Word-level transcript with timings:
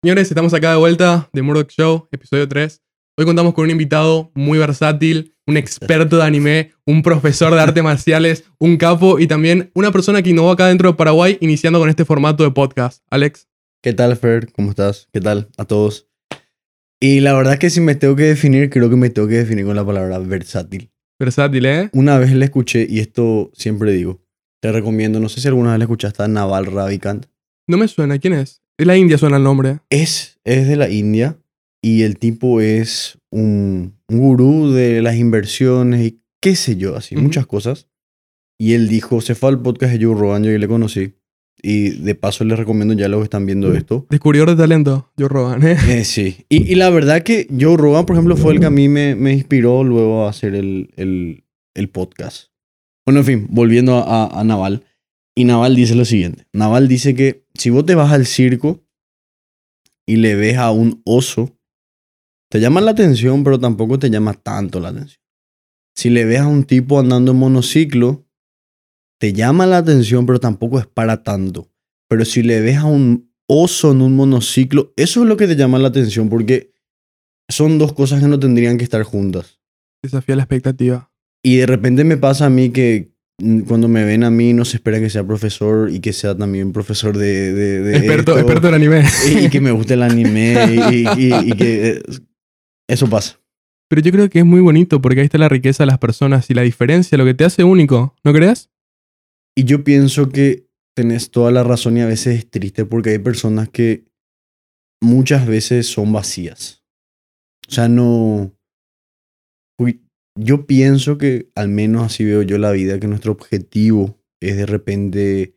Señores, 0.00 0.28
estamos 0.28 0.54
acá 0.54 0.70
de 0.70 0.76
vuelta 0.76 1.28
de 1.32 1.42
Murdoch 1.42 1.70
Show, 1.70 2.08
episodio 2.12 2.46
3. 2.46 2.80
Hoy 3.16 3.24
contamos 3.24 3.52
con 3.52 3.64
un 3.64 3.70
invitado 3.72 4.30
muy 4.36 4.56
versátil, 4.56 5.34
un 5.44 5.56
experto 5.56 6.18
de 6.18 6.22
anime, 6.22 6.70
un 6.86 7.02
profesor 7.02 7.52
de 7.52 7.60
artes 7.60 7.82
marciales, 7.82 8.44
un 8.60 8.76
capo 8.76 9.18
y 9.18 9.26
también 9.26 9.72
una 9.74 9.90
persona 9.90 10.22
que 10.22 10.30
innovó 10.30 10.52
acá 10.52 10.68
dentro 10.68 10.90
de 10.90 10.96
Paraguay 10.96 11.36
iniciando 11.40 11.80
con 11.80 11.88
este 11.88 12.04
formato 12.04 12.44
de 12.44 12.52
podcast. 12.52 13.02
Alex. 13.10 13.48
¿Qué 13.82 13.92
tal, 13.92 14.16
Fer? 14.16 14.52
¿Cómo 14.52 14.70
estás? 14.70 15.08
¿Qué 15.12 15.20
tal 15.20 15.48
a 15.58 15.64
todos? 15.64 16.08
Y 17.00 17.18
la 17.18 17.32
verdad 17.32 17.54
es 17.54 17.58
que 17.58 17.70
si 17.70 17.80
me 17.80 17.96
tengo 17.96 18.14
que 18.14 18.22
definir, 18.22 18.70
creo 18.70 18.88
que 18.88 18.94
me 18.94 19.10
tengo 19.10 19.26
que 19.26 19.38
definir 19.38 19.64
con 19.64 19.74
la 19.74 19.84
palabra 19.84 20.20
versátil. 20.20 20.92
Versátil, 21.18 21.66
¿eh? 21.66 21.90
Una 21.92 22.18
vez 22.18 22.32
le 22.32 22.44
escuché, 22.44 22.86
y 22.88 23.00
esto 23.00 23.50
siempre 23.52 23.90
digo, 23.90 24.22
te 24.62 24.70
recomiendo, 24.70 25.18
no 25.18 25.28
sé 25.28 25.40
si 25.40 25.48
alguna 25.48 25.70
vez 25.70 25.80
le 25.80 25.84
escuchaste 25.86 26.22
a 26.22 26.28
Naval 26.28 26.66
Ravikant. 26.66 27.26
No 27.66 27.78
me 27.78 27.88
suena, 27.88 28.20
¿quién 28.20 28.34
es? 28.34 28.62
De 28.78 28.84
la 28.86 28.96
India 28.96 29.18
suena 29.18 29.38
el 29.38 29.42
nombre. 29.42 29.80
Es, 29.90 30.38
es 30.44 30.68
de 30.68 30.76
la 30.76 30.88
India 30.88 31.36
y 31.82 32.02
el 32.02 32.16
tipo 32.16 32.60
es 32.60 33.18
un, 33.30 33.96
un 34.08 34.18
gurú 34.18 34.70
de 34.70 35.02
las 35.02 35.16
inversiones 35.16 36.06
y 36.06 36.20
qué 36.40 36.54
sé 36.54 36.76
yo, 36.76 36.94
así, 36.96 37.16
muchas 37.16 37.44
cosas. 37.46 37.88
Y 38.56 38.74
él 38.74 38.88
dijo, 38.88 39.20
se 39.20 39.34
fue 39.34 39.50
al 39.50 39.60
podcast 39.60 39.92
de 39.92 40.04
Joe 40.04 40.14
Rogan, 40.14 40.44
yo 40.44 40.56
le 40.56 40.68
conocí. 40.68 41.14
Y 41.60 41.90
de 41.90 42.14
paso 42.14 42.44
les 42.44 42.56
recomiendo 42.56 42.94
ya 42.94 43.08
los 43.08 43.18
que 43.18 43.24
están 43.24 43.44
viendo 43.44 43.74
esto. 43.74 44.06
Descubridor 44.10 44.48
de 44.48 44.54
talento, 44.54 45.10
Joe 45.18 45.28
Rogan, 45.28 45.66
¿eh? 45.66 45.76
Eh, 45.88 46.04
sí. 46.04 46.46
Y, 46.48 46.72
y 46.72 46.76
la 46.76 46.88
verdad 46.90 47.24
que 47.24 47.48
Joe 47.50 47.76
Rogan, 47.76 48.06
por 48.06 48.14
ejemplo, 48.14 48.36
fue 48.36 48.52
el 48.52 48.60
que 48.60 48.66
a 48.66 48.70
mí 48.70 48.88
me, 48.88 49.16
me 49.16 49.32
inspiró 49.32 49.82
luego 49.82 50.26
a 50.26 50.30
hacer 50.30 50.54
el, 50.54 50.90
el, 50.94 51.42
el 51.74 51.88
podcast. 51.88 52.52
Bueno, 53.04 53.20
en 53.20 53.26
fin, 53.26 53.46
volviendo 53.50 53.96
a, 53.96 54.40
a 54.40 54.44
Naval. 54.44 54.84
Y 55.38 55.44
Naval 55.44 55.76
dice 55.76 55.94
lo 55.94 56.04
siguiente. 56.04 56.48
Naval 56.52 56.88
dice 56.88 57.14
que 57.14 57.46
si 57.54 57.70
vos 57.70 57.86
te 57.86 57.94
vas 57.94 58.10
al 58.10 58.26
circo 58.26 58.84
y 60.04 60.16
le 60.16 60.34
ves 60.34 60.56
a 60.56 60.72
un 60.72 61.00
oso, 61.04 61.56
te 62.50 62.58
llama 62.58 62.80
la 62.80 62.90
atención, 62.90 63.44
pero 63.44 63.60
tampoco 63.60 64.00
te 64.00 64.10
llama 64.10 64.34
tanto 64.34 64.80
la 64.80 64.88
atención. 64.88 65.20
Si 65.94 66.10
le 66.10 66.24
ves 66.24 66.40
a 66.40 66.48
un 66.48 66.64
tipo 66.64 66.98
andando 66.98 67.30
en 67.30 67.38
monociclo, 67.38 68.26
te 69.20 69.32
llama 69.32 69.64
la 69.66 69.78
atención, 69.78 70.26
pero 70.26 70.40
tampoco 70.40 70.80
es 70.80 70.88
para 70.88 71.22
tanto. 71.22 71.70
Pero 72.08 72.24
si 72.24 72.42
le 72.42 72.60
ves 72.60 72.78
a 72.78 72.86
un 72.86 73.32
oso 73.46 73.92
en 73.92 74.02
un 74.02 74.16
monociclo, 74.16 74.92
eso 74.96 75.22
es 75.22 75.28
lo 75.28 75.36
que 75.36 75.46
te 75.46 75.54
llama 75.54 75.78
la 75.78 75.86
atención, 75.86 76.28
porque 76.28 76.72
son 77.48 77.78
dos 77.78 77.92
cosas 77.92 78.20
que 78.20 78.26
no 78.26 78.40
tendrían 78.40 78.76
que 78.76 78.82
estar 78.82 79.04
juntas. 79.04 79.60
Desafía 80.02 80.34
la 80.34 80.42
expectativa. 80.42 81.12
Y 81.44 81.58
de 81.58 81.66
repente 81.66 82.02
me 82.02 82.16
pasa 82.16 82.46
a 82.46 82.50
mí 82.50 82.70
que 82.70 83.16
cuando 83.66 83.86
me 83.88 84.04
ven 84.04 84.24
a 84.24 84.30
mí 84.30 84.52
no 84.52 84.64
se 84.64 84.78
espera 84.78 84.98
que 84.98 85.10
sea 85.10 85.24
profesor 85.24 85.90
y 85.90 86.00
que 86.00 86.12
sea 86.12 86.36
también 86.36 86.72
profesor 86.72 87.16
de... 87.16 87.52
de- 87.52 87.80
de 87.82 87.96
Experto, 87.96 88.32
esto, 88.32 88.38
experto 88.40 88.68
en 88.68 88.74
anime. 88.74 89.04
y, 89.30 89.46
y 89.46 89.48
que 89.50 89.60
me 89.60 89.70
guste 89.70 89.94
el 89.94 90.02
anime 90.02 90.54
y, 90.92 91.06
y- 91.26 91.34
y 91.34 91.52
que 91.52 91.88
eh, 91.88 92.02
eso 92.88 93.08
pasa. 93.08 93.40
Pero 93.88 94.02
yo 94.02 94.10
creo 94.12 94.28
que 94.28 94.40
es 94.40 94.44
muy 94.44 94.60
bonito 94.60 95.00
porque 95.00 95.20
ahí 95.20 95.26
está 95.26 95.38
la 95.38 95.48
riqueza 95.48 95.84
de 95.84 95.86
las 95.86 95.98
personas 95.98 96.50
y 96.50 96.54
la 96.54 96.62
diferencia, 96.62 97.16
lo 97.16 97.24
que 97.24 97.34
te 97.34 97.44
hace 97.44 97.64
único, 97.64 98.14
¿no 98.24 98.32
crees? 98.32 98.70
Y 99.56 99.64
yo 99.64 99.82
pienso 99.84 100.28
que 100.30 100.66
tenés 100.96 101.30
toda 101.30 101.50
la 101.52 101.62
razón 101.62 101.96
y 101.96 102.00
a 102.00 102.06
veces 102.06 102.38
es 102.38 102.50
triste 102.50 102.84
porque 102.84 103.10
hay 103.10 103.18
personas 103.18 103.68
que 103.68 104.04
muchas 105.00 105.46
veces 105.46 105.86
son 105.86 106.12
vacías. 106.12 106.82
O 107.68 107.72
sea, 107.72 107.88
no... 107.88 108.52
Yo 110.40 110.66
pienso 110.66 111.18
que, 111.18 111.50
al 111.56 111.68
menos 111.68 112.04
así 112.04 112.24
veo 112.24 112.42
yo 112.42 112.58
la 112.58 112.70
vida, 112.70 113.00
que 113.00 113.08
nuestro 113.08 113.32
objetivo 113.32 114.20
es 114.40 114.56
de 114.56 114.66
repente 114.66 115.56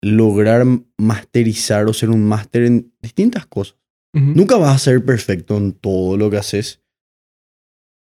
lograr 0.00 0.64
masterizar 0.96 1.86
o 1.86 1.92
ser 1.92 2.10
un 2.10 2.22
máster 2.22 2.62
en 2.62 2.92
distintas 3.02 3.46
cosas. 3.46 3.76
Nunca 4.12 4.56
vas 4.56 4.74
a 4.74 4.78
ser 4.78 5.04
perfecto 5.04 5.56
en 5.56 5.72
todo 5.72 6.16
lo 6.16 6.30
que 6.30 6.36
haces. 6.36 6.82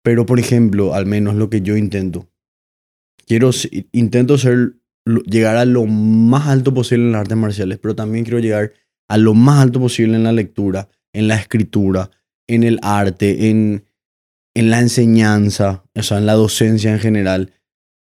Pero, 0.04 0.26
por 0.26 0.40
ejemplo, 0.40 0.94
al 0.94 1.06
menos 1.06 1.34
lo 1.34 1.48
que 1.48 1.62
yo 1.62 1.76
intento. 1.76 2.28
Quiero, 3.26 3.50
intento 3.92 4.36
ser, 4.38 4.74
llegar 5.26 5.56
a 5.56 5.64
lo 5.64 5.86
más 5.86 6.48
alto 6.48 6.74
posible 6.74 7.06
en 7.06 7.12
las 7.12 7.22
artes 7.22 7.36
marciales, 7.36 7.78
pero 7.78 7.94
también 7.94 8.24
quiero 8.24 8.40
llegar 8.40 8.72
a 9.08 9.16
lo 9.16 9.34
más 9.34 9.60
alto 9.60 9.80
posible 9.80 10.16
en 10.16 10.24
la 10.24 10.32
lectura, 10.32 10.88
en 11.12 11.28
la 11.28 11.36
escritura, 11.36 12.10
en 12.48 12.64
el 12.64 12.78
arte, 12.82 13.50
en, 13.50 13.84
en 14.54 14.70
la 14.70 14.80
enseñanza, 14.80 15.84
o 15.94 16.02
sea, 16.02 16.18
en 16.18 16.26
la 16.26 16.34
docencia 16.34 16.92
en 16.92 16.98
general. 16.98 17.52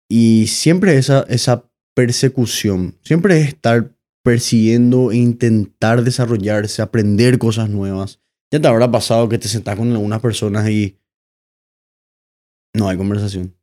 Y 0.10 0.48
siempre 0.48 0.98
esa, 0.98 1.22
esa 1.30 1.70
persecución, 1.96 2.98
siempre 3.04 3.40
es 3.40 3.48
estar 3.50 3.96
persiguiendo 4.24 5.12
e 5.12 5.18
intentar 5.18 6.04
desarrollarse, 6.04 6.82
aprender 6.82 7.38
cosas 7.38 7.70
nuevas. 7.70 8.20
Ya 8.52 8.60
te 8.60 8.68
habrá 8.68 8.92
pasado 8.92 9.30
que 9.30 9.38
te 9.38 9.48
sentás 9.48 9.78
con 9.78 9.92
algunas 9.92 10.20
personas 10.20 10.70
y 10.70 10.98
no 12.76 12.88
hay 12.88 12.98
conversación. 12.98 13.56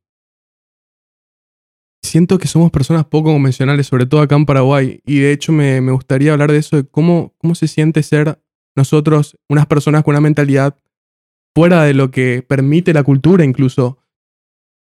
Siento 2.03 2.39
que 2.39 2.49
somos 2.49 2.71
personas 2.71 3.05
poco 3.05 3.33
convencionales, 3.33 3.87
sobre 3.87 4.07
todo 4.07 4.23
acá 4.23 4.37
en 4.37 4.47
Paraguay. 4.47 5.03
Y 5.05 5.19
de 5.19 5.33
hecho 5.33 5.53
me, 5.53 5.81
me 5.81 5.93
gustaría 5.93 6.33
hablar 6.33 6.51
de 6.51 6.59
eso, 6.59 6.77
de 6.77 6.87
cómo, 6.87 7.35
cómo 7.39 7.55
se 7.55 7.69
siente 7.69 8.03
ser 8.03 8.41
nosotros 8.75 9.37
unas 9.49 9.67
personas 9.67 10.05
con 10.05 10.15
una 10.15 10.21
mentalidad 10.21 10.77
fuera 11.55 11.85
de 11.85 11.95
lo 11.95 12.11
que 12.11 12.45
permite 12.47 12.93
la 12.93 13.03
cultura 13.03 13.45
incluso. 13.45 13.99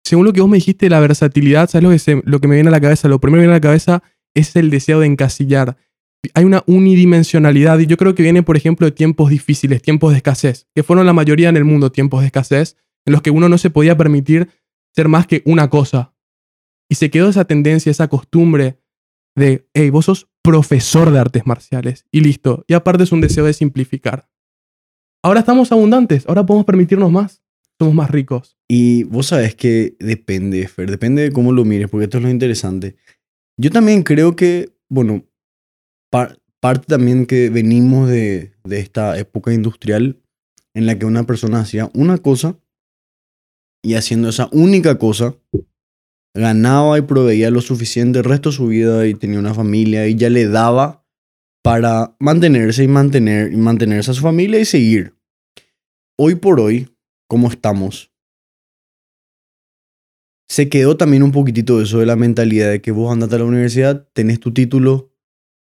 Según 0.03 0.25
lo 0.25 0.33
que 0.33 0.41
vos 0.41 0.49
me 0.49 0.57
dijiste, 0.57 0.89
la 0.89 0.99
versatilidad, 0.99 1.69
¿sabes 1.69 2.07
lo 2.23 2.39
que, 2.39 2.47
me 2.47 2.55
viene 2.55 2.69
a 2.69 2.71
la 2.71 2.81
cabeza? 2.81 3.07
Lo 3.07 3.19
primero 3.19 3.41
que 3.41 3.47
me 3.47 3.47
viene 3.47 3.55
a 3.55 3.57
la 3.57 3.61
cabeza 3.61 4.03
es 4.33 4.55
el 4.55 4.69
deseo 4.69 4.99
de 4.99 5.07
encasillar. 5.07 5.77
Hay 6.33 6.45
una 6.45 6.63
unidimensionalidad 6.65 7.79
y 7.79 7.87
yo 7.87 7.97
creo 7.97 8.15
que 8.15 8.23
viene, 8.23 8.43
por 8.43 8.57
ejemplo, 8.57 8.85
de 8.85 8.91
tiempos 8.91 9.29
difíciles, 9.29 9.81
tiempos 9.81 10.11
de 10.11 10.17
escasez, 10.17 10.67
que 10.73 10.83
fueron 10.83 11.05
la 11.05 11.13
mayoría 11.13 11.49
en 11.49 11.57
el 11.57 11.65
mundo 11.65 11.91
tiempos 11.91 12.21
de 12.21 12.27
escasez, 12.27 12.77
en 13.05 13.13
los 13.13 13.21
que 13.21 13.31
uno 13.31 13.49
no 13.49 13.57
se 13.57 13.69
podía 13.69 13.97
permitir 13.97 14.49
ser 14.95 15.07
más 15.07 15.27
que 15.27 15.41
una 15.45 15.69
cosa. 15.69 16.13
Y 16.89 16.95
se 16.95 17.09
quedó 17.09 17.29
esa 17.29 17.45
tendencia, 17.45 17.91
esa 17.91 18.07
costumbre 18.07 18.79
de, 19.35 19.67
hey, 19.73 19.89
vos 19.89 20.05
sos 20.05 20.29
profesor 20.41 21.11
de 21.11 21.19
artes 21.19 21.45
marciales. 21.45 22.05
Y 22.11 22.21
listo. 22.21 22.63
Y 22.67 22.73
aparte 22.73 23.03
es 23.03 23.11
un 23.11 23.21
deseo 23.21 23.45
de 23.45 23.53
simplificar. 23.53 24.29
Ahora 25.27 25.41
estamos 25.41 25.69
abundantes, 25.73 26.25
ahora 26.25 26.45
podemos 26.45 26.65
permitirnos 26.65 27.11
más. 27.11 27.43
Somos 27.77 27.93
más 27.93 28.09
ricos. 28.09 28.57
Y 28.65 29.03
vos 29.03 29.27
sabés 29.27 29.55
que 29.55 29.97
depende, 29.99 30.65
Fer, 30.69 30.89
depende 30.89 31.21
de 31.21 31.33
cómo 31.33 31.51
lo 31.51 31.65
mires, 31.65 31.89
porque 31.89 32.05
esto 32.05 32.19
es 32.19 32.23
lo 32.23 32.29
interesante. 32.29 32.95
Yo 33.59 33.69
también 33.69 34.03
creo 34.03 34.37
que, 34.37 34.77
bueno, 34.87 35.25
par- 36.09 36.39
parte 36.61 36.85
también 36.87 37.25
que 37.25 37.49
venimos 37.49 38.09
de, 38.09 38.53
de 38.63 38.79
esta 38.79 39.19
época 39.19 39.53
industrial 39.53 40.17
en 40.73 40.85
la 40.85 40.97
que 40.97 41.05
una 41.05 41.25
persona 41.25 41.59
hacía 41.59 41.91
una 41.93 42.19
cosa 42.19 42.57
y 43.83 43.95
haciendo 43.95 44.29
esa 44.29 44.47
única 44.53 44.97
cosa 44.97 45.35
ganaba 46.33 46.97
y 46.99 47.01
proveía 47.01 47.51
lo 47.51 47.59
suficiente 47.59 48.19
el 48.19 48.23
resto 48.25 48.51
de 48.51 48.55
su 48.55 48.67
vida 48.67 49.05
y 49.05 49.13
tenía 49.13 49.39
una 49.39 49.53
familia 49.53 50.07
y 50.07 50.15
ya 50.15 50.29
le 50.29 50.47
daba 50.47 51.05
para 51.65 52.15
mantenerse 52.17 52.85
y 52.85 52.87
mantener 52.87 53.51
y 53.51 53.57
mantenerse 53.57 54.11
a 54.11 54.13
su 54.13 54.21
familia 54.21 54.61
y 54.61 54.63
seguir. 54.63 55.16
Hoy 56.17 56.35
por 56.35 56.59
hoy, 56.59 56.89
como 57.27 57.49
estamos, 57.49 58.11
se 60.49 60.69
quedó 60.69 60.97
también 60.97 61.23
un 61.23 61.31
poquitito 61.31 61.81
eso 61.81 61.99
de 61.99 62.05
la 62.05 62.15
mentalidad 62.15 62.69
de 62.71 62.81
que 62.81 62.91
vos 62.91 63.11
andate 63.11 63.35
a 63.35 63.39
la 63.39 63.45
universidad, 63.45 64.07
tenés 64.13 64.39
tu 64.39 64.53
título 64.53 65.13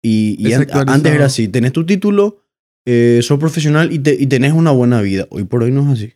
y, 0.03 0.37
y 0.39 0.53
an- 0.53 0.61
Desactualizado. 0.61 0.97
antes 0.97 1.13
era 1.13 1.25
así, 1.27 1.49
tenés 1.49 1.73
tu 1.73 1.85
título, 1.85 2.45
eh, 2.87 3.21
sos 3.23 3.39
profesional 3.39 3.93
y, 3.93 3.99
te- 3.99 4.15
y 4.19 4.27
tenés 4.27 4.53
una 4.53 4.71
buena 4.71 5.03
vida. 5.03 5.27
Hoy 5.31 5.45
por 5.45 5.63
hoy 5.65 5.73
no 5.73 5.83
es 5.83 5.99
así. 6.01 6.15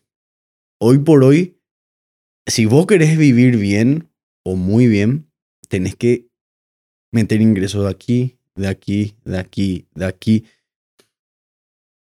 Hoy 0.80 0.98
por 0.98 1.24
hoy, 1.24 1.58
si 2.46 2.64
vos 2.66 2.86
querés 2.86 3.18
vivir 3.18 3.56
bien 3.56 4.08
o 4.44 4.56
muy 4.56 4.86
bien, 4.86 5.28
tenés 5.68 5.96
que 5.96 6.28
meter 7.12 7.40
ingresos 7.40 7.84
de 7.84 7.90
aquí, 7.90 8.38
de 8.54 8.68
aquí, 8.68 9.16
de 9.24 9.38
aquí, 9.38 9.86
de 9.94 10.04
aquí. 10.06 10.44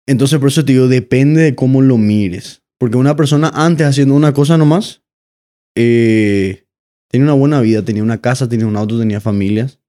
Entonces, 0.06 0.38
por 0.38 0.48
eso 0.48 0.64
te 0.64 0.72
digo, 0.72 0.88
depende 0.88 1.42
de 1.42 1.54
cómo 1.54 1.82
lo 1.82 1.98
mires. 1.98 2.62
Porque 2.78 2.97
una 2.97 3.16
persona 3.16 3.50
antes 3.54 3.86
haciendo 3.86 4.14
una 4.14 4.32
cosa 4.32 4.56
nomás, 4.56 5.03
eh, 5.76 6.64
tenía 7.10 7.24
una 7.24 7.34
buena 7.34 7.60
vida, 7.60 7.82
tenía 7.82 8.03
una 8.03 8.20
casa, 8.20 8.48
tenía 8.48 8.66
un 8.66 8.76
auto, 8.76 8.98
tenía 8.98 9.20
familias. 9.20 9.80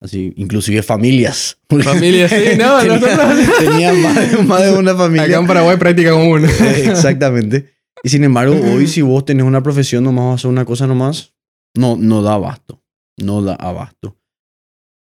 Así, 0.00 0.32
inclusive 0.36 0.82
familias. 0.82 1.58
Familia, 1.68 2.28
sí, 2.28 2.36
no, 2.56 2.78
tenía, 2.80 2.98
nosotros- 2.98 3.58
tenía 3.58 3.92
más, 3.94 4.30
de, 4.30 4.42
más 4.44 4.62
de 4.62 4.72
una 4.72 4.94
familia. 4.94 5.24
Acá 5.24 5.38
en 5.38 5.46
Paraguay 5.46 5.76
práctica 5.76 6.12
común. 6.12 6.44
Eh, 6.60 6.84
Exactamente. 6.90 7.72
Y 8.04 8.10
sin 8.10 8.22
embargo, 8.22 8.54
hoy 8.54 8.86
si 8.86 9.02
vos 9.02 9.24
tenés 9.24 9.44
una 9.44 9.60
profesión 9.60 10.04
nomás 10.04 10.24
vas 10.24 10.30
a 10.32 10.34
hacer 10.36 10.50
una 10.50 10.64
cosa 10.64 10.86
nomás, 10.86 11.34
no, 11.74 11.96
no 11.96 12.22
da 12.22 12.34
abasto. 12.34 12.80
No 13.16 13.42
da 13.42 13.54
abasto. 13.54 14.16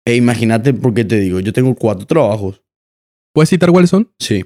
E 0.03 0.15
imagínate, 0.15 0.73
porque 0.73 1.05
te 1.05 1.19
digo, 1.19 1.39
yo 1.41 1.53
tengo 1.53 1.75
cuatro 1.75 2.07
trabajos. 2.07 2.63
¿Puedes 3.33 3.49
citar 3.49 3.71
cuáles 3.71 3.89
son? 3.89 4.09
Sí. 4.19 4.45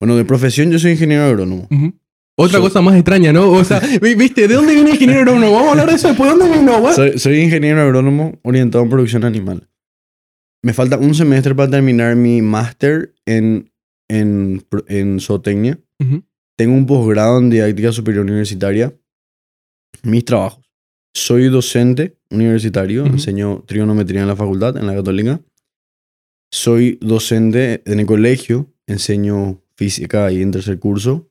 Bueno, 0.00 0.16
de 0.16 0.24
profesión 0.24 0.70
yo 0.70 0.78
soy 0.78 0.92
ingeniero 0.92 1.24
agrónomo. 1.24 1.68
Ujú. 1.70 1.92
Otra 2.36 2.58
So- 2.58 2.64
cosa 2.64 2.80
más 2.80 2.94
extraña, 2.94 3.32
¿no? 3.32 3.50
O 3.50 3.62
sea, 3.64 3.80
vi- 4.02 4.14
viste, 4.14 4.48
¿de 4.48 4.54
dónde 4.54 4.74
viene 4.74 4.88
el 4.90 4.94
ingeniero 4.94 5.20
agrónomo? 5.20 5.52
Vamos 5.52 5.68
a 5.68 5.70
hablar 5.72 5.88
de 5.90 5.94
eso 5.96 6.08
después. 6.08 6.32
¿De 6.32 6.38
dónde 6.38 6.58
vino? 6.58 6.92
Soy, 6.94 7.18
soy 7.18 7.40
ingeniero 7.40 7.80
agrónomo 7.82 8.38
orientado 8.42 8.82
en 8.84 8.90
producción 8.90 9.24
animal. 9.24 9.68
Me 10.62 10.72
falta 10.72 10.96
un 10.96 11.14
semestre 11.14 11.54
para 11.54 11.70
terminar 11.70 12.14
mi 12.16 12.40
máster 12.40 13.14
en, 13.26 13.70
en 14.08 14.64
en 14.88 15.20
zootecnia. 15.20 15.78
Ujú. 16.00 16.22
Tengo 16.56 16.74
un 16.74 16.86
posgrado 16.86 17.38
en 17.38 17.50
didáctica 17.50 17.92
superior 17.92 18.24
universitaria. 18.24 18.92
Mis 20.02 20.24
trabajos. 20.24 20.64
Soy 21.14 21.48
docente 21.48 22.16
universitario, 22.30 23.02
Ujú. 23.04 23.12
enseño 23.14 23.62
trigonometría 23.66 24.22
en 24.22 24.28
la 24.28 24.36
facultad, 24.36 24.76
en 24.78 24.86
la 24.86 24.94
católica. 24.94 25.40
Soy 26.54 26.98
docente 27.00 27.82
en 27.86 27.98
el 27.98 28.04
colegio, 28.04 28.70
enseño 28.86 29.62
física 29.74 30.26
ahí 30.26 30.42
en 30.42 30.50
tercer 30.50 30.78
curso. 30.78 31.30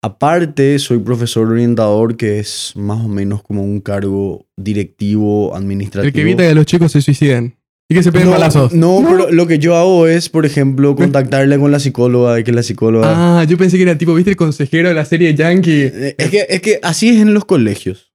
Aparte, 0.00 0.78
soy 0.78 1.00
profesor 1.00 1.48
orientador, 1.48 2.16
que 2.16 2.38
es 2.38 2.72
más 2.76 3.04
o 3.04 3.08
menos 3.08 3.42
como 3.42 3.64
un 3.64 3.80
cargo 3.80 4.46
directivo, 4.56 5.54
administrativo. 5.56 6.06
El 6.06 6.12
que 6.14 6.20
evita 6.20 6.46
que 6.46 6.54
los 6.54 6.66
chicos 6.66 6.92
se 6.92 7.02
suiciden. 7.02 7.56
Y 7.88 7.96
que 7.96 8.04
se 8.04 8.12
peguen 8.12 8.28
no, 8.28 8.34
balazos. 8.34 8.72
no, 8.72 9.04
pero 9.04 9.32
lo 9.32 9.48
que 9.48 9.58
yo 9.58 9.74
hago 9.76 10.06
es, 10.06 10.28
por 10.28 10.46
ejemplo, 10.46 10.94
contactarle 10.94 11.58
con 11.58 11.72
la 11.72 11.80
psicóloga 11.80 12.38
y 12.38 12.44
que 12.44 12.52
la 12.52 12.62
psicóloga... 12.62 13.40
Ah, 13.40 13.44
yo 13.44 13.58
pensé 13.58 13.76
que 13.76 13.82
era 13.82 13.98
tipo, 13.98 14.14
¿viste 14.14 14.30
el 14.30 14.36
consejero 14.36 14.88
de 14.88 14.94
la 14.94 15.04
serie 15.04 15.34
Yankee? 15.34 15.82
Eh, 15.92 16.14
Es 16.16 16.30
que, 16.30 16.46
es 16.48 16.62
que 16.62 16.78
así 16.84 17.08
es 17.08 17.20
en 17.20 17.34
los 17.34 17.44
colegios. 17.44 18.12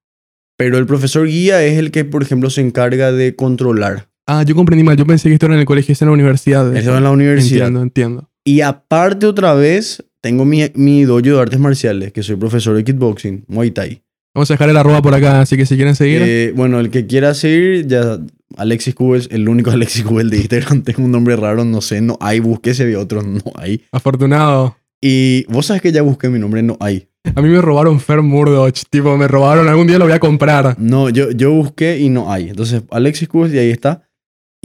Pero 0.57 0.77
el 0.77 0.85
profesor 0.85 1.27
guía 1.27 1.61
es 1.65 1.77
el 1.77 1.91
que, 1.91 2.05
por 2.05 2.23
ejemplo, 2.23 2.49
se 2.49 2.61
encarga 2.61 3.11
de 3.11 3.35
controlar. 3.35 4.07
Ah, 4.27 4.43
yo 4.43 4.55
comprendí 4.55 4.83
mal. 4.83 4.97
Yo 4.97 5.05
pensé 5.05 5.29
que 5.29 5.35
esto 5.35 5.45
era 5.45 5.55
en 5.55 5.61
el 5.61 5.65
colegio, 5.65 5.93
es 5.93 6.01
en 6.01 6.07
la 6.07 6.13
universidad. 6.13 6.75
Eso 6.75 6.97
en 6.97 7.03
la 7.03 7.11
universidad. 7.11 7.67
Entiendo, 7.67 7.81
entiendo. 7.81 8.29
Y 8.43 8.61
aparte, 8.61 9.25
otra 9.25 9.53
vez, 9.53 10.03
tengo 10.21 10.45
mi, 10.45 10.61
mi 10.75 11.03
dojo 11.03 11.21
de 11.21 11.39
artes 11.39 11.59
marciales, 11.59 12.11
que 12.11 12.23
soy 12.23 12.35
profesor 12.35 12.75
de 12.75 12.83
kickboxing, 12.83 13.45
Muay 13.47 13.71
Thai. 13.71 14.01
Vamos 14.33 14.51
a 14.51 14.55
dejar 14.55 14.69
el 14.69 14.77
arroba 14.77 15.01
por 15.01 15.13
acá, 15.13 15.41
así 15.41 15.55
que 15.55 15.65
si 15.65 15.75
quieren 15.75 15.95
seguir. 15.95 16.21
Eh, 16.23 16.53
bueno, 16.55 16.79
el 16.79 16.89
que 16.89 17.07
quiera 17.07 17.33
seguir, 17.33 17.87
ya 17.87 18.19
Alexis 18.57 18.93
Cubes, 18.93 19.29
el 19.31 19.47
único 19.47 19.71
Alexis 19.71 20.03
Cubes 20.03 20.29
de 20.29 20.37
Instagram, 20.37 20.83
tengo 20.83 21.03
un 21.03 21.11
nombre 21.11 21.35
raro, 21.35 21.63
no 21.63 21.81
sé, 21.81 22.01
no 22.01 22.17
hay, 22.19 22.39
busqué 22.39 22.71
ese 22.71 22.95
otro, 22.97 23.21
no 23.21 23.41
hay. 23.55 23.83
Afortunado. 23.91 24.75
Y 25.01 25.45
vos 25.45 25.67
sabes 25.67 25.81
que 25.81 25.91
ya 25.91 26.01
busqué 26.01 26.29
mi 26.29 26.39
nombre, 26.39 26.63
no 26.63 26.77
hay. 26.79 27.07
A 27.35 27.41
mí 27.41 27.49
me 27.49 27.61
robaron 27.61 27.99
Fer 27.99 28.21
Murdoch. 28.21 28.75
Tipo, 28.89 29.17
me 29.17 29.27
robaron. 29.27 29.67
Algún 29.67 29.87
día 29.87 29.97
lo 29.97 30.05
voy 30.05 30.13
a 30.13 30.19
comprar. 30.19 30.75
No, 30.79 31.09
yo, 31.09 31.31
yo 31.31 31.51
busqué 31.51 31.99
y 31.99 32.09
no 32.09 32.31
hay. 32.31 32.49
Entonces, 32.49 32.83
Alexis 32.91 33.27
Cubes, 33.27 33.53
y 33.53 33.57
ahí 33.57 33.71
está. 33.71 34.07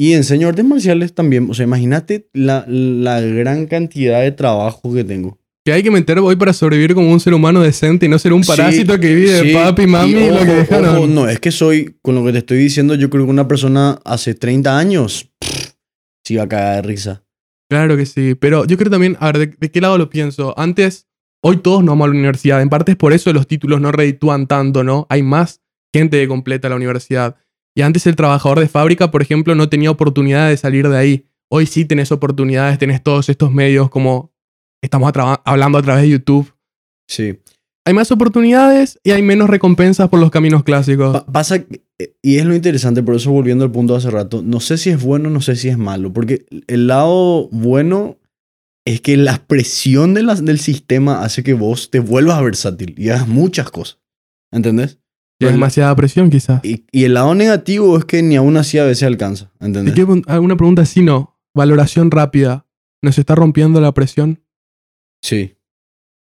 Y 0.00 0.14
enseño 0.14 0.48
artes 0.48 0.64
marciales 0.64 1.12
también. 1.14 1.50
O 1.50 1.52
sea, 1.52 1.64
imagínate 1.64 2.26
la, 2.32 2.64
la 2.66 3.20
gran 3.20 3.66
cantidad 3.66 4.22
de 4.22 4.32
trabajo 4.32 4.94
que 4.94 5.04
tengo. 5.04 5.38
Que 5.62 5.74
hay 5.74 5.82
que 5.82 5.90
meter 5.90 6.18
hoy 6.20 6.36
para 6.36 6.54
sobrevivir 6.54 6.94
como 6.94 7.12
un 7.12 7.20
ser 7.20 7.34
humano 7.34 7.60
decente 7.60 8.06
y 8.06 8.08
no 8.08 8.18
ser 8.18 8.32
un 8.32 8.42
Sí, 8.42 8.48
parásito 8.48 8.98
que 8.98 9.14
vive 9.14 9.30
de 9.30 9.42
sí, 9.42 9.52
papi, 9.52 9.86
mami, 9.86 10.12
y 10.12 10.30
lo 10.30 10.38
que 10.38 10.54
dejaron. 10.54 10.96
ojo, 10.96 11.06
no, 11.06 11.28
es 11.28 11.38
que 11.38 11.50
soy, 11.50 11.96
con 12.00 12.14
lo 12.14 12.24
que 12.24 12.32
te 12.32 12.38
estoy 12.38 12.56
diciendo, 12.56 12.94
yo 12.94 13.10
creo 13.10 13.26
que 13.26 13.30
una 13.30 13.46
persona 13.46 14.00
hace 14.06 14.32
30 14.32 14.78
años 14.78 15.30
pff, 15.38 15.72
se 16.24 16.32
iba 16.32 16.44
a 16.44 16.48
cagar 16.48 16.76
de 16.76 16.88
risa. 16.88 17.22
Claro 17.68 17.98
que 17.98 18.06
sí, 18.06 18.34
pero 18.36 18.64
yo 18.64 18.78
creo 18.78 18.90
también, 18.90 19.18
a 19.20 19.26
ver, 19.32 19.38
¿de, 19.50 19.54
de 19.60 19.70
qué 19.70 19.82
lado 19.82 19.98
lo 19.98 20.08
pienso? 20.08 20.58
Antes, 20.58 21.08
hoy 21.44 21.58
todos 21.58 21.80
nos 21.84 21.92
vamos 21.92 22.06
a 22.06 22.08
la 22.08 22.14
universidad, 22.18 22.62
en 22.62 22.70
parte 22.70 22.92
es 22.92 22.96
por 22.96 23.12
eso 23.12 23.30
los 23.34 23.46
títulos 23.46 23.82
no 23.82 23.92
reditúan 23.92 24.46
tanto, 24.46 24.82
¿no? 24.82 25.06
Hay 25.10 25.22
más 25.22 25.60
gente 25.94 26.18
que 26.18 26.26
completa 26.26 26.70
la 26.70 26.76
universidad. 26.76 27.36
Y 27.74 27.82
antes 27.82 28.06
el 28.06 28.16
trabajador 28.16 28.60
de 28.60 28.68
fábrica, 28.68 29.10
por 29.10 29.22
ejemplo, 29.22 29.54
no 29.54 29.68
tenía 29.68 29.90
oportunidad 29.90 30.48
de 30.48 30.56
salir 30.56 30.88
de 30.88 30.96
ahí. 30.96 31.26
Hoy 31.48 31.66
sí 31.66 31.84
tenés 31.84 32.12
oportunidades, 32.12 32.78
tenés 32.78 33.02
todos 33.02 33.28
estos 33.28 33.52
medios 33.52 33.90
como 33.90 34.32
estamos 34.82 35.12
hablando 35.44 35.78
a 35.78 35.82
través 35.82 36.02
de 36.02 36.10
YouTube. 36.10 36.52
Sí. 37.08 37.38
Hay 37.84 37.94
más 37.94 38.12
oportunidades 38.12 39.00
y 39.02 39.10
hay 39.10 39.22
menos 39.22 39.50
recompensas 39.50 40.08
por 40.08 40.20
los 40.20 40.30
caminos 40.30 40.62
clásicos. 40.62 41.12
Pa- 41.12 41.26
pasa, 41.26 41.56
eh, 41.56 42.14
y 42.22 42.36
es 42.36 42.44
lo 42.44 42.54
interesante, 42.54 43.02
por 43.02 43.16
eso 43.16 43.32
volviendo 43.32 43.64
al 43.64 43.72
punto 43.72 43.94
de 43.94 43.98
hace 43.98 44.10
rato, 44.10 44.42
no 44.42 44.60
sé 44.60 44.78
si 44.78 44.90
es 44.90 45.02
bueno, 45.02 45.28
no 45.30 45.40
sé 45.40 45.56
si 45.56 45.68
es 45.68 45.78
malo, 45.78 46.12
porque 46.12 46.46
el 46.68 46.86
lado 46.86 47.48
bueno 47.50 48.18
es 48.86 49.00
que 49.00 49.16
la 49.16 49.44
presión 49.46 50.14
de 50.14 50.22
del 50.22 50.60
sistema 50.60 51.22
hace 51.24 51.42
que 51.42 51.54
vos 51.54 51.90
te 51.90 52.00
vuelvas 52.00 52.40
versátil 52.42 52.94
y 52.96 53.08
hagas 53.08 53.26
muchas 53.26 53.70
cosas. 53.70 53.98
¿Entendés? 54.52 54.99
Y 55.40 55.46
hay 55.46 55.52
demasiada 55.52 55.96
presión 55.96 56.28
quizás. 56.30 56.60
Y, 56.64 56.84
y 56.92 57.04
el 57.04 57.14
lado 57.14 57.34
negativo 57.34 57.96
es 57.98 58.04
que 58.04 58.22
ni 58.22 58.36
aún 58.36 58.56
así 58.56 58.78
a 58.78 58.84
veces 58.84 59.04
alcanza. 59.04 59.50
Te 59.58 59.66
¿Entendés? 59.66 59.94
pregun- 59.96 60.22
alguna 60.28 60.56
pregunta 60.56 60.82
así, 60.82 61.02
no. 61.02 61.38
Valoración 61.54 62.10
rápida. 62.10 62.66
¿Nos 63.02 63.18
está 63.18 63.34
rompiendo 63.34 63.80
la 63.80 63.92
presión? 63.94 64.42
Sí. 65.22 65.56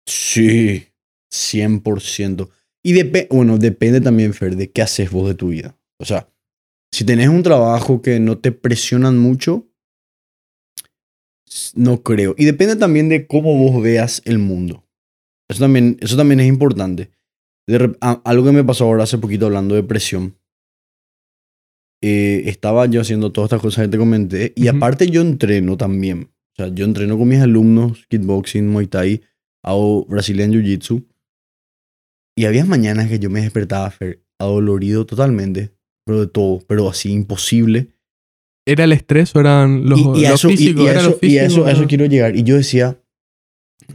Sí. 0.08 0.88
100%. 1.32 2.50
Y 2.84 2.94
depe- 2.94 3.28
bueno, 3.30 3.58
depende 3.60 4.02
también, 4.02 4.34
Fer, 4.34 4.56
de 4.56 4.72
qué 4.72 4.82
haces 4.82 5.12
vos 5.12 5.28
de 5.28 5.36
tu 5.36 5.50
vida. 5.50 5.78
O 6.00 6.06
sea, 6.06 6.28
si 6.92 7.04
tenés 7.06 7.30
un 7.30 7.44
trabajo 7.44 8.02
que 8.02 8.20
no 8.20 8.38
te 8.40 8.52
presionan 8.52 9.18
mucho, 9.18 9.68
no 11.76 12.02
creo. 12.04 12.36
Y 12.38 12.46
depende 12.46 12.76
también 12.76 13.10
de 13.10 13.28
cómo 13.28 13.56
vos 13.58 13.82
veas 13.82 14.22
el 14.26 14.40
mundo. 14.40 14.84
Eso 15.48 15.60
también, 15.62 15.98
eso 16.02 16.18
también 16.18 16.40
es 16.40 16.48
importante. 16.48 17.12
De 17.68 17.96
a- 18.02 18.22
algo 18.26 18.46
que 18.46 18.52
me 18.52 18.64
pasó 18.64 18.86
ahora 18.86 19.04
hace 19.04 19.18
poquito 19.18 19.46
hablando 19.48 19.76
de 19.76 19.84
presión. 19.84 20.36
Eh, 22.04 22.44
estaba 22.50 22.86
yo 22.86 23.02
haciendo 23.02 23.32
todas 23.32 23.48
estas 23.48 23.62
cosas 23.62 23.86
que 23.86 23.92
te 23.92 23.98
comenté. 23.98 24.54
Y 24.56 24.68
Ujú. 24.70 24.78
aparte 24.78 25.08
yo 25.10 25.22
entreno 25.22 25.78
también. 25.78 26.30
O 26.54 26.56
sea, 26.56 26.68
yo 26.68 26.86
entreno 26.86 27.18
con 27.18 27.28
mis 27.28 27.40
alumnos, 27.40 28.06
kickboxing, 28.10 28.68
muay 28.70 28.88
thai, 28.88 29.22
hago 29.64 30.06
Brazilian 30.06 30.52
Jiu-Jitsu. 30.52 31.04
Y 32.38 32.46
había 32.46 32.66
mañanas 32.66 33.10
que 33.10 33.18
yo 33.20 33.30
me 33.30 33.42
despertaba, 33.42 33.90
Fer, 33.92 34.22
adolorido 34.40 35.06
totalmente. 35.06 35.72
Pero 36.06 36.20
de 36.22 36.28
todo, 36.28 36.62
pero 36.68 36.88
así 36.90 37.12
imposible. 37.12 37.88
¿Era 38.68 38.84
el 38.84 38.92
estrés 38.92 39.36
o 39.36 39.40
eran 39.40 39.90
los, 39.90 40.00
y, 40.00 40.22
y 40.22 40.26
a 40.26 40.34
eso, 40.34 40.50
y- 40.50 40.58
físico? 40.58 40.82
y 40.84 40.88
a 40.88 40.92
¿Era 40.92 41.02
eso- 41.02 41.10
lo 41.22 41.28
y 41.28 41.38
a 41.38 41.42
eso, 41.46 41.50
físico? 41.56 41.66
a 41.68 41.72
eso 41.72 41.86
quiero 41.88 42.06
llegar. 42.06 42.36
Y 42.36 42.44
yo 42.44 42.56
decía, 42.58 43.00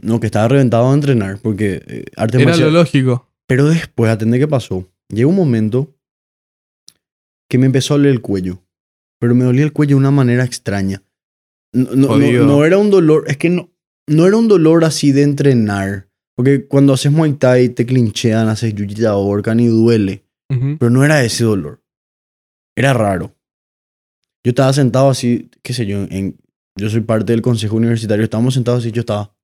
no, 0.01 0.19
que 0.19 0.25
estaba 0.25 0.47
reventado 0.49 0.89
de 0.89 0.95
entrenar, 0.95 1.39
porque 1.41 1.81
eh, 1.87 2.05
arte 2.17 2.37
Era 2.37 2.45
marcial- 2.47 2.73
lo 2.73 2.79
lógico. 2.79 3.27
Pero 3.51 3.67
después, 3.69 4.09
atendé 4.11 4.39
qué 4.39 4.47
pasó. 4.47 4.87
Llegó 5.09 5.29
un 5.29 5.35
momento 5.35 5.93
que 7.49 7.57
me 7.57 7.65
empezó 7.65 7.93
a 7.93 7.97
doler 7.97 8.11
el 8.13 8.21
cuello. 8.21 8.61
Pero 9.19 9.35
me 9.35 9.43
dolía 9.43 9.63
el 9.63 9.73
cuello 9.73 9.95
de 9.95 9.99
una 9.99 10.11
manera 10.11 10.43
extraña. 10.45 11.03
No, 11.73 11.91
no- 11.95 12.07
no- 12.45 12.65
era 12.65 12.77
un 12.77 12.89
dolor, 12.89 13.25
es 13.27 13.37
que 13.37 13.49
no, 13.49 13.69
no 14.07 14.25
era 14.27 14.37
un 14.37 14.47
dolor 14.47 14.83
así 14.85 15.11
de 15.11 15.23
entrenar. 15.23 16.07
Porque 16.35 16.65
cuando 16.65 16.93
haces 16.93 17.11
Muay 17.11 17.33
Thai 17.33 17.69
te 17.69 17.85
clinchean, 17.85 18.47
haces 18.47 18.73
Jiu-Jitsu, 18.73 19.05
ahorcan 19.07 19.59
y 19.59 19.67
duele. 19.67 20.23
Pero 20.79 20.89
no 20.89 21.03
era 21.03 21.23
ese 21.23 21.43
dolor. 21.43 21.83
Era 22.75 22.93
raro. 22.93 23.35
Yo 24.43 24.49
estaba 24.51 24.73
sentado 24.73 25.09
así, 25.09 25.49
qué 25.61 25.73
sé 25.73 25.85
yo, 25.85 26.03
en, 26.09 26.37
yo 26.77 26.89
soy 26.89 27.01
parte 27.01 27.31
del 27.33 27.41
consejo 27.41 27.75
universitario, 27.75 28.23
estábamos 28.23 28.53
sentados 28.55 28.79
así, 28.83 28.91
yo 28.91 29.01
estaba... 29.01 29.35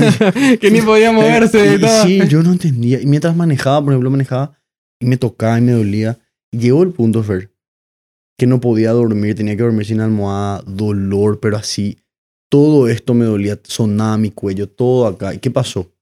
que 0.60 0.70
ni 0.70 0.80
podía 0.82 1.12
moverse 1.12 1.74
Y- 1.76 1.80
todo. 1.80 2.02
sí, 2.04 2.20
yo 2.28 2.42
no 2.42 2.52
entendía. 2.52 3.00
Y 3.00 3.06
mientras 3.06 3.34
manejaba, 3.36 3.82
por 3.82 3.92
ejemplo, 3.92 4.10
manejaba 4.10 4.58
y 5.00 5.06
me 5.06 5.16
tocaba 5.16 5.58
y 5.58 5.62
me 5.62 5.72
dolía. 5.72 6.18
Y 6.52 6.58
llegó 6.58 6.82
el 6.82 6.90
punto, 6.92 7.22
Fer, 7.22 7.50
que 8.38 8.46
no 8.46 8.60
podía 8.60 8.92
dormir, 8.92 9.34
tenía 9.34 9.56
que 9.56 9.62
dormir 9.62 9.86
sin 9.86 10.00
almohada, 10.00 10.62
dolor, 10.66 11.40
pero 11.40 11.56
así. 11.56 11.98
Todo 12.50 12.88
esto 12.88 13.12
me 13.12 13.26
dolía, 13.26 13.58
sonaba 13.64 14.16
mi 14.16 14.30
cuello, 14.30 14.68
todo 14.68 15.06
acá. 15.06 15.34
¿Y 15.34 15.38
qué 15.38 15.50
pasó? 15.50 15.92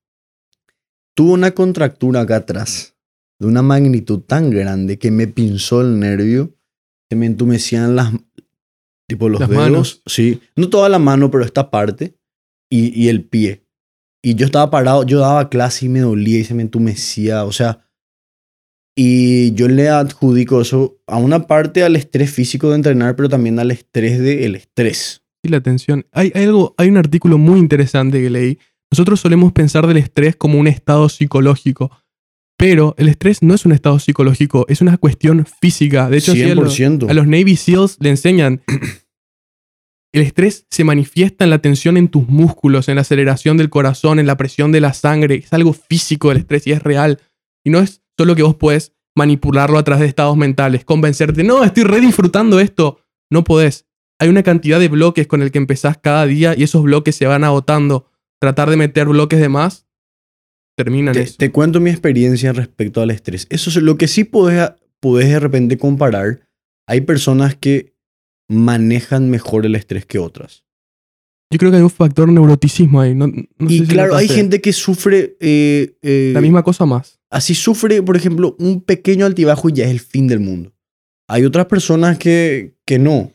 Tuve 1.16 1.32
una 1.32 1.50
contractura 1.52 2.20
acá 2.20 2.36
atrás, 2.36 2.94
de 3.40 3.46
una 3.48 3.62
magnitud 3.62 4.20
tan 4.20 4.50
grande 4.50 4.98
que 4.98 5.10
me 5.10 5.26
pinzó 5.26 5.80
el 5.80 5.98
nervio, 5.98 6.54
se 7.10 7.16
me 7.16 7.26
entumecían 7.26 7.96
las, 7.96 8.12
tipo 9.08 9.28
los 9.28 9.40
Las 9.40 9.48
dedos. 9.48 9.62
manos. 9.64 10.02
Sí, 10.06 10.40
no 10.54 10.68
toda 10.68 10.88
la 10.88 10.98
mano, 10.98 11.30
pero 11.30 11.44
esta 11.44 11.70
parte 11.70 12.14
y, 12.70 12.88
y 13.02 13.08
el 13.08 13.24
pie. 13.24 13.65
Y 14.26 14.34
yo 14.34 14.46
estaba 14.46 14.68
parado, 14.72 15.04
yo 15.04 15.20
daba 15.20 15.48
clase 15.48 15.86
y 15.86 15.88
me 15.88 16.00
dolía 16.00 16.40
y 16.40 16.42
se 16.42 16.52
me 16.52 16.62
entumecía, 16.62 17.44
o 17.44 17.52
sea. 17.52 17.86
Y 18.96 19.52
yo 19.52 19.68
le 19.68 19.88
adjudico 19.88 20.60
eso 20.60 20.98
a 21.06 21.16
una 21.16 21.46
parte 21.46 21.84
al 21.84 21.94
estrés 21.94 22.32
físico 22.32 22.70
de 22.70 22.74
entrenar, 22.74 23.14
pero 23.14 23.28
también 23.28 23.60
al 23.60 23.70
estrés 23.70 24.18
del 24.18 24.56
estrés. 24.56 25.22
Y 25.44 25.48
la 25.48 25.60
tensión. 25.60 26.06
Hay, 26.10 26.32
hay 26.34 26.42
algo, 26.42 26.74
hay 26.76 26.88
un 26.88 26.96
artículo 26.96 27.38
muy 27.38 27.60
interesante 27.60 28.20
que 28.20 28.28
leí. 28.28 28.58
Nosotros 28.90 29.20
solemos 29.20 29.52
pensar 29.52 29.86
del 29.86 29.98
estrés 29.98 30.34
como 30.34 30.58
un 30.58 30.66
estado 30.66 31.08
psicológico. 31.08 31.96
Pero 32.58 32.96
el 32.98 33.08
estrés 33.08 33.44
no 33.44 33.54
es 33.54 33.64
un 33.64 33.70
estado 33.70 34.00
psicológico, 34.00 34.66
es 34.68 34.80
una 34.80 34.96
cuestión 34.96 35.46
física. 35.60 36.10
De 36.10 36.16
hecho, 36.16 36.32
sí, 36.32 36.42
a, 36.42 36.52
los, 36.56 36.76
100%. 36.76 37.08
a 37.08 37.14
los 37.14 37.28
Navy 37.28 37.54
SEALs 37.54 37.96
le 38.00 38.10
enseñan. 38.10 38.60
El 40.12 40.22
estrés 40.22 40.66
se 40.70 40.84
manifiesta 40.84 41.44
en 41.44 41.50
la 41.50 41.58
tensión 41.58 41.96
en 41.96 42.08
tus 42.08 42.28
músculos, 42.28 42.88
en 42.88 42.94
la 42.94 43.02
aceleración 43.02 43.56
del 43.56 43.70
corazón, 43.70 44.18
en 44.18 44.26
la 44.26 44.36
presión 44.36 44.72
de 44.72 44.80
la 44.80 44.94
sangre. 44.94 45.36
Es 45.36 45.52
algo 45.52 45.72
físico 45.72 46.30
el 46.30 46.38
estrés 46.38 46.66
y 46.66 46.72
es 46.72 46.82
real. 46.82 47.20
Y 47.64 47.70
no 47.70 47.80
es 47.80 48.02
solo 48.16 48.34
que 48.34 48.42
vos 48.42 48.54
podés 48.54 48.92
manipularlo 49.16 49.78
a 49.78 49.84
través 49.84 50.02
de 50.02 50.08
estados 50.08 50.36
mentales, 50.36 50.84
convencerte, 50.84 51.42
no, 51.42 51.64
estoy 51.64 51.84
re 51.84 52.00
disfrutando 52.00 52.60
esto. 52.60 53.00
No 53.30 53.44
podés. 53.44 53.86
Hay 54.18 54.28
una 54.28 54.42
cantidad 54.42 54.78
de 54.78 54.88
bloques 54.88 55.26
con 55.26 55.42
el 55.42 55.50
que 55.50 55.58
empezás 55.58 55.98
cada 55.98 56.26
día 56.26 56.54
y 56.56 56.62
esos 56.62 56.82
bloques 56.82 57.16
se 57.16 57.26
van 57.26 57.44
agotando. 57.44 58.10
Tratar 58.38 58.70
de 58.70 58.76
meter 58.76 59.08
bloques 59.08 59.40
de 59.40 59.48
más 59.48 59.86
terminan 60.76 61.14
Te, 61.14 61.22
eso. 61.22 61.36
te 61.38 61.50
cuento 61.50 61.80
mi 61.80 61.90
experiencia 61.90 62.52
respecto 62.52 63.00
al 63.00 63.10
estrés. 63.10 63.46
Eso 63.50 63.70
es 63.70 63.76
lo 63.76 63.96
que 63.96 64.08
sí 64.08 64.24
podés, 64.24 64.70
podés 65.00 65.30
de 65.30 65.40
repente 65.40 65.78
comparar. 65.78 66.46
Hay 66.86 67.00
personas 67.00 67.56
que 67.56 67.95
manejan 68.48 69.30
mejor 69.30 69.66
el 69.66 69.74
estrés 69.74 70.06
que 70.06 70.18
otras. 70.18 70.64
Yo 71.50 71.58
creo 71.58 71.70
que 71.70 71.76
hay 71.76 71.82
un 71.82 71.90
factor 71.90 72.28
neuroticismo 72.28 73.00
ahí. 73.00 73.14
No, 73.14 73.28
no 73.28 73.70
y 73.70 73.78
sé 73.78 73.86
si 73.86 73.92
claro, 73.92 74.16
hay 74.16 74.28
gente 74.28 74.60
que 74.60 74.72
sufre... 74.72 75.36
eh, 75.40 75.96
eh, 76.02 76.32
La 76.34 76.40
misma 76.40 76.62
cosa 76.64 76.86
más. 76.86 77.20
Así 77.30 77.54
sufre, 77.54 78.02
por 78.02 78.16
ejemplo, 78.16 78.56
un 78.58 78.80
pequeño 78.80 79.26
altibajo 79.26 79.68
y 79.68 79.74
ya 79.74 79.84
es 79.84 79.90
el 79.90 80.00
fin 80.00 80.26
del 80.26 80.40
mundo. 80.40 80.72
Hay 81.28 81.44
otras 81.44 81.66
personas 81.66 82.18
que, 82.18 82.76
que 82.84 82.98
no. 82.98 83.32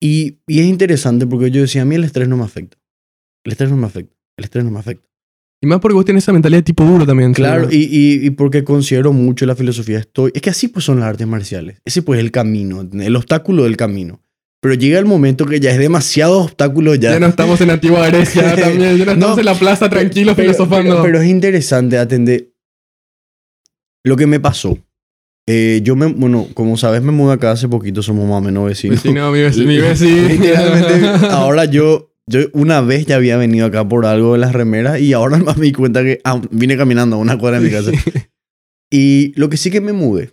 Y, 0.00 0.38
y 0.46 0.60
es 0.60 0.66
interesante 0.66 1.26
porque 1.26 1.50
yo 1.50 1.60
decía, 1.60 1.82
a 1.82 1.84
mí 1.84 1.96
el 1.96 2.04
estrés 2.04 2.28
no 2.28 2.36
me 2.36 2.44
afecta. 2.44 2.76
El 3.44 3.52
estrés 3.52 3.70
no 3.70 3.76
me 3.76 3.86
afecta. 3.86 4.14
El 4.36 4.44
estrés 4.44 4.64
no 4.64 4.70
me 4.70 4.78
afecta. 4.78 5.07
Y 5.60 5.66
más 5.66 5.80
porque 5.80 5.94
vos 5.94 6.04
tienes 6.04 6.22
esa 6.24 6.32
mentalidad 6.32 6.58
de 6.60 6.62
tipo 6.62 6.84
duro 6.84 7.04
también. 7.04 7.32
Claro, 7.34 7.68
y, 7.70 7.76
y, 7.84 8.26
y 8.26 8.30
porque 8.30 8.62
considero 8.62 9.12
mucho 9.12 9.44
la 9.44 9.56
filosofía 9.56 9.98
estoy. 9.98 10.30
Es 10.34 10.40
que 10.40 10.50
así 10.50 10.68
pues 10.68 10.84
son 10.84 11.00
las 11.00 11.08
artes 11.08 11.26
marciales. 11.26 11.80
Ese 11.84 12.02
pues 12.02 12.18
es 12.18 12.24
el 12.24 12.30
camino, 12.30 12.88
el 12.92 13.16
obstáculo 13.16 13.64
del 13.64 13.76
camino. 13.76 14.20
Pero 14.60 14.74
llega 14.74 14.98
el 14.98 15.04
momento 15.06 15.46
que 15.46 15.58
ya 15.60 15.70
es 15.70 15.78
demasiado 15.78 16.40
obstáculo 16.42 16.94
ya. 16.94 17.12
Ya 17.12 17.20
no 17.20 17.26
estamos 17.26 17.60
en 17.60 17.70
antigua 17.70 18.06
Grecia 18.08 18.54
también. 18.56 18.96
Ya 18.98 19.04
no 19.04 19.12
estamos 19.12 19.36
No, 19.36 19.38
en 19.38 19.44
la 19.44 19.54
plaza 19.54 19.88
tranquilos 19.90 20.34
pero, 20.36 20.52
filosofando. 20.52 20.90
pero- 20.90 21.02
pero 21.02 21.20
es 21.22 21.28
interesante 21.28 21.98
atender 21.98 22.52
lo 24.04 24.16
que 24.16 24.26
me 24.26 24.40
pasó. 24.40 24.78
Eh, 25.48 25.80
yo 25.82 25.96
me, 25.96 26.06
bueno, 26.06 26.46
como 26.54 26.76
sabes, 26.76 27.02
me 27.02 27.10
mudé 27.10 27.32
acá 27.34 27.52
hace 27.52 27.68
poquito, 27.68 28.02
somos 28.02 28.28
más 28.28 28.38
o 28.38 28.40
menos 28.42 28.66
vecinos. 28.66 29.02
Vecino, 29.02 29.30
mi 29.32 29.40
vecino. 29.40 29.66
Mi 29.68 29.78
vecino. 29.78 30.28
Literalmente, 30.28 31.26
ahora 31.30 31.64
yo, 31.64 32.07
yo 32.28 32.40
una 32.52 32.80
vez 32.80 33.06
ya 33.06 33.16
había 33.16 33.36
venido 33.36 33.66
acá 33.66 33.88
por 33.88 34.04
algo 34.06 34.32
de 34.34 34.38
las 34.38 34.52
remeras 34.52 35.00
y 35.00 35.12
ahora 35.12 35.38
más 35.38 35.56
me 35.58 35.66
di 35.66 35.72
cuenta 35.72 36.02
que 36.02 36.20
ah, 36.24 36.40
vine 36.50 36.76
caminando 36.76 37.16
a 37.16 37.18
una 37.18 37.38
cuadra 37.38 37.58
de 37.60 37.64
mi 37.66 37.70
casa. 37.72 37.90
Y 38.90 39.32
lo 39.38 39.50
que 39.50 39.58
sí 39.58 39.70
que 39.70 39.82
me 39.82 39.92
mudé. 39.92 40.32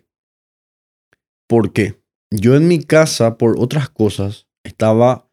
¿Por 1.49 1.73
qué? 1.73 2.01
Yo 2.31 2.55
en 2.55 2.67
mi 2.69 2.81
casa, 2.83 3.37
por 3.37 3.59
otras 3.59 3.89
cosas, 3.89 4.47
estaba 4.63 5.29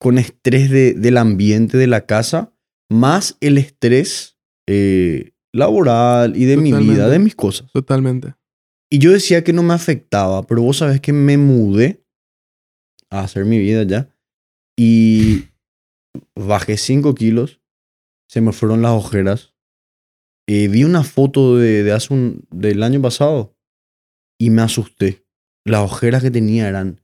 con 0.00 0.16
estrés 0.18 0.70
de- 0.70 0.94
del 0.94 1.16
ambiente 1.18 1.76
de 1.76 1.86
la 1.86 2.06
casa, 2.06 2.52
más 2.90 3.36
el 3.40 3.58
estrés 3.58 4.38
eh, 4.66 5.32
laboral 5.52 6.36
y 6.36 6.44
de 6.46 6.56
mi 6.56 6.70
vida, 6.72 6.78
Totalmente. 6.80 7.10
de 7.10 7.18
mis 7.18 7.34
cosas. 7.34 7.70
Totalmente. 7.72 8.34
Y 8.90 8.98
yo 8.98 9.12
decía 9.12 9.44
que 9.44 9.52
no 9.52 9.62
me 9.62 9.74
afectaba, 9.74 10.42
pero 10.46 10.62
vos 10.62 10.78
sabés 10.78 11.00
que 11.00 11.12
me 11.12 11.36
mudé 11.36 12.02
a 13.10 13.20
hacer 13.24 13.44
mi 13.44 13.58
vida 13.58 13.82
ya. 13.82 14.08
Y 14.78 15.44
bajé 16.34 16.76
5 16.76 17.14
kilos, 17.14 17.60
se 18.28 18.40
me 18.40 18.52
fueron 18.52 18.82
las 18.82 18.92
ojeras. 18.92 19.54
Eh, 20.48 20.68
vi 20.68 20.84
una 20.84 21.04
foto 21.04 21.56
de, 21.56 21.82
de 21.82 21.92
hace 21.92 22.12
un, 22.14 22.46
del 22.50 22.82
año 22.82 23.00
pasado 23.02 23.54
y 24.40 24.50
me 24.50 24.62
asusté. 24.62 25.26
Las 25.66 25.82
ojeras 25.82 26.22
que 26.22 26.30
tenía 26.30 26.68
eran 26.68 27.00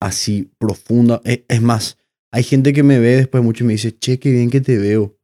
así 0.00 0.52
profundas. 0.58 1.20
Eh, 1.24 1.44
es 1.48 1.60
más, 1.60 1.98
hay 2.32 2.42
gente 2.44 2.72
que 2.72 2.82
me 2.82 2.98
ve 3.00 3.16
después 3.16 3.42
mucho 3.42 3.64
y 3.64 3.66
me 3.66 3.72
dice, 3.72 3.96
che, 3.98 4.18
qué 4.18 4.30
bien 4.30 4.50
que 4.50 4.60
te 4.60 4.78
veo. 4.78 5.18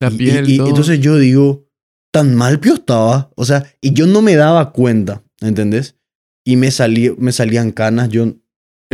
La 0.00 0.10
Y- 0.10 0.16
piel, 0.16 0.48
y, 0.48 0.56
entonces 0.58 1.00
yo 1.00 1.16
digo, 1.18 1.66
tan 2.12 2.34
mal 2.34 2.60
que 2.60 2.68
yo 2.68 2.74
estaba. 2.76 3.32
O 3.36 3.44
sea, 3.44 3.64
y 3.80 3.92
yo 3.92 4.06
no 4.06 4.22
me 4.22 4.36
daba 4.36 4.72
cuenta, 4.72 5.24
¿entendés? 5.40 5.96
Y 6.44 6.56
me, 6.56 6.70
salí, 6.70 7.10
me 7.18 7.32
salían 7.32 7.70
canas, 7.72 8.08
yo 8.10 8.34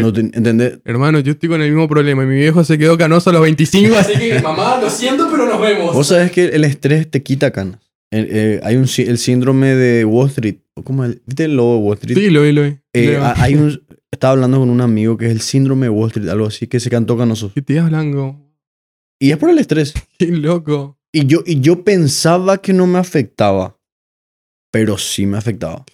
no 0.02 0.12
te- 0.12 0.20
¿entendés? 0.20 0.78
Hermano, 0.84 1.20
yo 1.20 1.32
estoy 1.32 1.48
con 1.48 1.60
el 1.62 1.70
mismo 1.70 1.88
problema. 1.88 2.24
Mi 2.24 2.36
viejo 2.36 2.64
se 2.64 2.78
quedó 2.78 2.96
canoso 2.98 3.30
a 3.30 3.32
los 3.32 3.42
25, 3.42 3.96
así 3.96 4.12
que 4.18 4.40
mamá, 4.42 4.80
lo 4.80 4.90
siento, 4.90 5.28
pero 5.30 5.46
nos 5.46 5.60
vemos. 5.60 5.94
Vos 5.94 6.06
sabés 6.08 6.30
que 6.32 6.46
el 6.46 6.64
estrés 6.64 7.10
te 7.10 7.22
quita 7.22 7.50
canas. 7.50 7.80
El, 8.10 8.26
eh, 8.30 8.60
hay 8.62 8.76
un, 8.76 8.86
el 8.98 9.18
síndrome 9.18 9.74
de 9.74 10.04
Wall 10.04 10.28
Street. 10.28 10.56
¿o 10.74 10.82
¿Cómo 10.82 11.04
es? 11.04 11.18
¿Viste 11.26 11.44
el 11.44 11.56
logo 11.56 11.74
de 11.74 11.80
Wall 11.82 11.98
Street? 11.98 12.16
Sí, 12.18 12.30
lo 12.30 12.42
vi, 12.42 12.52
lo 12.52 12.62
vi. 12.62 12.76
Eh, 12.94 13.18
hay 13.36 13.54
un, 13.54 13.82
estaba 14.10 14.32
hablando 14.32 14.58
con 14.58 14.70
un 14.70 14.80
amigo 14.80 15.16
que 15.18 15.26
es 15.26 15.32
el 15.32 15.40
síndrome 15.42 15.86
de 15.86 15.90
Wall 15.90 16.08
Street, 16.08 16.28
algo 16.28 16.46
así, 16.46 16.66
que 16.66 16.80
se 16.80 16.88
cantó 16.88 17.18
canoso. 17.18 17.52
¿Qué 17.54 17.60
te 17.62 17.74
ibas 17.74 17.88
blanco? 17.90 18.40
Y 19.20 19.30
es 19.32 19.36
por 19.36 19.50
el 19.50 19.58
estrés. 19.58 19.92
Qué 20.18 20.26
loco. 20.28 20.96
Y 21.12 21.26
yo, 21.26 21.42
y 21.44 21.60
yo 21.60 21.84
pensaba 21.84 22.58
que 22.58 22.72
no 22.72 22.86
me 22.86 22.98
afectaba, 22.98 23.78
pero 24.70 24.96
sí 24.98 25.26
me 25.26 25.38
afectaba. 25.38 25.84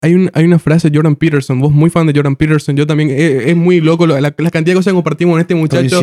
Hay, 0.00 0.14
un, 0.14 0.30
hay 0.32 0.44
una 0.44 0.58
frase 0.58 0.90
de 0.90 0.96
Jordan 0.96 1.16
Peterson. 1.16 1.60
Vos 1.60 1.72
muy 1.72 1.90
fan 1.90 2.06
de 2.06 2.12
Jordan 2.14 2.36
Peterson. 2.36 2.76
Yo 2.76 2.86
también. 2.86 3.10
eh, 3.10 3.50
Es, 3.50 3.56
muy 3.56 3.80
loco 3.80 4.06
lo- 4.06 4.14
la, 4.20 4.32
la 4.36 4.50
cantidad 4.50 4.74
de 4.74 4.76
cosas 4.76 4.92
que 4.92 4.94
compartimos 4.96 5.32
con 5.34 5.40
este 5.40 5.54
muchacho. 5.54 6.00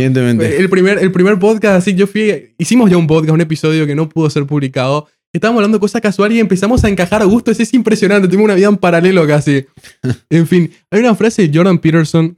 El 0.59 0.69
primer, 0.69 0.97
el 0.99 1.11
primer 1.11 1.39
podcast, 1.39 1.77
así 1.77 1.95
yo 1.95 2.05
fui. 2.07 2.53
Hicimos 2.57 2.89
ya 2.91 2.97
un 2.97 3.07
podcast, 3.07 3.33
un 3.33 3.41
episodio 3.41 3.85
que 3.87 3.95
no 3.95 4.09
pudo 4.09 4.29
ser 4.29 4.45
publicado. 4.45 5.07
Estábamos 5.33 5.59
hablando 5.59 5.77
de 5.77 5.81
cosas 5.81 6.01
casuales 6.01 6.37
y 6.37 6.39
empezamos 6.39 6.83
a 6.83 6.89
encajar 6.89 7.21
a 7.21 7.25
gusto. 7.25 7.51
Es 7.51 7.73
impresionante. 7.73 8.27
Tengo 8.27 8.43
una 8.43 8.55
vida 8.55 8.67
en 8.67 8.77
paralelo 8.77 9.25
casi. 9.27 9.65
En 10.29 10.47
fin, 10.47 10.71
hay 10.91 10.99
una 10.99 11.15
frase 11.15 11.47
de 11.47 11.57
Jordan 11.57 11.77
Peterson 11.79 12.37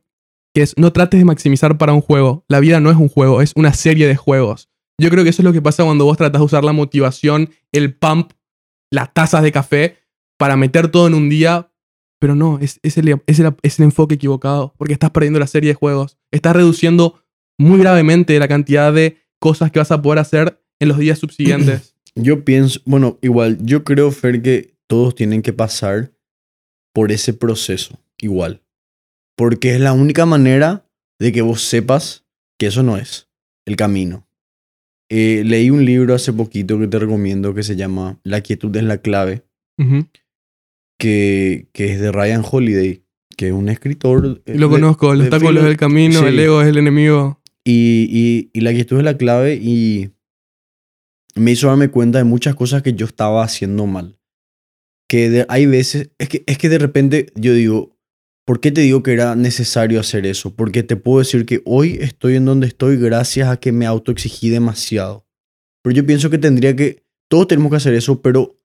que 0.54 0.62
es: 0.64 0.74
No 0.78 0.92
trates 0.94 1.20
de 1.20 1.26
maximizar 1.26 1.78
para 1.78 1.94
un 1.94 2.02
juego. 2.02 2.44
La 2.48 2.60
vida 2.60 2.80
no 2.80 2.90
es 2.92 2.98
un 2.98 3.08
juego, 3.10 3.42
es 3.42 3.52
una 3.56 3.74
serie 3.74 4.08
de 4.08 4.16
juegos. 4.16 4.70
Yo 5.00 5.10
creo 5.10 5.24
que 5.24 5.30
eso 5.32 5.42
es 5.42 5.46
lo 5.46 5.54
que 5.54 5.62
pasa 5.62 5.84
cuando 5.84 6.06
vos 6.06 6.18
tratas 6.18 6.40
de 6.40 6.46
usar 6.46 6.64
la 6.64 6.72
motivación, 6.72 7.50
el 7.72 7.94
pump, 7.94 8.32
las 8.92 9.14
tazas 9.14 9.44
de 9.44 9.52
café 9.52 9.98
para 10.38 10.56
meter 10.56 10.90
todo 10.90 11.08
en 11.08 11.14
un 11.14 11.30
día. 11.30 11.72
Pero 12.20 12.34
no, 12.34 12.58
es, 12.60 12.80
es, 12.82 12.98
el, 12.98 13.22
es, 13.28 13.40
el, 13.40 13.56
es 13.62 13.80
el 13.80 13.86
enfoque 13.86 14.16
equivocado. 14.16 14.74
Porque 14.78 14.94
estás 14.94 15.12
perdiendo 15.12 15.40
la 15.40 15.48
serie 15.48 15.70
de 15.70 15.76
juegos. 15.76 16.18
Estás 16.32 16.56
reduciendo 16.56 17.24
muy 17.60 17.80
gravemente 17.80 18.40
la 18.40 18.48
cantidad 18.48 18.94
de 18.94 19.18
cosas 19.40 19.72
que 19.72 19.80
vas 19.80 19.92
a 19.92 20.02
poder 20.02 20.20
hacer 20.20 20.64
en 20.80 20.90
los 20.90 20.98
días 20.98 21.20
subsiguientes. 21.20 21.96
Yo 22.16 22.44
pienso, 22.44 22.80
bueno, 22.86 23.20
igual, 23.22 23.64
yo 23.64 23.84
creo, 23.84 24.10
Fer, 24.10 24.42
que 24.42 24.74
todos 24.88 25.14
tienen 25.14 25.44
que 25.44 25.54
pasar 25.54 26.14
por 26.92 27.12
ese 27.12 27.32
proceso, 27.32 28.00
igual. 28.20 28.64
Porque 29.36 29.76
es 29.76 29.80
la 29.80 29.94
única 29.94 30.26
manera 30.26 30.90
de 31.20 31.32
que 31.32 31.44
vos 31.44 31.62
sepas 31.62 32.26
que 32.58 32.66
eso 32.66 32.82
no 32.82 32.98
es 32.98 33.30
el 33.68 33.76
camino. 33.76 34.28
Eh, 35.10 35.44
leí 35.46 35.70
un 35.70 35.86
libro 35.86 36.16
hace 36.16 36.34
poquito 36.34 36.80
que 36.80 36.88
te 36.88 36.98
recomiendo 36.98 37.54
que 37.54 37.62
se 37.62 37.76
llama 37.76 38.20
La 38.24 38.42
quietud 38.42 38.76
es 38.76 38.84
la 38.84 38.98
clave, 38.98 39.46
Ujú. 39.78 40.08
Que, 40.98 41.68
que 41.74 41.92
es 41.94 42.00
de 42.00 42.12
Ryan 42.12 42.44
Holiday, 42.50 43.04
que 43.36 43.48
es 43.48 43.54
un 43.54 43.70
escritor. 43.70 44.42
eh, 44.46 44.56
lo 44.58 44.68
de- 44.68 44.74
conozco, 44.74 45.14
el 45.14 45.20
de 45.20 45.24
obstáculo 45.26 45.50
filo- 45.60 45.64
del 45.68 45.78
camino, 45.78 46.20
sí. 46.22 46.26
el 46.26 46.40
ego 46.40 46.62
es 46.62 46.68
el 46.68 46.78
enemigo. 46.78 47.42
Y, 47.64 48.08
y, 48.10 48.50
y 48.54 48.62
la 48.62 48.72
quietud 48.74 48.98
es 48.98 49.04
la 49.04 49.18
clave 49.18 49.56
y 49.56 50.12
me 51.36 51.52
hizo 51.52 51.68
darme 51.68 51.90
cuenta 51.90 52.18
de 52.18 52.24
muchas 52.24 52.56
cosas 52.56 52.82
que 52.82 52.94
yo 52.94 53.06
estaba 53.06 53.44
haciendo 53.44 53.86
mal. 53.86 54.18
Que 55.10 55.30
de- 55.30 55.46
hay 55.50 55.66
veces, 55.66 56.12
es 56.18 56.30
que, 56.30 56.44
es 56.48 56.58
que 56.58 56.70
de 56.70 56.80
repente 56.80 57.28
yo 57.36 57.54
digo, 57.54 57.96
¿por 58.46 58.60
qué 58.60 58.72
te 58.72 58.82
digo 58.82 59.04
que 59.04 59.14
era 59.14 59.36
necesario 59.36 60.00
hacer 60.00 60.26
eso? 60.26 60.56
Porque 60.56 60.84
te 60.84 60.96
puedo 60.96 61.20
decir 61.20 61.46
que 61.46 61.62
hoy 61.66 61.98
estoy 62.02 62.36
en 62.36 62.46
donde 62.46 62.68
estoy 62.68 62.98
gracias 62.98 63.50
a 63.50 63.58
que 63.58 63.72
me 63.72 63.86
autoexigí 63.86 64.50
demasiado. 64.50 65.26
Pero 65.84 65.96
yo 65.96 66.06
pienso 66.06 66.30
que 66.30 66.38
tendría 66.38 66.76
que, 66.76 67.04
todos 67.30 67.48
tenemos 67.48 67.70
que 67.70 67.78
hacer 67.78 67.94
eso, 67.94 68.22
pero 68.22 68.60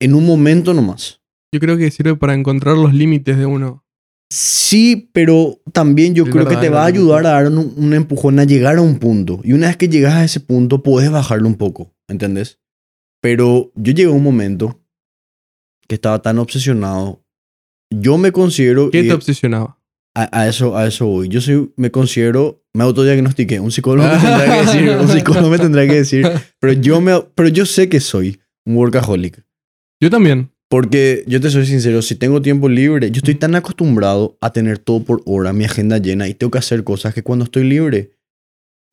en 0.00 0.14
un 0.14 0.26
momento 0.26 0.74
nomás. 0.74 1.19
Yo 1.52 1.60
creo 1.60 1.76
que 1.76 1.90
sirve 1.90 2.16
para 2.16 2.34
encontrar 2.34 2.76
los 2.76 2.94
límites 2.94 3.36
de 3.36 3.46
uno. 3.46 3.84
Sí, 4.32 5.10
pero 5.12 5.60
también 5.72 6.14
yo 6.14 6.24
Es 6.24 6.30
creo 6.30 6.44
verdad, 6.44 6.60
que 6.60 6.66
te 6.66 6.70
va 6.72 6.84
a 6.84 6.86
ayudar 6.86 7.26
a 7.26 7.30
dar 7.30 7.48
un, 7.48 7.74
un 7.76 7.94
empujón 7.94 8.38
a 8.38 8.44
llegar 8.44 8.76
a 8.76 8.82
un 8.82 8.98
punto. 9.00 9.40
Y 9.42 9.52
una 9.52 9.66
vez 9.66 9.76
que 9.76 9.88
llegas 9.88 10.14
a 10.14 10.24
ese 10.24 10.38
punto, 10.38 10.82
puedes 10.84 11.10
bajarlo 11.10 11.48
un 11.48 11.56
poco, 11.56 11.92
¿entendés? 12.08 12.60
Pero 13.20 13.72
yo 13.74 13.92
llegué 13.92 14.08
a 14.08 14.14
un 14.14 14.22
momento 14.22 14.80
que 15.88 15.96
estaba 15.96 16.22
tan 16.22 16.38
obsesionado. 16.38 17.24
Yo 17.92 18.16
me 18.18 18.30
considero... 18.30 18.90
¿Qué 18.90 19.02
te 19.02 19.12
obsesionaba? 19.12 19.76
a, 20.14 20.40
a 20.40 20.48
eso, 20.48 20.76
a 20.76 20.86
eso 20.86 21.06
voy. 21.06 21.28
Yo 21.28 21.40
soy, 21.40 21.72
me 21.76 21.90
considero... 21.90 22.62
Me 22.72 22.84
autodiagnostiqué. 22.84 23.58
Un 23.58 23.72
psicólogo 23.72 24.08
me 24.08 24.20
tendrá 24.20 24.44
que 24.44 24.60
decir. 24.64 24.90
Un 24.90 25.08
psicólogo 25.12 25.50
me 25.50 25.58
tendrá 25.58 25.86
que 25.88 25.94
decir. 25.94 26.30
Pero 26.60 26.72
yo, 26.74 27.00
me, 27.00 27.20
pero 27.34 27.48
yo 27.48 27.66
sé 27.66 27.88
que 27.88 27.98
soy 27.98 28.40
un 28.64 28.76
workaholic. 28.76 29.44
Yo 30.00 30.08
también. 30.08 30.52
Porque 30.70 31.24
yo 31.26 31.40
te 31.40 31.50
soy 31.50 31.66
sincero, 31.66 32.00
si 32.00 32.14
tengo 32.14 32.40
tiempo 32.40 32.68
libre, 32.68 33.10
yo 33.10 33.18
estoy 33.18 33.34
tan 33.34 33.56
acostumbrado 33.56 34.38
a 34.40 34.52
tener 34.52 34.78
todo 34.78 35.02
por 35.04 35.20
hora, 35.26 35.52
mi 35.52 35.64
agenda 35.64 35.98
llena 35.98 36.28
y 36.28 36.34
tengo 36.34 36.52
que 36.52 36.58
hacer 36.58 36.84
cosas 36.84 37.12
que 37.12 37.24
cuando 37.24 37.44
estoy 37.44 37.64
libre, 37.64 38.12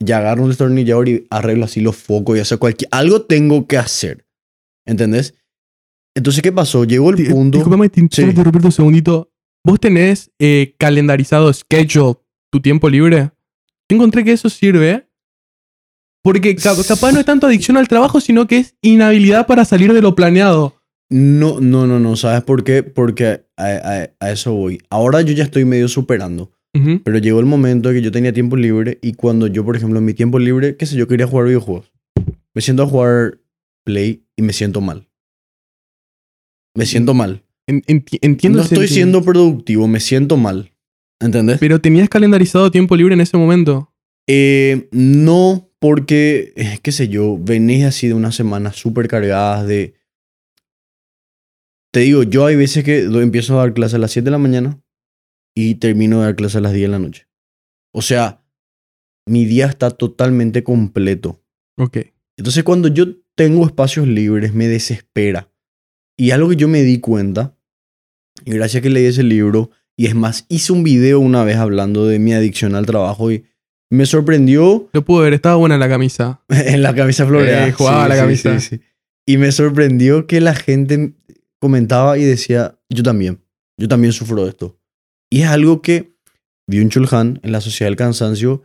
ya 0.02 0.18
agarro 0.18 0.42
un 0.42 0.48
destornillador 0.48 1.08
y 1.08 1.26
arreglo 1.30 1.66
así 1.66 1.80
los 1.80 1.96
focos 1.96 2.36
y 2.36 2.40
hacer 2.40 2.58
cualquier... 2.58 2.88
Algo 2.92 3.22
tengo 3.22 3.68
que 3.68 3.78
hacer. 3.78 4.26
¿Entendés? 4.86 5.34
Entonces, 6.16 6.42
¿qué 6.42 6.50
pasó? 6.50 6.84
Llegó 6.84 7.10
el 7.10 7.16
Di- 7.16 7.24
punto... 7.26 7.58
Disculpame, 7.58 7.88
te 7.88 8.00
Sí. 8.10 8.22
un 8.24 8.72
segundito. 8.72 9.30
¿Vos 9.64 9.78
tenés 9.78 10.32
eh, 10.40 10.74
calendarizado, 10.78 11.52
schedule, 11.52 12.16
tu 12.50 12.60
tiempo 12.60 12.88
libre? 12.88 13.30
Yo 13.88 13.96
encontré 13.96 14.24
que 14.24 14.32
eso 14.32 14.48
sirve 14.50 15.08
porque 16.24 16.56
ca- 16.56 16.74
capaz 16.86 17.12
no 17.12 17.20
es 17.20 17.26
tanto 17.26 17.46
adicción 17.46 17.76
al 17.76 17.86
trabajo, 17.86 18.20
sino 18.20 18.46
que 18.48 18.58
es 18.58 18.74
inhabilidad 18.82 19.46
para 19.46 19.64
salir 19.64 19.92
de 19.92 20.02
lo 20.02 20.14
planeado. 20.16 20.77
No, 21.10 21.60
no, 21.60 21.86
no, 21.86 21.98
no. 21.98 22.16
¿Sabes 22.16 22.42
por 22.42 22.64
qué? 22.64 22.82
Porque 22.82 23.26
a, 23.26 23.64
a- 23.64 24.10
a 24.20 24.30
eso 24.30 24.52
voy. 24.54 24.80
Ahora 24.90 25.22
yo 25.22 25.32
ya 25.32 25.44
estoy 25.44 25.64
medio 25.64 25.88
superando. 25.88 26.52
Ujú. 26.74 27.00
Pero 27.02 27.18
llegó 27.18 27.40
el 27.40 27.46
momento 27.46 27.90
que 27.90 28.02
yo 28.02 28.12
tenía 28.12 28.32
tiempo 28.32 28.56
libre 28.56 28.98
y 29.02 29.14
cuando 29.14 29.46
yo, 29.46 29.64
por 29.64 29.74
ejemplo, 29.76 29.98
en 29.98 30.04
mi 30.04 30.12
tiempo 30.14 30.38
libre, 30.38 30.76
qué 30.76 30.84
sé 30.86 30.96
yo, 30.96 31.08
quería 31.08 31.26
jugar 31.26 31.46
videojuegos. 31.46 31.90
Me 32.54 32.60
siento 32.60 32.82
a 32.82 32.86
jugar 32.86 33.38
Play 33.84 34.24
y 34.36 34.42
me 34.42 34.52
siento 34.52 34.80
mal. 34.82 35.08
Me 36.74 36.86
siento 36.86 37.14
mal. 37.14 37.42
En- 37.66 37.82
enti- 37.82 38.18
entiendo 38.22 38.58
No 38.58 38.64
estoy 38.64 38.88
siendo 38.88 39.22
productivo, 39.22 39.88
me 39.88 40.00
siento 40.00 40.36
mal. 40.36 40.72
¿Entendés? 41.20 41.58
Pero 41.58 41.80
tenías 41.80 42.08
calendarizado 42.08 42.70
tiempo 42.70 42.94
libre 42.96 43.14
en 43.14 43.20
ese 43.20 43.36
momento. 43.36 43.92
Eh, 44.28 44.88
no, 44.92 45.70
porque, 45.80 46.52
eh, 46.56 46.78
qué 46.82 46.92
sé 46.92 47.08
yo, 47.08 47.38
venís 47.40 47.84
así 47.84 48.08
de 48.08 48.14
unas 48.14 48.34
semanas 48.34 48.76
súper 48.76 49.08
cargadas 49.08 49.66
de... 49.66 49.94
Te 51.92 52.00
digo, 52.00 52.22
yo 52.22 52.46
hay 52.46 52.56
veces 52.56 52.84
que 52.84 53.04
empiezo 53.04 53.54
a 53.54 53.62
dar 53.62 53.74
clase 53.74 53.96
a 53.96 53.98
las 53.98 54.12
7 54.12 54.26
de 54.26 54.30
la 54.30 54.38
mañana 54.38 54.82
y 55.54 55.76
termino 55.76 56.18
de 56.18 56.26
dar 56.26 56.36
clase 56.36 56.58
a 56.58 56.60
las 56.60 56.72
10 56.72 56.82
de 56.82 56.92
la 56.92 56.98
noche. 56.98 57.28
O 57.92 58.02
sea, 58.02 58.44
mi 59.26 59.44
día 59.44 59.66
está 59.66 59.90
totalmente 59.90 60.62
completo. 60.62 61.42
Ok. 61.76 61.98
Entonces 62.36 62.62
cuando 62.64 62.88
yo 62.88 63.06
tengo 63.34 63.64
espacios 63.66 64.06
libres 64.06 64.54
me 64.54 64.68
desespera. 64.68 65.50
Y 66.16 66.32
algo 66.32 66.50
que 66.50 66.56
yo 66.56 66.68
me 66.68 66.82
di 66.82 66.98
cuenta, 66.98 67.56
y 68.44 68.52
gracias 68.52 68.82
que 68.82 68.90
leí 68.90 69.06
ese 69.06 69.22
libro, 69.22 69.70
y 69.96 70.06
es 70.06 70.14
más, 70.14 70.46
hice 70.48 70.72
un 70.72 70.82
video 70.82 71.20
una 71.20 71.44
vez 71.44 71.56
hablando 71.56 72.06
de 72.06 72.18
mi 72.18 72.32
adicción 72.32 72.74
al 72.74 72.86
trabajo 72.86 73.32
y 73.32 73.44
me 73.90 74.04
sorprendió 74.06 74.88
Lo 74.92 75.04
pude 75.04 75.24
ver, 75.24 75.34
estaba 75.34 75.56
buena 75.56 75.78
la 75.78 75.88
camisa. 75.88 76.42
en 76.48 76.82
la 76.82 76.94
camisa 76.94 77.26
floreada. 77.26 77.68
Eh, 77.68 77.72
jugaba 77.72 78.08
la 78.08 78.16
camisa. 78.16 78.56
Y 79.26 79.36
me 79.36 79.52
sorprendió 79.52 80.26
que 80.26 80.40
la 80.40 80.54
gente 80.54 81.14
comentaba 81.60 82.18
y 82.18 82.24
decía, 82.24 82.78
yo 82.88 83.02
también, 83.02 83.42
yo 83.78 83.88
también 83.88 84.12
sufro 84.12 84.44
de 84.44 84.50
esto. 84.50 84.78
Y 85.30 85.42
es 85.42 85.48
algo 85.48 85.82
que 85.82 86.16
Byung-Chul 86.70 87.40
en 87.42 87.52
la 87.52 87.60
Sociedad 87.60 87.90
del 87.90 87.96
Cansancio 87.96 88.62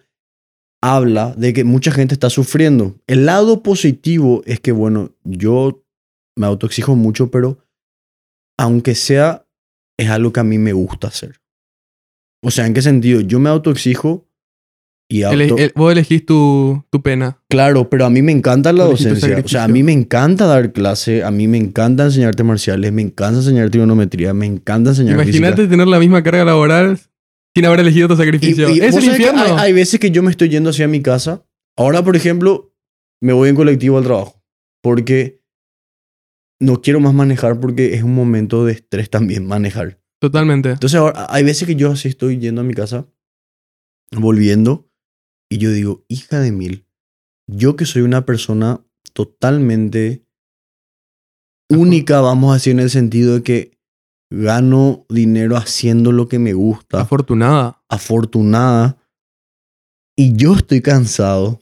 habla 0.81 1.33
de 1.37 1.53
que 1.53 1.63
mucha 1.63 1.91
gente 1.91 2.13
está 2.13 2.29
sufriendo. 2.29 2.99
El 3.07 3.25
lado 3.25 3.63
positivo 3.63 4.41
es 4.45 4.59
que, 4.59 4.71
bueno, 4.71 5.11
yo 5.23 5.85
me 6.35 6.45
autoexijo 6.45 6.95
mucho, 6.95 7.31
pero 7.31 7.59
aunque 8.57 8.95
sea, 8.95 9.47
es 9.97 10.09
algo 10.09 10.33
que 10.33 10.41
a 10.41 10.43
mí 10.43 10.57
me 10.57 10.73
gusta 10.73 11.07
hacer. 11.07 11.41
O 12.43 12.51
sea, 12.51 12.67
¿en 12.67 12.73
qué 12.73 12.81
sentido? 12.81 13.21
Yo 13.21 13.39
me 13.39 13.49
autoexijo 13.49 14.27
y 15.17 15.23
auto... 15.23 15.57
el- 15.57 15.71
vos 15.75 15.91
elegís 15.91 16.25
tu, 16.25 16.83
tu 16.89 17.01
pena. 17.01 17.37
Claro, 17.49 17.89
pero 17.89 18.05
a 18.05 18.09
mí 18.09 18.21
me 18.21 18.31
encanta 18.31 18.71
la 18.73 18.85
docencia. 18.85 19.41
O 19.43 19.47
sea, 19.47 19.63
a 19.65 19.67
mí 19.67 19.83
me 19.83 19.91
encanta 19.91 20.45
dar 20.45 20.71
clase, 20.73 21.23
a 21.23 21.31
mí 21.31 21.47
me 21.47 21.57
encanta 21.57 22.05
enseñarte 22.05 22.43
marciales, 22.43 22.91
me 22.91 23.01
encanta 23.01 23.39
enseñar 23.39 23.69
trigonometría, 23.69 24.33
me 24.33 24.45
encanta 24.45 24.91
enseñar 24.91 25.13
Imagínate 25.15 25.55
física. 25.57 25.69
tener 25.71 25.87
la 25.87 25.99
misma 25.99 26.23
carga 26.23 26.45
laboral 26.45 26.99
sin 27.55 27.65
haber 27.65 27.81
elegido 27.81 28.07
tu 28.07 28.15
sacrificio. 28.15 28.69
Y- 28.69 28.77
y 28.77 28.81
es 28.81 28.95
el 28.95 29.05
infierno. 29.05 29.41
Hay, 29.43 29.51
hay 29.57 29.73
veces 29.73 29.99
que 29.99 30.09
yo 30.11 30.23
me 30.23 30.31
estoy 30.31 30.49
yendo 30.49 30.71
hacia 30.71 30.87
mi 30.87 31.01
casa. 31.01 31.45
Ahora, 31.77 32.03
por 32.03 32.15
ejemplo, 32.15 32.73
me 33.21 33.33
voy 33.33 33.49
en 33.49 33.55
colectivo 33.55 33.97
al 33.97 34.03
trabajo 34.03 34.41
porque 34.81 35.41
no 36.59 36.81
quiero 36.81 36.99
más 36.99 37.13
manejar 37.13 37.59
porque 37.59 37.93
es 37.93 38.03
un 38.03 38.15
momento 38.15 38.65
de 38.65 38.73
estrés 38.73 39.09
también 39.09 39.45
manejar. 39.45 39.99
Totalmente. 40.19 40.69
Entonces, 40.71 40.97
ahora, 40.99 41.27
hay 41.29 41.43
veces 41.43 41.67
que 41.67 41.75
yo 41.75 41.91
así 41.91 42.07
estoy 42.07 42.37
yendo 42.39 42.61
a 42.61 42.63
mi 42.63 42.73
casa, 42.73 43.05
volviendo, 44.11 44.89
y 45.53 45.59
yo 45.59 45.69
digo, 45.69 46.03
hija 46.07 46.39
de 46.39 46.51
mil, 46.51 46.87
yo 47.47 47.75
que 47.75 47.85
soy 47.85 48.01
una 48.01 48.25
persona 48.25 48.83
totalmente 49.13 50.25
única, 51.69 52.21
vamos 52.21 52.49
a 52.49 52.53
decir, 52.55 52.71
en 52.71 52.79
el 52.79 52.89
sentido 52.89 53.35
de 53.35 53.43
que 53.43 53.79
gano 54.31 55.05
dinero 55.09 55.55
haciendo 55.55 56.11
lo 56.11 56.27
que 56.27 56.39
me 56.39 56.53
gusta, 56.53 57.01
Afortunada. 57.01 57.83
afortunada, 57.87 58.97
y 60.17 60.35
yo 60.35 60.55
estoy 60.55 60.81
cansado, 60.81 61.61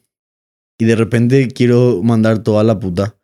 y 0.80 0.86
de 0.86 0.96
repente 0.96 1.50
quiero 1.50 2.02
mandar 2.02 2.44
toda 2.44 2.64
la 2.64 2.80
puta. 2.80 3.20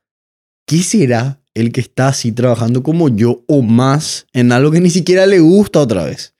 ¿Qué 0.68 0.84
será 0.84 1.42
el 1.54 1.72
que 1.72 1.80
está 1.80 2.10
así 2.10 2.34
trabajando 2.34 2.84
como 2.84 3.08
yo 3.08 3.46
o 3.48 3.62
más 3.62 4.28
en 4.34 4.52
algo 4.52 4.72
que 4.72 4.82
ni 4.82 4.90
siquiera 4.90 5.26
le 5.28 5.40
gusta 5.40 5.80
otra 5.80 6.04
vez? 6.04 6.37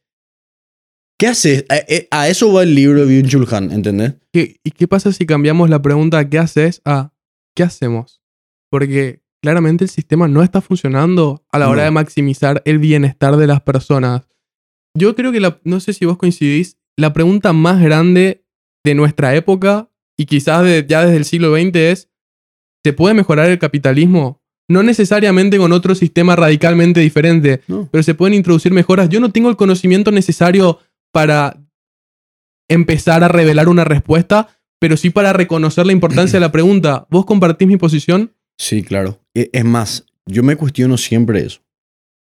¿Qué 1.20 1.28
haces? 1.28 1.66
A, 1.70 1.78
eh, 1.78 2.08
a 2.12 2.28
eso 2.30 2.52
va 2.54 2.64
el 2.64 2.76
libro 2.76 3.06
de 3.06 3.22
Byung-Chul 3.24 3.52
Han, 3.54 3.72
¿entendés? 3.72 4.14
¿Qué- 4.32 4.60
¿Y 4.64 4.72
qué 4.72 4.88
pasa 4.88 5.12
si 5.12 5.26
cambiamos 5.26 5.70
la 5.70 5.82
pregunta 5.82 6.30
¿qué 6.30 6.38
haces? 6.38 6.82
a 6.86 7.12
¿qué 7.56 7.64
hacemos? 7.64 8.22
Porque 8.70 9.22
claramente 9.42 9.84
el 9.84 9.90
sistema 9.90 10.28
no 10.28 10.44
está 10.44 10.62
funcionando 10.62 11.44
a 11.52 11.58
la 11.60 11.70
hora 11.70 11.82
No. 11.82 11.86
de 11.86 11.92
maximizar 11.92 12.62
el 12.66 12.78
bienestar 12.80 13.36
de 13.38 13.48
las 13.48 13.62
personas. 13.62 14.28
Yo 14.96 15.16
creo 15.16 15.32
que, 15.32 15.40
la, 15.40 15.60
no 15.64 15.80
sé 15.80 15.94
si 15.94 16.06
vos 16.06 16.18
coincidís, 16.18 16.78
la 16.98 17.14
pregunta 17.14 17.54
más 17.54 17.82
grande 17.82 18.44
de 18.84 18.96
nuestra 18.96 19.36
época 19.36 19.90
y 20.18 20.26
quizás 20.26 20.64
de- 20.64 20.86
ya 20.88 21.04
desde 21.04 21.18
el 21.18 21.26
siglo 21.26 21.52
XX 21.56 21.76
es, 21.92 22.10
¿se 22.84 22.94
puede 22.94 23.16
mejorar 23.16 23.50
el 23.50 23.60
capitalismo? 23.60 24.42
No 24.70 24.84
necesariamente 24.84 25.58
con 25.58 25.72
otro 25.72 25.96
sistema 25.96 26.36
radicalmente 26.36 27.00
diferente, 27.00 27.62
No. 27.68 27.88
pero 27.92 28.04
se 28.04 28.14
pueden 28.16 28.34
introducir 28.34 28.72
mejoras. 28.74 29.08
Yo 29.10 29.20
no 29.20 29.32
tengo 29.32 29.50
el 29.50 29.56
conocimiento 29.56 30.12
necesario 30.12 30.80
para 31.12 31.62
empezar 32.70 33.24
a 33.24 33.28
revelar 33.28 33.70
una 33.70 33.84
respuesta, 33.84 34.50
pero 34.80 34.98
sí 34.98 35.10
para 35.10 35.34
reconocer 35.34 35.86
la 35.86 35.94
importancia 35.94 36.38
de 36.38 36.46
la 36.46 36.52
pregunta. 36.52 37.08
¿Vos 37.10 37.26
compartís 37.26 37.68
mi 37.68 37.78
posición? 37.78 38.34
Sí, 38.58 38.84
claro. 38.84 39.20
E- 39.34 39.50
Es 39.54 39.66
más, 39.66 40.06
yo 40.26 40.44
me 40.44 40.56
cuestiono 40.56 40.98
siempre 40.98 41.42
eso. 41.46 41.62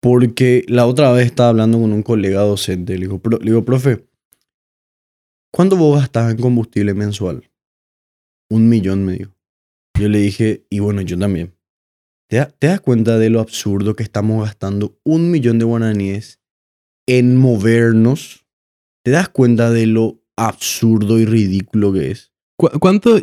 Porque 0.02 0.66
la 0.68 0.86
otra 0.86 1.12
vez 1.14 1.28
estaba 1.28 1.50
hablando 1.50 1.80
con 1.80 1.94
un 1.94 2.04
colega 2.04 2.42
docente. 2.42 2.96
Le 2.96 3.02
digo, 3.06 3.20
"Pro- 3.20 3.38
le 3.40 3.46
digo 3.52 3.64
profe, 3.64 4.06
¿cuánto 5.52 5.78
vos 5.78 6.00
gastás 6.00 6.32
en 6.32 6.38
combustible 6.42 6.94
mensual? 6.94 7.50
Un 8.50 8.68
millón, 8.68 9.06
me 9.06 9.14
dijo. 9.14 9.32
Yo 9.98 10.10
le 10.10 10.18
dije, 10.20 10.66
y 10.70 10.80
bueno, 10.80 11.02
yo 11.02 11.18
también. 11.18 11.56
¿Te, 12.30 12.38
da- 12.38 12.50
te 12.50 12.68
das 12.68 12.82
cuenta 12.82 13.18
de 13.18 13.30
lo 13.30 13.40
absurdo 13.40 13.96
que 13.96 14.04
estamos 14.04 14.44
gastando 14.44 15.00
un 15.06 15.32
millón 15.32 15.58
de 15.60 15.66
guaraníes 15.66 16.42
en 17.08 17.38
movernos? 17.38 18.43
¿Te 19.04 19.12
das 19.12 19.30
cuenta 19.30 19.70
de 19.72 19.86
lo 19.86 20.22
absurdo 20.38 21.20
y 21.20 21.26
ridículo 21.26 21.92
que 21.94 22.12
es? 22.12 22.32
¿Cu- 22.58 22.70
¿Cuánto? 22.80 23.20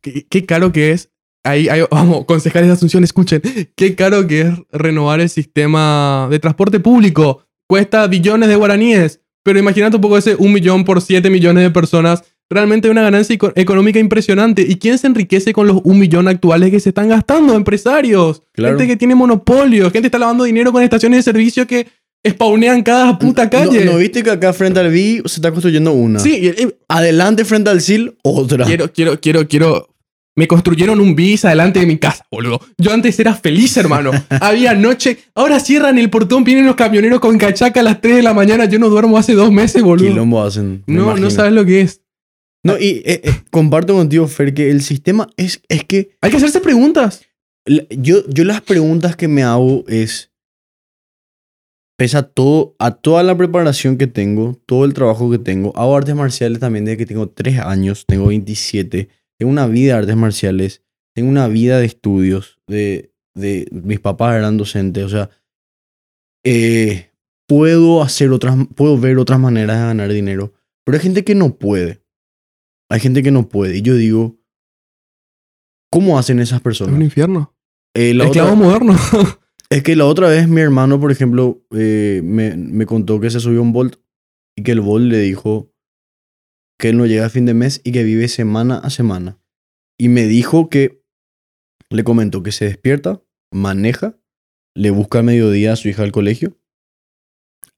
Qué, 0.00 0.26
qué 0.28 0.44
caro 0.46 0.72
que 0.72 0.90
es. 0.92 1.10
Ahí, 1.44 1.68
ahí- 1.68 1.82
vamos, 1.90 2.24
concejales 2.26 2.68
de 2.68 2.74
Asunción, 2.74 3.02
escuchen. 3.04 3.40
Qué 3.76 3.94
caro 3.94 4.26
que 4.26 4.42
es 4.42 4.54
renovar 4.70 5.20
el 5.20 5.28
sistema 5.28 6.28
de 6.30 6.38
transporte 6.38 6.80
público. 6.80 7.44
Cuesta 7.68 8.06
billones 8.06 8.48
de 8.48 8.56
guaraníes. 8.56 9.20
Pero 9.44 9.58
imagínate 9.58 9.96
un 9.96 10.02
poco 10.02 10.18
ese 10.18 10.36
un 10.36 10.52
millón 10.52 10.84
por 10.84 11.00
siete 11.00 11.28
millones 11.30 11.64
de 11.64 11.70
personas. 11.70 12.22
Realmente 12.48 12.90
una 12.90 13.02
ganancia 13.02 13.34
eco- 13.34 13.52
económica 13.56 13.98
impresionante. 13.98 14.62
¿Y 14.62 14.76
quién 14.76 14.98
se 14.98 15.06
enriquece 15.08 15.52
con 15.52 15.66
los 15.66 15.80
un 15.82 15.98
millón 15.98 16.28
actuales 16.28 16.70
que 16.70 16.78
se 16.78 16.90
están 16.90 17.08
gastando? 17.08 17.54
Empresarios. 17.54 18.42
Claro. 18.52 18.76
Gente 18.78 18.92
que 18.92 18.96
tiene 18.96 19.14
monopolio. 19.16 19.84
Gente 19.84 20.02
que 20.02 20.06
está 20.08 20.18
lavando 20.18 20.44
dinero 20.44 20.70
con 20.70 20.82
estaciones 20.82 21.18
de 21.20 21.22
servicio 21.32 21.66
que 21.66 21.88
spawnean 22.26 22.82
cada 22.82 23.18
puta 23.18 23.48
calle. 23.50 23.84
¿No, 23.84 23.92
no 23.92 23.98
viste 23.98 24.22
que 24.22 24.30
acá 24.30 24.52
frente 24.52 24.80
al 24.80 24.90
B 24.90 25.22
se 25.26 25.36
está 25.36 25.50
construyendo 25.50 25.92
una? 25.92 26.18
sí, 26.20 26.36
y- 26.40 26.62
y- 26.62 26.74
Adelante 26.88 27.44
frente 27.44 27.70
al 27.70 27.80
SIL, 27.80 28.16
otra. 28.22 28.64
Quiero, 28.64 28.92
quiero, 28.92 29.20
quiero, 29.20 29.48
quiero. 29.48 29.88
Me 30.34 30.46
construyeron 30.48 30.98
un 30.98 31.14
bis 31.14 31.44
adelante 31.44 31.78
de 31.80 31.84
mi 31.86 31.98
casa, 31.98 32.24
boludo. 32.30 32.58
Yo 32.78 32.90
antes 32.92 33.18
era 33.20 33.34
feliz, 33.34 33.76
hermano. 33.76 34.12
Había 34.40 34.72
noche. 34.72 35.18
Ahora 35.34 35.60
cierran 35.60 35.98
el 35.98 36.08
portón, 36.08 36.42
vienen 36.42 36.64
los 36.64 36.74
camioneros 36.74 37.20
con 37.20 37.36
cachaca 37.36 37.80
a 37.80 37.82
las 37.82 38.00
3 38.00 38.16
de 38.16 38.22
la 38.22 38.32
mañana. 38.32 38.64
Yo 38.64 38.78
no 38.78 38.88
duermo 38.88 39.18
hace 39.18 39.34
dos 39.34 39.52
meses, 39.52 39.82
boludo. 39.82 40.08
Quilombo 40.08 40.42
hacen. 40.42 40.84
no, 40.86 41.02
imagino. 41.02 41.26
no 41.26 41.30
sabes 41.30 41.52
lo 41.52 41.66
que 41.66 41.82
es. 41.82 42.00
No, 42.64 42.78
y 42.78 43.02
eh, 43.04 43.20
eh, 43.24 43.32
comparto 43.50 43.92
contigo, 43.94 44.26
Fer, 44.26 44.54
que 44.54 44.70
el 44.70 44.82
sistema 44.82 45.28
es, 45.36 45.60
es 45.68 45.84
que 45.84 46.12
Hay 46.22 46.30
que 46.30 46.36
hacerse 46.38 46.60
preguntas. 46.60 47.22
la- 47.66 47.84
yo, 47.90 48.26
yo 48.28 48.44
las 48.44 48.62
preguntas 48.62 49.16
que 49.16 49.28
me 49.28 49.42
hago 49.42 49.84
es, 49.86 50.30
pese 52.02 52.16
a, 52.18 52.22
todo, 52.24 52.74
a 52.80 52.90
toda 52.96 53.22
la 53.22 53.36
preparación 53.36 53.96
que 53.96 54.08
tengo, 54.08 54.60
todo 54.66 54.84
el 54.84 54.92
trabajo 54.92 55.30
que 55.30 55.38
tengo, 55.38 55.72
hago 55.76 55.96
artes 55.96 56.16
marciales 56.16 56.58
también 56.58 56.84
desde 56.84 56.96
que 56.98 57.06
tengo 57.06 57.28
3 57.28 57.60
años, 57.60 58.06
tengo 58.06 58.26
27, 58.26 59.08
tengo 59.38 59.52
una 59.52 59.68
vida 59.68 59.92
de 59.92 59.98
artes 60.00 60.16
marciales, 60.16 60.82
tengo 61.14 61.30
una 61.30 61.46
vida 61.46 61.78
de 61.78 61.86
estudios, 61.86 62.58
de, 62.66 63.12
de 63.36 63.68
mis 63.70 64.00
papás 64.00 64.34
eran 64.36 64.56
docentes, 64.56 65.04
o 65.04 65.08
sea, 65.10 65.30
eh, 66.44 67.12
puedo 67.46 68.02
hacer 68.02 68.32
otras, 68.32 68.56
puedo 68.74 68.98
ver 68.98 69.18
otras 69.18 69.38
maneras 69.38 69.78
de 69.78 69.84
ganar 69.86 70.12
dinero, 70.12 70.52
pero 70.84 70.96
hay 70.98 71.02
gente 71.04 71.22
que 71.24 71.36
no 71.36 71.54
puede. 71.56 72.02
Hay 72.90 72.98
gente 72.98 73.22
que 73.22 73.30
no 73.30 73.48
puede. 73.48 73.76
Y 73.76 73.82
yo 73.82 73.94
digo, 73.94 74.36
¿cómo 75.88 76.18
hacen 76.18 76.40
esas 76.40 76.56
Es 76.58 76.62
personas? 76.62 76.94
un 76.96 77.02
infierno. 77.02 77.54
Eh, 77.94 78.12
la 78.12 78.24
Esclavo 78.24 78.54
otra- 78.54 78.64
moderno. 78.64 78.96
es 79.72 79.82
que 79.82 79.96
la 79.96 80.04
otra 80.04 80.28
vez 80.28 80.48
mi 80.48 80.60
hermano, 80.60 81.00
por 81.00 81.10
ejemplo, 81.10 81.64
eh, 81.70 82.20
me, 82.22 82.56
me 82.56 82.84
contó 82.84 83.20
que 83.20 83.30
se 83.30 83.40
subió 83.40 83.60
a 83.60 83.62
un 83.62 83.72
Bolt 83.72 83.96
y 84.54 84.64
que 84.64 84.72
el 84.72 84.82
Bolt 84.82 85.10
le 85.10 85.18
dijo 85.18 85.72
que 86.78 86.90
él 86.90 86.98
no 86.98 87.06
llega 87.06 87.24
a 87.24 87.30
fin 87.30 87.46
de 87.46 87.54
mes 87.54 87.80
y 87.82 87.92
que 87.92 88.04
vive 88.04 88.28
semana 88.28 88.76
a 88.76 88.90
semana. 88.90 89.40
Y 89.98 90.08
me 90.08 90.26
dijo 90.26 90.68
que 90.68 91.02
le 91.88 92.04
comentó 92.04 92.42
que 92.42 92.52
se 92.52 92.66
despierta, 92.66 93.22
maneja, 93.50 94.18
le 94.74 94.90
busca 94.90 95.20
al 95.20 95.24
mediodía 95.24 95.72
a 95.72 95.76
su 95.76 95.88
hija 95.88 96.02
al 96.02 96.12
colegio, 96.12 96.58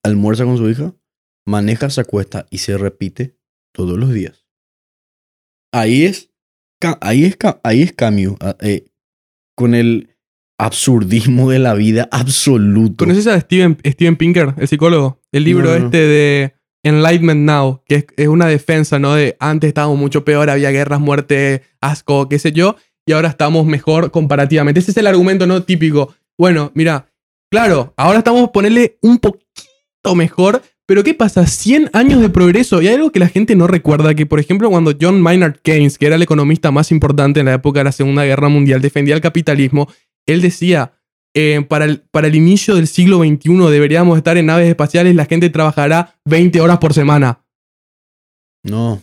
almuerza 0.02 0.44
con 0.44 0.56
su 0.56 0.68
hija, 0.68 0.96
maneja, 1.46 1.90
se 1.90 2.00
acuesta 2.00 2.46
y 2.50 2.58
se 2.58 2.76
repite 2.76 3.38
todos 3.72 3.98
los 3.98 4.12
días. 4.12 4.48
Ahí 5.72 6.06
es, 6.06 6.32
ahí 7.00 7.24
es, 7.24 7.38
ahí 7.62 7.82
es 7.82 7.92
cambio. 7.92 8.36
ah, 8.40 8.56
eh, 8.60 8.86
con 9.56 9.74
el 9.76 10.13
absurdismo 10.58 11.50
de 11.50 11.58
la 11.58 11.74
vida 11.74 12.08
absoluto. 12.10 13.04
¿Conoces 13.04 13.26
a 13.26 13.40
Steven, 13.40 13.78
Steven 13.84 14.16
Pinker, 14.16 14.54
el 14.56 14.68
psicólogo? 14.68 15.20
El 15.32 15.44
libro 15.44 15.78
No, 15.78 15.86
este 15.86 15.98
de 15.98 16.54
Enlightenment 16.84 17.40
Now, 17.40 17.82
que 17.86 17.96
es, 17.96 18.06
es 18.16 18.28
una 18.28 18.46
defensa, 18.46 18.98
¿no? 18.98 19.14
De 19.14 19.36
antes 19.40 19.68
estábamos 19.68 19.98
mucho 19.98 20.24
peor, 20.24 20.50
había 20.50 20.70
guerras, 20.70 21.00
muerte, 21.00 21.62
asco, 21.80 22.28
qué 22.28 22.38
sé 22.38 22.52
yo, 22.52 22.76
y 23.06 23.12
ahora 23.12 23.28
estamos 23.28 23.66
mejor 23.66 24.10
comparativamente. 24.10 24.80
Ese 24.80 24.92
es 24.92 24.96
el 24.96 25.06
argumento, 25.06 25.46
¿no? 25.46 25.62
Típico. 25.62 26.14
Bueno, 26.38 26.72
mira, 26.74 27.06
claro, 27.50 27.94
ahora 27.96 28.18
estamos 28.18 28.50
ponerle 28.50 28.98
un 29.02 29.18
poquito 29.18 30.14
mejor, 30.14 30.62
pero 30.86 31.02
¿qué 31.02 31.14
pasa? 31.14 31.46
100 31.46 31.90
años 31.94 32.20
de 32.20 32.28
progreso. 32.28 32.82
Y 32.82 32.88
hay 32.88 32.94
algo 32.94 33.10
que 33.10 33.18
la 33.18 33.28
gente 33.28 33.56
no 33.56 33.66
recuerda, 33.66 34.14
que 34.14 34.26
por 34.26 34.40
ejemplo 34.40 34.68
cuando 34.68 34.92
John 35.00 35.20
Maynard 35.20 35.60
Keynes, 35.62 35.96
que 35.96 36.06
era 36.06 36.16
el 36.16 36.22
economista 36.22 36.70
más 36.70 36.90
importante 36.90 37.40
en 37.40 37.46
la 37.46 37.54
época 37.54 37.80
de 37.80 37.84
la 37.84 37.92
Segunda 37.92 38.24
Guerra 38.24 38.48
Mundial, 38.48 38.82
defendía 38.82 39.14
el 39.14 39.20
capitalismo, 39.20 39.88
él 40.26 40.40
decía, 40.40 40.92
eh, 41.34 41.64
para, 41.68 41.84
el, 41.84 42.00
para 42.10 42.26
el 42.28 42.34
inicio 42.34 42.74
del 42.76 42.86
siglo 42.86 43.18
XXI 43.18 43.70
deberíamos 43.70 44.16
estar 44.16 44.36
en 44.36 44.46
naves 44.46 44.68
espaciales, 44.68 45.14
la 45.14 45.26
gente 45.26 45.50
trabajará 45.50 46.14
20 46.24 46.60
horas 46.60 46.78
por 46.78 46.94
semana. 46.94 47.44
No. 48.62 49.02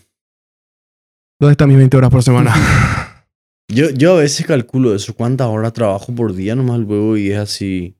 ¿Dónde 1.40 1.52
están 1.52 1.70
mis 1.70 1.78
20 1.78 1.98
horas 1.98 2.10
por 2.10 2.24
semana? 2.24 2.54
Yo, 3.68 3.90
yo 3.90 4.18
a 4.18 4.20
veces 4.20 4.46
calculo 4.46 4.94
eso, 4.94 5.14
cuántas 5.16 5.48
horas 5.48 5.72
trabajo 5.72 6.14
por 6.14 6.36
día 6.36 6.56
nomás 6.56 6.80
luego 6.80 7.16
y 7.16 7.32
es 7.32 7.38
así. 7.38 7.96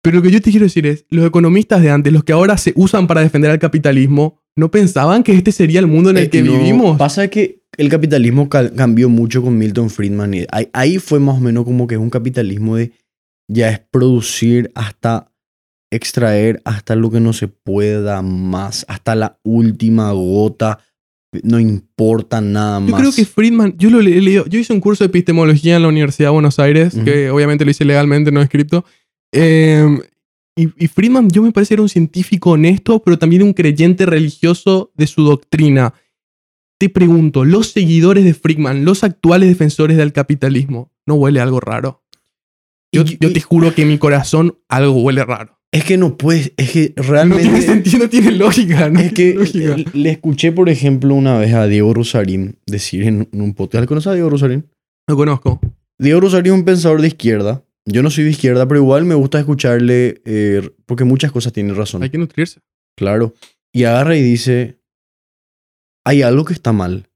Pero 0.00 0.16
lo 0.16 0.22
que 0.22 0.30
yo 0.30 0.40
te 0.40 0.50
quiero 0.50 0.64
decir 0.64 0.86
es, 0.86 1.06
los 1.10 1.26
economistas 1.26 1.82
de 1.82 1.90
antes, 1.90 2.12
los 2.12 2.24
que 2.24 2.32
ahora 2.32 2.56
se 2.56 2.72
usan 2.76 3.06
para 3.06 3.20
defender 3.20 3.50
al 3.50 3.58
capitalismo, 3.58 4.40
¿no 4.56 4.70
pensaban 4.70 5.22
que 5.22 5.32
este 5.32 5.52
sería 5.52 5.80
el 5.80 5.86
mundo 5.86 6.10
en 6.10 6.18
el 6.18 6.24
Eh, 6.24 6.30
que 6.30 6.42
no, 6.42 6.52
vivimos? 6.52 6.98
Pasa 6.98 7.28
que 7.28 7.61
el 7.78 7.88
capitalismo 7.88 8.48
cambió 8.48 9.08
mucho 9.08 9.42
con 9.42 9.56
Milton 9.56 9.90
Friedman. 9.90 10.34
y 10.34 10.46
ahí, 10.50 10.68
ahí 10.72 10.98
fue 10.98 11.20
más 11.20 11.36
o 11.36 11.40
menos 11.40 11.64
como 11.64 11.86
que 11.86 11.94
es 11.94 12.00
un 12.00 12.10
capitalismo 12.10 12.76
de 12.76 12.92
ya 13.48 13.70
es 13.70 13.78
producir 13.80 14.70
hasta 14.74 15.30
extraer 15.90 16.62
hasta 16.64 16.96
lo 16.96 17.10
que 17.10 17.20
no 17.20 17.32
se 17.32 17.48
pueda 17.48 18.22
más, 18.22 18.84
hasta 18.88 19.14
la 19.14 19.38
última 19.42 20.10
gota. 20.12 20.78
No 21.42 21.58
importa 21.58 22.40
nada 22.42 22.78
Yo 22.80 22.86
más. 22.88 23.00
creo 23.00 23.12
que 23.12 23.24
Friedman, 23.24 23.74
yo 23.78 23.88
lo 23.90 24.00
he 24.00 24.02
leído, 24.02 24.44
yo 24.46 24.58
hice 24.58 24.72
un 24.74 24.80
curso 24.80 25.02
de 25.04 25.08
epistemología 25.08 25.76
en 25.76 25.82
la 25.82 25.88
Universidad 25.88 26.28
de 26.28 26.32
Buenos 26.34 26.58
Aires, 26.58 26.94
que 27.04 27.30
obviamente 27.30 27.64
lo 27.64 27.70
hice 27.70 27.86
legalmente, 27.86 28.30
no 28.30 28.42
escrito. 28.42 28.84
Eh, 29.32 29.98
y, 30.56 30.68
y 30.84 30.88
Friedman, 30.88 31.30
yo 31.30 31.42
me 31.42 31.52
parece 31.52 31.72
era 31.74 31.82
un 31.82 31.88
científico 31.88 32.50
honesto, 32.50 33.02
pero 33.02 33.18
también 33.18 33.42
un 33.42 33.54
creyente 33.54 34.04
religioso 34.04 34.92
de 34.94 35.06
su 35.06 35.22
doctrina. 35.24 35.94
Te 36.82 36.88
pregunto, 36.88 37.44
los 37.44 37.68
seguidores 37.70 38.24
de 38.24 38.34
Friedman, 38.34 38.84
los 38.84 39.04
actuales 39.04 39.48
defensores 39.48 39.96
del 39.96 40.12
capitalismo, 40.12 40.90
¿no 41.06 41.14
huele 41.14 41.38
algo 41.38 41.60
raro? 41.60 42.02
Yo, 42.92 43.02
Y- 43.02 43.18
yo 43.20 43.28
y- 43.28 43.32
te 43.32 43.40
juro 43.40 43.72
que 43.72 43.82
en 43.82 43.88
mi 43.88 43.98
corazón 43.98 44.58
algo 44.68 45.00
huele 45.00 45.24
raro. 45.24 45.60
Es 45.70 45.84
que 45.84 45.96
no 45.96 46.16
puedes, 46.18 46.52
es 46.56 46.72
que 46.72 46.92
No 46.96 47.04
realmente... 47.04 47.44
tiene 47.44 47.62
sentido, 47.62 47.98
no 48.00 48.08
tiene 48.08 48.32
lógica. 48.32 48.90
No 48.90 48.98
Es 48.98 49.14
tiene 49.14 49.32
que 49.32 49.38
lógica. 49.38 49.74
eh, 49.76 49.84
le 49.92 50.10
escuché, 50.10 50.50
por 50.50 50.68
ejemplo, 50.68 51.14
una 51.14 51.38
vez 51.38 51.54
a 51.54 51.68
Diego 51.68 51.94
Rosarín 51.94 52.56
decir 52.66 53.04
en 53.04 53.28
un 53.32 53.54
podcast. 53.54 53.86
¿Conoces 53.86 54.08
a 54.08 54.14
Diego 54.14 54.28
Rosarín? 54.28 54.66
Lo 55.06 55.14
conozco. 55.16 55.60
Diego 56.00 56.18
Rosarín 56.20 56.52
es 56.54 56.58
un 56.58 56.64
pensador 56.64 57.00
de 57.00 57.06
izquierda. 57.06 57.64
Yo 57.86 58.02
no 58.02 58.10
soy 58.10 58.24
de 58.24 58.30
izquierda, 58.30 58.66
pero 58.66 58.80
igual 58.80 59.04
me 59.04 59.14
gusta 59.14 59.38
escucharle 59.38 60.20
eh, 60.24 60.68
porque 60.86 61.04
muchas 61.04 61.30
cosas 61.30 61.52
tiene 61.52 61.74
razón. 61.74 62.02
Hay 62.02 62.10
que 62.10 62.18
nutrirse. 62.18 62.58
Claro. 62.96 63.34
Y 63.72 63.84
agarra 63.84 64.16
y 64.16 64.22
dice, 64.22 64.80
hay 66.04 66.22
algo 66.22 66.44
que 66.44 66.52
está 66.52 66.72
mal. 66.72 67.08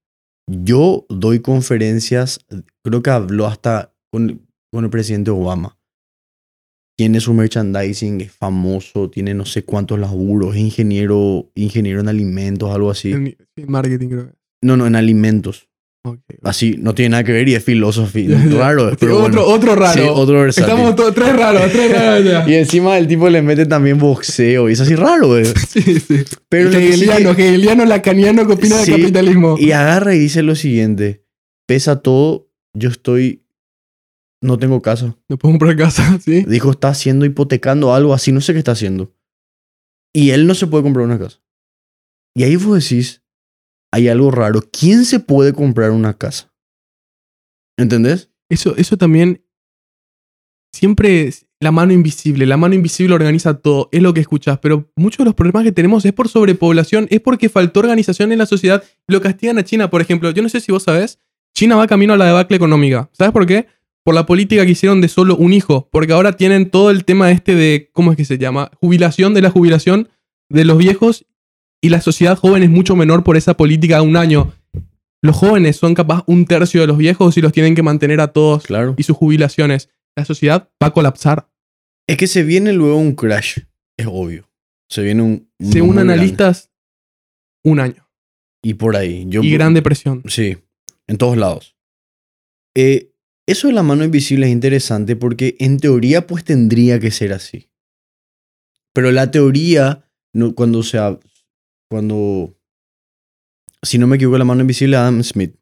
Yo 0.47 1.07
doy 1.09 1.41
conferencias, 1.41 2.41
creo 2.85 3.03
que 3.03 3.11
habló 3.11 3.47
hasta 3.47 3.93
con, 4.13 4.47
con 4.73 4.85
el 4.85 4.91
presidente 4.91 5.31
Obama. 5.31 5.79
Tiene 6.97 7.21
su 7.21 7.35
merchandising, 7.35 8.23
es 8.23 8.33
famoso, 8.33 9.11
tiene 9.11 9.35
no 9.35 9.45
sé 9.45 9.65
cuántos 9.65 9.99
laburos, 9.99 10.55
es 10.55 10.61
ingeniero, 10.61 11.51
ingeniero 11.55 12.01
en 12.01 12.09
alimentos, 12.09 12.71
algo 12.71 12.91
así. 12.91 13.13
En, 13.13 13.37
en 13.57 13.71
marketing, 13.71 14.09
creo. 14.09 14.33
No, 14.63 14.77
no, 14.77 14.87
en 14.87 14.97
alimentos. 14.97 15.69
Ok. 16.09 16.21
Así, 16.45 16.77
no 16.79 16.95
tiene 16.95 17.09
nada 17.11 17.25
que 17.25 17.33
ver 17.33 17.49
y 17.49 17.55
es 17.55 17.65
ya. 18.29 18.59
Raro, 18.59 18.93
pero 18.99 19.19
otro, 19.19 19.43
bueno. 19.43 19.45
otro 19.45 19.75
raro. 19.75 20.01
Sí, 20.03 20.09
otro 20.09 20.41
versátil. 20.41 20.71
Estamos 20.73 20.95
todos 20.97 21.15
tres 21.15 21.37
raros, 21.37 21.73
tres 21.73 21.93
raros 21.99 22.25
ya. 22.25 22.49
Y 22.49 22.55
encima 22.55 22.97
el 22.97 23.09
tipo 23.09 23.29
le 23.29 23.43
mete 23.43 23.67
también 23.67 23.99
boxeo 23.99 24.69
y 24.69 24.73
es 24.75 24.81
así 24.81 24.95
raro, 24.95 25.37
eh. 25.39 25.45
Sí, 25.69 25.99
sí. 26.01 26.25
Pero 26.49 26.71
hegeliano, 26.71 27.35
que- 27.35 27.49
hegeliano, 27.49 27.85
lacaniano 27.85 28.47
que 28.47 28.53
opina 28.53 28.77
Sí, 28.79 28.93
del 28.93 29.01
capitalismo. 29.03 29.57
Y 29.59 29.73
agarra 29.73 30.15
y 30.15 30.19
dice 30.19 30.43
lo 30.43 30.55
siguiente. 30.55 31.25
Pesa 31.67 32.01
todo, 32.03 32.51
yo 32.75 32.89
estoy... 32.91 33.43
No 34.43 34.59
tengo 34.59 34.81
casa. 34.83 35.17
No 35.29 35.39
puedo 35.39 35.53
comprar 35.55 35.77
casa, 35.77 36.21
¿sí? 36.25 36.45
Dijo, 36.47 36.71
está 36.71 36.89
haciendo 36.89 37.25
hipotecando 37.25 37.93
algo 37.95 38.15
así, 38.15 38.31
no 38.33 38.41
sé 38.41 38.53
qué 38.53 38.59
está 38.61 38.73
haciendo. 38.73 39.13
Y 40.15 40.31
él 40.31 40.47
no 40.47 40.55
se 40.55 40.67
puede 40.67 40.85
comprar 40.85 41.05
una 41.07 41.19
casa. 41.19 41.41
Y 42.37 42.45
ahí 42.45 42.55
vos 42.57 42.79
decís, 42.89 43.23
hay 43.97 44.09
algo 44.09 44.31
raro. 44.31 44.61
¿Quién 44.71 45.07
se 45.07 45.21
puede 45.21 45.55
comprar 45.55 45.91
una 45.91 46.13
casa? 46.13 46.53
¿Entendés? 47.79 48.31
Eso, 48.51 48.77
eso 48.77 48.99
también. 48.99 49.43
Siempre 50.71 51.29
es 51.29 51.47
la 51.61 51.73
mano 51.73 51.95
invisible. 51.95 52.45
La 52.45 52.59
mano 52.59 52.75
invisible 52.75 53.15
organiza 53.15 53.55
todo. 53.55 53.89
Es 53.93 54.03
lo 54.03 54.13
que 54.13 54.21
escuchas. 54.21 54.59
Pero 54.59 54.93
muchos 54.97 55.19
de 55.19 55.25
los 55.25 55.35
problemas 55.35 55.65
que 55.65 55.73
tenemos 55.73 56.05
es 56.05 56.13
por 56.13 56.29
sobrepoblación. 56.29 57.07
Es 57.09 57.23
porque 57.23 57.49
faltó 57.49 57.81
organización 57.81 58.33
en 58.33 58.39
la 58.39 58.45
sociedad. 58.45 58.85
Lo 59.09 59.23
castigan 59.23 59.57
a 59.57 59.65
China, 59.65 59.89
por 59.89 60.03
ejemplo. 60.03 60.31
Yo 60.31 60.43
no 60.43 60.51
sé 60.51 60.61
si 60.61 60.73
vos 60.73 60.83
sabés. 60.83 61.19
China 61.55 61.77
va 61.77 61.87
camino 61.87 62.13
a 62.13 62.19
la 62.19 62.27
debacle 62.27 62.55
económica. 62.55 63.09
¿Sabes 63.13 63.33
por 63.33 63.47
qué? 63.47 63.67
Por 64.05 64.15
la 64.15 64.27
política 64.27 64.67
que 64.67 64.73
hicieron 64.73 65.01
de 65.01 65.09
solo 65.09 65.37
un 65.37 65.55
hijo. 65.55 65.89
Porque 65.91 66.13
ahora 66.13 66.35
tienen 66.35 66.69
todo 66.69 66.91
el 66.91 67.07
tema 67.07 67.31
este 67.31 67.55
de. 67.55 67.89
¿Cómo 67.95 68.11
es 68.11 68.19
que 68.19 68.27
se 68.27 68.37
llama? 68.37 68.71
Jubilación 68.79 69.33
de 69.33 69.41
la 69.41 69.51
jubilación 69.51 70.11
de 70.51 70.67
los 70.67 70.77
viejos. 70.77 71.25
Y 71.87 71.89
la 71.89 72.01
sociedad 72.01 72.37
joven 72.37 72.65
es 72.65 72.71
mucho 72.71 72.97
menor 72.97 73.23
por 73.23 73.37
esa 73.37 73.55
política 73.57 73.97
de 73.97 74.03
un 74.03 74.17
año. 74.17 74.53
Los 75.23 75.37
jóvenes 75.37 75.77
son 75.77 75.95
capaz 75.95 76.25
un 76.27 76.45
tercio 76.45 76.81
de 76.81 76.89
los 76.89 76.99
viejos 76.99 77.37
y 77.37 77.41
los 77.41 77.53
tienen 77.53 77.77
que 77.77 77.83
mantener 77.85 78.21
a 78.21 78.33
todos 78.33 78.65
Claro. 78.65 78.97
y 78.99 79.05
sus 79.05 79.17
jubilaciones. 79.17 79.89
La 80.17 80.25
sociedad 80.25 80.69
va 80.83 80.89
a 80.89 80.93
colapsar. 80.93 81.49
Es 82.09 82.17
que 82.17 82.27
se 82.27 82.43
viene 82.43 82.73
luego 82.73 82.97
un 82.97 83.15
crash. 83.15 83.59
Es 83.97 84.07
obvio. 84.11 84.51
Se 84.89 85.01
viene 85.03 85.23
un... 85.23 85.49
Según 85.61 85.95
grande. 85.95 86.15
analistas, 86.15 86.71
un 87.63 87.79
año. 87.79 88.09
Y 88.65 88.75
por 88.75 88.97
ahí. 88.97 89.25
Yo, 89.29 89.45
Y 89.45 89.53
gran 89.53 89.73
depresión. 89.73 90.25
Sí, 90.27 90.57
en 91.07 91.19
todos 91.19 91.37
lados. 91.37 91.77
Eh, 92.75 93.13
eso 93.47 93.69
de 93.69 93.75
la 93.75 93.85
mano 93.85 94.03
invisible 94.03 94.47
es 94.47 94.53
interesante 94.53 95.15
porque 95.15 95.55
en 95.61 95.79
teoría 95.79 96.27
pues 96.27 96.43
tendría 96.43 96.99
que 96.99 97.13
ser 97.13 97.33
así. 97.33 97.71
Pero 98.93 99.13
la 99.13 99.31
teoría, 99.31 100.11
no, 100.33 100.53
cuando 100.57 100.83
se... 100.83 100.99
Cuando... 101.89 102.55
Si 103.83 103.99
no 103.99 104.07
me 104.07 104.17
equivoco, 104.17 104.39
la 104.39 104.45
mano 104.45 104.63
invisible 104.63 104.97
Adam 104.97 105.23
Smith. 105.23 105.55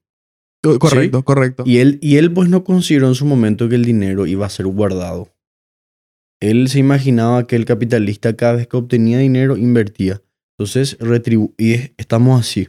Co- 0.63 0.79
Correcto, 0.79 1.23
correcto. 1.25 1.65
Y 1.67 1.79
él, 1.79 1.99
y 2.01 2.17
él 2.17 2.33
pues 2.33 2.49
no 2.49 2.65
consideró 2.65 3.09
en 3.09 3.15
su 3.15 3.27
momento 3.27 3.69
que 3.69 3.75
el 3.75 3.85
dinero 3.85 4.27
iba 4.27 4.47
a 4.47 4.51
ser 4.51 4.67
guardado. 4.67 5.29
Él 6.41 6.69
se 6.69 6.79
imaginaba 6.79 7.47
que 7.47 7.57
el 7.57 7.65
capitalista 7.65 8.35
cada 8.37 8.55
vez 8.55 8.67
que 8.67 8.77
obtenía 8.77 9.19
dinero 9.19 9.57
invertía. 9.57 10.23
Entonces, 10.59 10.97
retribu 11.01 11.53
y 11.59 11.73
es- 11.75 11.93
estamos 11.99 12.41
así. 12.41 12.69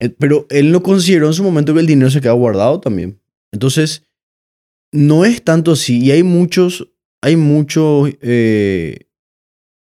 Eh, 0.00 0.10
Pero 0.10 0.46
él 0.50 0.70
no 0.70 0.82
consideró 0.82 1.26
en 1.28 1.32
su 1.34 1.42
momento 1.42 1.72
que 1.74 1.80
el 1.80 1.86
dinero 1.86 2.10
se 2.10 2.20
queda 2.20 2.32
guardado 2.32 2.80
también. 2.80 3.18
Entonces, 3.52 4.02
no 4.92 5.24
es 5.24 5.42
tanto 5.42 5.72
así. 5.72 5.98
Y 6.04 6.10
hay 6.10 6.22
muchos, 6.22 6.88
hay 7.22 7.36
muchos 7.36 8.10
eh, 8.20 9.06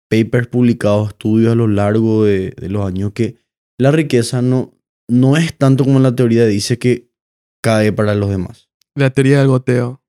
papers 0.08 0.46
publicados, 0.48 1.08
estudios 1.08 1.52
a 1.52 1.54
lo 1.54 1.68
largo 1.68 2.24
de, 2.24 2.50
de 2.50 2.68
los 2.68 2.86
años 2.86 3.12
que 3.12 3.36
la 3.78 3.90
riqueza 3.90 4.42
no, 4.42 4.74
no 5.08 5.36
es 5.36 5.56
tanto 5.56 5.84
como 5.84 6.00
la 6.00 6.14
teoría 6.16 6.46
dice 6.46 6.78
que 6.78 7.10
cae 7.62 7.92
para 7.92 8.14
los 8.14 8.30
demás. 8.30 8.68
La 8.94 9.10
teoría 9.10 9.38
del 9.38 9.48
goteo. 9.48 10.02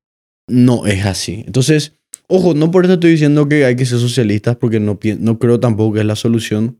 No 0.47 0.87
es 0.87 1.05
así. 1.05 1.43
Entonces, 1.45 1.93
ojo, 2.27 2.53
no 2.55 2.71
por 2.71 2.85
eso 2.85 2.95
estoy 2.95 3.11
diciendo 3.11 3.47
que 3.47 3.65
hay 3.65 3.75
que 3.75 3.85
ser 3.85 3.99
socialistas, 3.99 4.55
porque 4.55 4.79
no, 4.79 4.97
no 5.19 5.39
creo 5.39 5.59
tampoco 5.59 5.93
que 5.93 5.99
es 5.99 6.05
la 6.05 6.15
solución, 6.15 6.79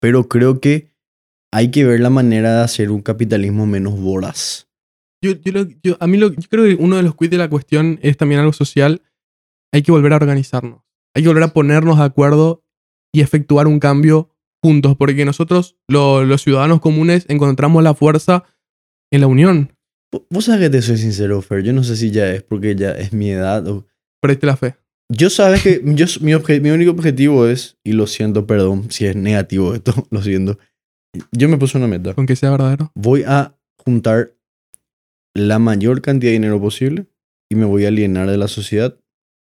pero 0.00 0.28
creo 0.28 0.60
que 0.60 0.90
hay 1.52 1.70
que 1.70 1.84
ver 1.84 2.00
la 2.00 2.10
manera 2.10 2.56
de 2.56 2.62
hacer 2.62 2.90
un 2.90 3.02
capitalismo 3.02 3.66
menos 3.66 3.98
voraz. 4.00 4.68
Yo, 5.22 5.32
yo, 5.32 5.52
lo- 5.52 5.68
yo- 5.82 5.96
a 6.00 6.06
mí 6.06 6.16
lo, 6.16 6.32
yo 6.32 6.48
creo 6.48 6.64
que 6.64 6.82
uno 6.82 6.96
de 6.96 7.02
los 7.02 7.16
quid 7.16 7.30
de 7.30 7.38
la 7.38 7.50
cuestión 7.50 7.98
es 8.02 8.16
también 8.16 8.40
algo 8.40 8.52
social. 8.52 9.02
Hay 9.72 9.82
que 9.82 9.92
volver 9.92 10.12
a 10.12 10.16
organizarnos. 10.16 10.82
Hay 11.14 11.22
que 11.22 11.28
volver 11.28 11.44
a 11.44 11.52
ponernos 11.52 11.98
de 11.98 12.04
acuerdo 12.04 12.62
y 13.14 13.20
efectuar 13.20 13.66
un 13.66 13.80
cambio 13.80 14.30
juntos, 14.62 14.96
porque 14.96 15.24
nosotros, 15.24 15.76
lo- 15.88 16.24
los 16.24 16.42
ciudadanos 16.42 16.80
comunes, 16.80 17.24
encontramos 17.28 17.82
la 17.82 17.94
fuerza 17.94 18.44
en 19.12 19.20
la 19.20 19.26
unión. 19.26 19.72
Vos 20.30 20.46
sabés 20.46 20.62
que 20.62 20.70
te 20.70 20.82
soy 20.82 20.96
sincero, 20.98 21.40
Fer, 21.42 21.62
yo 21.62 21.72
no 21.72 21.84
sé 21.84 21.96
si 21.96 22.10
ya 22.10 22.30
es 22.32 22.42
porque 22.42 22.74
ya 22.74 22.92
es 22.92 23.12
mi 23.12 23.30
edad 23.30 23.66
o... 23.68 23.86
Preste 24.22 24.46
la 24.46 24.56
fe. 24.56 24.74
Yo 25.10 25.30
sabes 25.30 25.62
que 25.62 25.80
yo, 25.84 26.06
mi, 26.20 26.32
obje- 26.32 26.60
mi 26.60 26.70
único 26.70 26.90
objetivo 26.90 27.46
es, 27.46 27.78
y 27.84 27.92
lo 27.92 28.06
siento, 28.06 28.46
perdón, 28.46 28.90
si 28.90 29.06
es 29.06 29.16
negativo 29.16 29.74
esto, 29.74 29.92
lo 30.10 30.22
siento, 30.22 30.58
yo 31.32 31.48
me 31.48 31.56
puse 31.56 31.78
una 31.78 31.86
meta. 31.88 32.14
Con 32.14 32.26
que 32.26 32.36
sea 32.36 32.50
verdadero. 32.50 32.90
voy 32.94 33.22
a 33.26 33.56
juntar 33.84 34.34
la 35.34 35.58
mayor 35.58 36.02
cantidad 36.02 36.30
de 36.30 36.34
dinero 36.34 36.60
posible 36.60 37.06
y 37.50 37.54
me 37.54 37.64
voy 37.64 37.84
a 37.84 37.88
alienar 37.88 38.28
de 38.28 38.36
la 38.38 38.48
sociedad, 38.48 38.98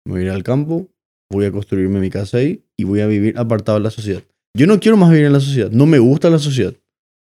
me 0.05 0.13
voy 0.13 0.21
a 0.21 0.25
ir 0.25 0.29
al 0.31 0.43
campo, 0.43 0.89
voy 1.31 1.45
a 1.45 1.51
construirme 1.51 1.99
mi 1.99 2.09
casa 2.09 2.37
ahí 2.37 2.63
y 2.77 2.83
voy 2.83 3.01
a 3.01 3.07
vivir 3.07 3.37
apartado 3.37 3.77
de 3.77 3.83
la 3.83 3.89
sociedad. 3.91 4.23
Yo 4.57 4.67
no 4.67 4.79
quiero 4.79 4.97
más 4.97 5.09
vivir 5.11 5.25
en 5.25 5.33
la 5.33 5.39
sociedad. 5.39 5.69
No 5.71 5.85
me 5.85 5.99
gusta 5.99 6.29
la 6.29 6.39
sociedad. 6.39 6.73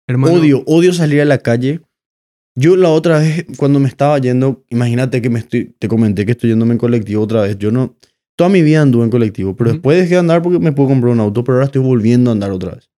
Hermano, 0.09 0.35
Odio, 0.35 0.63
odio 0.67 0.93
salir 0.93 1.21
a 1.21 1.25
la 1.25 1.39
calle. 1.39 1.81
Yo 2.59 2.77
la 2.77 2.91
otra 2.91 3.21
vez, 3.21 3.47
cuando 3.57 3.81
me 3.81 3.89
estaba 3.89 4.19
yendo, 4.19 4.65
imagínate 4.69 5.23
que 5.23 5.31
me 5.31 5.39
estoy, 5.39 5.75
te 5.79 5.89
comenté 5.89 6.27
que 6.27 6.33
estoy 6.33 6.51
yéndome 6.51 6.73
en 6.73 6.79
colectivo 6.79 7.23
otra 7.23 7.43
vez. 7.43 7.57
Yo 7.59 7.71
no, 7.71 7.97
toda 8.37 8.51
mi 8.51 8.61
vida 8.61 8.83
anduve 8.83 9.05
en 9.05 9.11
colectivo, 9.11 9.57
pero 9.57 9.71
Ujú. 9.71 9.77
después 9.77 9.97
dejé 9.99 10.11
de 10.15 10.21
andar 10.21 10.43
porque 10.43 10.59
me 10.59 10.73
puedo 10.73 10.91
comprar 10.91 11.13
un 11.13 11.21
auto, 11.21 11.43
pero 11.45 11.55
ahora 11.57 11.67
estoy 11.67 11.81
volviendo 11.81 12.31
a 12.31 12.33
andar 12.35 12.51
otra 12.51 12.75
vez. 12.75 12.91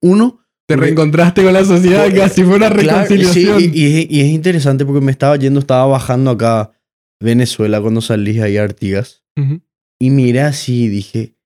Uno, 0.00 0.40
te 0.66 0.74
porque- 0.74 0.86
reencontraste 0.86 1.44
con 1.44 1.52
la 1.52 1.64
sociedad 1.64 2.04
Porque- 2.04 2.18
casi 2.18 2.42
fue 2.42 2.56
una 2.56 2.70
claro, 2.74 3.06
sí, 3.06 3.14
reconciliación. 3.16 3.60
y, 3.60 3.64
y 3.78 3.86
es, 4.00 4.10
y 4.10 4.20
es 4.22 4.26
interesante 4.28 4.84
porque 4.84 5.00
me 5.04 5.12
estaba 5.12 5.36
yendo, 5.36 5.60
estaba 5.60 5.86
bajando 5.86 6.30
acá 6.32 6.60
a 6.60 6.72
Venezuela 7.20 7.80
cuando 7.80 8.00
salí 8.00 8.40
ahí 8.40 8.56
a 8.56 8.64
Artigas. 8.64 9.22
Ujú. 9.38 9.60
Y 10.02 10.10
miré 10.10 10.40
así 10.40 10.84
y 10.84 10.88
dije, 10.88 11.36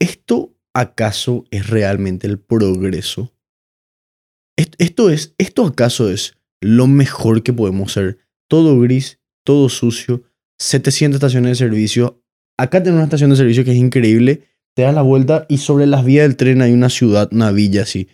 ¿esto 0.00 0.56
acaso 0.74 1.44
es 1.50 1.68
realmente 1.68 2.26
el 2.26 2.38
progreso? 2.38 3.34
¿Est- 4.56 4.74
¿Esto, 4.78 5.10
es, 5.10 5.34
¿Esto 5.38 5.66
acaso 5.66 6.10
es 6.10 6.38
lo 6.60 6.86
mejor 6.86 7.42
que 7.42 7.52
podemos 7.52 7.92
ser? 7.92 8.18
Todo 8.48 8.78
gris, 8.80 9.20
todo 9.44 9.68
sucio, 9.68 10.22
700 10.58 11.16
estaciones 11.16 11.50
de 11.50 11.64
servicio. 11.66 12.22
Acá 12.58 12.78
tenemos 12.82 12.98
una 12.98 13.04
estación 13.04 13.30
de 13.30 13.36
servicio 13.36 13.64
que 13.64 13.72
es 13.72 13.76
increíble. 13.78 14.44
Te 14.74 14.82
das 14.82 14.94
la 14.94 15.02
vuelta 15.02 15.46
y 15.48 15.58
sobre 15.58 15.86
las 15.86 16.04
vías 16.04 16.26
del 16.26 16.36
tren 16.36 16.62
hay 16.62 16.72
una 16.72 16.88
ciudad, 16.90 17.28
una 17.32 17.50
villa 17.52 17.82
así. 17.82 18.08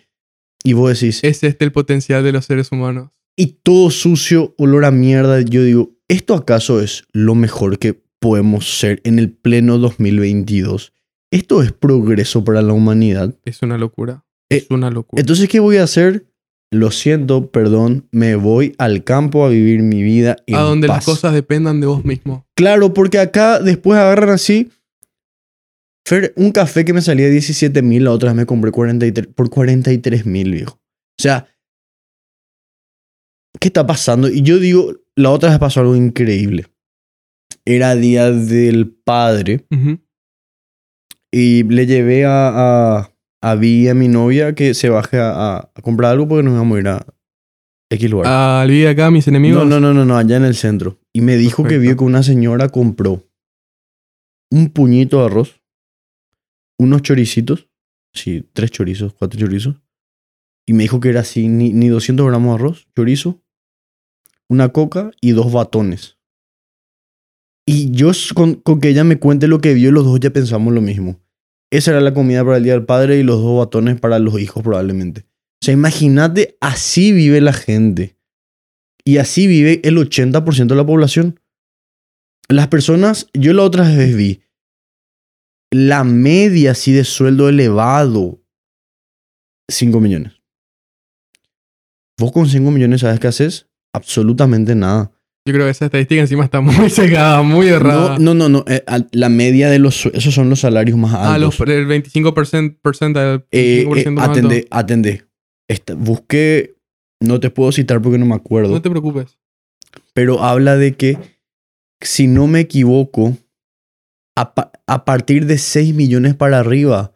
Y 0.63 0.73
vos 0.73 0.91
decís, 0.99 1.23
Es 1.23 1.43
este 1.43 1.63
el 1.63 1.71
potencial 1.71 2.23
de 2.23 2.31
los 2.31 2.45
seres 2.45 2.71
humanos. 2.71 3.11
y 3.37 3.59
todo 3.63 3.91
sucio, 3.91 4.55
olor 4.57 4.83
a 4.85 4.91
mierda. 4.91 5.39
Yo 5.41 5.63
digo, 5.63 5.95
¿esto 6.07 6.33
acaso 6.33 6.81
es 6.81 7.05
lo 7.11 7.35
mejor 7.35 7.77
que 7.77 8.01
podemos 8.19 8.77
ser 8.79 9.01
en 9.03 9.19
el 9.19 9.31
pleno 9.31 9.77
2022? 9.77 10.93
¿Esto 11.31 11.61
es 11.61 11.71
progreso 11.71 12.43
para 12.43 12.61
la 12.61 12.73
humanidad? 12.73 13.35
Es 13.45 13.61
una 13.61 13.77
locura. 13.77 14.23
Eh, 14.49 14.57
Es 14.57 14.67
una 14.69 14.89
locura. 14.89 15.19
Entonces, 15.19 15.49
¿qué 15.49 15.59
voy 15.59 15.77
a 15.77 15.83
hacer? 15.83 16.27
Lo 16.71 16.91
siento, 16.91 17.49
perdón, 17.49 18.07
me 18.11 18.35
voy 18.35 18.75
al 18.77 19.03
campo 19.05 19.45
a 19.45 19.49
vivir 19.49 19.81
mi 19.81 20.03
vida 20.03 20.35
en 20.47 20.55
a 20.55 20.61
donde 20.61 20.87
las 20.89 21.05
cosas 21.05 21.33
dependan 21.33 21.79
de 21.79 21.87
vos 21.87 22.03
mismo. 22.03 22.45
Claro, 22.55 22.93
porque 22.93 23.19
acá 23.19 23.59
después 23.59 23.97
agarran 23.97 24.31
así. 24.31 24.69
Fer, 26.05 26.33
un 26.35 26.51
café 26.51 26.83
que 26.85 26.93
me 26.93 27.01
salía 27.01 27.29
17 27.29 27.81
mil, 27.81 28.05
la 28.05 28.11
otra 28.11 28.29
vez 28.29 28.37
me 28.37 28.45
compré 28.45 28.71
43, 28.71 29.27
por 29.33 29.49
43 29.49 30.25
mil, 30.25 30.51
viejo. 30.51 30.73
O 31.19 31.21
sea, 31.21 31.47
¿qué 33.59 33.67
está 33.69 33.85
pasando? 33.87 34.29
Y 34.29 34.41
yo 34.41 34.59
digo, 34.59 34.93
la 35.15 35.31
otra 35.31 35.49
vez 35.49 35.59
pasó 35.59 35.81
algo 35.81 35.95
increíble. 35.95 36.67
Era 37.69 37.95
día 37.95 38.31
del 38.31 38.89
padre 38.89 39.65
y 41.33 41.63
le 41.63 41.85
llevé 41.85 42.23
a, 42.23 42.47
a, 42.99 43.11
a 43.41 43.55
Vi, 43.55 43.89
a 43.89 43.93
mi 43.93 44.07
novia, 44.07 44.55
que 44.55 44.73
se 44.73 44.87
baje 44.87 45.19
a, 45.19 45.69
comprar 45.83 46.13
algo 46.13 46.29
porque 46.29 46.43
nos 46.43 46.53
vamos 46.53 46.77
a 46.77 46.79
ir 46.79 46.87
a 46.87 47.05
X 47.89 48.09
lugar. 48.09 48.27
Al 48.27 48.69
vivir 48.69 48.87
acá, 48.87 49.11
mis 49.11 49.27
enemigos. 49.27 49.65
No, 49.65 49.79
no, 49.79 49.81
no, 49.81 49.93
no, 49.93 50.05
no, 50.05 50.17
allá 50.17 50.37
en 50.37 50.45
el 50.45 50.55
centro. 50.55 50.97
Y 51.11 51.19
me 51.19 51.35
dijo 51.35 51.65
que 51.65 51.77
vio 51.77 51.97
que 51.97 52.05
una 52.05 52.23
señora 52.23 52.69
compró 52.69 53.21
un 54.49 54.69
puñito 54.69 55.19
de 55.19 55.25
arroz, 55.25 55.61
unos 56.79 57.01
choricitos, 57.01 57.67
sí, 58.13 58.47
tres 58.53 58.71
chorizos, 58.71 59.13
cuatro 59.13 59.37
chorizos. 59.37 59.75
Y 60.65 60.71
me 60.71 60.83
dijo 60.83 61.01
que 61.01 61.09
era 61.09 61.19
así, 61.19 61.49
ni, 61.49 61.73
ni 61.73 61.89
200 61.89 62.25
gramos 62.25 62.49
de 62.49 62.55
arroz, 62.55 62.87
chorizo, 62.95 63.41
una 64.47 64.69
coca 64.69 65.11
y 65.19 65.31
dos 65.31 65.51
batones. 65.51 66.16
Y 67.69 67.91
yo 67.91 68.11
con 68.33 68.61
que 68.79 68.89
ella 68.89 69.03
me 69.03 69.19
cuente 69.19 69.47
lo 69.47 69.59
que 69.59 69.73
vio, 69.73 69.91
los 69.91 70.05
dos 70.05 70.21
ya 70.21 70.31
pensamos 70.31 70.73
lo 70.73 70.81
mismo. 70.81 71.19
Esa 71.69 71.91
era 71.91 71.99
la 71.99 72.13
comida 72.13 72.45
para 72.45 72.57
el 72.57 72.63
Día 72.63 72.73
del 72.73 72.85
Padre 72.85 73.19
y 73.19 73.23
los 73.23 73.41
dos 73.41 73.57
batones 73.57 73.99
para 73.99 74.19
los 74.19 74.39
hijos 74.39 74.63
probablemente. 74.63 75.25
O 75.61 75.65
sea, 75.65 75.73
imagínate, 75.73 76.57
así 76.61 77.11
vive 77.11 77.41
la 77.41 77.51
gente. 77.51 78.17
Y 79.03 79.17
así 79.17 79.47
vive 79.47 79.81
el 79.83 79.97
80% 79.97 80.67
de 80.67 80.75
la 80.75 80.85
población. 80.85 81.41
Las 82.47 82.69
personas, 82.69 83.27
yo 83.33 83.51
la 83.51 83.63
otra 83.63 83.83
vez 83.83 84.15
vi, 84.15 84.41
la 85.69 86.05
media 86.05 86.71
así 86.71 86.93
de 86.93 87.03
sueldo 87.03 87.49
elevado, 87.49 88.41
5 89.69 89.99
millones. 89.99 90.33
Vos 92.17 92.31
con 92.31 92.47
5 92.47 92.71
millones, 92.71 93.01
¿sabes 93.01 93.19
qué 93.19 93.27
haces? 93.27 93.67
Absolutamente 93.93 94.73
nada. 94.73 95.11
Yo 95.47 95.53
creo 95.53 95.65
que 95.65 95.71
esa 95.71 95.85
estadística 95.85 96.19
encima 96.21 96.43
está 96.43 96.59
muy 96.61 96.89
secada, 96.89 97.41
muy 97.41 97.67
errada. 97.69 98.19
No, 98.19 98.33
no, 98.33 98.49
no, 98.49 98.63
no. 98.65 98.65
eh, 98.67 98.83
la 99.13 99.29
media 99.29 99.69
de 99.69 99.79
los, 99.79 100.05
esos 100.07 100.33
son 100.33 100.49
los 100.49 100.59
salarios 100.59 100.97
más 100.97 101.13
altos. 101.13 101.29
ah, 101.31 101.37
los, 101.39 101.59
el 101.69 101.87
25% 101.87 102.77
percentile, 102.81 103.45
Eh, 103.51 103.85
25% 103.87 104.07
eh, 104.07 104.11
más 104.11 104.23
alto. 104.27 104.39
atendé, 104.39 104.67
atendé. 104.69 105.25
Esta- 105.69 105.95
busqué, 105.95 106.75
no 107.21 107.39
te 107.39 107.49
puedo 107.49 107.71
citar 107.71 108.01
porque 108.01 108.17
no 108.17 108.25
me 108.25 108.35
acuerdo. 108.35 108.73
No 108.73 108.81
te 108.81 108.89
preocupes. 108.89 109.37
pero 110.13 110.43
habla 110.43 110.75
de 110.75 110.95
que, 110.95 111.17
si 112.01 112.27
no 112.27 112.47
me 112.47 112.59
equivoco, 112.59 113.37
a, 114.35 114.53
pa- 114.53 114.71
a 114.85 115.05
partir 115.05 115.45
de 115.45 115.57
6 115.57 115.95
millones 115.95 116.35
para 116.35 116.59
arriba, 116.59 117.15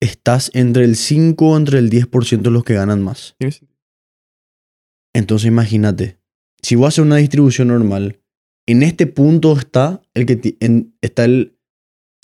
estás 0.00 0.50
entre 0.54 0.84
el 0.84 0.94
5 0.96 1.48
o 1.48 1.56
entre 1.56 1.78
el 1.78 1.88
10% 1.90 2.42
de 2.42 2.50
los 2.50 2.64
que 2.64 2.74
ganan 2.74 3.02
más. 3.02 3.34
Entonces 5.14 5.48
imagínate, 5.48 6.18
si 6.66 6.74
vos 6.74 6.88
haces 6.88 6.98
una 7.04 7.16
distribución 7.16 7.68
normal, 7.68 8.18
en 8.66 8.82
este 8.82 9.06
punto 9.06 9.56
está 9.56 10.02
el 10.14 10.26
que 10.26 10.56
en- 10.58 10.96
está 11.00 11.24
el 11.24 11.56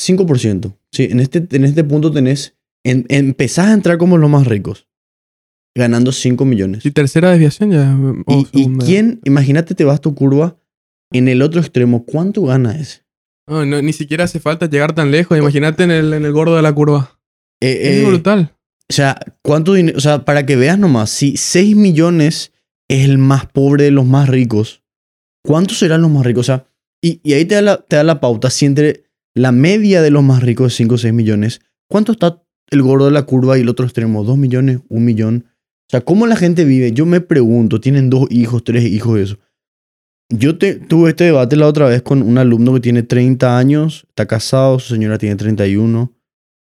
5%. 0.00 0.76
Sí, 0.90 1.04
en 1.10 1.20
este, 1.20 1.46
en 1.52 1.64
este 1.64 1.84
punto 1.84 2.10
tenés, 2.10 2.56
en- 2.84 3.06
empezás 3.08 3.68
a 3.68 3.72
entrar 3.72 3.98
como 3.98 4.18
los 4.18 4.28
más 4.28 4.48
ricos, 4.48 4.88
ganando 5.76 6.10
5 6.10 6.44
millones. 6.44 6.84
Y 6.84 6.90
tercera 6.90 7.30
desviación 7.30 7.70
ya. 7.70 7.96
¿Y, 8.52 8.66
quién, 8.78 9.20
imagínate, 9.24 9.76
te 9.76 9.84
vas 9.84 10.00
tu 10.00 10.12
curva 10.16 10.58
en 11.12 11.28
el 11.28 11.40
otro 11.40 11.60
extremo, 11.60 12.04
¿cuánto 12.04 12.42
gana 12.42 12.76
ese? 12.76 13.02
No, 13.48 13.64
no, 13.64 13.80
ni 13.80 13.92
siquiera 13.92 14.24
hace 14.24 14.40
falta 14.40 14.68
llegar 14.68 14.92
tan 14.92 15.12
lejos. 15.12 15.38
Imagínate 15.38 15.84
en 15.84 15.92
el, 15.92 16.12
en 16.14 16.24
el 16.24 16.32
gordo 16.32 16.56
de 16.56 16.62
la 16.62 16.72
curva. 16.72 17.20
Eh, 17.60 17.78
es 17.82 18.02
eh, 18.02 18.06
brutal. 18.06 18.56
o 18.90 18.92
sea, 18.92 19.16
¿cuánto 19.42 19.74
dinero? 19.74 19.96
O 19.96 20.00
sea, 20.00 20.24
para 20.24 20.44
que 20.44 20.56
veas 20.56 20.78
nomás, 20.80 21.10
si 21.10 21.36
6 21.36 21.76
millones 21.76 22.51
es 22.94 23.04
el 23.04 23.18
más 23.18 23.46
pobre 23.46 23.84
de 23.84 23.90
los 23.90 24.06
más 24.06 24.28
ricos, 24.28 24.82
¿cuántos 25.44 25.78
serán 25.78 26.02
los 26.02 26.10
más 26.10 26.24
ricos? 26.26 26.40
O 26.48 26.52
sea, 26.52 26.66
y, 27.02 27.20
y 27.22 27.32
ahí 27.32 27.44
te 27.44 27.54
da, 27.56 27.62
la, 27.62 27.76
te 27.78 27.96
da 27.96 28.04
la 28.04 28.20
pauta, 28.20 28.50
si 28.50 28.66
entre 28.66 29.04
la 29.34 29.50
media 29.52 30.02
de 30.02 30.10
los 30.10 30.22
más 30.22 30.42
ricos 30.42 30.72
es 30.72 30.76
5 30.76 30.94
o 30.94 30.98
6 30.98 31.12
millones, 31.14 31.60
¿cuánto 31.88 32.12
está 32.12 32.42
el 32.70 32.82
gordo 32.82 33.06
de 33.06 33.10
la 33.12 33.22
curva 33.24 33.58
y 33.58 33.62
el 33.62 33.68
otro 33.68 33.84
extremo? 33.84 34.24
¿2 34.24 34.36
millones? 34.36 34.80
¿Un 34.88 35.04
millón? 35.04 35.46
O 35.48 35.90
sea, 35.90 36.00
¿cómo 36.00 36.26
la 36.26 36.36
gente 36.36 36.64
vive? 36.64 36.92
Yo 36.92 37.04
me 37.06 37.20
pregunto, 37.20 37.80
tienen 37.80 38.08
dos 38.08 38.26
hijos, 38.30 38.64
tres 38.64 38.84
hijos, 38.84 39.18
eso. 39.18 39.38
Yo 40.30 40.56
te- 40.56 40.76
tuve 40.76 41.10
este 41.10 41.24
debate 41.24 41.56
la 41.56 41.66
otra 41.66 41.86
vez 41.88 42.00
con 42.02 42.22
un 42.22 42.38
alumno 42.38 42.72
que 42.74 42.80
tiene 42.80 43.02
30 43.02 43.58
años, 43.58 44.04
está 44.08 44.26
casado, 44.26 44.78
su 44.78 44.94
señora 44.94 45.18
tiene 45.18 45.36
31. 45.36 46.14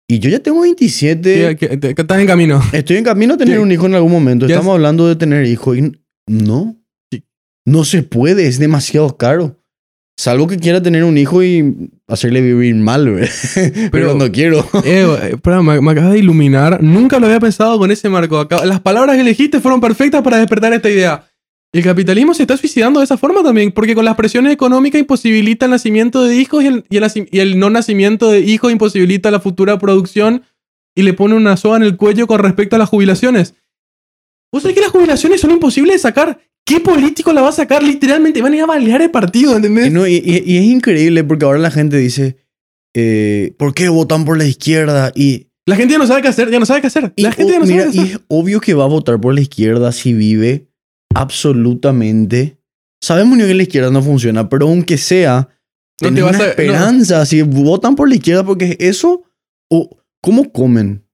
Y 0.08 0.18
yo 0.18 0.28
ya 0.30 0.40
tengo 0.40 0.60
27. 0.60 1.48
Sí, 1.50 1.56
que- 1.56 1.78
que- 1.80 1.94
que 1.94 2.02
estás 2.02 2.20
en 2.20 2.26
camino. 2.26 2.60
Estoy 2.72 2.96
en 2.96 3.04
camino 3.04 3.34
a 3.34 3.36
tener 3.38 3.56
¿Qué? 3.56 3.62
un 3.62 3.72
hijo 3.72 3.86
en 3.86 3.94
algún 3.94 4.12
momento. 4.12 4.46
¿Qué 4.46 4.52
Estamos 4.52 4.74
hablando 4.74 5.08
de 5.08 5.16
tener 5.16 5.46
hijos. 5.46 5.78
Y 5.78 5.92
no. 6.26 6.76
No 7.64 7.84
se 7.84 8.02
puede. 8.02 8.46
Es 8.46 8.58
demasiado 8.58 9.16
caro. 9.16 9.56
Salvo 10.18 10.46
que 10.46 10.56
quiera 10.58 10.80
tener 10.80 11.04
un 11.04 11.18
hijo 11.18 11.42
y 11.42 11.90
hacerle 12.08 12.40
vivir 12.40 12.74
mal. 12.76 13.04
Pero, 13.54 13.90
Pero- 13.90 14.14
no 14.14 14.30
quiero. 14.32 14.60
Eh, 14.84 15.04
eh, 15.04 15.30
espera, 15.34 15.60
me, 15.62 15.80
me 15.80 15.90
acabas 15.92 16.12
de 16.12 16.20
iluminar. 16.20 16.82
Nunca 16.82 17.18
lo 17.18 17.26
había 17.26 17.40
pensado 17.40 17.78
con 17.78 17.90
ese 17.90 18.08
marco. 18.08 18.38
Acá- 18.38 18.64
las 18.64 18.80
palabras 18.80 19.16
que 19.16 19.22
elegiste 19.22 19.60
fueron 19.60 19.80
perfectas 19.80 20.22
para 20.22 20.38
despertar 20.38 20.72
esta 20.72 20.88
idea. 20.88 21.28
El 21.74 21.82
capitalismo 21.82 22.32
se 22.32 22.44
está 22.44 22.56
suicidando 22.56 23.00
de 23.00 23.04
esa 23.04 23.18
forma 23.18 23.42
también, 23.42 23.72
porque 23.72 23.94
con 23.94 24.04
las 24.06 24.14
presiones 24.16 24.52
económicas 24.52 24.98
imposibilita 25.00 25.66
el 25.66 25.72
nacimiento 25.72 26.22
de 26.22 26.36
hijos 26.36 26.62
y 26.64 26.68
el, 26.68 26.84
y 26.88 26.96
el 26.96 27.02
naci- 27.04 27.28
y 27.30 27.40
el 27.40 27.58
no 27.58 27.68
nacimiento 27.68 28.30
de 28.30 28.40
hijos 28.40 28.72
imposibilita 28.72 29.30
la 29.30 29.40
futura 29.40 29.78
producción 29.78 30.42
y 30.94 31.02
le 31.02 31.12
pone 31.12 31.34
una 31.34 31.58
soga 31.58 31.76
en 31.76 31.82
el 31.82 31.96
cuello 31.98 32.26
con 32.26 32.38
respecto 32.38 32.76
a 32.76 32.78
las 32.78 32.88
jubilaciones. 32.88 33.54
¿Vos 34.52 34.62
sabés 34.62 34.74
que 34.74 34.80
las 34.82 34.90
jubilaciones 34.90 35.40
son 35.40 35.50
imposibles 35.50 35.94
de 35.94 35.98
sacar? 35.98 36.38
¿Qué 36.64 36.80
político 36.80 37.32
la 37.32 37.42
va 37.42 37.50
a 37.50 37.52
sacar? 37.52 37.82
Literalmente 37.82 38.42
van 38.42 38.52
a 38.52 38.56
ir 38.56 38.62
a 38.62 38.66
balear 38.66 39.02
el 39.02 39.10
partido, 39.10 39.52
Y, 39.52 39.56
¿entendés? 39.56 39.92
no, 39.92 40.06
y- 40.06 40.14
y- 40.24 40.42
y 40.44 40.56
es 40.58 40.64
increíble 40.64 41.22
porque 41.24 41.44
ahora 41.44 41.58
la 41.58 41.70
gente 41.70 41.96
dice, 41.96 42.36
eh, 42.94 43.54
¿por 43.58 43.74
qué 43.74 43.88
votan 43.88 44.24
por 44.24 44.36
la 44.38 44.44
izquierda? 44.46 45.12
Y, 45.14 45.48
La 45.66 45.76
gente 45.76 45.92
ya 45.92 45.98
no 45.98 46.06
sabe 46.06 46.22
qué 46.22 46.28
hacer, 46.28 46.50
ya 46.50 46.58
no 46.60 46.66
sabe 46.66 46.80
qué 46.80 46.86
hacer. 46.88 47.12
y, 47.16 47.22
La 47.22 47.32
gente 47.32 47.52
ya 47.52 47.58
no 47.58 47.66
mira, 47.66 47.82
sabe 47.84 47.92
qué 47.92 47.96
y 47.98 48.00
hacer. 48.02 48.16
es 48.16 48.22
obvio 48.28 48.60
que 48.60 48.74
va 48.74 48.84
a 48.84 48.88
votar 48.88 49.20
por 49.20 49.34
la 49.34 49.40
izquierda 49.40 49.92
si 49.92 50.12
vive 50.14 50.68
absolutamente... 51.14 52.58
Sabemos 53.02 53.36
que 53.38 53.54
la 53.54 53.62
izquierda 53.62 53.90
no 53.90 54.02
funciona, 54.02 54.48
pero 54.48 54.66
aunque 54.68 54.96
sea, 54.96 55.48
No 56.00 56.12
te 56.14 56.22
vas 56.22 56.34
una 56.34 56.38
a- 56.38 56.46
no. 56.46 56.50
esperanza. 56.50 57.26
Si 57.26 57.42
votan 57.42 57.94
por 57.94 58.08
la 58.08 58.14
izquierda 58.16 58.44
porque 58.44 58.70
es 58.70 58.76
eso, 58.96 59.22
o 59.70 59.98
¿cómo 60.22 60.50
comen? 60.50 61.04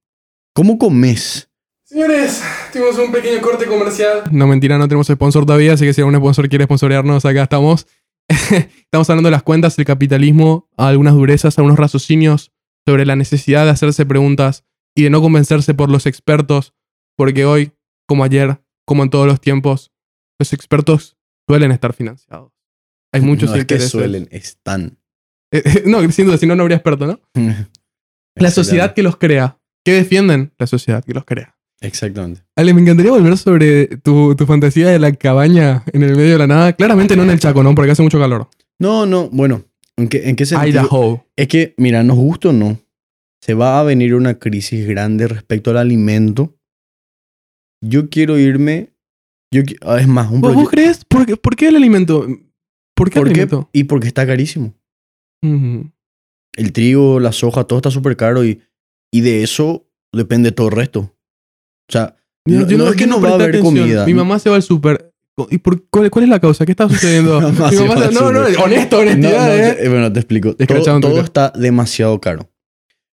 ¿Cómo 0.55 0.79
comes? 0.79 1.51
Señores, 1.93 2.43
tuvimos 2.73 2.97
un 2.97 3.13
pequeño 3.13 3.43
corte 3.43 3.67
comercial. 3.67 4.23
No, 4.31 4.47
mentira, 4.47 4.79
no 4.79 4.89
tenemos 4.89 5.09
sponsor 5.09 5.45
todavía, 5.45 5.75
así 5.75 5.85
que 5.85 5.93
si 5.93 6.01
algún 6.01 6.17
sponsor 6.17 6.49
quiere 6.49 6.65
sponsorearnos, 6.65 7.27
acá 7.27 7.43
estamos. 7.43 7.87
estamos 8.31 9.11
hablando 9.11 9.27
de 9.27 9.33
las 9.33 9.43
cuentas, 9.43 9.79
el 9.79 9.85
capitalismo, 9.85 10.71
algunas 10.79 11.13
durezas, 11.13 11.59
algunos 11.59 11.79
raciocinios 11.79 12.51
sobre 12.87 13.05
la 13.05 13.15
necesidad 13.15 13.67
de 13.67 13.73
hacerse 13.73 14.07
preguntas 14.07 14.65
y 14.95 15.03
de 15.03 15.11
no 15.11 15.21
convencerse 15.21 15.75
por 15.75 15.91
los 15.91 16.07
expertos, 16.07 16.73
porque 17.15 17.45
hoy, 17.45 17.73
como 18.09 18.25
ayer, 18.25 18.63
como 18.87 19.03
en 19.03 19.11
todos 19.11 19.27
los 19.27 19.39
tiempos, 19.43 19.93
los 20.39 20.55
expertos 20.55 21.19
suelen 21.47 21.73
estar 21.73 21.93
financiados. 21.93 22.55
Hay 23.13 23.21
muchos 23.21 23.51
no 23.51 23.57
es 23.57 23.67
que 23.67 23.79
suelen, 23.79 24.29
están. 24.31 24.99
Eh, 25.55 25.63
eh, 25.67 25.83
no, 25.85 26.01
sin 26.11 26.25
duda, 26.25 26.39
si 26.39 26.47
no, 26.47 26.57
no 26.57 26.63
habría 26.63 26.79
experto, 26.79 27.07
¿no? 27.07 27.21
La 28.35 28.51
sociedad 28.51 28.95
que 28.95 29.03
los 29.03 29.19
crea. 29.19 29.59
¿Qué 29.85 29.93
defienden? 29.93 30.55
La 30.57 30.67
sociedad 30.67 31.05
que 31.05 31.13
los 31.13 31.27
crea. 31.27 31.59
Exactamente. 31.83 32.43
Ale, 32.57 32.73
me 32.75 32.81
encantaría 32.81 33.11
volver 33.11 33.37
sobre 33.37 33.87
tu, 33.99 34.35
tu 34.37 34.47
fantasía 34.47 34.89
de 34.89 34.99
la 34.99 35.13
cabaña 35.13 35.83
en 35.93 36.03
el 36.03 36.17
medio 36.17 36.33
de 36.33 36.39
la 36.39 36.47
nada. 36.47 36.73
Claramente 36.75 37.17
no 37.17 37.25
en 37.25 37.31
el 37.31 37.41
Chaco, 37.41 37.63
¿no? 37.63 37.75
Porque 37.75 37.91
hace 37.91 38.03
mucho 38.03 38.19
calor. 38.19 38.49
No, 38.79 39.05
no, 39.05 39.29
bueno, 39.31 39.65
¿en 39.97 40.09
qué, 40.09 40.29
en 40.29 40.37
qué 40.37 40.47
sentido? 40.47 40.83
Idaho. 40.83 41.27
Es 41.37 41.49
que, 41.49 41.75
mira, 41.77 42.03
nos 42.05 42.17
gusta 42.17 42.51
o 42.51 42.53
no, 42.53 42.79
se 43.41 43.55
va 43.55 43.81
a 43.81 43.83
venir 43.83 44.15
una 44.15 44.39
crisis 44.39 44.87
grande 44.87 45.27
respecto 45.27 45.71
al 45.71 45.77
alimento. 45.79 46.57
Yo 47.85 48.09
quiero 48.09 48.39
irme. 48.39 48.93
Yo, 49.53 49.63
ah, 49.83 50.01
es 50.01 50.09
más, 50.09 50.31
un 50.31 50.41
¿Vos, 50.41 50.55
vos 50.55 50.71
crees? 50.71 51.05
¿Por 51.05 51.27
qué, 51.27 51.37
por 51.37 51.57
qué 51.57 51.69
el 51.69 51.77
alimento? 51.77 52.27
¿Por 52.95 53.11
qué 53.11 53.19
¿Por 53.19 53.29
qué? 53.29 53.43
alimento? 53.43 53.69
Y 53.73 53.85
porque 53.85 54.07
está 54.07 54.27
carísimo. 54.27 54.75
El 55.43 56.73
trigo, 56.73 57.19
la 57.19 57.33
soja, 57.33 57.65
todo 57.65 57.81
está 57.81 57.91
súper 57.91 58.17
caro 58.17 58.45
y, 58.45 58.63
y 59.13 59.23
de 59.23 59.43
eso 59.43 59.89
depende 60.13 60.53
todo 60.53 60.69
el 60.69 60.77
resto. 60.77 61.12
O 61.93 61.99
sea, 61.99 62.17
Yo- 62.47 62.61
no, 62.61 62.67
yo 62.69 62.79
no 62.79 62.89
es 62.89 62.97
que 62.97 63.07
no 63.07 63.21
va 63.21 63.31
a 63.31 63.35
haber 63.35 63.51
atención. 63.51 63.75
comida. 63.77 64.07
Mi 64.07 64.15
mamá 64.15 64.39
se 64.39 64.49
va 64.51 64.57
al 64.57 64.63
súper. 64.63 65.13
¿Y 65.51 65.59
por, 65.59 65.85
cuál, 65.91 66.11
cuál 66.11 66.25
es 66.25 66.29
la 66.31 66.41
causa? 66.41 66.65
¿Qué 66.65 66.73
está 66.73 66.89
sucediendo? 66.89 67.39
Mi 67.41 67.47
mamá 67.53 67.71
se 67.71 67.87
va 67.87 68.09
se- 68.09 68.15
no, 68.15 68.33
no, 68.33 68.41
honesto, 68.63 68.99
honestidad, 68.99 69.47
no, 69.47 69.53
¿eh? 69.55 69.77
te- 69.81 69.89
bueno, 69.89 70.13
te 70.13 70.21
explico. 70.21 70.55
Todo, 70.55 71.21
está 71.21 71.53
demasiado 71.55 72.21
caro. 72.21 72.49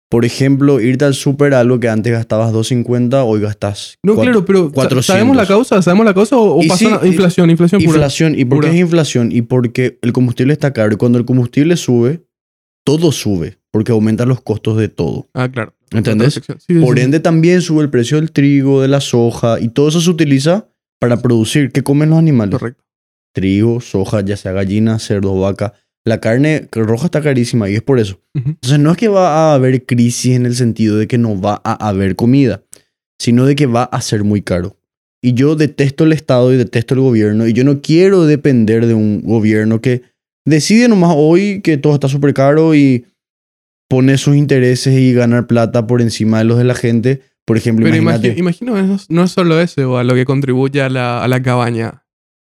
Por 0.10 0.26
ejemplo, 0.26 0.80
irte 0.80 1.06
al 1.06 1.16
súper, 1.16 1.56
algo 1.56 1.80
que 1.80 1.90
antes 1.90 2.14
gastabas 2.14 2.54
2.50, 2.54 3.24
hoy 3.26 3.42
gastas 3.42 3.98
No, 4.04 4.14
cuatro- 4.14 4.32
claro, 4.32 4.46
pero 4.46 4.66
sa- 4.68 4.74
400. 4.74 5.06
¿sabemos 5.08 5.36
la 5.36 5.48
causa? 5.48 5.82
¿Sabemos 5.82 6.06
la 6.06 6.14
causa 6.14 6.38
o, 6.38 6.62
sí, 6.62 6.86
la- 6.88 7.02
inflación? 7.08 7.50
Inflación 7.50 7.82
pura. 7.82 7.96
Inflación. 7.96 8.36
¿Y 8.40 8.46
por 8.46 8.64
qué 8.64 8.70
es 8.70 8.76
inflación? 8.76 9.32
Y 9.32 9.42
porque 9.42 9.98
el 10.04 10.14
combustible 10.14 10.54
está 10.54 10.72
caro. 10.72 10.94
Y 10.94 10.98
cuando 10.98 11.18
el 11.18 11.26
combustible 11.26 11.78
sube, 11.78 12.22
todo 12.86 13.12
sube. 13.12 13.58
Porque 13.72 13.92
aumentan 13.92 14.30
los 14.30 14.40
costos 14.42 14.78
de 14.78 14.88
todo. 14.88 15.30
Ah, 15.34 15.50
claro. 15.50 15.74
¿Entendés? 15.94 16.42
Sí, 16.68 16.80
Por 16.80 17.00
ende, 17.00 17.20
también 17.20 17.62
sube 17.62 17.84
el 17.84 17.90
precio 17.90 18.18
del 18.18 18.32
trigo, 18.32 18.82
de 18.82 18.88
la 18.88 19.02
soja. 19.02 19.60
Y 19.60 19.70
todo 19.70 19.90
eso 19.90 20.02
se 20.02 20.10
utiliza 20.10 20.68
para 21.00 21.22
producir. 21.22 21.72
¿Qué 21.72 21.84
comen 21.84 22.10
los 22.10 22.20
animales? 22.20 22.58
Correcto. 22.58 22.84
Trigo, 23.34 23.82
soja, 23.82 24.22
ya 24.22 24.38
sea 24.38 24.52
gallina, 24.52 25.00
cerdo, 25.00 25.40
vaca. 25.40 25.74
La 26.06 26.20
carne 26.20 26.68
roja 26.72 27.06
está 27.06 27.22
carísima 27.22 27.70
y 27.70 27.76
es 27.76 27.82
por 27.82 28.00
eso. 28.00 28.20
Entonces 28.34 28.80
no 28.80 28.92
es 28.92 28.98
que 28.98 29.08
va 29.08 29.52
a 29.52 29.54
haber 29.54 29.86
crisis 29.86 30.36
en 30.36 30.46
el 30.46 30.56
sentido 30.56 30.98
de 30.98 31.08
que 31.08 31.18
no 31.18 31.40
va 31.40 31.62
a 31.64 31.88
haber 31.88 32.16
comida, 32.16 32.64
sino 33.18 33.46
de 33.46 33.56
que 33.56 33.68
va 33.68 33.84
a 33.84 34.02
ser 34.02 34.24
muy 34.24 34.42
caro. 34.42 34.78
Y 35.22 35.34
yo 35.34 35.56
detesto 35.56 36.04
el 36.04 36.12
Estado 36.12 36.54
y 36.54 36.58
detesto 36.58 36.94
el 36.96 37.00
gobierno 37.00 37.48
y 37.48 37.54
yo 37.54 37.64
no 37.64 37.82
quiero 37.82 38.26
depender 38.26 38.86
de 38.86 38.94
un 38.94 39.22
gobierno 39.22 39.80
que 39.80 40.02
decide 40.46 40.90
nomás 40.90 41.14
hoy 41.16 41.62
que 41.62 41.78
todo 41.78 41.94
está 41.94 42.10
súper 42.10 42.34
caro 42.34 42.76
y 42.76 43.06
pone 43.94 44.18
sus 44.18 44.36
intereses 44.36 44.98
y 44.98 45.14
ganar 45.14 45.46
plata 45.46 45.86
por 45.86 46.02
encima 46.02 46.40
de 46.40 46.46
los 46.46 46.58
de 46.58 46.64
la 46.64 46.74
gente. 46.76 47.22
Por 47.46 47.58
ejemplo, 47.58 47.84
Pero 47.86 47.98
imagínate. 47.98 48.34
imagi- 48.36 48.40
imagino, 48.40 48.82
no 48.82 48.96
es- 48.96 49.10
no 49.10 49.24
es 49.24 49.32
solo 49.32 49.60
eso 49.62 49.98
a 49.98 50.04
lo 50.04 50.16
que 50.16 50.26
contribuye 50.26 50.82
a 50.82 50.90
la, 50.90 51.24
a 51.24 51.28
la 51.28 51.42
cabaña. 51.44 52.04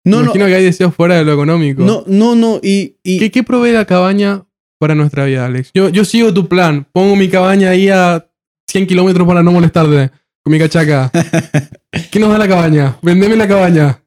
no, 0.04 0.16
no, 0.18 0.22
imagino 0.24 0.46
que 0.46 0.54
hay 0.54 0.64
deseos 0.64 0.94
fuera 0.94 1.16
de 1.16 1.24
lo 1.24 1.32
económico. 1.34 1.82
no, 1.84 2.02
no, 2.06 2.34
no, 2.34 2.58
y, 2.62 2.96
y- 3.04 3.18
¿Qué, 3.18 3.30
qué 3.30 3.42
provee 3.44 3.72
la 3.72 3.84
cabaña 3.84 4.44
para 4.80 4.94
nuestra 4.94 5.26
vida, 5.26 5.44
Alex? 5.46 5.70
Yo, 5.74 5.90
yo 5.90 6.04
sigo 6.04 6.32
tu 6.34 6.48
plan. 6.48 6.86
Pongo 6.92 7.14
mi 7.16 7.28
cabaña 7.28 7.70
ahí 7.70 7.88
a 7.90 8.26
100 8.68 8.86
kilómetros 8.86 9.26
para 9.28 9.42
no 9.42 9.52
molestarte 9.52 10.10
con 10.42 10.52
mi 10.52 10.58
cachaca. 10.58 11.10
¿Qué 12.10 12.18
nos 12.18 12.30
da 12.30 12.38
la 12.38 12.48
cabaña? 12.48 12.96
Vendeme 13.02 13.36
la 13.36 13.46
cabaña. 13.46 14.02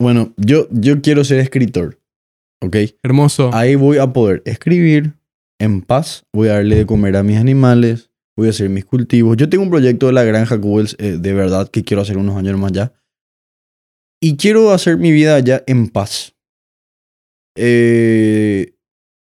bueno, 0.00 0.32
yo, 0.36 0.66
yo 0.70 1.00
quiero 1.00 1.22
ser 1.24 1.38
escritor, 1.40 1.98
¿ok? 2.60 2.76
Hermoso. 3.02 3.50
Ahí 3.54 3.74
voy 3.76 3.98
a 3.98 4.12
poder 4.12 4.42
escribir 4.44 5.12
en 5.64 5.82
paz, 5.82 6.24
voy 6.32 6.48
a 6.48 6.54
darle 6.54 6.76
de 6.76 6.86
comer 6.86 7.16
a 7.16 7.22
mis 7.22 7.36
animales, 7.38 8.10
voy 8.36 8.46
a 8.46 8.50
hacer 8.50 8.68
mis 8.68 8.84
cultivos. 8.84 9.36
Yo 9.36 9.48
tengo 9.48 9.64
un 9.64 9.70
proyecto 9.70 10.06
de 10.06 10.12
la 10.12 10.24
granja 10.24 10.56
Google 10.56 10.88
eh, 10.98 11.16
de 11.20 11.32
verdad 11.32 11.68
que 11.68 11.82
quiero 11.82 12.02
hacer 12.02 12.16
unos 12.18 12.36
años 12.36 12.58
más 12.58 12.72
ya. 12.72 12.92
Y 14.22 14.36
quiero 14.36 14.70
hacer 14.72 14.96
mi 14.96 15.10
vida 15.12 15.34
allá 15.36 15.62
en 15.66 15.88
paz. 15.88 16.34
Eh, 17.56 18.74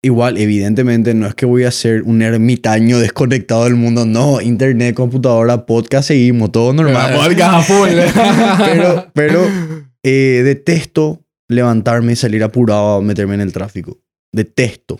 igual, 0.04 0.38
evidentemente, 0.38 1.14
no 1.14 1.28
es 1.28 1.36
que 1.36 1.46
voy 1.46 1.64
a 1.64 1.72
ser 1.72 2.04
un 2.04 2.22
ermitaño 2.22 3.00
desconectado 3.00 3.66
del 3.66 3.76
mundo. 3.76 4.06
No, 4.06 4.42
internet, 4.42 4.96
computadora, 4.96 5.66
podcast, 5.66 6.08
seguimos, 6.08 6.52
todo 6.52 6.74
normal. 6.74 7.14
Podcast. 7.14 7.70
Pero- 8.66 9.12
pero- 9.14 9.86
Eh, 10.08 10.44
detesto 10.46 11.26
levantarme 11.50 12.14
y 12.14 12.16
salir 12.16 12.44
apurado 12.44 12.98
a 12.98 13.02
meterme 13.02 13.34
en 13.36 13.42
el 13.42 13.52
tráfico. 13.52 14.00
Detesto. 14.32 15.00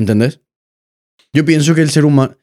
¿Entendés? 0.00 0.40
Yo 1.32 1.44
pienso 1.44 1.74
que 1.74 1.82
el 1.82 1.90
ser 1.90 2.04
humano, 2.04 2.36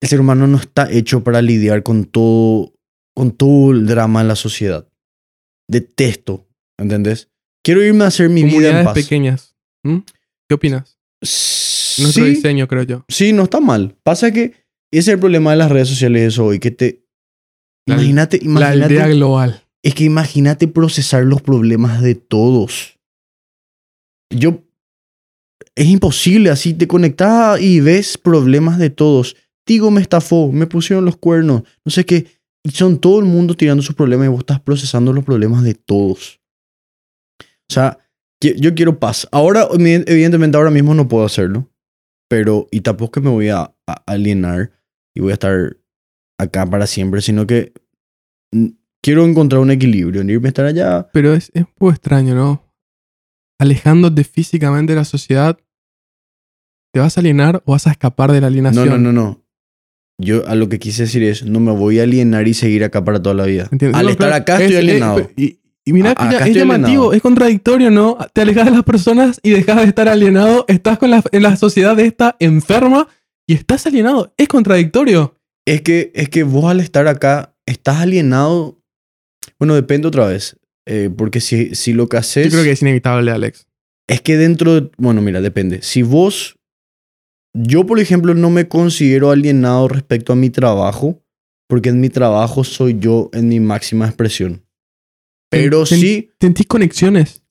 el 0.00 0.08
ser 0.08 0.20
humano 0.20 0.46
no 0.46 0.58
está 0.58 0.90
hecho 0.90 1.24
para 1.24 1.42
lidiar 1.42 1.82
con 1.82 2.04
todo, 2.04 2.74
con 3.14 3.32
todo 3.32 3.72
el 3.72 3.86
drama 3.86 4.22
de 4.22 4.28
la 4.28 4.36
sociedad. 4.36 4.86
Detesto. 5.68 6.46
¿Entendés? 6.78 7.30
Quiero 7.64 7.82
irme 7.82 8.04
a 8.04 8.08
hacer 8.08 8.28
mi 8.28 8.44
vida 8.44 8.78
en 8.80 8.84
paz. 8.84 8.94
pequeñas. 8.94 9.56
¿Mm? 9.84 9.98
¿Qué 10.48 10.54
opinas? 10.54 10.98
Nuestro 11.20 12.24
Sí, 12.24 12.30
diseño, 12.30 12.66
creo 12.68 12.82
yo. 12.84 13.04
sí, 13.08 13.32
no 13.32 13.44
está 13.44 13.60
mal. 13.60 13.96
Pasa 14.02 14.32
que 14.32 14.44
ese 14.90 14.98
es 14.98 15.08
el 15.08 15.18
problema 15.20 15.52
de 15.52 15.56
las 15.56 15.70
redes 15.70 15.88
sociales 15.88 16.22
eso 16.34 16.46
hoy, 16.46 16.58
que 16.58 16.70
te... 16.70 17.06
Imagínate, 17.86 18.40
La 18.44 18.68
aldea 18.70 19.08
global. 19.08 19.64
Es 19.82 19.94
que 19.94 20.04
imagínate 20.04 20.68
procesar 20.68 21.24
los 21.24 21.42
problemas 21.42 22.00
de 22.02 22.14
todos. 22.14 22.98
Yo. 24.30 24.62
Es 25.76 25.86
imposible, 25.86 26.50
así 26.50 26.74
te 26.74 26.86
conectas 26.86 27.60
y 27.60 27.80
ves 27.80 28.18
problemas 28.18 28.78
de 28.78 28.90
todos. 28.90 29.36
Tigo 29.64 29.90
me 29.90 30.00
estafó, 30.02 30.50
me 30.52 30.66
pusieron 30.66 31.04
los 31.04 31.16
cuernos, 31.16 31.62
no 31.84 31.90
sé 31.90 32.04
qué. 32.04 32.26
Y 32.64 32.70
son 32.70 32.98
todo 32.98 33.18
el 33.20 33.24
mundo 33.24 33.54
tirando 33.54 33.82
sus 33.82 33.94
problemas 33.94 34.26
y 34.26 34.30
vos 34.30 34.40
estás 34.40 34.60
procesando 34.60 35.12
los 35.12 35.24
problemas 35.24 35.62
de 35.64 35.74
todos. 35.74 36.40
O 37.40 37.72
sea, 37.72 37.98
yo 38.40 38.74
quiero 38.74 38.98
paz. 38.98 39.26
Ahora, 39.32 39.68
evi- 39.70 40.04
evidentemente, 40.06 40.56
ahora 40.56 40.70
mismo 40.70 40.94
no 40.94 41.08
puedo 41.08 41.24
hacerlo. 41.24 41.68
Pero, 42.28 42.66
y 42.70 42.80
tampoco 42.80 43.12
que 43.12 43.20
me 43.20 43.30
voy 43.30 43.48
a, 43.48 43.74
a 43.86 43.92
alienar 44.06 44.72
y 45.14 45.20
voy 45.20 45.30
a 45.30 45.34
estar 45.34 45.76
acá 46.38 46.66
para 46.66 46.86
siempre, 46.86 47.20
sino 47.20 47.46
que 47.46 47.72
mm, 48.52 48.66
quiero 49.02 49.24
encontrar 49.24 49.60
un 49.60 49.70
equilibrio, 49.70 50.20
en 50.22 50.30
irme 50.30 50.48
a 50.48 50.50
estar 50.50 50.64
allá. 50.66 51.08
Pero 51.12 51.34
es, 51.34 51.50
es 51.54 51.62
un 51.64 51.72
poco 51.74 51.92
extraño, 51.92 52.34
¿no? 52.34 52.71
Alejándote 53.62 54.24
físicamente 54.24 54.92
de 54.92 54.96
la 54.98 55.04
sociedad, 55.04 55.56
¿te 56.92 56.98
vas 56.98 57.16
a 57.16 57.20
alienar 57.20 57.62
o 57.64 57.72
vas 57.72 57.86
a 57.86 57.92
escapar 57.92 58.32
de 58.32 58.40
la 58.40 58.48
No, 58.48 58.48
alienación? 58.48 58.88
no, 58.88 58.98
no, 58.98 59.12
no. 59.12 59.44
Yo 60.18 60.44
a 60.48 60.56
lo 60.56 60.68
que 60.68 60.80
quise 60.80 61.02
decir 61.02 61.22
es, 61.22 61.44
no 61.44 61.60
me 61.60 61.70
voy 61.70 62.00
a 62.00 62.02
alienar 62.02 62.48
y 62.48 62.54
seguir 62.54 62.82
acá 62.82 63.04
para 63.04 63.22
toda 63.22 63.36
la 63.36 63.44
vida. 63.46 63.68
¿Entiendes? 63.70 63.98
Al 64.00 64.06
No, 64.06 64.10
estar 64.10 64.32
acá 64.32 64.56
es- 64.56 64.62
estoy 64.62 64.74
es- 64.74 64.80
alienado. 64.82 65.30
y, 65.36 65.60
y 65.84 65.92
mira, 65.92 66.10
A- 66.16 66.28
ya- 66.30 66.36
acá 66.38 66.48
es 66.48 66.56
llamativo, 66.56 66.86
alienado. 66.88 67.12
es 67.12 67.22
contradictorio, 67.22 67.90
¿no? 67.92 68.18
Te 68.32 68.40
alejas 68.40 68.64
de 68.64 68.70
las 68.72 68.82
personas 68.82 69.38
y 69.44 69.50
dejas 69.50 69.76
de 69.76 69.84
estar 69.84 70.08
alienado, 70.08 70.64
estás 70.66 70.98
con 70.98 71.10
la, 71.10 71.22
en 71.30 71.42
la 71.44 71.54
sociedad 71.56 71.94
de 71.96 72.06
esta 72.06 72.34
enferma 72.40 73.06
y 73.46 73.54
estás 73.54 73.86
alienado. 73.86 74.34
Es 74.36 74.48
contradictorio. 74.48 75.36
Es 75.66 75.82
que, 75.82 76.10
es 76.16 76.28
que 76.28 76.42
vos 76.42 76.64
al 76.68 76.80
estar 76.80 77.06
acá 77.06 77.54
estás 77.64 77.98
alienado. 77.98 78.80
Bueno, 79.56 79.76
depende 79.76 80.08
otra 80.08 80.26
vez. 80.26 80.56
Eh, 80.86 81.10
porque 81.16 81.40
si, 81.40 81.74
si 81.74 81.92
lo 81.92 82.08
que 82.08 82.16
haces... 82.16 82.46
Yo 82.46 82.50
creo 82.50 82.64
que 82.64 82.72
es 82.72 82.82
inevitable, 82.82 83.30
Alex. 83.30 83.66
Es 84.08 84.20
que 84.20 84.36
dentro 84.36 84.80
de... 84.80 84.90
Bueno, 84.98 85.22
mira, 85.22 85.40
depende. 85.40 85.82
Si 85.82 86.02
vos... 86.02 86.58
Yo, 87.54 87.84
por 87.86 88.00
ejemplo, 88.00 88.34
no 88.34 88.50
me 88.50 88.66
considero 88.66 89.30
alienado 89.30 89.86
respecto 89.86 90.32
a 90.32 90.36
mi 90.36 90.48
trabajo, 90.50 91.22
porque 91.68 91.90
en 91.90 92.00
mi 92.00 92.08
trabajo 92.08 92.64
soy 92.64 92.98
yo 92.98 93.28
en 93.34 93.48
mi 93.48 93.60
máxima 93.60 94.06
expresión. 94.06 94.66
Pero 95.50 95.84
Ten- 95.84 96.00
sí... 96.00 96.30
Sentís 96.40 96.66
conexiones. 96.66 97.42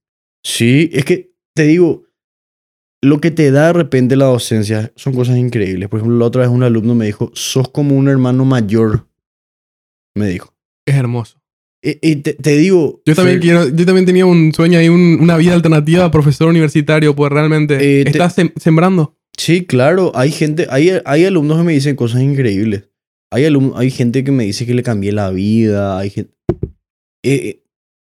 Sí, 0.43 0.89
es 0.91 1.05
que 1.05 1.35
te 1.55 1.63
digo, 1.63 2.05
lo 3.03 3.21
que 3.21 3.31
te 3.31 3.51
da 3.51 3.67
de 3.67 3.73
repente 3.73 4.15
la 4.15 4.25
docencia 4.25 4.91
son 4.95 5.13
cosas 5.13 5.37
increíbles. 5.37 5.87
Por 5.87 5.99
ejemplo, 5.99 6.17
la 6.17 6.25
otra 6.25 6.41
vez 6.41 6.49
un 6.49 6.63
alumno 6.63 6.95
me 6.95 7.05
dijo, 7.05 7.31
sos 7.35 7.69
como 7.69 7.95
un 7.95 8.07
hermano 8.09 8.43
mayor, 8.43 9.07
me 10.15 10.27
dijo. 10.27 10.55
Es 10.85 10.95
hermoso. 10.95 11.40
Y, 11.83 11.97
y 12.11 12.15
te, 12.17 12.33
te 12.35 12.57
digo... 12.57 13.01
Yo 13.05 13.15
también, 13.15 13.39
quiero, 13.39 13.67
yo 13.69 13.85
también 13.85 14.05
tenía 14.05 14.25
un 14.25 14.53
sueño 14.53 14.77
ahí, 14.77 14.87
un- 14.89 15.17
una 15.21 15.35
vida 15.37 15.53
alternativa 15.53 16.05
a 16.05 16.11
profesor 16.11 16.47
universitario, 16.49 17.15
pues 17.15 17.31
realmente 17.31 17.75
Eh, 18.01 18.03
estás 18.05 18.37
sem- 18.37 18.53
sembrando. 18.59 19.17
Sí, 19.37 19.65
claro, 19.65 20.11
hay 20.13 20.31
gente, 20.31 20.67
hay, 20.69 20.91
hay 21.05 21.25
alumnos 21.25 21.57
que 21.57 21.63
me 21.63 21.73
dicen 21.73 21.95
cosas 21.95 22.21
increíbles. 22.21 22.89
Hay, 23.31 23.45
alum- 23.45 23.73
hay 23.75 23.89
gente 23.89 24.23
que 24.23 24.31
me 24.31 24.43
dice 24.43 24.65
que 24.65 24.73
le 24.75 24.83
cambié 24.83 25.11
la 25.11 25.31
vida, 25.31 25.97
hay 25.97 26.09
gente... 26.11 26.33
eh, 27.23 27.33
eh, 27.33 27.63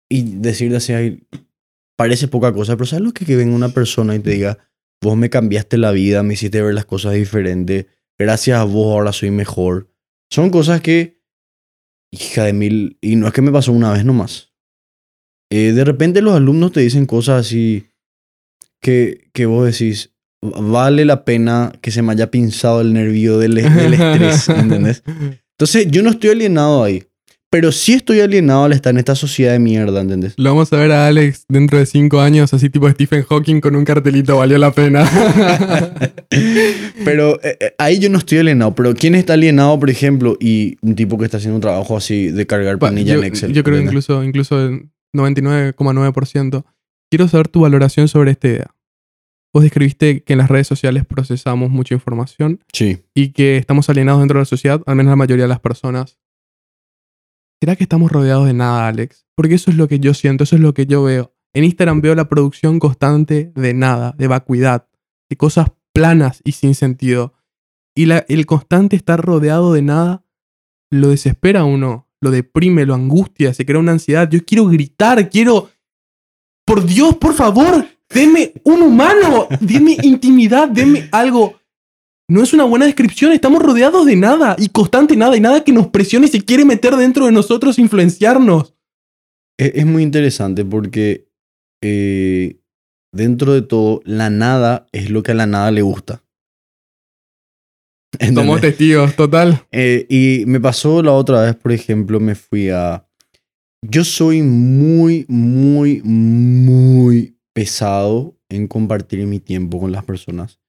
y 0.09 0.23
decirle 0.39 0.79
así, 0.79 0.93
ay, 0.93 1.23
parece 1.97 2.27
poca 2.27 2.53
cosa, 2.53 2.75
pero 2.77 2.87
¿sabes 2.87 3.05
lo 3.05 3.13
que, 3.13 3.25
que 3.25 3.37
venga 3.37 3.55
una 3.55 3.69
persona 3.69 4.17
y 4.17 4.19
te 4.19 4.31
diga, 4.31 4.59
vos 5.01 5.17
me 5.17 5.31
cambiaste 5.31 5.77
la 5.79 5.93
vida, 5.93 6.23
me 6.25 6.35
hiciste 6.35 6.61
ver 6.63 6.75
las 6.75 6.87
cosas 6.87 7.15
diferentes, 7.15 7.87
gracias 8.19 8.59
a 8.59 8.65
vos 8.65 8.87
ahora 8.93 9.13
soy 9.13 9.31
mejor. 9.31 9.89
Son 10.29 10.51
cosas 10.51 10.81
que, 10.81 11.20
hija 12.13 12.45
de 12.45 12.53
mil, 12.53 12.99
y 13.01 13.17
no 13.17 13.27
es 13.27 13.33
que 13.33 13.43
me 13.43 13.53
pasó 13.53 13.73
una 13.73 13.93
vez 13.93 14.05
nomás. 14.05 14.53
Eh, 15.51 15.73
de 15.73 15.85
repente 15.85 16.23
los 16.23 16.35
alumnos 16.35 16.73
te 16.73 16.81
dicen 16.81 17.07
cosas 17.07 17.47
así 17.47 17.87
que, 18.81 19.31
que 19.33 19.47
vos 19.47 19.67
decís, 19.67 20.13
vale 20.41 21.05
la 21.05 21.25
pena 21.25 21.73
que 21.81 21.91
se 21.91 22.03
me 22.03 22.13
haya 22.13 22.31
pinzado 22.31 22.81
el 22.81 22.93
nervio 22.93 23.39
del, 23.39 23.55
del 23.55 23.95
estrés, 23.95 24.49
¿entendés? 24.49 25.03
Entonces 25.53 25.89
yo 25.91 26.03
no 26.03 26.11
estoy 26.11 26.31
alienado 26.31 26.83
ahí. 26.83 27.05
Pero 27.53 27.73
sí 27.73 27.95
estoy 27.95 28.21
alienado 28.21 28.63
al 28.65 28.73
estar 28.73 28.93
en 28.93 28.99
esta 28.99 29.17
sociedad 29.17 29.53
de 29.53 29.59
mierda, 29.59 30.01
¿entendés? 30.01 30.35
Lo 30.37 30.51
vamos 30.51 30.73
a 30.73 30.77
ver 30.77 30.93
a 30.93 31.09
Alex 31.09 31.47
dentro 31.49 31.79
de 31.79 31.87
cinco 31.87 32.21
años, 32.21 32.55
así 32.55 32.71
tipo 32.71 32.89
Stephen 32.89 33.25
Hawking 33.25 33.61
con 33.61 33.75
un 33.75 33.85
cartelito, 33.85 34.37
valió 34.37 34.57
la 34.57 34.71
pena. 34.71 35.05
pero 37.05 37.43
eh, 37.43 37.57
eh, 37.59 37.75
ahí 37.79 37.99
yo 37.99 38.09
no 38.09 38.19
estoy 38.19 38.39
alienado. 38.39 38.73
Pero 38.77 38.95
¿quién 38.95 39.17
está 39.17 39.33
alienado, 39.33 39.81
por 39.81 39.91
ejemplo, 39.91 40.37
y 40.39 40.77
un 40.81 40.95
tipo 40.95 41.19
que 41.19 41.25
está 41.25 41.39
haciendo 41.39 41.57
un 41.57 41.61
trabajo 41.61 41.97
así 41.97 42.29
de 42.29 42.47
cargar 42.47 42.79
planilla 42.79 43.15
en 43.15 43.25
Excel? 43.25 43.53
Yo 43.53 43.65
creo 43.65 43.79
que 43.79 43.85
incluso, 43.85 44.23
incluso 44.23 44.65
el 44.65 44.89
99,9%. 45.17 46.65
Quiero 47.11 47.27
saber 47.27 47.49
tu 47.49 47.61
valoración 47.63 48.07
sobre 48.07 48.31
esta 48.31 48.47
idea. 48.47 48.71
Vos 49.53 49.65
describiste 49.65 50.23
que 50.23 50.35
en 50.35 50.39
las 50.39 50.49
redes 50.49 50.69
sociales 50.69 51.05
procesamos 51.05 51.71
mucha 51.71 51.95
información 51.95 52.61
Sí. 52.73 52.99
y 53.13 53.31
que 53.33 53.57
estamos 53.57 53.91
alienados 53.91 54.21
dentro 54.21 54.39
de 54.39 54.43
la 54.43 54.47
sociedad, 54.47 54.81
al 54.87 54.95
menos 54.95 55.11
la 55.11 55.17
mayoría 55.17 55.45
de 55.45 55.49
las 55.49 55.59
personas. 55.59 56.20
¿Será 57.61 57.77
que 57.77 57.85
estamos 57.85 58.11
rodeados 58.11 58.47
de 58.47 58.55
nada, 58.55 58.89
Alex? 58.89 59.27
Porque 59.35 59.57
eso 59.57 59.71
es 59.71 59.77
lo 59.77 59.87
que 59.87 60.01
yo 60.01 60.15
siento, 60.15 60.45
eso 60.45 60.57
es 60.57 60.63
lo 60.63 60.73
que 60.73 60.87
yo 60.87 61.03
veo. 61.03 61.35
En 61.53 61.65
Instagram 61.65 62.01
veo 62.01 62.15
la 62.15 62.27
producción 62.27 62.79
constante 62.79 63.53
de 63.55 63.75
nada, 63.75 64.15
de 64.17 64.29
vacuidad, 64.29 64.89
de 65.29 65.37
cosas 65.37 65.69
planas 65.93 66.41
y 66.43 66.53
sin 66.53 66.75
sentido. 66.75 67.35
Y 67.95 68.11
el 68.11 68.47
constante 68.47 68.97
estar 68.97 69.21
rodeado 69.21 69.75
de 69.75 69.83
nada 69.83 70.25
lo 70.91 71.09
desespera 71.09 71.61
a 71.61 71.65
uno, 71.65 72.09
lo 72.23 72.31
deprime, 72.31 72.87
lo 72.87 72.95
angustia, 72.95 73.53
se 73.53 73.67
crea 73.67 73.79
una 73.79 73.93
ansiedad. 73.93 74.29
Yo 74.31 74.43
quiero 74.45 74.67
gritar, 74.67 75.29
quiero... 75.29 75.71
Por 76.65 76.87
Dios, 76.87 77.17
por 77.17 77.35
favor, 77.35 77.85
deme 78.09 78.53
un 78.65 78.81
humano, 78.83 79.49
deme 79.61 79.97
intimidad, 80.03 80.69
deme 80.69 81.09
algo. 81.13 81.60
No 82.31 82.45
es 82.45 82.53
una 82.53 82.63
buena 82.63 82.87
descripción, 82.87 83.33
estamos 83.33 83.61
rodeados 83.61 84.07
de 84.07 84.15
nada 84.15 84.55
y 84.57 84.69
constante 84.69 85.17
nada 85.17 85.37
y 85.37 85.41
nada 85.41 85.65
que 85.65 85.73
nos 85.73 85.89
presione 85.89 86.27
y 86.27 86.29
se 86.29 86.45
quiere 86.45 86.65
meter 86.65 86.95
dentro 86.95 87.27
de 87.27 87.33
nosotros, 87.33 87.77
influenciarnos. 87.77 88.77
Es, 89.59 89.73
es 89.75 89.85
muy 89.85 90.05
interesante 90.05 90.65
porque 90.65 91.29
eh, 91.83 92.61
dentro 93.13 93.53
de 93.53 93.63
todo, 93.63 94.01
la 94.05 94.31
nada 94.31 94.87
es 94.93 95.11
lo 95.11 95.25
que 95.25 95.33
a 95.33 95.35
la 95.35 95.49
nada 95.49 95.73
le 95.73 95.83
gusta. 95.83 96.23
¿Entendés? 98.13 98.45
Somos 98.45 98.61
testigos, 98.61 99.17
total. 99.17 99.67
Eh, 99.73 100.07
y 100.09 100.45
me 100.47 100.61
pasó 100.61 101.03
la 101.03 101.11
otra 101.11 101.43
vez, 101.43 101.57
por 101.57 101.73
ejemplo, 101.73 102.21
me 102.21 102.37
fui 102.37 102.71
a... 102.71 103.09
Yo 103.83 104.05
soy 104.05 104.43
muy, 104.43 105.27
muy, 105.27 106.01
muy 106.05 107.37
pesado 107.53 108.39
en 108.49 108.69
compartir 108.69 109.27
mi 109.27 109.41
tiempo 109.41 109.81
con 109.81 109.91
las 109.91 110.05
personas. 110.05 110.60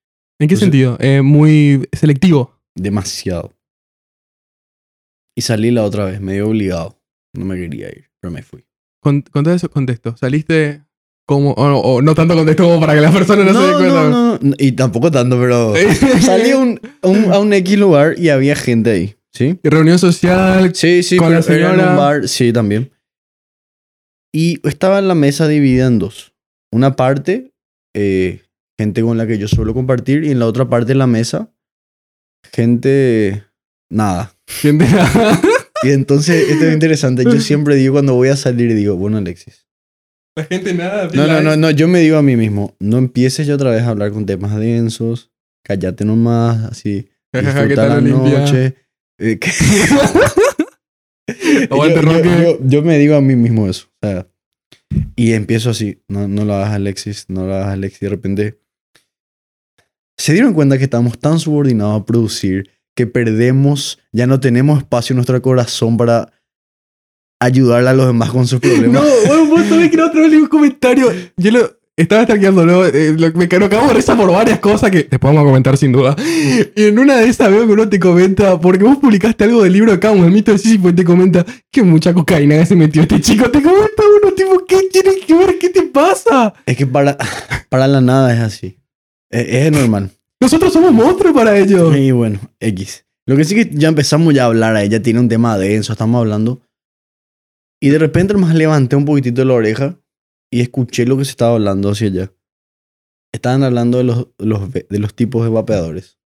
¿En 0.41 0.47
qué 0.47 0.55
Pues- 0.55 0.59
sentido? 0.59 0.97
Eh, 0.99 1.21
muy 1.21 1.87
selectivo. 1.93 2.59
Demasiado. 2.75 3.53
Y 5.37 5.41
salí 5.41 5.71
la 5.71 5.83
otra 5.83 6.05
vez, 6.05 6.19
medio 6.19 6.47
obligado. 6.49 6.97
No 7.33 7.45
me 7.45 7.55
quería 7.55 7.87
ir, 7.89 8.09
pero 8.19 8.31
me 8.31 8.41
fui. 8.41 8.65
Con, 9.01 9.21
con 9.21 9.43
todo 9.43 9.53
ese 9.53 9.69
contexto, 9.69 10.15
saliste 10.17 10.81
como... 11.27 11.51
O, 11.51 11.63
o 11.79 12.01
no 12.01 12.13
tanto 12.15 12.35
contexto 12.35 12.63
como 12.65 12.79
para 12.79 12.93
que 12.93 13.01
la 13.01 13.11
persona 13.11 13.43
no, 13.45 13.53
se 13.61 13.67
dé 13.67 13.73
cuenta. 13.73 14.09
no, 14.09 14.37
no, 14.41 14.55
y 14.57 14.71
tampoco 14.73 15.09
tanto, 15.11 15.39
pero 15.39 15.73
salí 16.21 16.51
a 16.51 16.57
un, 16.57 16.79
a 17.01 17.07
un, 17.07 17.31
a 17.33 17.39
un 17.39 17.53
X 17.53 17.77
lugar 17.79 18.15
y 18.19 18.29
había 18.29 18.55
gente 18.55 18.91
ahí, 18.91 19.15
¿sí? 19.31 19.57
Reunión 19.63 19.97
social. 19.99 20.75
Sí, 20.75 21.03
sí, 21.03 21.17
Con 21.17 21.31
la 21.31 21.39
era 21.39 21.39
en 21.39 21.43
señora. 21.71 21.91
un 21.91 21.97
bar, 21.97 22.27
sí, 22.27 22.51
también. 22.51 22.91
Y 24.33 24.59
estaba 24.67 24.99
en 24.99 25.07
la 25.07 25.15
mesa 25.15 25.47
dividida 25.47 25.87
en 25.87 25.99
dos. 25.99 26.33
Una 26.73 26.95
parte, 26.95 27.53
eh, 27.95 28.41
gente 28.79 29.01
con 29.01 29.17
la 29.17 29.27
que 29.27 29.37
yo 29.37 29.47
suelo 29.47 29.73
compartir, 29.73 30.23
y 30.23 30.31
en 30.31 30.39
la 30.39 30.47
otra 30.47 30.67
parte 30.69 30.87
de 30.89 30.95
la 30.95 31.07
mesa, 31.07 31.51
gente, 32.51 33.43
nada. 33.89 34.33
Gente- 34.47 34.85
Y 35.83 35.89
entonces, 35.89 36.49
esto 36.49 36.65
es 36.65 36.73
interesante. 36.73 37.23
Yo 37.23 37.31
siempre 37.41 37.75
digo 37.75 37.93
cuando 37.93 38.13
voy 38.15 38.29
a 38.29 38.35
salir, 38.35 38.73
digo, 38.75 38.95
bueno, 38.97 39.17
Alexis. 39.17 39.67
La 40.35 40.45
gente 40.45 40.73
nada. 40.73 41.09
No, 41.13 41.27
no, 41.27 41.41
no, 41.41 41.57
no, 41.57 41.71
yo 41.71 41.87
me 41.87 41.99
digo 41.99 42.17
a 42.17 42.21
mí 42.21 42.35
mismo, 42.37 42.75
no 42.79 42.97
empieces 42.97 43.47
ya 43.47 43.55
otra 43.55 43.71
vez 43.71 43.81
a 43.83 43.89
hablar 43.89 44.11
con 44.11 44.25
temas 44.25 44.55
densos, 44.57 45.31
cállate 45.63 46.05
nomás, 46.05 46.63
así, 46.71 47.09
¿Qué 47.33 47.41
disfruta 47.41 47.87
la 47.87 48.01
noche. 48.01 48.75
eh, 49.19 49.39
que- 49.39 49.51
yo, 51.27 51.77
yo- 51.87 52.23
yo- 52.43 52.59
yo 52.63 52.81
me 52.81 52.97
digo 52.97 53.15
a 53.15 53.21
mí 53.21 53.35
mismo 53.35 53.67
eso. 53.69 53.87
o 54.01 54.07
sea, 54.07 54.27
y 55.15 55.33
empiezo 55.33 55.69
así, 55.71 56.01
no, 56.07 56.27
no 56.27 56.45
lo 56.45 56.53
hagas 56.55 56.71
Alexis, 56.73 57.25
no 57.29 57.45
lo 57.45 57.55
hagas 57.55 57.69
Alexis. 57.69 57.99
De 58.01 58.09
repente 58.09 58.59
se 60.21 60.33
dieron 60.33 60.53
cuenta 60.53 60.77
que 60.77 60.83
estamos 60.83 61.17
tan 61.17 61.39
subordinados 61.39 61.99
a 61.99 62.05
producir 62.05 62.69
que 62.95 63.07
perdemos, 63.07 63.97
ya 64.11 64.27
no 64.27 64.39
tenemos 64.39 64.77
espacio 64.77 65.13
en 65.13 65.17
nuestro 65.17 65.41
corazón 65.41 65.97
para 65.97 66.31
ayudar 67.39 67.87
a 67.87 67.93
los 67.93 68.05
demás 68.05 68.29
con 68.29 68.45
sus 68.45 68.59
problemas. 68.61 69.01
No, 69.01 69.09
bueno, 69.25 69.45
vos 69.47 69.65
sabés 69.67 69.89
que 69.89 69.97
la 69.97 70.05
otra 70.05 70.21
vez 70.21 70.29
leí 70.29 70.39
un 70.39 70.47
comentario. 70.47 71.11
Yo 71.37 71.51
lo 71.51 71.71
estaba 71.95 72.23
stalkeando, 72.25 72.67
¿no? 72.67 72.85
Eh, 72.85 73.15
lo, 73.17 73.31
me, 73.33 73.47
me 73.47 73.65
acabo 73.65 73.87
de 73.87 73.93
risa 73.95 74.15
por 74.15 74.31
varias 74.31 74.59
cosas 74.59 74.91
que 74.91 75.07
después 75.09 75.21
vamos 75.21 75.41
a 75.41 75.45
comentar 75.45 75.75
sin 75.75 75.91
duda. 75.91 76.15
Y 76.75 76.83
en 76.83 76.99
una 76.99 77.17
de 77.17 77.27
esas 77.27 77.49
veo 77.49 77.65
que 77.65 77.73
uno 77.73 77.89
te 77.89 77.99
comenta, 77.99 78.59
porque 78.59 78.83
vos 78.83 78.97
publicaste 78.97 79.45
algo 79.45 79.63
del 79.63 79.73
libro 79.73 79.91
de 79.91 79.99
Camus, 79.99 80.27
el 80.27 80.33
mito 80.33 80.51
de 80.51 80.59
Sísifo, 80.59 80.89
y 80.89 80.93
te 80.93 81.03
comenta 81.03 81.43
que 81.71 81.81
mucha 81.81 82.13
cocaína 82.13 82.59
que 82.59 82.67
se 82.67 82.75
metió 82.75 83.01
este 83.01 83.19
chico. 83.21 83.49
Te 83.49 83.63
comenta 83.63 84.03
uno, 84.21 84.33
tipo, 84.35 84.63
¿qué 84.67 84.81
tiene 84.91 85.17
que 85.25 85.33
ver? 85.33 85.57
¿Qué 85.57 85.69
te 85.69 85.81
pasa? 85.81 86.53
Es 86.67 86.77
que 86.77 86.85
para, 86.85 87.17
para 87.69 87.87
la 87.87 88.01
nada 88.01 88.31
es 88.35 88.39
así. 88.39 88.80
Es, 89.31 89.65
es 89.65 89.71
normal. 89.71 90.11
Nosotros 90.39 90.73
somos 90.73 90.91
monstruos 90.91 91.33
para 91.33 91.57
ellos. 91.57 91.95
Y 91.95 92.11
bueno, 92.11 92.39
X. 92.59 93.05
Lo 93.27 93.37
que 93.37 93.45
sí 93.45 93.55
que 93.55 93.69
ya 93.71 93.87
empezamos 93.87 94.33
ya 94.33 94.43
a 94.43 94.47
hablar, 94.47 94.75
ella 94.77 95.01
tiene 95.01 95.19
un 95.19 95.29
tema 95.29 95.57
denso, 95.57 95.93
estamos 95.93 96.19
hablando. 96.19 96.61
Y 97.79 97.89
de 97.89 97.99
repente 97.99 98.33
más 98.35 98.53
levanté 98.55 98.95
un 98.95 99.05
poquitito 99.05 99.45
la 99.45 99.53
oreja 99.53 99.99
y 100.51 100.61
escuché 100.61 101.05
lo 101.05 101.17
que 101.17 101.25
se 101.25 101.31
estaba 101.31 101.53
hablando 101.53 101.89
hacia 101.89 102.07
allá. 102.07 102.33
Estaban 103.33 103.63
hablando 103.63 103.99
de 103.99 104.03
los, 104.03 104.27
los, 104.37 104.71
de 104.71 104.99
los 104.99 105.15
tipos 105.15 105.43
de 105.43 105.49
vapeadores. 105.49 106.19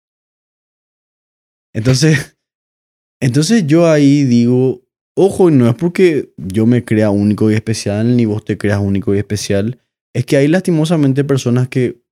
Entonces, 1.74 2.38
entonces 3.22 3.68
yo 3.68 3.90
ahí 3.90 4.24
digo, 4.24 4.82
ojo, 5.16 5.50
y 5.50 5.54
no 5.54 5.70
es 5.70 5.76
porque 5.76 6.34
yo 6.38 6.66
me 6.66 6.84
crea 6.84 7.10
único 7.10 7.52
y 7.52 7.54
especial, 7.54 8.16
ni 8.16 8.26
vos 8.26 8.44
te 8.44 8.58
creas 8.58 8.80
único 8.80 9.14
y 9.14 9.20
especial. 9.20 9.82
Es 10.14 10.26
que 10.26 10.38
hay 10.38 10.48
lastimosamente 10.48 11.24
personas 11.24 11.68
que 11.68 12.05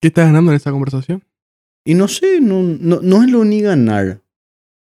¿Qué 0.00 0.08
estás 0.08 0.26
ganando 0.26 0.52
en 0.52 0.56
esa 0.56 0.70
conversación? 0.70 1.22
y 1.88 1.94
no 1.94 2.06
sé, 2.06 2.42
no, 2.42 2.62
no, 2.62 3.00
no 3.00 3.22
es 3.22 3.30
lo 3.30 3.46
ni 3.46 3.62
ganar. 3.62 4.22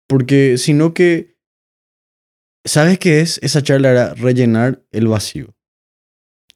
Porque, 0.08 0.58
sino 0.58 0.94
que, 0.94 1.38
¿sabes 2.64 2.98
qué 2.98 3.20
es? 3.20 3.38
Esa 3.40 3.62
charla 3.62 3.90
era 3.90 4.14
rellenar 4.14 4.82
el 4.90 5.06
vacío. 5.06 5.54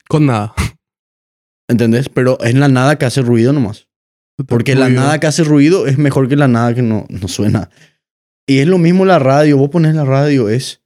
Con 0.09 0.25
nada. 0.25 0.53
¿Entendés? 1.69 2.09
Pero 2.09 2.37
es 2.41 2.55
la 2.55 2.67
nada 2.67 2.97
que 2.97 3.05
hace 3.05 3.21
ruido 3.21 3.53
nomás. 3.53 3.87
Porque 4.45 4.75
la 4.75 4.89
nada 4.89 5.17
que 5.17 5.27
hace 5.27 5.45
ruido 5.45 5.87
es 5.87 5.97
mejor 5.97 6.27
que 6.27 6.35
la 6.35 6.49
nada 6.49 6.75
que 6.75 6.81
no, 6.81 7.05
no 7.07 7.29
suena. 7.29 7.69
Y 8.45 8.59
es 8.59 8.67
lo 8.67 8.77
mismo 8.79 9.05
la 9.05 9.19
radio. 9.19 9.57
Vos 9.57 9.69
pones 9.69 9.95
la 9.95 10.03
radio, 10.03 10.49
es 10.49 10.81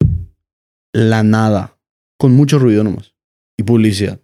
la 0.93 1.23
nada. 1.23 1.79
Con 2.19 2.33
mucho 2.33 2.59
ruido 2.59 2.83
nomás. 2.83 3.15
Y 3.57 3.63
publicidad. 3.63 4.21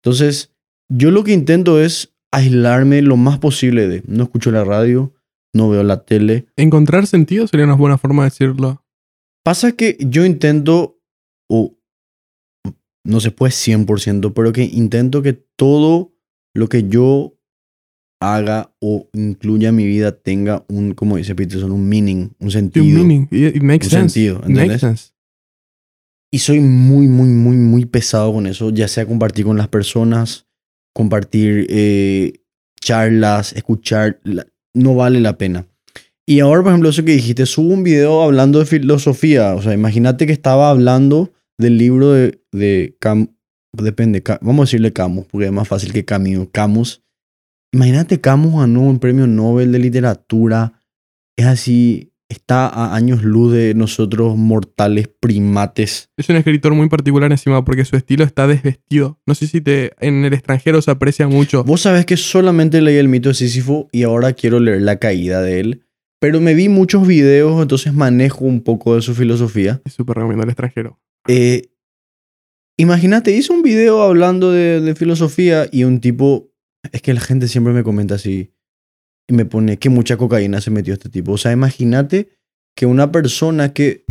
Entonces, 0.00 0.54
yo 0.88 1.10
lo 1.10 1.24
que 1.24 1.32
intento 1.32 1.80
es 1.80 2.14
aislarme 2.32 3.02
lo 3.02 3.16
más 3.16 3.38
posible 3.38 3.88
de... 3.88 4.02
No 4.06 4.24
escucho 4.24 4.50
la 4.50 4.64
radio, 4.64 5.14
no 5.54 5.68
veo 5.68 5.82
la 5.82 6.04
tele. 6.04 6.46
Encontrar 6.56 7.06
sentido 7.06 7.46
sería 7.46 7.66
una 7.66 7.74
buena 7.74 7.98
forma 7.98 8.24
de 8.24 8.30
decirlo. 8.30 8.84
Pasa 9.44 9.72
que 9.72 9.96
yo 10.00 10.24
intento, 10.24 11.00
o 11.48 11.78
no 13.04 13.20
se 13.20 13.30
puede 13.30 13.52
100%, 13.52 14.32
pero 14.34 14.52
que 14.52 14.64
intento 14.64 15.22
que 15.22 15.32
todo 15.32 16.12
lo 16.54 16.68
que 16.68 16.88
yo 16.88 17.34
haga 18.20 18.74
o 18.80 19.08
incluya 19.14 19.68
en 19.68 19.76
mi 19.76 19.86
vida 19.86 20.12
tenga 20.12 20.64
un, 20.68 20.92
como 20.94 21.16
dice 21.16 21.34
Peterson, 21.34 21.70
un 21.70 21.88
meaning, 21.88 22.30
un 22.40 22.50
sentido. 22.50 22.84
un 22.84 22.94
meaning. 22.94 23.28
It, 23.30 23.62
makes 23.62 23.86
Un 23.86 23.90
sense. 23.90 24.08
sentido, 24.10 24.38
It 24.38 24.48
makes 24.48 24.52
¿entendés? 24.62 24.80
sense. 24.80 25.12
Y 26.30 26.40
soy 26.40 26.60
muy, 26.60 27.06
muy, 27.08 27.28
muy, 27.28 27.56
muy 27.56 27.86
pesado 27.86 28.32
con 28.34 28.46
eso, 28.46 28.70
ya 28.70 28.86
sea 28.88 29.06
compartir 29.06 29.46
con 29.46 29.56
las 29.56 29.68
personas, 29.68 30.47
compartir 30.98 31.64
eh, 31.70 32.40
charlas, 32.80 33.52
escuchar, 33.52 34.20
no 34.74 34.96
vale 34.96 35.20
la 35.20 35.38
pena. 35.38 35.68
Y 36.26 36.40
ahora, 36.40 36.64
por 36.64 36.72
ejemplo, 36.72 36.88
eso 36.88 37.04
que 37.04 37.12
dijiste, 37.12 37.46
subo 37.46 37.72
un 37.72 37.84
video 37.84 38.20
hablando 38.20 38.58
de 38.58 38.66
filosofía, 38.66 39.54
o 39.54 39.62
sea, 39.62 39.74
imagínate 39.74 40.26
que 40.26 40.32
estaba 40.32 40.70
hablando 40.70 41.32
del 41.56 41.78
libro 41.78 42.10
de, 42.10 42.42
de 42.50 42.98
depende, 43.72 44.24
vamos 44.40 44.58
a 44.58 44.66
decirle 44.66 44.92
Camus, 44.92 45.26
porque 45.26 45.46
es 45.46 45.52
más 45.52 45.68
fácil 45.68 45.92
que 45.92 46.04
Camus. 46.04 46.48
Camus. 46.50 47.04
Imagínate 47.72 48.20
Camus 48.20 48.60
ganó 48.60 48.82
un 48.82 48.98
premio 48.98 49.28
Nobel 49.28 49.70
de 49.70 49.78
literatura, 49.78 50.82
es 51.36 51.46
así, 51.46 52.12
está 52.28 52.68
a 52.68 52.94
años 52.94 53.22
luz 53.22 53.52
de 53.52 53.74
nosotros 53.74 54.36
mortales 54.36 55.08
primates. 55.08 56.10
Es 56.16 56.28
un 56.28 56.36
escritor 56.36 56.74
muy 56.74 56.88
particular 56.88 57.30
encima 57.30 57.64
porque 57.64 57.84
su 57.84 57.96
estilo 57.96 58.24
está 58.24 58.46
desvestido. 58.46 59.18
No 59.26 59.34
sé 59.34 59.46
si 59.46 59.60
te 59.60 59.92
en 60.00 60.24
el 60.24 60.32
extranjero 60.34 60.82
se 60.82 60.90
aprecia 60.90 61.28
mucho. 61.28 61.64
Vos 61.64 61.82
sabés 61.82 62.06
que 62.06 62.16
solamente 62.16 62.80
leí 62.80 62.96
el 62.96 63.08
mito 63.08 63.30
de 63.30 63.34
Sísifo 63.34 63.88
y 63.92 64.02
ahora 64.02 64.32
quiero 64.32 64.60
leer 64.60 64.82
la 64.82 64.96
caída 64.96 65.40
de 65.40 65.60
él. 65.60 65.84
Pero 66.20 66.40
me 66.40 66.54
vi 66.54 66.68
muchos 66.68 67.06
videos, 67.06 67.62
entonces 67.62 67.92
manejo 67.94 68.44
un 68.44 68.62
poco 68.62 68.96
de 68.96 69.02
su 69.02 69.14
filosofía. 69.14 69.80
Es 69.84 69.92
súper 69.92 70.16
recomiendo 70.16 70.44
el 70.44 70.50
extranjero. 70.50 70.98
Eh, 71.28 71.70
Imagínate, 72.80 73.32
hice 73.32 73.52
un 73.52 73.62
video 73.62 74.02
hablando 74.02 74.52
de, 74.52 74.80
de 74.80 74.94
filosofía 74.94 75.68
y 75.70 75.82
un 75.82 76.00
tipo. 76.00 76.52
Es 76.92 77.02
que 77.02 77.12
la 77.12 77.20
gente 77.20 77.48
siempre 77.48 77.72
me 77.72 77.82
comenta 77.82 78.14
así. 78.14 78.52
Y 79.28 79.34
me 79.34 79.44
pone 79.44 79.76
que 79.78 79.90
mucha 79.90 80.16
cocaína 80.16 80.60
se 80.60 80.70
metió 80.70 80.94
este 80.94 81.08
tipo. 81.10 81.32
O 81.32 81.38
sea, 81.38 81.52
imagínate 81.52 82.30
que 82.76 82.86
una 82.86 83.12
persona 83.12 83.72
que. 83.72 84.04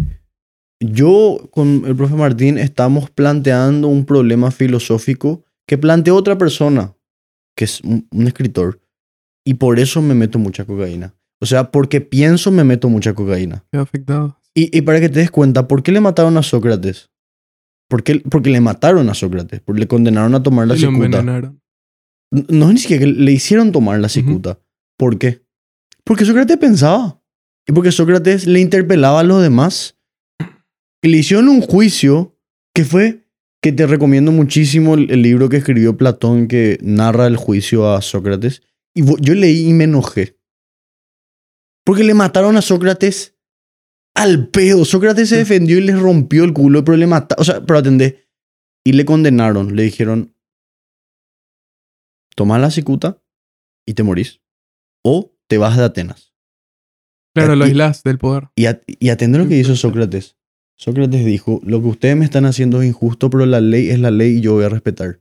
Yo 0.79 1.49
con 1.51 1.83
el 1.87 1.95
profe 1.95 2.13
Martín 2.13 2.59
estamos 2.59 3.09
planteando 3.09 3.87
un 3.87 4.05
problema 4.05 4.51
filosófico 4.51 5.43
que 5.67 5.77
planteó 5.79 6.15
otra 6.15 6.37
persona, 6.37 6.93
que 7.55 7.65
es 7.65 7.81
un, 7.81 8.07
un 8.11 8.27
escritor. 8.27 8.79
Y 9.43 9.55
por 9.55 9.79
eso 9.79 10.03
me 10.03 10.13
meto 10.13 10.37
mucha 10.37 10.65
cocaína. 10.65 11.15
O 11.41 11.47
sea, 11.47 11.71
porque 11.71 11.99
pienso 12.01 12.51
me 12.51 12.63
meto 12.63 12.89
mucha 12.89 13.13
cocaína. 13.15 13.65
Qué 13.71 13.79
afectado. 13.79 14.39
Y, 14.53 14.75
y 14.75 14.81
para 14.81 14.99
que 14.99 15.09
te 15.09 15.19
des 15.19 15.31
cuenta, 15.31 15.67
¿por 15.67 15.81
qué 15.81 15.91
le 15.91 15.99
mataron 16.01 16.37
a 16.37 16.43
Sócrates? 16.43 17.09
¿Por 17.89 18.03
qué? 18.03 18.19
Porque 18.29 18.51
le 18.51 18.61
mataron 18.61 19.09
a 19.09 19.13
Sócrates, 19.15 19.61
porque 19.61 19.79
le 19.81 19.87
condenaron 19.87 20.35
a 20.35 20.43
tomar 20.43 20.67
la 20.67 20.75
Y 20.75 20.79
lo 20.79 20.89
cicuta. 20.89 21.05
envenenaron. 21.05 21.59
N- 22.31 22.45
No, 22.49 22.71
ni 22.71 22.77
siquiera 22.77 22.99
que 23.05 23.11
le 23.11 23.31
hicieron 23.31 23.71
tomar 23.71 23.99
la 23.99 24.09
cicuta. 24.09 24.59
¿Por 24.97 25.17
qué? 25.19 25.45
Porque 26.03 26.25
Sócrates 26.25 26.57
pensaba. 26.57 27.21
Y 27.67 27.73
porque 27.73 27.91
Sócrates 27.91 28.47
le 28.47 28.59
interpelaba 28.59 29.19
a 29.19 29.23
los 29.23 29.41
demás. 29.41 29.97
Y 31.01 31.09
le 31.09 31.17
hicieron 31.17 31.49
un 31.49 31.61
juicio 31.61 32.35
que 32.73 32.83
fue, 32.85 33.27
que 33.61 33.71
te 33.71 33.85
recomiendo 33.85 34.31
muchísimo 34.31 34.95
el, 34.95 35.11
el 35.11 35.21
libro 35.21 35.49
que 35.49 35.57
escribió 35.57 35.97
Platón 35.97 36.47
que 36.47 36.77
narra 36.81 37.27
el 37.27 37.37
juicio 37.37 37.93
a 37.93 38.01
Sócrates. 38.01 38.63
Y 38.95 39.03
yo 39.21 39.35
leí 39.35 39.69
y 39.69 39.73
me 39.73 39.83
enojé. 39.83 40.39
Porque 41.85 42.03
le 42.03 42.13
mataron 42.13 42.57
a 42.57 42.61
Sócrates 42.61 43.35
al 44.15 44.49
pedo. 44.49 44.83
Sócrates 44.85 45.29
se 45.29 45.35
Mm. 45.35 45.39
defendió 45.39 45.77
y 45.77 45.81
le 45.81 45.95
rompió 45.95 46.43
el 46.43 46.53
culo, 46.53 46.83
pero 46.83 46.97
le 46.97 47.07
mataron. 47.07 47.41
O 47.41 47.45
sea, 47.45 47.63
pero 47.65 47.79
atendé. 47.79 48.27
Y 48.83 48.93
le 48.93 49.05
condenaron. 49.05 49.75
Le 49.75 49.83
dijeron, 49.83 50.33
toma 52.35 52.57
la 52.57 52.71
cicuta 52.71 53.21
y 53.85 53.93
te 53.93 54.03
morís. 54.03 54.41
O 55.03 55.33
te 55.47 55.57
vas 55.57 55.77
de 55.77 55.83
Atenas. 55.83 56.33
Claro, 57.33 57.55
lo 57.55 57.65
aislás 57.65 58.03
del 58.03 58.17
poder. 58.17 58.49
Y, 58.55 58.65
atende 59.09 59.37
lo 59.37 59.47
que 59.47 59.57
hizo 59.57 59.75
Sócrates. 59.75 60.35
Sócrates 60.75 61.25
dijo, 61.25 61.61
lo 61.63 61.81
que 61.81 61.87
ustedes 61.87 62.17
me 62.17 62.25
están 62.25 62.45
haciendo 62.45 62.81
es 62.81 62.87
injusto, 62.87 63.29
pero 63.29 63.45
la 63.45 63.61
ley 63.61 63.89
es 63.89 63.99
la 63.99 64.11
ley 64.11 64.37
y 64.37 64.41
yo 64.41 64.53
voy 64.53 64.65
a 64.65 64.69
respetar. 64.69 65.19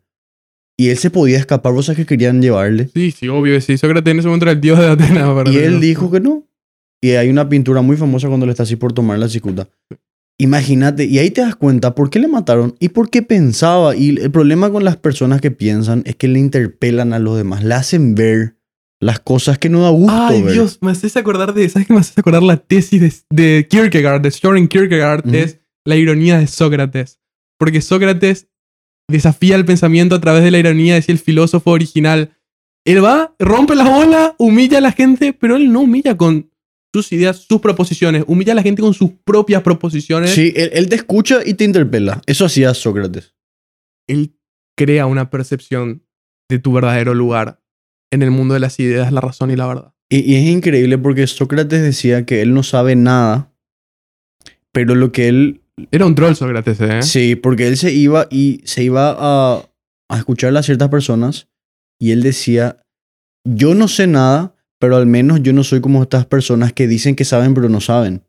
Y 0.79 0.89
él 0.89 0.99
se 0.99 1.11
podía 1.11 1.39
escapar, 1.39 1.73
vos 1.73 1.87
sabés 1.87 1.99
que 1.99 2.07
querían 2.07 2.43
llevarle. 2.43 2.91
Sí, 2.93 3.11
sí, 3.11 3.29
obvio. 3.29 3.61
Sí, 3.61 3.79
Sócrates 3.79 4.11
en 4.11 4.19
ese 4.19 4.29
momento 4.29 4.45
era 4.45 4.53
el 4.53 4.61
dios 4.61 4.79
de 4.79 4.87
Atenas. 4.87 5.29
para 5.35 5.51
Y 5.51 5.57
él 5.57 5.81
dijo 5.81 6.11
que 6.11 6.21
no. 6.21 6.47
Y 7.03 7.11
hay 7.11 7.29
una 7.29 7.49
pintura 7.49 7.83
muy 7.83 7.97
famosa 7.97 8.29
cuando 8.29 8.47
le 8.47 8.53
está 8.53 8.65
así 8.65 8.77
por 8.77 8.93
tomar 8.93 9.19
la 9.19 9.29
cicuta. 9.29 9.69
Imagínate, 10.39 11.05
y 11.07 11.19
ahí 11.19 11.31
te 11.31 11.41
das 11.41 11.57
cuenta 11.57 11.95
por 11.95 12.11
qué 12.11 12.19
le 12.19 12.29
mataron 12.29 12.77
y 12.79 12.91
por 12.91 13.09
qué 13.09 13.23
pensaba. 13.23 13.97
Y 13.97 14.21
el 14.21 14.31
problema 14.31 14.71
con 14.71 14.85
las 14.85 14.97
personas 14.97 15.41
que 15.41 15.51
piensan 15.51 16.03
es 16.05 16.17
que 16.17 16.29
le 16.29 16.39
interpelan 16.39 17.15
a 17.15 17.19
los 17.19 17.37
demás, 17.37 17.65
le 17.65 17.75
hacen 17.75 18.15
ver 18.15 18.56
las 19.01 19.21
cosas 19.21 19.59
que 19.59 19.69
no 19.69 19.83
da 19.83 19.91
gusto 19.91 20.13
Ay, 20.13 20.43
ver. 20.43 20.55
Dios, 20.55 20.79
me 20.81 20.91
haces 20.91 21.17
acordar 21.17 21.55
de. 21.55 21.69
¿Sabes 21.69 21.87
qué 21.89 21.95
me 21.95 22.01
haces 22.01 22.17
acordar? 22.17 22.43
La 22.43 22.57
tesis 22.57 23.01
de, 23.01 23.13
de 23.31 23.69
Kierkegaard, 23.69 24.21
de 24.21 24.31
Soren 24.31 24.69
Kierkegaard, 24.69 25.35
es 25.35 25.61
la 25.85 25.97
ironía 25.97 26.39
de 26.39 26.47
Sócrates. 26.47 27.21
Porque 27.59 27.81
Sócrates 27.81 28.49
desafía 29.09 29.57
el 29.57 29.65
pensamiento 29.65 30.15
a 30.15 30.21
través 30.21 30.43
de 30.43 30.51
la 30.51 30.59
ironía, 30.59 30.95
decía 30.95 31.13
el 31.13 31.19
filósofo 31.19 31.71
original. 31.71 32.37
Él 32.85 33.05
va, 33.05 33.35
rompe 33.39 33.75
la 33.75 33.89
bola, 33.89 34.35
humilla 34.39 34.79
a 34.79 34.81
la 34.81 34.93
gente, 34.93 35.33
pero 35.33 35.57
él 35.57 35.73
no 35.73 35.81
humilla 35.81 36.17
con 36.17 36.51
sus 36.95 37.13
ideas, 37.13 37.39
sus 37.39 37.61
proposiciones, 37.61 38.25
humilla 38.27 38.53
a 38.53 38.55
la 38.55 38.63
gente 38.63 38.81
con 38.81 38.95
sus 38.95 39.11
propias 39.25 39.63
proposiciones. 39.63 40.31
Sí, 40.31 40.53
él, 40.57 40.71
él 40.73 40.89
te 40.89 40.97
escucha 40.97 41.41
y 41.45 41.55
te 41.55 41.65
interpela. 41.65 42.23
Eso 42.27 42.45
hacía 42.45 42.73
Sócrates. 42.75 43.35
Él 44.09 44.37
crea 44.77 45.07
una 45.07 45.31
percepción 45.31 46.05
de 46.49 46.59
tu 46.59 46.73
verdadero 46.73 47.13
lugar 47.13 47.61
en 48.11 48.23
el 48.23 48.31
mundo 48.31 48.55
de 48.55 48.61
las 48.61 48.79
ideas, 48.81 49.13
la 49.13 49.21
razón 49.21 49.51
y 49.51 49.57
la 49.57 49.67
verdad. 49.67 49.93
Y, 50.09 50.19
y 50.21 50.37
es 50.37 50.47
increíble 50.47 50.99
porque 50.99 51.27
Sócrates 51.27 51.83
decía 51.83 52.25
que 52.25 52.43
él 52.43 52.55
no 52.55 52.63
sabe 52.63 52.97
nada, 52.97 53.53
pero 54.73 54.95
lo 54.95 55.13
que 55.13 55.29
él... 55.29 55.61
Era 55.91 56.07
un 56.07 56.15
troll 56.15 56.35
Sócrates, 56.35 56.81
¿eh? 56.81 57.03
Sí, 57.03 57.37
porque 57.37 57.67
él 57.67 57.77
se 57.77 57.93
iba 57.93 58.29
y 58.31 58.61
se 58.65 58.83
iba 58.83 59.15
a, 59.19 59.69
a 60.09 60.19
escuchar 60.19 60.57
a 60.57 60.63
ciertas 60.63 60.89
personas 60.89 61.49
y 62.01 62.13
él 62.13 62.23
decía, 62.23 62.79
yo 63.45 63.75
no 63.75 63.89
sé 63.89 64.07
nada, 64.07 64.55
pero 64.79 64.97
al 64.97 65.07
menos 65.07 65.43
yo 65.43 65.53
no 65.53 65.65
soy 65.65 65.81
como 65.81 66.03
estas 66.03 66.27
personas 66.27 66.73
que 66.73 66.87
dicen 66.87 67.17
que 67.17 67.25
saben 67.25 67.55
pero 67.55 67.69
no 67.69 67.81
saben. 67.81 68.23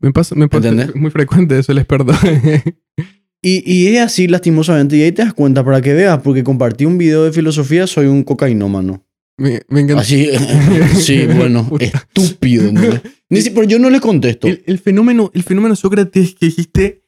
Me, 0.00 0.12
pasa, 0.12 0.34
me 0.34 0.48
pasa 0.48 0.70
muy 0.94 1.10
frecuente 1.10 1.58
eso, 1.58 1.72
les 1.72 1.86
perdono. 1.86 2.18
Y, 3.44 3.64
y 3.66 3.88
es 3.88 4.00
así 4.00 4.28
lastimosamente 4.28 4.96
y 4.96 5.02
ahí 5.02 5.10
te 5.10 5.24
das 5.24 5.34
cuenta 5.34 5.64
para 5.64 5.80
que 5.80 5.92
veas, 5.92 6.22
porque 6.22 6.44
compartí 6.44 6.84
un 6.84 6.96
video 6.96 7.24
de 7.24 7.32
filosofía, 7.32 7.88
soy 7.88 8.06
un 8.06 8.22
cocainómano. 8.22 9.04
Me, 9.38 9.60
me 9.68 9.80
encanta. 9.80 10.02
Así, 10.02 10.28
sí, 11.00 11.26
bueno, 11.26 11.68
estúpido. 11.80 12.68
¿entendés? 12.68 13.00
Ni 13.28 13.40
si- 13.42 13.50
pero 13.50 13.64
yo 13.66 13.78
no 13.78 13.90
le 13.90 14.00
contesto. 14.00 14.46
El, 14.48 14.62
el 14.66 14.78
fenómeno, 14.78 15.30
el 15.34 15.42
fenómeno 15.42 15.74
Sócrates 15.76 16.34
que 16.34 16.46
dijiste, 16.46 17.04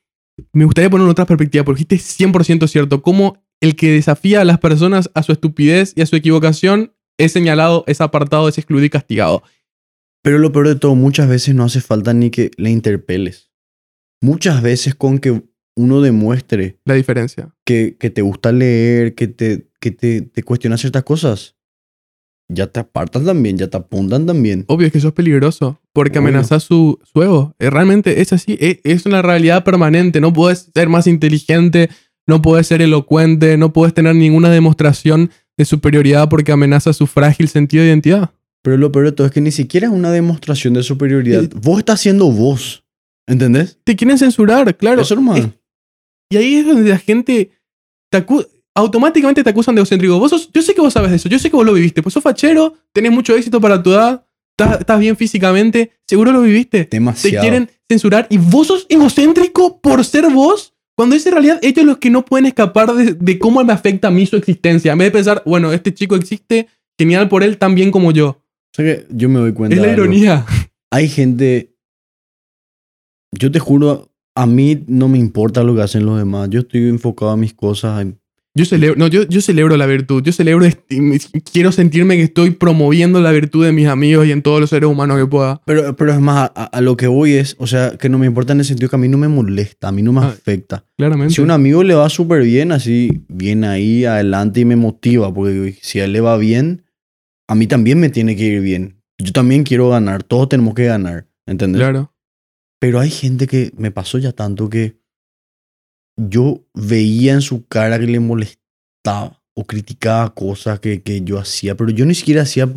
me 0.52 0.64
gustaría 0.64 0.90
poner 0.90 1.04
en 1.04 1.10
otra 1.10 1.26
perspectiva, 1.26 1.64
porque 1.64 1.84
dijiste 1.88 2.24
100% 2.24 2.66
cierto, 2.68 3.02
como 3.02 3.42
el 3.60 3.76
que 3.76 3.92
desafía 3.92 4.40
a 4.40 4.44
las 4.44 4.58
personas 4.58 5.10
a 5.14 5.22
su 5.22 5.32
estupidez 5.32 5.92
y 5.96 6.02
a 6.02 6.06
su 6.06 6.16
equivocación 6.16 6.92
es 7.18 7.32
señalado, 7.32 7.84
es 7.86 8.00
apartado, 8.00 8.48
es 8.48 8.58
excluido 8.58 8.84
y 8.86 8.90
castigado. 8.90 9.42
Pero 10.22 10.38
lo 10.38 10.52
peor 10.52 10.68
de 10.68 10.74
todo, 10.76 10.94
muchas 10.94 11.28
veces 11.28 11.54
no 11.54 11.64
hace 11.64 11.80
falta 11.80 12.12
ni 12.14 12.30
que 12.30 12.50
le 12.56 12.70
interpeles. 12.70 13.52
Muchas 14.22 14.62
veces 14.62 14.94
con 14.94 15.18
que 15.18 15.42
uno 15.76 16.00
demuestre 16.00 16.78
La 16.84 16.94
diferencia. 16.94 17.54
que, 17.64 17.96
que 17.98 18.08
te 18.10 18.22
gusta 18.22 18.50
leer, 18.52 19.14
que 19.14 19.28
te, 19.28 19.70
que 19.80 19.90
te, 19.90 20.22
te 20.22 20.42
cuestiona 20.42 20.78
ciertas 20.78 21.02
cosas, 21.04 21.53
ya 22.48 22.66
te 22.66 22.80
apartan 22.80 23.24
también, 23.24 23.56
ya 23.58 23.68
te 23.68 23.76
apuntan 23.76 24.26
también. 24.26 24.64
Obvio 24.68 24.86
es 24.86 24.92
que 24.92 24.98
eso 24.98 25.08
es 25.08 25.14
peligroso, 25.14 25.80
porque 25.92 26.18
Obvio. 26.18 26.28
amenazas 26.28 26.62
su, 26.62 26.98
su 27.12 27.22
ego. 27.22 27.54
Eh, 27.58 27.70
Realmente 27.70 28.20
es 28.20 28.32
así, 28.32 28.56
es, 28.60 28.78
es 28.84 29.06
una 29.06 29.22
realidad 29.22 29.64
permanente. 29.64 30.20
No 30.20 30.32
puedes 30.32 30.70
ser 30.74 30.88
más 30.88 31.06
inteligente, 31.06 31.88
no 32.26 32.42
puedes 32.42 32.66
ser 32.66 32.82
elocuente, 32.82 33.56
no 33.56 33.72
puedes 33.72 33.94
tener 33.94 34.14
ninguna 34.14 34.50
demostración 34.50 35.30
de 35.56 35.64
superioridad 35.64 36.28
porque 36.28 36.52
amenaza 36.52 36.92
su 36.92 37.06
frágil 37.06 37.48
sentido 37.48 37.82
de 37.82 37.90
identidad. 37.90 38.30
Pero 38.62 38.76
lo 38.78 38.90
peor 38.92 39.06
de 39.06 39.12
todo 39.12 39.26
es 39.26 39.32
que 39.32 39.40
ni 39.42 39.50
siquiera 39.52 39.86
es 39.88 39.92
una 39.92 40.10
demostración 40.10 40.74
de 40.74 40.82
superioridad. 40.82 41.48
Vos 41.54 41.78
estás 41.78 42.00
siendo 42.00 42.30
vos. 42.30 42.82
¿Entendés? 43.26 43.78
Te 43.84 43.96
quieren 43.96 44.18
censurar, 44.18 44.76
claro. 44.76 45.02
Eso 45.02 45.14
nomás. 45.14 45.48
Y 46.30 46.36
ahí 46.36 46.54
es 46.56 46.66
donde 46.66 46.88
la 46.90 46.98
gente 46.98 47.50
te 48.10 48.26
acu- 48.26 48.46
automáticamente 48.74 49.42
te 49.44 49.50
acusan 49.50 49.74
de 49.74 49.80
egocéntrico. 49.80 50.18
Vos 50.18 50.30
sos- 50.30 50.50
yo 50.52 50.62
sé 50.62 50.74
que 50.74 50.80
vos 50.80 50.92
sabes 50.92 51.10
de 51.10 51.16
eso, 51.16 51.28
yo 51.28 51.38
sé 51.38 51.50
que 51.50 51.56
vos 51.56 51.64
lo 51.66 51.72
viviste. 51.74 52.02
Pues 52.02 52.12
sos 52.12 52.22
fachero, 52.22 52.74
tenés 52.92 53.12
mucho 53.12 53.34
éxito 53.36 53.60
para 53.60 53.82
tu 53.82 53.90
edad, 53.92 54.24
estás, 54.58 54.80
estás 54.80 54.98
bien 55.00 55.16
físicamente, 55.16 55.92
seguro 56.06 56.32
lo 56.32 56.42
viviste. 56.42 56.84
Te 56.84 56.96
Demasiado. 56.96 57.42
quieren 57.42 57.70
censurar 57.88 58.26
y 58.30 58.38
vos 58.38 58.66
sos 58.66 58.86
egocéntrico 58.88 59.80
por 59.80 60.04
ser 60.04 60.28
vos, 60.30 60.72
cuando 60.96 61.16
es 61.16 61.26
en 61.26 61.32
realidad 61.32 61.58
ellos 61.62 61.84
los 61.84 61.98
que 61.98 62.10
no 62.10 62.24
pueden 62.24 62.46
escapar 62.46 62.92
de, 62.94 63.14
de 63.14 63.38
cómo 63.38 63.62
me 63.64 63.72
afecta 63.72 64.08
a 64.08 64.10
mí 64.10 64.26
su 64.26 64.36
existencia. 64.36 64.92
En 64.92 64.98
vez 64.98 65.08
de 65.08 65.12
pensar, 65.12 65.42
bueno, 65.44 65.72
este 65.72 65.92
chico 65.92 66.14
existe, 66.16 66.68
genial 66.98 67.28
por 67.28 67.42
él 67.42 67.58
tan 67.58 67.74
bien 67.74 67.90
como 67.90 68.12
yo. 68.12 68.28
O 68.28 68.42
sea 68.76 68.84
que 68.84 69.06
yo 69.10 69.28
me 69.28 69.38
doy 69.40 69.52
cuenta. 69.52 69.74
Es 69.74 69.80
la 69.80 69.88
de 69.88 69.94
algo. 69.94 70.04
ironía. 70.04 70.46
Hay 70.92 71.08
gente. 71.08 71.74
Yo 73.32 73.50
te 73.50 73.58
juro, 73.58 74.10
a 74.36 74.46
mí 74.46 74.84
no 74.86 75.08
me 75.08 75.18
importa 75.18 75.62
lo 75.64 75.74
que 75.74 75.82
hacen 75.82 76.06
los 76.06 76.18
demás. 76.18 76.48
Yo 76.50 76.60
estoy 76.60 76.88
enfocado 76.88 77.32
a 77.32 77.36
mis 77.36 77.54
cosas. 77.54 78.06
Yo 78.56 78.64
celebro, 78.64 78.96
no, 78.96 79.08
yo, 79.08 79.24
yo 79.24 79.40
celebro 79.40 79.76
la 79.76 79.86
virtud. 79.86 80.22
Yo 80.22 80.32
celebro, 80.32 80.64
quiero 81.52 81.72
sentirme 81.72 82.16
que 82.16 82.22
estoy 82.22 82.52
promoviendo 82.52 83.20
la 83.20 83.32
virtud 83.32 83.64
de 83.64 83.72
mis 83.72 83.88
amigos 83.88 84.26
y 84.26 84.32
en 84.32 84.42
todos 84.42 84.60
los 84.60 84.70
seres 84.70 84.88
humanos 84.88 85.18
que 85.18 85.26
pueda. 85.26 85.60
Pero, 85.66 85.96
pero 85.96 86.12
es 86.12 86.20
más, 86.20 86.52
a, 86.54 86.64
a 86.64 86.80
lo 86.80 86.96
que 86.96 87.08
voy 87.08 87.32
es, 87.32 87.56
o 87.58 87.66
sea, 87.66 87.96
que 87.98 88.08
no 88.08 88.18
me 88.18 88.26
importa 88.26 88.52
en 88.52 88.60
el 88.60 88.64
sentido 88.64 88.88
que 88.88 88.96
a 88.96 88.98
mí 89.00 89.08
no 89.08 89.18
me 89.18 89.26
molesta, 89.26 89.88
a 89.88 89.92
mí 89.92 90.02
no 90.02 90.12
me 90.12 90.20
Ah, 90.20 90.28
afecta. 90.28 90.84
Claramente. 90.96 91.34
Si 91.34 91.40
un 91.40 91.50
amigo 91.50 91.82
le 91.82 91.94
va 91.94 92.08
súper 92.08 92.42
bien, 92.44 92.70
así, 92.70 93.24
bien 93.28 93.64
ahí, 93.64 94.04
adelante 94.04 94.60
y 94.60 94.64
me 94.64 94.76
motiva, 94.76 95.34
porque 95.34 95.76
si 95.82 95.98
a 95.98 96.04
él 96.04 96.12
le 96.12 96.20
va 96.20 96.36
bien, 96.36 96.84
a 97.48 97.56
mí 97.56 97.66
también 97.66 97.98
me 97.98 98.08
tiene 98.08 98.36
que 98.36 98.44
ir 98.44 98.60
bien. 98.60 99.00
Yo 99.18 99.32
también 99.32 99.64
quiero 99.64 99.90
ganar, 99.90 100.22
todos 100.22 100.48
tenemos 100.48 100.74
que 100.74 100.84
ganar, 100.84 101.26
¿entendés? 101.46 101.80
Claro. 101.80 102.12
Pero 102.80 103.00
hay 103.00 103.10
gente 103.10 103.46
que 103.48 103.72
me 103.76 103.90
pasó 103.90 104.18
ya 104.18 104.30
tanto 104.32 104.68
que 104.68 104.96
yo 106.16 106.64
veía 106.74 107.34
en 107.34 107.42
su 107.42 107.66
cara 107.66 107.98
que 107.98 108.06
le 108.06 108.20
molestaba 108.20 109.42
o 109.54 109.66
criticaba 109.66 110.34
cosas 110.34 110.80
que, 110.80 111.02
que 111.02 111.22
yo 111.22 111.38
hacía, 111.38 111.76
pero 111.76 111.90
yo 111.90 112.04
ni 112.06 112.14
siquiera 112.14 112.42
hacía 112.42 112.68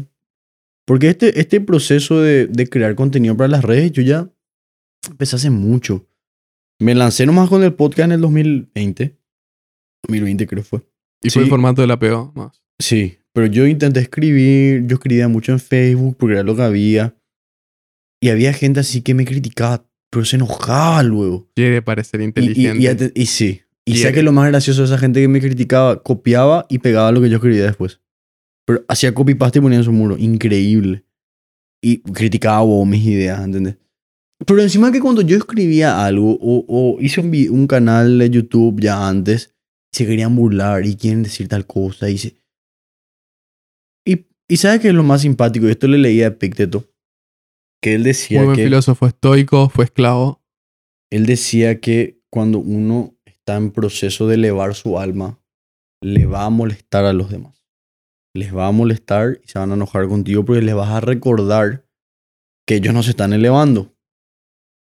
Porque 0.85 1.09
este, 1.09 1.39
este 1.39 1.59
proceso 1.61 2.21
de, 2.21 2.47
de 2.47 2.67
crear 2.67 2.95
contenido 2.95 3.35
para 3.35 3.47
las 3.47 3.63
redes, 3.63 3.91
yo 3.91 4.01
ya 4.03 4.29
empecé 5.09 5.35
hace 5.35 5.49
mucho. 5.49 6.07
Me 6.79 6.93
lancé 6.93 7.25
nomás 7.25 7.49
con 7.49 7.63
el 7.63 7.73
podcast 7.73 8.05
en 8.07 8.11
el 8.13 8.21
2020. 8.21 9.17
2020 10.03 10.47
creo 10.47 10.63
fue. 10.63 10.81
Y 11.23 11.29
fue 11.29 11.43
el 11.43 11.49
formato 11.49 11.81
de 11.81 11.87
la 11.87 11.97
PO 11.97 12.31
más. 12.35 12.61
Sí, 12.79 13.17
pero 13.33 13.47
yo 13.47 13.65
intenté 13.65 13.99
escribir, 13.99 14.85
yo 14.85 14.95
escribía 14.95 15.27
mucho 15.27 15.51
en 15.51 15.59
Facebook 15.59 16.17
porque 16.17 16.33
era 16.33 16.43
lo 16.43 16.55
que 16.55 16.61
había. 16.61 17.15
Y 18.21 18.29
había 18.29 18.53
gente 18.53 18.79
así 18.79 19.01
que 19.01 19.13
me 19.13 19.25
criticaba, 19.25 19.86
pero 20.09 20.25
se 20.25 20.35
enojaba 20.37 21.03
luego. 21.03 21.49
Quiere 21.55 21.81
parecer 21.81 22.19
Y, 22.21 22.23
y- 22.23 22.27
inteligente. 22.27 22.83
y 22.83 22.87
ate- 22.87 23.11
y 23.15 23.25
sí. 23.25 23.61
Y 23.85 23.93
Y- 23.93 23.97
sé 23.97 24.11
que 24.13 24.21
lo 24.23 24.31
más 24.31 24.47
gracioso 24.49 24.81
de 24.81 24.87
esa 24.87 24.97
gente 24.97 25.21
que 25.21 25.27
me 25.27 25.39
criticaba, 25.41 26.01
copiaba 26.03 26.65
y 26.69 26.79
pegaba 26.79 27.11
lo 27.11 27.21
que 27.21 27.29
yo 27.29 27.37
escribía 27.37 27.63
después. 27.65 28.01
Pero 28.65 28.83
hacía 28.89 29.13
copy-paste 29.13 29.59
y 29.59 29.61
ponía 29.61 29.77
en 29.77 29.83
su 29.85 29.93
muro. 29.93 30.17
Increíble. 30.17 31.05
Y 31.81 31.99
criticaba 32.01 32.63
mis 32.85 33.05
ideas, 33.05 33.41
¿entendés? 33.43 33.77
Pero 34.45 34.61
encima 34.61 34.91
que 34.91 34.99
cuando 34.99 35.21
yo 35.21 35.37
escribía 35.37 36.05
algo 36.05 36.33
o, 36.41 36.65
o 36.67 37.01
hice 37.01 37.21
un, 37.21 37.31
un 37.49 37.65
canal 37.67 38.17
de 38.19 38.29
YouTube 38.29 38.79
ya 38.81 39.07
antes, 39.07 39.55
se 39.93 40.05
querían 40.05 40.35
burlar 40.35 40.85
y 40.85 40.95
quieren 40.95 41.23
decir 41.23 41.47
tal 41.47 41.65
cosa. 41.65 42.09
Y, 42.09 42.17
se... 42.17 42.35
y, 44.05 44.25
y 44.47 44.57
¿sabes 44.57 44.81
qué 44.81 44.89
es 44.89 44.93
lo 44.93 45.03
más 45.03 45.21
simpático? 45.21 45.67
Esto 45.67 45.87
le 45.87 45.97
leía 45.97 46.25
a 46.25 46.29
Epicteto. 46.29 46.85
Que 47.87 47.95
él 47.95 48.03
decía 48.03 48.39
Muy 48.39 48.47
buen 48.47 48.57
que... 48.57 48.63
filósofo 48.65 49.07
estoico, 49.07 49.69
fue 49.69 49.85
esclavo. 49.85 50.43
Él 51.09 51.25
decía 51.25 51.79
que 51.79 52.19
cuando 52.29 52.59
uno 52.59 53.15
está 53.23 53.55
en 53.55 53.71
proceso 53.71 54.27
de 54.27 54.35
elevar 54.35 54.75
su 54.75 54.99
alma, 54.99 55.39
le 56.01 56.25
va 56.25 56.43
a 56.43 56.49
molestar 56.49 57.05
a 57.05 57.13
los 57.13 57.31
demás. 57.31 57.63
Les 58.35 58.53
va 58.53 58.67
a 58.67 58.73
molestar 58.73 59.39
y 59.41 59.47
se 59.47 59.57
van 59.57 59.71
a 59.71 59.75
enojar 59.75 60.09
contigo 60.09 60.43
porque 60.43 60.61
les 60.61 60.75
vas 60.75 60.89
a 60.89 60.99
recordar 60.99 61.87
que 62.67 62.75
ellos 62.75 62.93
no 62.93 63.03
se 63.03 63.11
están 63.11 63.31
elevando. 63.31 63.95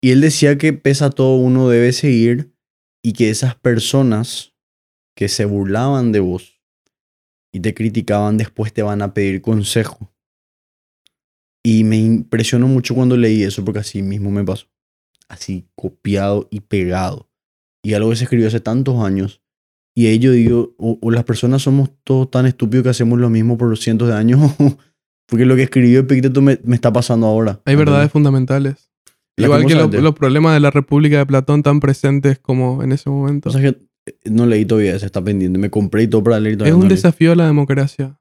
Y 0.01 0.13
él 0.13 0.21
decía 0.21 0.57
que 0.57 0.73
pesa 0.73 1.11
todo 1.11 1.39
uno 1.39 1.69
debe 1.69 1.93
seguir 1.93 2.55
y 3.03 3.15
que 3.15 3.31
esas 3.31 3.57
personas 3.57 4.55
que 5.17 5.27
se 5.29 5.45
burlaban 5.45 6.13
de 6.13 6.21
vos 6.21 6.63
y 7.53 7.59
te 7.59 7.75
criticaban 7.75 8.37
después 8.37 8.73
te 8.73 8.85
van 8.85 9.03
a 9.03 9.13
pedir 9.13 9.43
consejo. 9.43 10.12
Y 11.65 11.85
me 11.85 11.97
impresionó 11.99 12.67
mucho 12.69 12.95
cuando 12.95 13.17
leí 13.17 13.43
eso 13.43 13.65
porque 13.65 13.81
así 13.81 14.03
mismo 14.03 14.31
me 14.31 14.45
pasó 14.45 14.67
así 15.29 15.65
copiado 15.75 16.47
y 16.51 16.61
pegado. 16.61 17.31
Y 17.83 17.95
algo 17.95 18.11
que 18.11 18.17
se 18.17 18.25
escribió 18.25 18.49
hace 18.49 18.61
tantos 18.61 19.03
años. 19.03 19.41
Y 19.97 20.07
ahí 20.07 20.19
yo 20.19 20.31
digo, 20.33 20.75
o, 20.77 20.99
o 21.01 21.11
las 21.11 21.25
personas 21.25 21.63
somos 21.63 21.91
todos 22.05 22.31
tan 22.31 22.45
estúpidos 22.47 22.83
que 22.85 22.91
hacemos 22.91 23.19
lo 23.19 23.31
mismo 23.31 23.57
por 23.57 23.77
cientos 23.79 24.09
de 24.09 24.15
años. 24.15 24.41
Porque 25.29 25.47
lo 25.47 25.57
que 25.57 25.63
escribió 25.63 26.01
Epicteto 26.01 26.43
me, 26.43 26.59
me 26.65 26.75
está 26.75 26.93
pasando 26.93 27.27
ahora. 27.27 27.61
Hay 27.65 27.77
verdades 27.77 28.11
fundamentales. 28.13 28.91
Igual 29.39 29.65
que 29.67 29.75
lo- 29.75 29.81
los 30.03 30.15
problemas 30.15 30.53
de 30.53 30.61
la 30.61 30.71
República 30.71 31.17
de 31.19 31.25
Platón 31.27 31.63
tan 31.63 31.81
presentes 31.81 32.39
como 32.39 32.83
en 32.83 32.93
ese 32.93 33.09
momento. 33.09 33.49
O 33.49 33.53
sea 33.53 33.63
que 33.63 33.69
eh, 34.07 34.15
no 34.31 34.45
leí 34.45 34.67
todavía, 34.67 34.99
se 34.99 35.07
está 35.07 35.25
pendiente. 35.25 35.59
Me 35.59 35.71
compré 35.71 36.03
y 36.03 36.09
todo 36.09 36.23
para 36.23 36.39
leer. 36.41 36.53
y 36.53 36.55
es 36.55 36.59
todavía 36.59 36.77
un 36.77 36.83
no 36.83 36.89
desafío 36.91 37.33
a 37.33 37.37
la 37.37 37.47
democracia. 37.47 38.19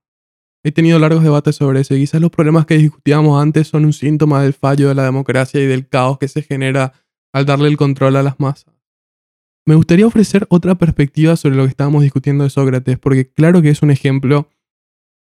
He 0.64 0.72
tenido 0.72 1.00
largos 1.00 1.24
debates 1.24 1.56
sobre 1.56 1.82
eso 1.82 1.96
y 1.96 2.02
quizás 2.02 2.22
los 2.22 2.30
problemas 2.30 2.66
que 2.66 2.78
discutíamos 2.78 3.42
antes 3.42 3.68
son 3.68 3.86
un 3.86 3.94
síntoma 3.94 4.44
del 4.44 4.54
fallo 4.54 4.90
de 4.90 4.96
la 4.96 5.04
democracia 5.04 5.60
y 5.60 5.66
del 5.66 5.88
caos 5.88 6.20
que 6.20 6.28
se 6.28 6.44
genera 6.44 6.94
al 7.34 7.46
darle 7.46 7.68
el 7.68 7.78
control 7.78 8.16
a 8.16 8.24
las 8.24 8.40
masas. 8.40 8.74
Me 9.66 9.76
gustaría 9.76 10.06
ofrecer 10.08 10.48
otra 10.50 10.76
perspectiva 10.76 11.36
sobre 11.36 11.56
lo 11.56 11.64
que 11.64 11.70
estábamos 11.70 12.04
discutiendo 12.04 12.44
de 12.44 12.50
Sócrates, 12.50 13.00
porque 13.00 13.32
claro 13.32 13.62
que 13.62 13.70
es 13.70 13.82
un 13.82 13.92
ejemplo 13.92 14.50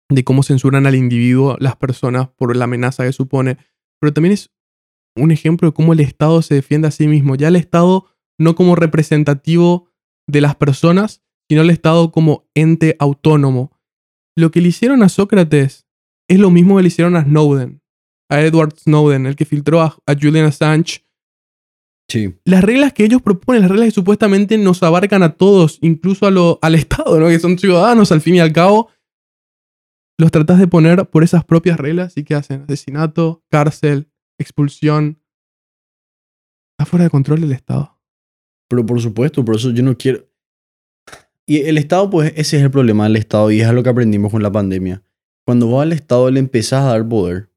de 0.10 0.24
cómo 0.24 0.44
censuran 0.44 0.86
al 0.86 0.96
individuo 0.96 1.58
las 1.60 1.76
personas 1.76 2.30
por 2.30 2.56
la 2.56 2.66
amenaza 2.66 3.04
que 3.04 3.14
supone, 3.14 3.58
pero 4.00 4.14
también 4.14 4.34
es 4.34 4.52
un 5.16 5.32
ejemplo 5.32 5.70
de 5.70 5.74
cómo 5.74 5.94
el 5.94 6.00
Estado 6.00 6.42
se 6.42 6.56
defiende 6.56 6.88
a 6.88 6.92
sí 6.92 7.08
mismo. 7.08 7.36
Ya 7.36 7.48
el 7.48 7.56
Estado 7.56 8.08
no 8.38 8.56
como 8.56 8.76
representativo 8.76 9.90
de 10.28 10.42
las 10.42 10.56
personas, 10.56 11.22
sino 11.50 11.62
el 11.62 11.70
Estado 11.70 12.12
como 12.12 12.50
ente 12.56 12.96
autónomo. 13.00 13.72
Lo 14.42 14.50
que 14.52 14.60
le 14.62 14.70
hicieron 14.70 15.04
a 15.04 15.10
Sócrates 15.10 15.86
es 16.28 16.40
lo 16.40 16.50
mismo 16.50 16.76
que 16.78 16.82
le 16.82 16.88
hicieron 16.88 17.16
a 17.16 17.24
Snowden, 17.24 17.82
a 18.30 18.42
Edward 18.42 18.76
Snowden, 18.78 19.28
el 19.28 19.36
que 19.36 19.46
filtró 19.46 19.82
a, 19.82 19.96
a 20.06 20.16
Julian 20.20 20.46
Assange. 20.46 21.06
Sí. 22.10 22.36
Las 22.44 22.64
reglas 22.64 22.92
que 22.94 23.06
ellos 23.06 23.22
proponen, 23.22 23.62
las 23.62 23.70
reglas 23.72 23.88
que 23.90 23.92
supuestamente 23.96 24.58
nos 24.58 24.82
abarcan 24.84 25.24
a 25.24 25.34
todos, 25.36 25.78
incluso 25.82 26.26
a 26.26 26.32
lo- 26.32 26.58
al 26.62 26.74
Estado, 26.84 27.20
¿no? 27.20 27.28
que 27.28 27.40
son 27.40 27.58
ciudadanos 27.60 28.12
al 28.12 28.22
fin 28.22 28.36
y 28.36 28.40
al 28.40 28.52
cabo, 28.52 28.90
los 30.20 30.32
tratás 30.32 30.60
de 30.60 30.68
poner 30.68 31.10
por 31.10 31.24
esas 31.24 31.46
propias 31.46 31.78
reglas 31.80 32.18
y 32.18 32.24
¿qué 32.24 32.36
hacen? 32.36 32.64
Asesinato, 32.64 33.44
cárcel, 33.50 34.12
expulsión. 34.40 35.22
Está 36.74 36.86
fuera 36.90 37.04
de 37.06 37.10
control 37.12 37.44
el 37.44 37.52
Estado. 37.52 38.00
Pero 38.70 38.86
por 38.86 39.00
supuesto, 39.02 39.46
por 39.46 39.56
eso 39.56 39.70
yo 39.72 39.84
no 39.84 39.96
quiero. 39.98 40.28
Y 41.52 41.64
el 41.64 41.78
Estado, 41.78 42.10
pues 42.10 42.32
ese 42.38 42.56
es 42.56 42.64
el 42.64 42.72
problema 42.72 43.04
del 43.04 43.18
Estado 43.18 43.52
y 43.52 43.60
es 43.60 43.70
lo 43.74 43.84
que 43.84 43.90
aprendimos 43.90 44.32
con 44.32 44.42
la 44.42 44.54
pandemia. 44.54 45.04
Cuando 45.46 45.68
vos 45.68 45.82
al 45.82 45.92
Estado 45.92 46.32
le 46.32 46.40
empezás 46.40 46.86
a 46.86 46.92
dar 46.92 47.10
poder, 47.10 47.52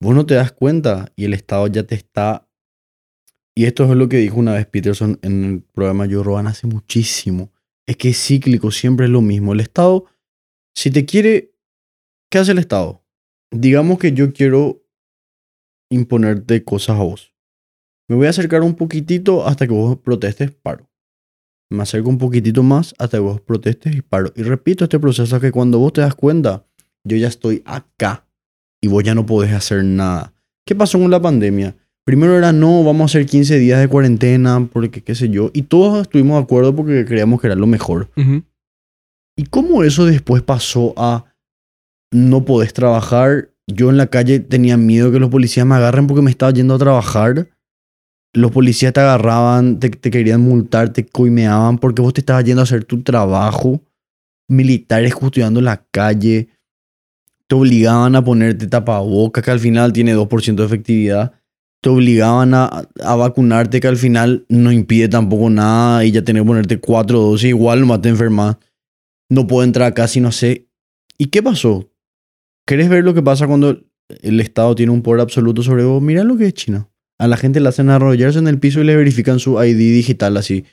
vos 0.00 0.14
no 0.14 0.24
te 0.24 0.32
das 0.32 0.50
cuenta 0.50 1.12
y 1.14 1.26
el 1.26 1.34
Estado 1.34 1.66
ya 1.66 1.82
te 1.82 1.94
está... 1.94 2.48
Y 3.54 3.66
esto 3.66 3.84
es 3.84 3.90
lo 3.90 4.08
que 4.08 4.16
dijo 4.16 4.38
una 4.38 4.54
vez 4.54 4.66
Peterson 4.66 5.18
en 5.20 5.44
el 5.44 5.60
programa 5.60 6.06
Joe 6.10 6.22
Rogan 6.22 6.46
hace 6.46 6.66
muchísimo. 6.66 7.52
Es 7.84 7.98
que 7.98 8.08
es 8.08 8.26
cíclico, 8.26 8.70
siempre 8.70 9.04
es 9.04 9.12
lo 9.12 9.20
mismo. 9.20 9.52
El 9.52 9.60
Estado, 9.60 10.06
si 10.74 10.90
te 10.90 11.04
quiere... 11.04 11.54
¿Qué 12.30 12.38
hace 12.38 12.52
el 12.52 12.60
Estado? 12.60 13.04
Digamos 13.50 13.98
que 13.98 14.12
yo 14.12 14.32
quiero 14.32 14.82
imponerte 15.90 16.64
cosas 16.64 16.98
a 16.98 17.02
vos. 17.02 17.34
Me 18.08 18.16
voy 18.16 18.26
a 18.26 18.30
acercar 18.30 18.62
un 18.62 18.74
poquitito 18.74 19.46
hasta 19.46 19.66
que 19.66 19.74
vos 19.74 19.98
protestes, 19.98 20.50
paro. 20.50 20.88
Me 21.72 21.82
acerco 21.82 22.08
un 22.08 22.18
poquitito 22.18 22.62
más 22.62 22.94
hasta 22.98 23.16
que 23.16 23.22
vos 23.22 23.40
protestes 23.40 23.96
y 23.96 24.02
paro. 24.02 24.32
Y 24.36 24.42
repito 24.42 24.84
este 24.84 24.98
proceso 24.98 25.40
que 25.40 25.50
cuando 25.50 25.78
vos 25.78 25.92
te 25.92 26.02
das 26.02 26.14
cuenta, 26.14 26.64
yo 27.04 27.16
ya 27.16 27.28
estoy 27.28 27.62
acá 27.64 28.26
y 28.80 28.88
vos 28.88 29.02
ya 29.02 29.14
no 29.14 29.24
podés 29.24 29.52
hacer 29.52 29.84
nada. 29.84 30.34
¿Qué 30.66 30.74
pasó 30.74 30.98
con 30.98 31.10
la 31.10 31.20
pandemia? 31.20 31.76
Primero 32.04 32.36
era 32.36 32.52
no, 32.52 32.82
vamos 32.82 33.02
a 33.02 33.04
hacer 33.06 33.26
15 33.26 33.58
días 33.58 33.80
de 33.80 33.88
cuarentena, 33.88 34.68
porque 34.72 35.02
qué 35.02 35.14
sé 35.14 35.28
yo. 35.28 35.50
Y 35.54 35.62
todos 35.62 36.02
estuvimos 36.02 36.36
de 36.38 36.42
acuerdo 36.42 36.74
porque 36.74 37.04
creíamos 37.04 37.40
que 37.40 37.46
era 37.46 37.56
lo 37.56 37.66
mejor. 37.66 38.10
¿Y 39.36 39.44
cómo 39.44 39.84
eso 39.84 40.04
después 40.04 40.42
pasó 40.42 40.94
a 40.96 41.24
no 42.12 42.44
podés 42.44 42.72
trabajar? 42.72 43.50
Yo 43.66 43.88
en 43.90 43.96
la 43.96 44.08
calle 44.08 44.40
tenía 44.40 44.76
miedo 44.76 45.12
que 45.12 45.20
los 45.20 45.30
policías 45.30 45.64
me 45.64 45.76
agarren 45.76 46.06
porque 46.06 46.22
me 46.22 46.30
estaba 46.30 46.52
yendo 46.52 46.74
a 46.74 46.78
trabajar. 46.78 47.48
Los 48.34 48.50
policías 48.50 48.92
te 48.92 49.00
agarraban, 49.00 49.78
te, 49.78 49.90
querían 49.90 50.40
multar, 50.40 50.92
te 50.92 51.04
coimeaban 51.04 51.78
porque 51.78 52.02
vos 52.02 52.14
te 52.14 52.20
estabas 52.20 52.44
yendo 52.44 52.60
a 52.60 52.64
hacer 52.64 52.84
tu 52.84 53.02
trabajo. 53.02 53.82
Militares 54.48 55.14
custodiando 55.14 55.60
la 55.60 55.84
calle. 55.90 56.48
Te 57.46 57.54
obligaban 57.54 58.16
a 58.16 58.24
ponerte 58.24 58.66
tapabocas, 58.66 59.44
que 59.44 59.50
al 59.50 59.60
final 59.60 59.92
tiene 59.92 60.14
2% 60.14 60.62
de 60.62 60.64
efectividad. 60.64 61.32
Te 61.82 61.90
obligaban 61.90 62.54
a, 62.54 62.88
a 63.02 63.16
vacunarte, 63.16 63.80
que 63.80 63.88
al 63.88 63.96
final 63.96 64.46
no 64.48 64.72
impide 64.72 65.08
tampoco 65.08 65.50
nada. 65.50 66.04
Y 66.04 66.12
ya 66.12 66.22
tenés 66.22 66.42
que 66.42 66.46
ponerte 66.46 66.80
cuatro 66.80 67.20
dosis, 67.20 67.50
igual 67.50 67.80
nomás 67.80 68.00
te 68.00 68.08
enfermas 68.08 68.56
no 69.32 69.46
puedo 69.46 69.64
entrar 69.64 69.88
acá 69.88 70.06
si 70.08 70.20
no 70.20 70.30
sé. 70.30 70.68
¿Y 71.16 71.26
qué 71.26 71.42
pasó? 71.42 71.90
¿Querés 72.66 72.88
ver 72.88 73.02
lo 73.02 73.14
que 73.14 73.22
pasa 73.22 73.46
cuando 73.46 73.82
el 74.08 74.40
Estado 74.40 74.74
tiene 74.74 74.92
un 74.92 75.02
poder 75.02 75.22
absoluto 75.22 75.62
sobre 75.62 75.84
vos? 75.84 76.02
Mira 76.02 76.22
lo 76.22 76.36
que 76.36 76.46
es 76.46 76.54
China. 76.54 76.88
A 77.22 77.28
la 77.28 77.36
gente 77.36 77.60
le 77.60 77.68
hacen 77.68 77.88
arrollarse 77.88 78.40
en 78.40 78.48
el 78.48 78.58
piso 78.58 78.80
y 78.80 78.84
le 78.84 78.96
verifican 78.96 79.38
su 79.38 79.62
ID 79.62 79.76
digital 79.76 80.36
así. 80.36 80.64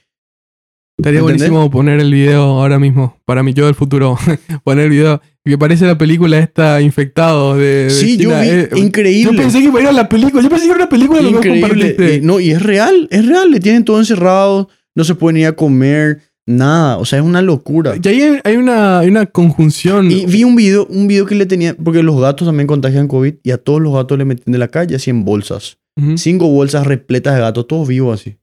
Estaría 0.97 1.19
¿Entendés? 1.19 1.47
buenísimo 1.51 1.69
poner 1.69 1.99
el 1.99 2.11
video 2.11 2.41
ahora 2.41 2.79
mismo, 2.79 3.17
para 3.25 3.43
mi 3.43 3.53
yo 3.53 3.67
del 3.67 3.75
futuro. 3.75 4.17
poner 4.63 4.85
el 4.85 4.89
video. 4.89 5.21
Que 5.45 5.59
parece 5.59 5.85
la 5.85 5.97
película 5.97 6.39
esta 6.39 6.81
Infectado 6.81 7.55
de. 7.55 7.83
de 7.83 7.89
Sí, 7.91 8.17
yo 8.17 8.29
China. 8.31 8.41
vi. 8.41 8.47
Eh, 8.49 8.69
increíble. 8.77 9.31
Yo 9.31 9.37
pensé 9.39 9.59
que 9.59 9.65
iba 9.65 9.79
a 9.79 9.81
ir 9.83 9.87
a 9.89 9.91
la 9.91 10.09
película. 10.09 10.41
Yo 10.41 10.49
pensé 10.49 10.65
que 10.65 10.71
era 10.71 10.77
una 10.81 10.89
película 10.89 11.21
lo 11.21 11.39
que 11.39 11.49
compartiste. 11.49 12.15
Eh, 12.15 12.21
no, 12.23 12.39
y 12.39 12.49
es 12.49 12.61
real, 12.63 13.07
es 13.11 13.27
real. 13.27 13.51
Le 13.51 13.59
tienen 13.59 13.85
todo 13.85 13.99
encerrado. 13.99 14.69
No 14.95 15.03
se 15.03 15.13
pueden 15.13 15.37
ir 15.37 15.45
a 15.45 15.51
comer. 15.51 16.21
Nada. 16.47 16.97
O 16.97 17.05
sea, 17.05 17.19
es 17.19 17.25
una 17.25 17.43
locura. 17.43 17.93
Y 18.01 18.07
ahí 18.07 18.21
hay, 18.23 18.39
hay 18.43 18.57
una, 18.57 18.99
hay 18.99 19.07
una 19.07 19.27
conjunción. 19.27 20.09
Y 20.11 20.25
vi 20.25 20.43
un 20.43 20.55
video, 20.55 20.87
un 20.87 21.07
video 21.07 21.27
que 21.27 21.35
le 21.35 21.45
tenía, 21.45 21.75
porque 21.75 22.01
los 22.01 22.19
gatos 22.19 22.47
también 22.47 22.65
contagian 22.65 23.07
COVID 23.07 23.35
y 23.43 23.51
a 23.51 23.57
todos 23.59 23.79
los 23.81 23.93
gatos 23.93 24.17
le 24.17 24.25
meten 24.25 24.51
de 24.51 24.57
la 24.57 24.67
calle 24.67 24.95
así 24.95 25.11
en 25.11 25.23
bolsas. 25.25 25.77
Cinco 26.17 26.47
bolsas 26.49 26.85
repletas 26.87 27.35
de 27.35 27.41
gatos, 27.41 27.67
todos 27.67 27.87
vivos 27.87 28.19
así. 28.19 28.37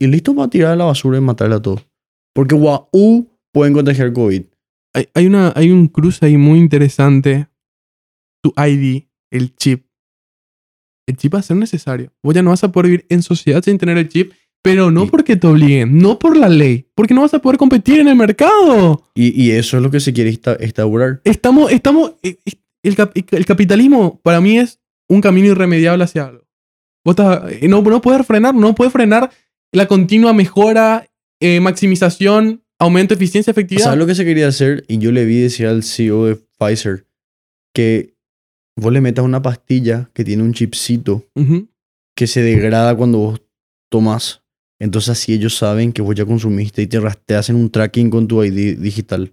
Y 0.00 0.06
listo 0.08 0.34
para 0.34 0.48
tirar 0.50 0.72
a 0.72 0.76
la 0.76 0.84
basura 0.84 1.18
y 1.18 1.20
matarle 1.20 1.56
a 1.56 1.62
todos. 1.62 1.86
Porque 2.34 2.54
guau, 2.54 2.88
pueden 3.52 3.72
contagiar 3.74 4.12
COVID. 4.12 4.42
Hay, 4.94 5.08
hay 5.14 5.26
una, 5.26 5.52
hay 5.56 5.70
un 5.70 5.88
cruce 5.88 6.24
ahí 6.26 6.36
muy 6.36 6.58
interesante. 6.58 7.48
Tu 8.42 8.52
ID, 8.56 9.04
el 9.30 9.54
chip. 9.56 9.86
El 11.08 11.16
chip 11.16 11.34
va 11.34 11.38
a 11.38 11.42
ser 11.42 11.56
necesario. 11.56 12.12
Vos 12.22 12.34
ya 12.34 12.42
no 12.42 12.50
vas 12.50 12.64
a 12.64 12.72
poder 12.72 12.90
vivir 12.90 13.06
en 13.08 13.22
sociedad 13.22 13.62
sin 13.62 13.78
tener 13.78 13.96
el 13.96 14.08
chip, 14.08 14.32
pero 14.62 14.90
no 14.90 15.04
Y- 15.04 15.08
porque 15.10 15.36
te 15.36 15.46
obliguen, 15.46 15.98
no 15.98 16.18
por 16.18 16.36
la 16.36 16.48
ley, 16.48 16.88
porque 16.94 17.14
no 17.14 17.20
vas 17.22 17.34
a 17.34 17.38
poder 17.40 17.58
competir 17.58 18.00
en 18.00 18.08
el 18.08 18.16
mercado. 18.16 19.04
Y, 19.14 19.40
y 19.40 19.52
eso 19.52 19.76
es 19.76 19.82
lo 19.82 19.90
que 19.90 20.00
se 20.00 20.12
quiere 20.12 20.30
insta- 20.32 20.56
instaurar. 20.62 21.20
Estamos, 21.24 21.70
estamos, 21.70 22.14
eh, 22.22 22.38
eh, 22.44 22.52
el, 22.82 22.96
el 23.30 23.46
capitalismo 23.46 24.20
para 24.22 24.40
mí 24.40 24.58
es 24.58 24.80
un 25.08 25.20
camino 25.20 25.48
irremediable 25.48 26.04
hacia 26.04 26.26
algo. 26.26 26.45
Eh, 27.50 27.68
no, 27.68 27.82
no 27.82 28.00
puedes 28.00 28.26
frenar, 28.26 28.54
no 28.54 28.74
puedes 28.74 28.92
frenar 28.92 29.30
la 29.72 29.86
continua 29.86 30.32
mejora, 30.32 31.08
eh, 31.40 31.60
maximización, 31.60 32.62
aumento 32.78 33.14
de 33.14 33.22
eficiencia, 33.22 33.50
efectividad. 33.50 33.84
¿Sabes 33.84 33.98
lo 33.98 34.06
que 34.06 34.14
se 34.14 34.24
quería 34.24 34.48
hacer? 34.48 34.84
Y 34.88 34.98
yo 34.98 35.12
le 35.12 35.24
vi 35.24 35.40
decir 35.40 35.66
al 35.66 35.82
CEO 35.82 36.26
de 36.26 36.36
Pfizer 36.58 37.06
que 37.74 38.14
vos 38.76 38.92
le 38.92 39.00
metas 39.00 39.24
una 39.24 39.42
pastilla 39.42 40.10
que 40.14 40.24
tiene 40.24 40.42
un 40.42 40.52
chipcito 40.52 41.24
que 42.16 42.26
se 42.26 42.42
degrada 42.42 42.96
cuando 42.96 43.18
vos 43.18 43.42
tomas. 43.90 44.42
Entonces 44.78 45.10
así 45.10 45.32
ellos 45.32 45.56
saben 45.56 45.92
que 45.92 46.02
vos 46.02 46.14
ya 46.14 46.24
consumiste 46.24 46.82
y 46.82 46.86
te, 46.86 47.00
te 47.24 47.34
hacen 47.34 47.56
un 47.56 47.70
tracking 47.70 48.10
con 48.10 48.26
tu 48.28 48.42
ID 48.42 48.78
digital. 48.78 49.30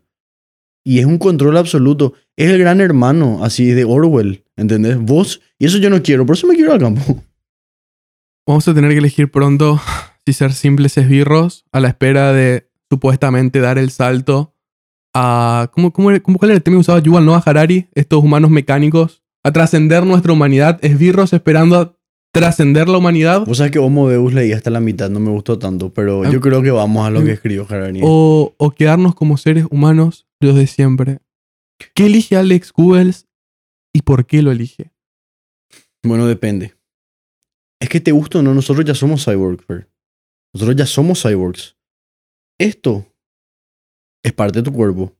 Y 0.85 0.99
es 0.99 1.05
un 1.05 1.17
control 1.17 1.57
absoluto. 1.57 2.13
Es 2.35 2.49
el 2.49 2.59
gran 2.59 2.81
hermano, 2.81 3.43
así 3.43 3.67
de 3.71 3.85
Orwell, 3.85 4.43
¿entendés? 4.57 4.97
Vos, 4.97 5.41
y 5.57 5.65
eso 5.65 5.77
yo 5.77 5.89
no 5.89 6.03
quiero, 6.03 6.25
por 6.25 6.35
eso 6.35 6.47
me 6.47 6.55
quiero 6.55 6.73
al 6.73 6.79
campo. 6.79 7.23
Vamos 8.47 8.67
a 8.67 8.73
tener 8.73 8.91
que 8.91 8.97
elegir 8.97 9.31
pronto 9.31 9.79
si 10.25 10.33
ser 10.33 10.53
simples 10.53 10.97
esbirros 10.97 11.65
a 11.71 11.79
la 11.79 11.87
espera 11.89 12.33
de 12.33 12.69
supuestamente 12.89 13.59
dar 13.59 13.77
el 13.77 13.89
salto 13.89 14.53
a... 15.15 15.69
¿Cómo, 15.73 15.93
cómo, 15.93 16.09
era- 16.11 16.19
cómo- 16.21 16.37
cuál 16.37 16.51
era 16.51 16.57
el 16.57 16.63
tema 16.63 16.75
que 16.75 16.81
usaba 16.81 16.99
Yuval 16.99 17.25
Noah 17.25 17.41
Harari? 17.45 17.87
Estos 17.93 18.23
humanos 18.23 18.51
mecánicos. 18.51 19.23
A 19.45 19.51
trascender 19.51 20.05
nuestra 20.05 20.33
humanidad. 20.33 20.79
Esbirros 20.83 21.33
esperando 21.33 21.77
a 21.79 21.97
trascender 22.33 22.89
la 22.89 22.97
humanidad. 22.97 23.45
Vos 23.45 23.57
sabés 23.59 23.71
que 23.71 23.79
Homo 23.79 24.09
Deus 24.09 24.33
leí 24.33 24.51
hasta 24.53 24.69
la 24.71 24.79
mitad, 24.79 25.09
no 25.09 25.19
me 25.19 25.29
gustó 25.29 25.59
tanto, 25.59 25.93
pero 25.93 26.23
Ah. 26.23 26.31
yo 26.31 26.41
creo 26.41 26.61
que 26.63 26.71
vamos 26.71 27.05
a 27.05 27.11
lo 27.11 27.23
que 27.23 27.31
escribió 27.33 27.65
Harari. 27.69 27.99
O, 28.03 28.55
o 28.57 28.71
quedarnos 28.71 29.13
como 29.15 29.37
seres 29.37 29.65
humanos 29.69 30.25
los 30.41 30.55
de 30.55 30.65
siempre. 30.67 31.19
¿Qué 31.93 32.07
elige 32.07 32.35
Alex 32.37 32.71
Googles 32.73 33.27
y 33.93 34.01
por 34.01 34.25
qué 34.25 34.41
lo 34.41 34.51
elige? 34.51 34.91
Bueno, 36.03 36.25
depende. 36.25 36.73
Es 37.83 37.89
que 37.89 37.99
te 37.99 38.13
gusta 38.13 38.39
o 38.39 38.41
no, 38.41 38.53
nosotros 38.53 38.85
ya 38.85 38.95
somos 38.95 39.25
cyborgs, 39.25 39.65
Fer. 39.65 39.89
Nosotros 40.53 40.77
ya 40.77 40.85
somos 40.85 41.21
cyborgs. 41.21 41.75
Esto 42.57 43.05
es 44.23 44.31
parte 44.31 44.59
de 44.59 44.63
tu 44.63 44.71
cuerpo. 44.71 45.13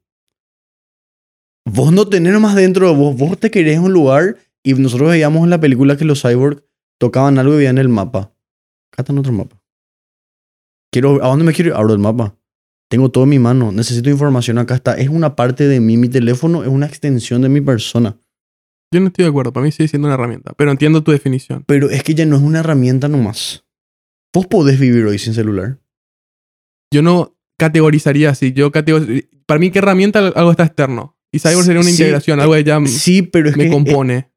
Vos 1.65 1.91
no 1.91 2.07
tenés 2.07 2.39
más 2.39 2.55
dentro 2.55 2.87
de 2.87 2.95
vos. 2.95 3.17
Vos 3.17 3.37
te 3.37 3.51
querés 3.51 3.79
un 3.79 3.91
lugar 3.91 4.37
y 4.63 4.75
nosotros 4.75 5.09
veíamos 5.09 5.43
en 5.43 5.49
la 5.49 5.59
película 5.59 5.97
que 5.97 6.05
los 6.05 6.21
cyborgs 6.21 6.63
tocaban 7.01 7.37
algo 7.37 7.55
y 7.55 7.57
veían 7.57 7.79
el 7.79 7.89
mapa. 7.89 8.33
Acá 8.93 9.01
está 9.01 9.11
en 9.11 9.19
otro 9.19 9.33
mapa. 9.33 9.61
Quiero, 10.89 11.21
¿A 11.21 11.27
dónde 11.27 11.43
me 11.43 11.51
quiero 11.51 11.71
ir? 11.71 11.75
Abro 11.75 11.91
el 11.91 11.99
mapa. 11.99 12.37
Tengo 12.89 13.11
todo 13.11 13.25
en 13.25 13.31
mi 13.31 13.39
mano. 13.39 13.73
Necesito 13.73 14.09
información. 14.09 14.57
Acá 14.57 14.75
está. 14.75 14.93
Es 14.93 15.09
una 15.09 15.35
parte 15.35 15.67
de 15.67 15.81
mí. 15.81 15.97
Mi 15.97 16.07
teléfono 16.07 16.63
es 16.63 16.69
una 16.69 16.85
extensión 16.85 17.41
de 17.41 17.49
mi 17.49 17.59
persona. 17.59 18.17
Yo 18.93 18.99
no 19.01 19.07
estoy 19.07 19.23
de 19.23 19.29
acuerdo. 19.29 19.51
Para 19.51 19.65
mí 19.65 19.71
sigue 19.71 19.87
siendo 19.87 20.07
una 20.07 20.15
herramienta. 20.15 20.53
Pero 20.57 20.71
entiendo 20.71 21.03
tu 21.03 21.11
definición. 21.11 21.63
Pero 21.67 21.89
es 21.89 22.03
que 22.03 22.13
ya 22.15 22.25
no 22.25 22.35
es 22.37 22.41
una 22.41 22.59
herramienta 22.59 23.07
nomás. 23.07 23.65
Vos 24.33 24.47
podés 24.47 24.79
vivir 24.79 25.05
hoy 25.05 25.17
sin 25.19 25.33
celular. 25.33 25.79
Yo 26.93 27.01
no 27.01 27.35
categorizaría 27.57 28.29
así. 28.29 28.53
Yo 28.53 28.71
Para 28.71 29.59
mí, 29.59 29.71
¿qué 29.71 29.79
herramienta? 29.79 30.19
Algo 30.19 30.51
está 30.51 30.63
externo. 30.63 31.17
Y 31.31 31.39
Cyber 31.39 31.63
sería 31.63 31.81
una 31.81 31.89
Sí, 31.89 31.95
integración. 32.01 32.39
Algo 32.39 32.53
que 32.53 32.63
ya 32.63 32.75
m- 32.77 32.87
Sí, 32.87 33.23
pero 33.23 33.49
es 33.49 33.57
me 33.57 33.63
que. 33.65 33.69
eh, 33.69 33.73
compone. 33.73 34.29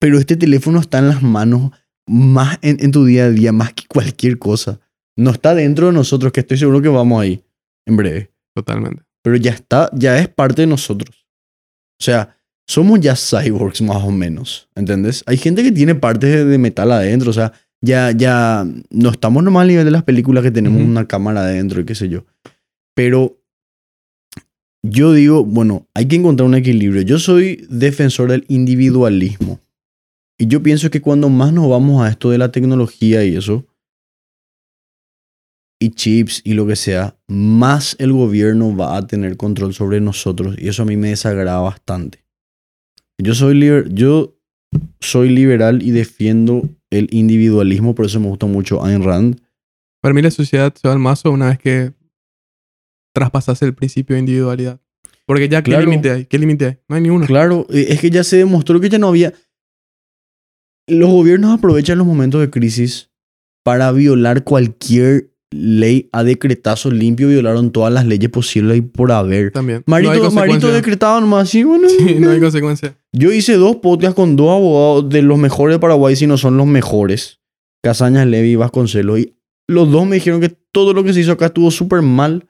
pero 0.00 0.18
este 0.18 0.36
teléfono 0.36 0.80
está 0.80 0.98
en 0.98 1.08
las 1.08 1.22
manos 1.22 1.70
más 2.06 2.58
en, 2.62 2.76
en 2.80 2.90
tu 2.90 3.04
día 3.04 3.24
a 3.26 3.30
día, 3.30 3.52
más 3.52 3.72
que 3.72 3.84
cualquier 3.88 4.38
cosa. 4.38 4.80
No 5.16 5.30
está 5.30 5.54
dentro 5.54 5.86
de 5.86 5.92
nosotros, 5.92 6.32
que 6.32 6.40
estoy 6.40 6.58
seguro 6.58 6.82
que 6.82 6.88
vamos 6.88 7.22
ahí 7.22 7.44
en 7.86 7.96
breve. 7.96 8.32
Totalmente. 8.54 9.02
Pero 9.22 9.36
ya 9.36 9.52
está, 9.52 9.88
ya 9.94 10.18
es 10.18 10.28
parte 10.28 10.62
de 10.62 10.66
nosotros. 10.66 11.26
O 12.00 12.04
sea, 12.04 12.36
somos 12.66 13.00
ya 13.00 13.14
cyborgs 13.16 13.82
más 13.82 14.02
o 14.02 14.10
menos. 14.10 14.68
¿Entendés? 14.74 15.22
Hay 15.26 15.36
gente 15.36 15.62
que 15.62 15.72
tiene 15.72 15.94
partes 15.94 16.46
de, 16.46 16.58
metal 16.58 16.92
adentro. 16.92 17.30
O 17.30 17.32
sea, 17.32 17.52
ya, 17.80 18.10
ya 18.12 18.66
no 18.90 19.10
estamos 19.10 19.42
nomás 19.42 19.62
al 19.62 19.68
nivel 19.68 19.84
de 19.84 19.90
las 19.90 20.04
películas 20.04 20.42
que 20.42 20.50
tenemos 20.50 20.82
una 20.82 21.06
cámara 21.06 21.42
adentro 21.42 21.80
y 21.80 21.84
qué 21.84 21.94
sé 21.94 22.08
yo. 22.08 22.24
Pero 22.94 23.38
yo 24.82 25.12
digo, 25.12 25.44
bueno, 25.44 25.88
hay 25.94 26.06
que 26.06 26.16
encontrar 26.16 26.48
un 26.48 26.54
equilibrio. 26.54 27.02
Yo 27.02 27.18
soy 27.18 27.66
defensor 27.68 28.30
del 28.30 28.44
individualismo. 28.48 29.60
Y 30.38 30.46
yo 30.46 30.62
pienso 30.62 30.90
que 30.90 31.00
cuando 31.00 31.28
más 31.28 31.52
nos 31.52 31.68
vamos 31.68 32.02
a 32.02 32.08
esto 32.08 32.30
de 32.30 32.38
la 32.38 32.50
tecnología 32.50 33.24
y 33.24 33.36
eso, 33.36 33.66
y 35.80 35.90
chips 35.90 36.40
y 36.44 36.54
lo 36.54 36.66
que 36.66 36.76
sea, 36.76 37.16
más 37.28 37.96
el 37.98 38.12
gobierno 38.12 38.76
va 38.76 38.96
a 38.96 39.06
tener 39.06 39.36
control 39.36 39.74
sobre 39.74 40.00
nosotros. 40.00 40.56
Y 40.58 40.68
eso 40.68 40.82
a 40.82 40.86
mí 40.86 40.96
me 40.96 41.10
desagrada 41.10 41.60
bastante. 41.60 42.23
Yo 43.18 43.34
soy, 43.34 43.54
liber- 43.54 43.88
yo 43.92 44.36
soy 45.00 45.28
liberal 45.30 45.82
y 45.82 45.90
defiendo 45.90 46.68
el 46.90 47.08
individualismo, 47.12 47.94
por 47.94 48.06
eso 48.06 48.20
me 48.20 48.28
gusta 48.28 48.46
mucho 48.46 48.84
Ayn 48.84 49.02
Rand. 49.02 49.40
Para 50.02 50.14
mí 50.14 50.22
la 50.22 50.30
sociedad 50.30 50.72
se 50.74 50.86
va 50.88 50.92
al 50.94 51.00
mazo 51.00 51.30
una 51.30 51.46
vez 51.48 51.58
que 51.58 51.92
traspasas 53.14 53.62
el 53.62 53.74
principio 53.74 54.14
de 54.14 54.20
individualidad. 54.20 54.80
Porque 55.26 55.48
ya, 55.48 55.62
¿qué 55.62 55.70
Claro. 55.70 55.86
límite 55.88 56.10
hay? 56.10 56.26
¿Qué 56.26 56.38
límite 56.38 56.66
hay? 56.66 56.78
No 56.88 56.96
hay 56.96 57.02
ni 57.02 57.10
uno. 57.10 57.26
Claro, 57.26 57.66
eh, 57.70 57.86
es 57.90 58.00
que 58.00 58.10
ya 58.10 58.24
se 58.24 58.36
demostró 58.36 58.80
que 58.80 58.88
ya 58.90 58.98
no 58.98 59.08
había... 59.08 59.32
Los 60.86 61.08
gobiernos 61.10 61.56
aprovechan 61.56 61.96
los 61.96 62.06
momentos 62.06 62.40
de 62.42 62.50
crisis 62.50 63.10
para 63.64 63.90
violar 63.92 64.44
cualquier 64.44 65.33
ley 65.54 66.08
a 66.12 66.24
decretazo 66.24 66.90
limpio. 66.90 67.28
Violaron 67.28 67.70
todas 67.70 67.92
las 67.92 68.06
leyes 68.06 68.30
posibles 68.30 68.78
y 68.78 68.80
por 68.82 69.12
haber. 69.12 69.52
También. 69.52 69.82
Marito, 69.86 70.14
no 70.14 70.30
Marito 70.30 70.72
decretado 70.72 71.20
nomás 71.20 71.48
así, 71.48 71.62
bueno. 71.64 71.88
Sí, 71.88 72.16
no 72.18 72.30
hay 72.30 72.40
consecuencia. 72.40 72.96
Yo 73.12 73.32
hice 73.32 73.54
dos 73.54 73.76
podcasts 73.76 74.16
con 74.16 74.36
dos 74.36 74.50
abogados 74.50 75.08
de 75.08 75.22
los 75.22 75.38
mejores 75.38 75.76
de 75.76 75.78
Paraguay, 75.80 76.16
si 76.16 76.26
no 76.26 76.36
son 76.36 76.56
los 76.56 76.66
mejores. 76.66 77.40
Casañas, 77.82 78.26
Levi 78.26 78.52
y 78.52 78.56
Vasconcelos. 78.56 79.18
Y 79.20 79.36
los 79.68 79.90
dos 79.90 80.06
me 80.06 80.16
dijeron 80.16 80.40
que 80.40 80.48
todo 80.72 80.92
lo 80.92 81.04
que 81.04 81.12
se 81.12 81.20
hizo 81.20 81.32
acá 81.32 81.46
estuvo 81.46 81.70
súper 81.70 82.02
mal. 82.02 82.46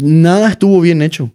Nada 0.00 0.50
estuvo 0.50 0.80
bien 0.80 1.02
hecho. 1.02 1.32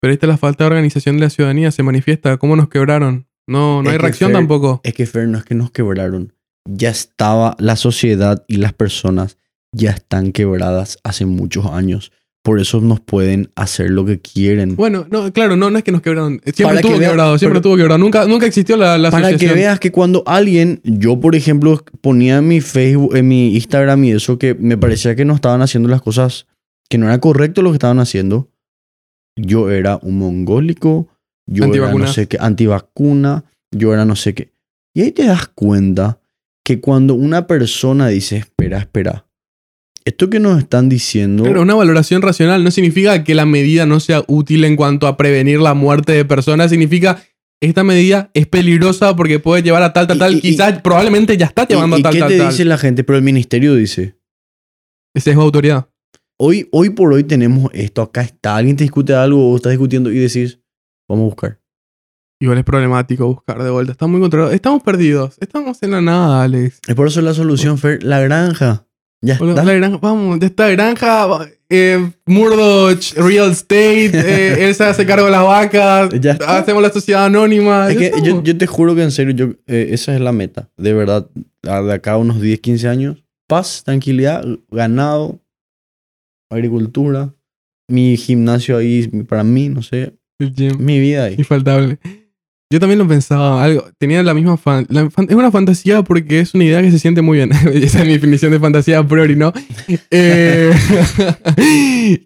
Pero 0.00 0.12
esta 0.12 0.26
la 0.26 0.36
falta 0.36 0.64
de 0.64 0.68
organización 0.68 1.16
de 1.16 1.22
la 1.22 1.30
ciudadanía 1.30 1.70
se 1.70 1.82
manifiesta. 1.82 2.36
¿Cómo 2.36 2.56
nos 2.56 2.68
quebraron? 2.68 3.26
No, 3.46 3.82
no 3.82 3.88
Es 3.88 3.92
hay 3.94 3.98
reacción 3.98 4.30
Fer- 4.30 4.34
tampoco. 4.34 4.80
Es 4.84 4.94
que, 4.94 5.06
Fer, 5.06 5.28
no 5.28 5.38
es 5.38 5.44
que 5.44 5.54
nos 5.54 5.70
quebraron. 5.70 6.34
Ya 6.68 6.90
estaba 6.90 7.56
la 7.58 7.76
sociedad 7.76 8.44
y 8.48 8.56
las 8.56 8.72
personas 8.72 9.38
ya 9.74 9.90
están 9.90 10.32
quebradas 10.32 10.98
hace 11.04 11.26
muchos 11.26 11.66
años. 11.66 12.12
Por 12.42 12.60
eso 12.60 12.82
nos 12.82 13.00
pueden 13.00 13.50
hacer 13.56 13.90
lo 13.90 14.04
que 14.04 14.20
quieren. 14.20 14.76
Bueno, 14.76 15.06
no, 15.10 15.32
claro, 15.32 15.56
no, 15.56 15.70
no 15.70 15.78
es 15.78 15.84
que 15.84 15.92
nos 15.92 16.02
quebraron. 16.02 16.42
Siempre 16.44 16.64
Para 16.64 16.72
que 16.74 16.80
estuvo 16.88 16.98
vea- 16.98 17.08
quebrado, 17.08 17.38
siempre 17.38 17.52
pero- 17.52 17.58
estuvo 17.60 17.76
quebrado. 17.78 17.98
Nunca, 17.98 18.26
nunca 18.26 18.44
existió 18.44 18.76
la, 18.76 18.98
la 18.98 19.10
Para 19.10 19.34
que 19.34 19.48
veas 19.52 19.80
que 19.80 19.90
cuando 19.90 20.22
alguien, 20.26 20.80
yo 20.84 21.18
por 21.20 21.34
ejemplo, 21.36 21.82
ponía 22.02 22.36
en 22.38 22.48
mi 22.48 22.60
Facebook, 22.60 23.16
en 23.16 23.28
mi 23.28 23.54
Instagram 23.54 24.04
y 24.04 24.10
eso, 24.12 24.38
que 24.38 24.54
me 24.54 24.76
parecía 24.76 25.16
que 25.16 25.24
no 25.24 25.34
estaban 25.34 25.62
haciendo 25.62 25.88
las 25.88 26.02
cosas, 26.02 26.46
que 26.90 26.98
no 26.98 27.06
era 27.06 27.18
correcto 27.18 27.62
lo 27.62 27.70
que 27.70 27.76
estaban 27.76 27.98
haciendo, 27.98 28.50
yo 29.36 29.70
era 29.70 29.98
un 30.02 30.18
mongólico, 30.18 31.08
yo 31.46 31.64
era 31.64 31.92
no 31.94 32.06
sé 32.06 32.28
qué, 32.28 32.36
antivacuna, 32.38 33.44
yo 33.70 33.94
era 33.94 34.04
no 34.04 34.16
sé 34.16 34.34
qué. 34.34 34.52
Y 34.94 35.00
ahí 35.00 35.12
te 35.12 35.24
das 35.24 35.48
cuenta 35.48 36.20
que 36.62 36.80
cuando 36.80 37.14
una 37.14 37.46
persona 37.46 38.08
dice, 38.08 38.36
espera, 38.36 38.78
espera, 38.78 39.24
esto 40.06 40.28
que 40.30 40.38
nos 40.40 40.58
están 40.58 40.88
diciendo, 40.88 41.44
Pero 41.44 41.62
una 41.62 41.74
valoración 41.74 42.20
racional 42.22 42.62
no 42.62 42.70
significa 42.70 43.24
que 43.24 43.34
la 43.34 43.46
medida 43.46 43.86
no 43.86 44.00
sea 44.00 44.22
útil 44.26 44.64
en 44.64 44.76
cuanto 44.76 45.06
a 45.06 45.16
prevenir 45.16 45.60
la 45.60 45.74
muerte 45.74 46.12
de 46.12 46.24
personas. 46.24 46.70
Significa 46.70 47.22
esta 47.62 47.84
medida 47.84 48.30
es 48.34 48.46
peligrosa 48.46 49.16
porque 49.16 49.38
puede 49.38 49.62
llevar 49.62 49.82
a 49.82 49.92
tal, 49.94 50.06
tal, 50.06 50.18
tal. 50.18 50.34
y- 50.34 50.40
Quizás, 50.42 50.82
probablemente 50.82 51.36
ya 51.38 51.46
está 51.46 51.62
¿y, 51.64 51.72
llevando 51.72 51.96
y 51.96 52.00
a 52.00 52.02
tal, 52.02 52.12
qué 52.12 52.18
tal, 52.20 52.28
te 52.28 52.38
tal. 52.38 52.50
dice 52.50 52.64
la 52.66 52.76
gente? 52.78 53.04
Pero 53.04 53.16
el 53.16 53.24
ministerio 53.24 53.74
dice, 53.74 54.18
Esa 55.14 55.30
es 55.30 55.36
autoridad. 55.36 55.88
Hoy, 56.38 56.68
hoy 56.72 56.90
por 56.90 57.12
hoy 57.12 57.22
tenemos 57.24 57.70
esto, 57.72 58.02
acá 58.02 58.22
está, 58.22 58.56
alguien 58.56 58.76
te 58.76 58.84
discute 58.84 59.14
algo 59.14 59.52
o 59.52 59.56
estás 59.56 59.70
discutiendo 59.70 60.10
y 60.10 60.18
decís, 60.18 60.58
vamos 61.08 61.22
a 61.22 61.26
buscar. 61.26 61.60
Igual 62.42 62.58
es 62.58 62.64
problemático 62.64 63.26
buscar 63.28 63.62
de 63.62 63.70
vuelta. 63.70 63.92
Está 63.92 64.06
muy 64.08 64.20
controlado. 64.20 64.52
Estamos 64.52 64.82
perdidos. 64.82 65.36
Estamos 65.40 65.82
en 65.82 65.92
la 65.92 66.00
nada, 66.02 66.42
Alex. 66.42 66.80
Es 66.86 66.94
por 66.96 67.06
eso 67.06 67.22
la 67.22 67.32
solución, 67.32 67.78
Fer, 67.78 68.02
la 68.02 68.20
granja. 68.20 68.86
Ya 69.24 69.38
Boludo, 69.38 69.54
está. 69.54 69.64
la 69.64 69.72
granja, 69.72 69.96
vamos, 70.02 70.38
de 70.38 70.46
esta 70.46 70.68
granja, 70.68 71.26
eh, 71.70 72.12
Murdoch, 72.26 73.14
Real 73.16 73.52
Estate, 73.52 74.10
eh, 74.12 74.56
él 74.68 74.74
se 74.74 74.84
hace 74.84 75.06
cargo 75.06 75.24
de 75.24 75.30
las 75.30 75.42
vacas, 75.42 76.10
hacemos 76.46 76.82
la 76.82 76.90
sociedad 76.90 77.24
anónima. 77.24 77.90
Es 77.90 77.96
que 77.96 78.12
yo, 78.22 78.42
yo 78.42 78.58
te 78.58 78.66
juro 78.66 78.94
que 78.94 79.02
en 79.02 79.10
serio, 79.10 79.32
yo, 79.34 79.54
eh, 79.66 79.88
esa 79.92 80.14
es 80.14 80.20
la 80.20 80.32
meta. 80.32 80.68
De 80.76 80.92
verdad, 80.92 81.26
de 81.62 81.92
acá 81.92 82.12
a 82.12 82.16
unos 82.18 82.38
10, 82.38 82.60
15 82.60 82.86
años, 82.88 83.24
paz, 83.46 83.82
tranquilidad, 83.82 84.44
ganado, 84.70 85.40
agricultura, 86.50 87.34
mi 87.88 88.18
gimnasio 88.18 88.76
ahí 88.76 89.08
para 89.26 89.42
mí, 89.42 89.70
no 89.70 89.82
sé, 89.82 90.12
mi 90.78 91.00
vida 91.00 91.24
ahí. 91.24 91.36
Infaltable. 91.38 91.98
Yo 92.70 92.80
también 92.80 92.98
lo 92.98 93.06
pensaba, 93.06 93.62
algo, 93.62 93.84
tenía 93.98 94.22
la 94.22 94.34
misma 94.34 94.56
fan, 94.56 94.86
la 94.88 95.08
fan- 95.10 95.26
es 95.28 95.34
una 95.36 95.50
fantasía 95.52 96.02
porque 96.02 96.40
es 96.40 96.54
una 96.54 96.64
idea 96.64 96.82
que 96.82 96.90
se 96.90 96.98
siente 96.98 97.22
muy 97.22 97.36
bien. 97.38 97.52
Esa 97.72 98.00
es 98.00 98.06
mi 98.06 98.14
definición 98.14 98.50
de 98.52 98.58
fantasía 98.58 98.98
a 98.98 99.06
priori, 99.06 99.36
¿no? 99.36 99.52
Eh, 100.10 100.72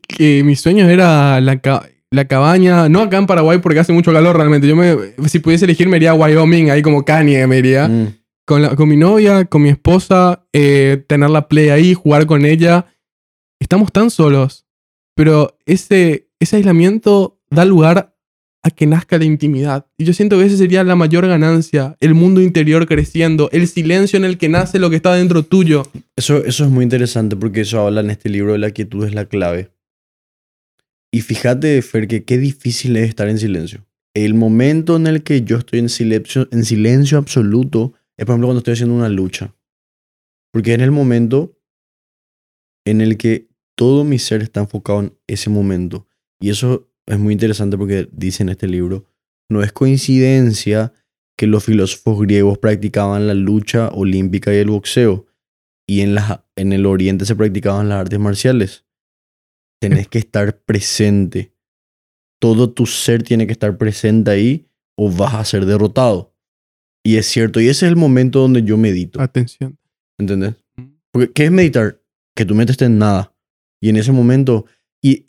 que 0.08 0.42
mi 0.44 0.56
sueño 0.56 0.88
era 0.88 1.40
la 1.40 1.58
ca- 1.58 1.86
la 2.10 2.26
cabaña, 2.26 2.88
no 2.88 3.02
acá 3.02 3.18
en 3.18 3.26
Paraguay 3.26 3.58
porque 3.58 3.80
hace 3.80 3.92
mucho 3.92 4.12
calor 4.12 4.36
realmente. 4.36 4.66
Yo 4.66 4.76
me, 4.76 4.96
si 5.28 5.40
pudiese 5.40 5.66
elegir 5.66 5.88
me 5.88 5.98
iría 5.98 6.12
a 6.12 6.14
Wyoming, 6.14 6.70
ahí 6.70 6.80
como 6.82 7.04
Kanye 7.04 7.46
me 7.46 7.58
iría. 7.58 7.88
Mm. 7.88 8.14
Con, 8.46 8.62
la- 8.62 8.74
con 8.76 8.88
mi 8.88 8.96
novia, 8.96 9.44
con 9.44 9.60
mi 9.62 9.68
esposa, 9.68 10.46
eh, 10.54 11.04
tener 11.06 11.28
la 11.30 11.48
play 11.48 11.68
ahí, 11.68 11.92
jugar 11.94 12.24
con 12.26 12.46
ella. 12.46 12.86
Estamos 13.60 13.92
tan 13.92 14.10
solos. 14.10 14.64
Pero 15.14 15.58
ese, 15.66 16.28
ese 16.40 16.56
aislamiento 16.56 17.38
da 17.50 17.64
lugar 17.66 18.14
a 18.62 18.70
que 18.70 18.86
nazca 18.86 19.18
la 19.18 19.24
intimidad. 19.24 19.86
Y 19.96 20.04
yo 20.04 20.12
siento 20.12 20.38
que 20.38 20.46
esa 20.46 20.56
sería 20.56 20.84
la 20.84 20.96
mayor 20.96 21.26
ganancia. 21.26 21.96
El 22.00 22.14
mundo 22.14 22.40
interior 22.40 22.86
creciendo, 22.86 23.48
el 23.52 23.68
silencio 23.68 24.16
en 24.16 24.24
el 24.24 24.38
que 24.38 24.48
nace 24.48 24.78
lo 24.78 24.90
que 24.90 24.96
está 24.96 25.14
dentro 25.14 25.42
tuyo. 25.42 25.84
Eso, 26.16 26.44
eso 26.44 26.64
es 26.64 26.70
muy 26.70 26.82
interesante 26.82 27.36
porque 27.36 27.62
eso 27.62 27.80
habla 27.80 28.00
en 28.00 28.10
este 28.10 28.28
libro 28.28 28.52
de 28.52 28.58
la 28.58 28.70
quietud 28.70 29.06
es 29.06 29.14
la 29.14 29.26
clave. 29.26 29.70
Y 31.10 31.22
fíjate, 31.22 31.80
Fer, 31.82 32.06
que 32.06 32.24
qué 32.24 32.38
difícil 32.38 32.96
es 32.96 33.08
estar 33.08 33.28
en 33.28 33.38
silencio. 33.38 33.86
El 34.14 34.34
momento 34.34 34.96
en 34.96 35.06
el 35.06 35.22
que 35.22 35.42
yo 35.42 35.58
estoy 35.58 35.78
en 35.78 35.88
silencio, 35.88 36.48
en 36.50 36.64
silencio 36.64 37.18
absoluto 37.18 37.94
es, 38.16 38.26
por 38.26 38.32
ejemplo, 38.32 38.48
cuando 38.48 38.58
estoy 38.58 38.74
haciendo 38.74 38.94
una 38.94 39.08
lucha. 39.08 39.54
Porque 40.52 40.74
es 40.74 40.80
el 40.80 40.90
momento 40.90 41.56
en 42.84 43.00
el 43.00 43.16
que 43.16 43.48
todo 43.76 44.02
mi 44.04 44.18
ser 44.18 44.42
está 44.42 44.60
enfocado 44.60 45.00
en 45.00 45.14
ese 45.26 45.50
momento. 45.50 46.06
Y 46.40 46.50
eso 46.50 46.90
es 47.08 47.18
muy 47.18 47.32
interesante 47.32 47.76
porque 47.76 48.08
dice 48.12 48.42
en 48.42 48.50
este 48.50 48.68
libro, 48.68 49.06
no 49.50 49.62
es 49.62 49.72
coincidencia 49.72 50.92
que 51.36 51.46
los 51.46 51.64
filósofos 51.64 52.20
griegos 52.20 52.58
practicaban 52.58 53.26
la 53.26 53.34
lucha 53.34 53.88
olímpica 53.88 54.52
y 54.52 54.58
el 54.58 54.70
boxeo 54.70 55.26
y 55.88 56.02
en, 56.02 56.14
la, 56.14 56.46
en 56.56 56.72
el 56.72 56.84
oriente 56.84 57.24
se 57.24 57.34
practicaban 57.34 57.88
las 57.88 58.00
artes 58.00 58.18
marciales. 58.18 58.84
Tenés 59.80 60.08
que 60.08 60.18
estar 60.18 60.58
presente. 60.60 61.54
Todo 62.40 62.70
tu 62.70 62.84
ser 62.84 63.22
tiene 63.22 63.46
que 63.46 63.52
estar 63.52 63.78
presente 63.78 64.30
ahí 64.30 64.68
o 64.96 65.10
vas 65.10 65.34
a 65.34 65.44
ser 65.44 65.64
derrotado. 65.64 66.34
Y 67.04 67.16
es 67.16 67.26
cierto, 67.26 67.60
y 67.60 67.68
ese 67.68 67.86
es 67.86 67.92
el 67.92 67.96
momento 67.96 68.40
donde 68.40 68.62
yo 68.62 68.76
medito. 68.76 69.20
Atención. 69.20 69.78
¿Entendés? 70.18 70.56
Porque, 71.10 71.32
¿qué 71.32 71.44
es 71.46 71.50
meditar? 71.50 72.02
Que 72.36 72.44
tu 72.44 72.54
mente 72.54 72.72
esté 72.72 72.84
en 72.84 72.98
nada. 72.98 73.34
Y 73.80 73.88
en 73.88 73.96
ese 73.96 74.12
momento, 74.12 74.66
y 75.00 75.26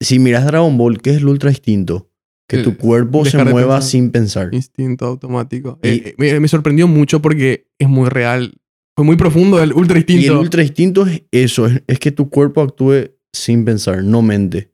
si 0.00 0.18
miras 0.18 0.44
Dragon 0.46 0.76
Ball, 0.78 1.00
¿qué 1.00 1.10
es 1.10 1.16
el 1.18 1.28
ultra 1.28 1.50
instinto? 1.50 2.10
Que 2.48 2.58
tu 2.64 2.76
cuerpo 2.76 3.24
se 3.24 3.36
mueva 3.44 3.76
pensar. 3.76 3.82
sin 3.90 4.10
pensar. 4.10 4.48
Instinto 4.52 5.06
automático. 5.06 5.78
Y- 5.84 5.88
Eh, 5.88 6.02
eh, 6.06 6.14
me, 6.18 6.40
me 6.40 6.48
sorprendió 6.48 6.88
mucho 6.88 7.22
porque 7.22 7.68
es 7.78 7.88
muy 7.88 8.08
real. 8.08 8.54
Fue 8.96 9.04
muy 9.04 9.14
profundo 9.16 9.62
el 9.62 9.72
ultra 9.72 9.98
Y 9.98 10.02
el 10.02 10.10
instinto. 10.10 10.40
ultra 10.40 10.62
instinto 10.62 11.06
es 11.06 11.22
eso, 11.30 11.66
es, 11.66 11.82
es 11.86 11.98
que 12.00 12.10
tu 12.10 12.28
cuerpo 12.28 12.60
actúe 12.60 13.12
sin 13.32 13.64
pensar, 13.64 14.02
no 14.02 14.20
mente. 14.20 14.72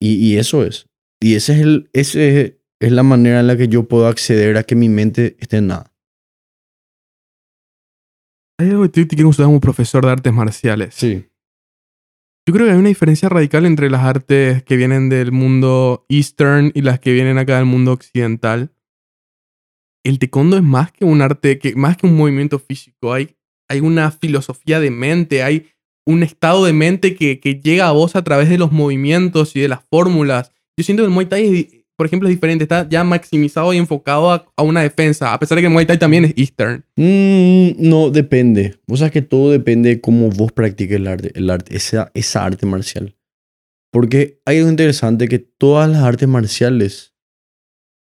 Y, 0.00 0.14
y 0.14 0.38
eso 0.38 0.64
es. 0.64 0.86
Y 1.20 1.34
ese 1.34 1.52
es, 1.52 1.60
el, 1.60 1.90
ese 1.92 2.60
es 2.80 2.92
la 2.92 3.02
manera 3.02 3.40
en 3.40 3.46
la 3.46 3.56
que 3.58 3.68
yo 3.68 3.86
puedo 3.86 4.06
acceder 4.06 4.56
a 4.56 4.62
que 4.64 4.74
mi 4.74 4.88
mente 4.88 5.36
esté 5.38 5.58
en 5.58 5.66
nada. 5.66 5.92
Hay 8.58 8.70
algo 8.70 8.82
que 8.90 9.04
te 9.04 9.16
quiero 9.16 9.28
usar 9.28 9.46
como 9.46 9.60
profesor 9.60 10.04
de 10.04 10.12
artes 10.12 10.32
marciales. 10.32 10.94
Sí. 10.94 11.26
Yo 12.44 12.52
creo 12.52 12.66
que 12.66 12.72
hay 12.72 12.78
una 12.78 12.88
diferencia 12.88 13.28
radical 13.28 13.66
entre 13.66 13.88
las 13.88 14.02
artes 14.02 14.64
que 14.64 14.76
vienen 14.76 15.08
del 15.08 15.30
mundo 15.30 16.04
eastern 16.08 16.72
y 16.74 16.82
las 16.82 16.98
que 16.98 17.12
vienen 17.12 17.38
acá 17.38 17.56
del 17.56 17.66
mundo 17.66 17.92
occidental. 17.92 18.72
El 20.04 20.18
taekwondo 20.18 20.56
es 20.56 20.64
más 20.64 20.90
que 20.90 21.04
un 21.04 21.22
arte, 21.22 21.60
que, 21.60 21.76
más 21.76 21.96
que 21.96 22.08
un 22.08 22.16
movimiento 22.16 22.58
físico. 22.58 23.12
Hay, 23.12 23.36
hay 23.68 23.78
una 23.78 24.10
filosofía 24.10 24.80
de 24.80 24.90
mente, 24.90 25.44
hay 25.44 25.68
un 26.04 26.24
estado 26.24 26.64
de 26.64 26.72
mente 26.72 27.14
que, 27.14 27.38
que 27.38 27.60
llega 27.60 27.86
a 27.86 27.92
vos 27.92 28.16
a 28.16 28.24
través 28.24 28.48
de 28.48 28.58
los 28.58 28.72
movimientos 28.72 29.54
y 29.54 29.60
de 29.60 29.68
las 29.68 29.84
fórmulas. 29.88 30.52
Yo 30.76 30.82
siento 30.82 31.04
que 31.04 31.06
el 31.06 31.12
Muay 31.12 31.26
Thai, 31.26 31.56
es 31.56 31.81
por 31.96 32.06
ejemplo, 32.06 32.28
es 32.28 32.34
diferente. 32.34 32.64
Está 32.64 32.88
ya 32.88 33.04
maximizado 33.04 33.72
y 33.72 33.78
enfocado 33.78 34.30
a, 34.30 34.46
a 34.56 34.62
una 34.62 34.82
defensa, 34.82 35.32
a 35.32 35.38
pesar 35.38 35.56
de 35.56 35.62
que 35.62 35.68
Muay 35.68 35.86
Thai 35.86 35.98
también 35.98 36.24
es 36.24 36.34
eastern. 36.36 36.84
Mm, 36.96 37.88
no, 37.88 38.10
depende. 38.10 38.78
Vos 38.86 39.00
sabes 39.00 39.12
que 39.12 39.22
todo 39.22 39.50
depende 39.50 39.90
de 39.90 40.00
cómo 40.00 40.30
vos 40.30 40.52
practiques 40.52 40.96
el 40.96 41.06
arte, 41.06 41.32
el 41.34 41.50
arte 41.50 41.76
esa, 41.76 42.10
esa 42.14 42.44
arte 42.44 42.66
marcial. 42.66 43.16
Porque 43.92 44.40
hay 44.46 44.58
algo 44.58 44.70
interesante 44.70 45.28
que 45.28 45.38
todas 45.38 45.88
las 45.90 46.02
artes 46.02 46.26
marciales 46.28 47.14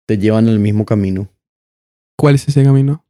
te 0.08 0.18
llevan 0.18 0.48
al 0.48 0.60
mismo 0.60 0.86
camino. 0.86 1.32
¿Cuál 2.18 2.36
es 2.36 2.48
ese 2.48 2.64
camino? 2.64 3.06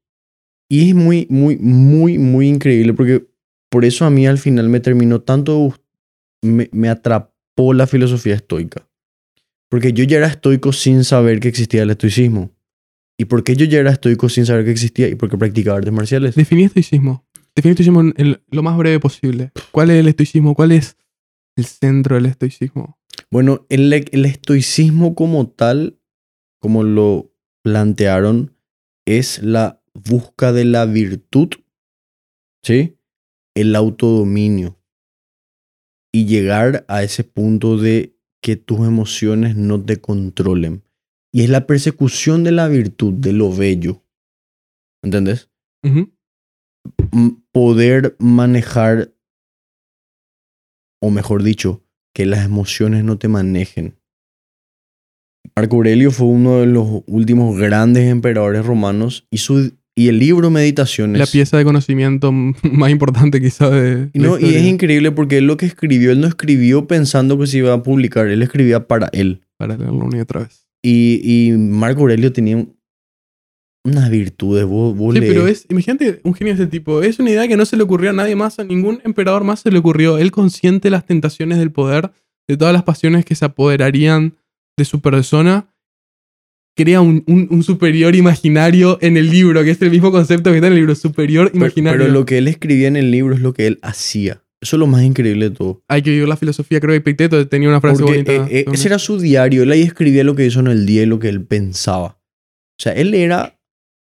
Y 0.70 0.89
es 0.89 0.95
muy, 0.95 1.28
muy, 1.30 1.57
muy, 1.57 2.18
muy 2.18 2.49
increíble 2.49 2.93
porque 2.93 3.26
por 3.70 3.86
eso 3.86 4.05
a 4.05 4.09
mí 4.09 4.28
al 4.28 4.38
final 4.38 4.68
me 4.68 4.82
terminó 4.82 5.22
tanto, 5.22 5.74
me, 6.41 6.70
me 6.74 6.89
atrapó 6.89 7.74
la 7.74 7.88
filosofía 7.88 8.36
estoica. 8.36 8.87
Porque 9.70 9.93
yo 9.93 10.03
ya 10.05 10.18
era 10.18 10.28
estoico 10.28 10.72
sin 10.72 11.03
saber 11.03 11.39
que 11.39 11.47
existía 11.49 11.84
el 11.84 11.89
estoicismo. 11.89 12.51
¿Y 13.20 13.26
por 13.26 13.43
qué 13.43 13.55
yo 13.55 13.65
ya 13.65 13.80
era 13.80 13.91
estoico 13.91 14.30
sin 14.30 14.45
saber 14.45 14.63
que 14.65 14.72
existía? 14.72 15.07
Y 15.09 15.15
porque 15.15 15.38
practicaba 15.38 15.78
artes 15.80 15.91
marciales. 15.93 16.36
Definí 16.36 16.63
estoicismo. 16.63 17.26
Definí 17.55 17.72
estoicismo 17.72 18.01
en 18.01 18.13
el- 18.18 18.41
lo 18.51 18.63
más 18.63 18.78
breve 18.78 18.99
posible. 18.99 19.51
¿Cuál 19.72 19.89
es 19.89 19.97
el 19.99 20.07
estoicismo? 20.07 20.53
¿Cuál 20.55 20.72
es 20.72 20.95
el 21.57 21.65
centro 21.65 22.15
del 22.15 22.28
estoicismo? 22.28 22.97
Bueno, 23.32 23.65
el, 23.70 23.91
el 23.91 24.26
estoicismo 24.26 25.15
como 25.15 25.49
tal, 25.49 25.99
como 26.61 26.84
lo 26.84 27.34
plantearon, 27.63 28.55
es 29.05 29.41
la 29.41 29.82
busca 29.93 30.53
de 30.53 30.65
la 30.65 30.86
virtud, 30.86 31.49
¿sí? 32.63 32.97
El 33.55 33.76
autodominio. 33.76 34.80
Y 36.13 36.26
llegar 36.26 36.86
a 36.88 37.03
ese 37.03 37.24
punto 37.24 37.78
de 37.78 38.15
que 38.42 38.56
tus 38.56 38.80
emociones 38.80 39.56
no 39.56 39.84
te 39.84 40.00
controlen. 40.00 40.84
Y 41.32 41.44
es 41.44 41.50
la 41.50 41.68
persecución 41.68 42.44
de 42.44 42.52
la 42.52 42.68
virtud, 42.68 43.14
de 43.14 43.34
lo 43.34 43.54
bello. 43.54 44.04
¿Entendés? 45.04 45.50
Poder 47.52 48.16
manejar, 48.20 49.14
o 51.02 51.12
mejor 51.12 51.44
dicho, 51.44 51.84
que 52.14 52.26
las 52.26 52.46
emociones 52.46 53.04
no 53.04 53.18
te 53.18 53.28
manejen. 53.28 54.00
Marco 55.56 55.78
Aurelio 55.78 56.12
fue 56.12 56.28
uno 56.28 56.60
de 56.60 56.68
los 56.68 57.04
últimos 57.08 57.58
grandes 57.58 58.10
emperadores 58.10 58.66
romanos 58.66 59.28
y, 59.30 59.38
su, 59.38 59.77
y 59.98 60.10
el 60.10 60.20
libro 60.20 60.50
Meditaciones. 60.52 61.18
La 61.20 61.26
pieza 61.26 61.58
de 61.58 61.64
conocimiento 61.66 62.32
más 62.72 62.91
importante 62.91 63.41
quizá 63.41 63.70
de... 63.70 64.10
No, 64.14 64.38
y 64.39 64.54
es 64.56 64.64
increíble 64.66 65.12
porque 65.12 65.39
él 65.39 65.48
lo 65.48 65.58
que 65.58 65.66
escribió, 65.66 66.12
él 66.12 66.22
no 66.22 66.28
escribió 66.28 66.86
pensando 66.88 67.38
que 67.39 67.48
se 67.48 67.58
iba 67.58 67.74
a 67.74 67.82
publicar, 67.82 68.28
él 68.28 68.41
escribía 68.43 68.88
para 68.88 69.10
él. 69.12 69.41
Para 69.58 69.76
leerlo 69.76 70.06
una 70.06 70.18
y 70.18 70.22
otra 70.22 70.41
vez. 70.41 70.68
Y, 70.84 71.20
y 71.24 71.52
Marco 71.58 72.02
Aurelio 72.02 72.32
tenía 72.32 72.58
un- 72.58 72.78
unas 73.84 74.10
virtudes. 74.10 74.66
Vos, 74.66 74.95
vos 74.95 75.14
Sí, 75.16 75.20
lees- 75.22 75.28
pero 75.34 75.48
es, 75.48 75.66
imagínate 75.70 76.20
un 76.24 76.34
genio 76.36 76.56
de 76.56 76.64
ese 76.64 76.70
tipo. 76.70 77.02
Es 77.02 77.20
una 77.20 77.32
idea 77.32 77.48
que 77.48 77.58
no 77.58 77.66
se 77.66 77.78
le 77.78 77.84
ocurrió 77.84 78.10
a 78.10 78.14
nadie 78.14 78.36
más, 78.36 78.60
a 78.60 78.64
ningún 78.64 79.00
emperador 79.04 79.43
más 79.43 79.62
se 79.62 79.72
le 79.72 79.80
ocurrió. 79.80 80.18
Él 80.18 80.32
consciente 80.32 80.88
de 80.88 80.91
las 80.91 81.06
tentaciones 81.06 81.58
del 81.58 81.72
poder, 81.72 82.12
de 82.48 82.58
todas 82.58 82.74
las 82.74 82.84
pasiones 82.84 83.26
que 83.26 83.34
se 83.36 83.45
apoderarían 83.45 84.36
de 84.78 84.86
su 84.86 85.00
persona, 85.02 85.70
crea 86.78 87.02
un, 87.02 87.24
un- 87.28 87.48
un 87.52 87.64
superior 87.64 88.16
imaginario 88.16 88.98
en 89.02 89.18
el 89.18 89.30
libro, 89.30 89.62
que 89.66 89.72
es 89.72 89.82
el 89.82 89.92
mismo 89.92 90.12
concepto 90.14 90.52
que 90.52 90.58
está 90.58 90.68
en 90.68 90.74
el 90.74 90.80
libro, 90.80 90.96
superior 90.96 91.52
imaginario. 91.54 92.00
pero 92.00 92.14
lo 92.14 92.26
que 92.26 92.38
él 92.38 92.48
escribía 92.48 92.88
en 92.88 92.96
el 92.96 93.12
libro 93.12 93.36
es 93.36 93.42
lo 93.42 93.52
que 93.54 93.68
él 93.68 93.80
hacía. 93.82 94.44
Eso 94.62 94.76
es 94.78 94.80
lo 94.80 94.88
más 94.88 95.04
increíble 95.04 95.50
de 95.50 95.56
todo. 95.56 95.84
Hay 95.90 96.02
que 96.02 96.10
vivir 96.12 96.28
la 96.28 96.38
filosofía, 96.38 96.80
creo 96.80 96.94
que 96.94 96.98
Epicteto 96.98 97.48
tenía 97.48 97.68
una 97.70 97.82
frase 97.82 98.02
Porque 98.02 98.24
bonita. 98.24 98.48
eh, 98.50 98.60
eh, 98.62 98.66
ese 98.72 98.88
era 98.88 98.98
su 98.98 99.20
diario. 99.20 99.64
Él 99.64 99.72
ahí 99.72 99.82
escribía 99.82 100.24
lo 100.24 100.36
que 100.36 100.46
hizo 100.46 100.60
en 100.62 100.68
el 100.68 100.86
día 100.86 101.04
y 101.04 101.06
lo 101.06 101.20
que 101.20 101.28
él 101.30 101.44
pensaba. 101.44 102.20
O 102.80 102.82
sea, 102.82 102.94
él 102.94 103.14
era... 103.14 103.60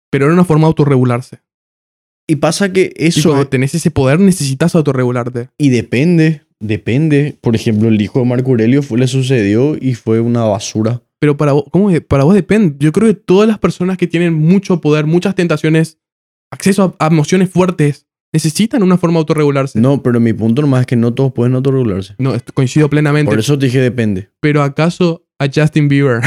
Pero 0.09 0.25
era 0.25 0.33
una 0.33 0.45
forma 0.45 0.63
de 0.63 0.67
autorregularse. 0.69 1.39
Y 2.27 2.37
pasa 2.37 2.71
que 2.73 2.91
Y 2.97 3.07
eso... 3.07 3.29
cuando 3.29 3.47
tenés 3.47 3.75
ese 3.75 3.91
poder, 3.91 4.19
necesitas 4.19 4.73
autorregularte. 4.75 5.49
Y 5.57 5.69
depende, 5.69 6.41
depende. 6.59 7.37
Por 7.39 7.55
ejemplo, 7.55 7.87
el 7.89 8.01
hijo 8.01 8.19
de 8.19 8.25
Marco 8.25 8.49
Aurelio 8.51 8.81
fue, 8.81 8.97
le 8.99 9.07
sucedió 9.07 9.77
y 9.79 9.93
fue 9.95 10.19
una 10.21 10.43
basura. 10.43 11.01
Pero 11.19 11.37
para 11.37 11.53
vos, 11.53 11.65
¿cómo? 11.71 11.89
Para 12.07 12.23
vos 12.23 12.35
depende. 12.35 12.75
Yo 12.79 12.91
creo 12.91 13.07
que 13.07 13.15
todas 13.19 13.47
las 13.47 13.59
personas 13.59 13.97
que 13.97 14.07
tienen 14.07 14.33
mucho 14.33 14.81
poder, 14.81 15.05
muchas 15.05 15.35
tentaciones, 15.35 15.99
acceso 16.51 16.95
a, 16.99 17.05
a 17.05 17.07
emociones 17.07 17.49
fuertes, 17.49 18.07
necesitan 18.33 18.83
una 18.83 18.97
forma 18.97 19.15
de 19.15 19.19
autorregularse. 19.19 19.79
No, 19.79 20.01
pero 20.03 20.19
mi 20.19 20.33
punto 20.33 20.61
nomás 20.61 20.81
es 20.81 20.87
que 20.87 20.95
no 20.95 21.13
todos 21.13 21.33
pueden 21.33 21.55
autorregularse. 21.55 22.15
No, 22.17 22.35
coincido 22.53 22.89
plenamente. 22.89 23.29
Por 23.29 23.39
eso 23.39 23.57
te 23.57 23.65
dije 23.65 23.79
depende. 23.79 24.29
Pero 24.39 24.61
¿acaso 24.63 25.25
a 25.39 25.47
Justin 25.53 25.87
Bieber? 25.87 26.21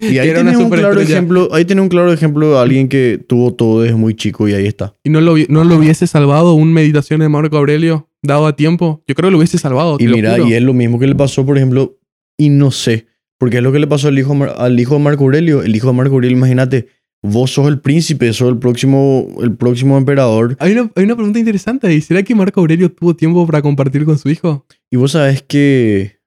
Y 0.00 0.18
ahí 0.18 0.30
una 0.38 0.58
un 0.58 0.70
claro 0.70 1.00
ejemplo, 1.00 1.48
ahí 1.52 1.64
tenés 1.64 1.82
un 1.82 1.88
claro 1.88 2.12
ejemplo 2.12 2.52
de 2.52 2.58
alguien 2.58 2.88
que 2.88 3.22
tuvo 3.26 3.54
todo 3.54 3.82
desde 3.82 3.96
muy 3.96 4.14
chico 4.14 4.48
y 4.48 4.54
ahí 4.54 4.66
está. 4.66 4.94
¿Y 5.04 5.10
no 5.10 5.20
lo, 5.20 5.36
no 5.48 5.64
lo 5.64 5.76
hubiese 5.76 6.06
salvado 6.06 6.54
un 6.54 6.72
meditación 6.72 7.20
de 7.20 7.28
Marco 7.28 7.56
Aurelio 7.56 8.08
dado 8.22 8.46
a 8.46 8.56
tiempo? 8.56 9.02
Yo 9.06 9.14
creo 9.14 9.28
que 9.28 9.32
lo 9.32 9.38
hubiese 9.38 9.58
salvado. 9.58 9.96
Y 9.98 10.08
mira, 10.08 10.38
y 10.38 10.54
es 10.54 10.62
lo 10.62 10.74
mismo 10.74 10.98
que 10.98 11.06
le 11.06 11.14
pasó, 11.14 11.46
por 11.46 11.56
ejemplo, 11.56 11.98
y 12.36 12.48
no 12.48 12.70
sé, 12.70 13.06
porque 13.38 13.58
es 13.58 13.62
lo 13.62 13.72
que 13.72 13.78
le 13.78 13.86
pasó 13.86 14.08
al 14.08 14.18
hijo, 14.18 14.36
al 14.56 14.78
hijo 14.78 14.94
de 14.94 15.00
Marco 15.00 15.24
Aurelio. 15.24 15.62
El 15.62 15.74
hijo 15.74 15.88
de 15.88 15.92
Marco 15.94 16.14
Aurelio, 16.14 16.36
imagínate, 16.36 16.88
vos 17.22 17.52
sos 17.52 17.68
el 17.68 17.80
príncipe, 17.80 18.32
sos 18.32 18.50
el 18.50 18.58
próximo, 18.58 19.28
el 19.42 19.56
próximo 19.56 19.98
emperador. 19.98 20.56
Hay 20.60 20.72
una, 20.72 20.90
hay 20.94 21.04
una 21.04 21.16
pregunta 21.16 21.38
interesante 21.38 21.86
ahí. 21.86 22.00
¿Será 22.00 22.22
que 22.22 22.34
Marco 22.34 22.60
Aurelio 22.60 22.92
tuvo 22.92 23.16
tiempo 23.16 23.46
para 23.46 23.62
compartir 23.62 24.04
con 24.04 24.18
su 24.18 24.28
hijo? 24.28 24.66
Y 24.90 24.96
vos 24.96 25.12
sabés 25.12 25.42
que 25.42 26.20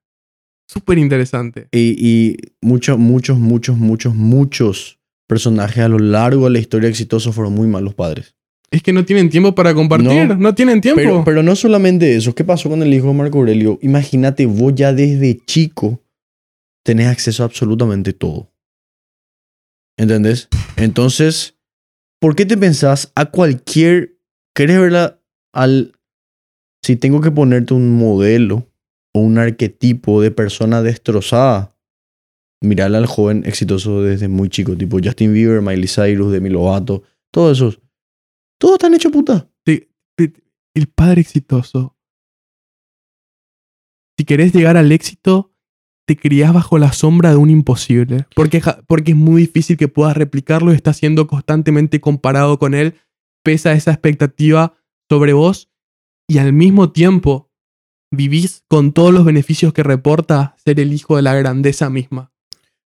súper 0.68 0.98
interesante. 0.98 1.68
Y, 1.72 1.96
y 1.98 2.38
muchos, 2.62 2.98
muchos, 2.98 3.38
muchos, 3.38 3.78
muchos, 3.78 4.16
muchos 4.16 5.00
personajes 5.28 5.84
a 5.84 5.90
lo 5.90 6.00
largo 6.00 6.46
de 6.46 6.52
la 6.52 6.60
historia 6.60 6.90
exitosa 6.90 7.32
fueron 7.32 7.54
muy 7.54 7.68
malos 7.68 7.94
padres. 7.94 8.36
Es 8.70 8.84
que 8.84 8.92
no 8.92 9.06
tienen 9.06 9.30
tiempo 9.30 9.56
para 9.56 9.74
compartir, 9.74 10.38
no, 10.38 10.54
tienen 10.54 10.82
tiempo. 10.82 11.02
Pero, 11.02 11.24
pero 11.24 11.44
no 11.44 11.56
solamente 11.56 12.16
eso, 12.16 12.36
¿qué 12.36 12.44
pasó 12.44 12.70
con 12.70 12.82
el 12.84 12.94
hijo 12.94 13.08
de 13.08 13.14
Marco 13.14 13.38
Aurelio? 13.38 13.80
Imagínate, 13.82 14.46
vos 14.46 14.74
ya 14.76 14.92
desde 14.92 15.40
chico 15.46 16.02
tenés 16.88 17.08
acceso 17.08 17.44
a 17.44 17.48
absolutamente 17.48 18.14
todo. 18.14 18.50
¿Entendés? 19.98 20.48
Entonces, 20.78 21.60
¿por 22.22 22.34
qué 22.34 22.46
te 22.46 22.56
pensás 22.56 23.12
a 23.14 23.26
cualquier... 23.26 24.18
¿Querés 24.56 24.80
verla 24.80 25.22
al... 25.54 26.00
Si 26.82 26.96
tengo 26.96 27.20
que 27.20 27.30
ponerte 27.30 27.74
un 27.74 27.98
modelo 27.98 28.72
o 29.14 29.20
un 29.20 29.38
arquetipo 29.38 30.22
de 30.22 30.32
persona 30.32 30.82
destrozada, 30.82 31.76
mirarle 32.62 33.00
al 33.00 33.06
joven 33.06 33.44
exitoso 33.46 34.02
desde 34.02 34.30
muy 34.30 34.48
chico, 34.48 34.78
tipo 34.78 34.98
Justin 35.04 35.34
Bieber, 35.34 35.62
Miley 35.62 35.90
Cyrus, 35.90 36.32
Demi 36.32 36.50
Lovato, 36.50 37.04
todos 37.32 37.58
esos. 37.58 37.82
Todos 38.58 38.76
están 38.76 38.94
hechos 38.94 39.12
puta. 39.12 39.52
El 39.66 40.88
padre 40.96 41.20
exitoso. 41.20 41.98
Si 44.18 44.24
querés 44.24 44.54
llegar 44.54 44.78
al 44.78 44.92
éxito, 44.94 45.57
te 46.08 46.16
criás 46.16 46.54
bajo 46.54 46.78
la 46.78 46.94
sombra 46.94 47.32
de 47.32 47.36
un 47.36 47.50
imposible. 47.50 48.26
Porque, 48.34 48.62
porque 48.88 49.12
es 49.12 49.18
muy 49.18 49.42
difícil 49.42 49.76
que 49.76 49.90
puedas 49.90 50.16
replicarlo 50.16 50.72
y 50.72 50.76
estás 50.76 50.98
siendo 50.98 51.28
constantemente 51.28 52.00
comparado 52.00 52.58
con 52.58 52.74
él. 52.74 52.96
Pesa 53.44 53.74
esa 53.74 53.92
expectativa 53.92 54.74
sobre 55.10 55.34
vos 55.34 55.70
y 56.30 56.38
al 56.38 56.54
mismo 56.54 56.94
tiempo 56.94 57.52
vivís 58.10 58.64
con 58.70 58.94
todos 58.94 59.14
los 59.14 59.26
beneficios 59.26 59.74
que 59.74 59.84
reporta 59.84 60.56
ser 60.64 60.80
el 60.80 60.94
hijo 60.94 61.18
de 61.18 61.24
la 61.24 61.36
grandeza 61.36 61.90
misma. 61.90 62.32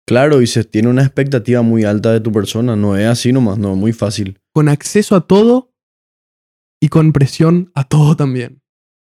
Claro, 0.07 0.41
y 0.41 0.47
se 0.47 0.63
tiene 0.63 0.88
una 0.88 1.03
expectativa 1.03 1.61
muy 1.61 1.84
alta 1.84 2.13
de 2.13 2.22
tu 2.22 2.32
persona. 2.32 2.78
No 2.78 2.95
es 2.95 3.05
así 3.05 3.34
nomás, 3.34 3.57
no, 3.57 3.76
muy 3.76 3.91
fácil. 3.91 4.39
Con 4.53 4.70
acceso 4.70 5.17
a 5.17 5.28
todo 5.28 5.74
y 6.82 6.88
con 6.88 7.11
presión 7.11 7.70
a 7.76 7.84
todo 7.84 8.15
también. 8.15 8.61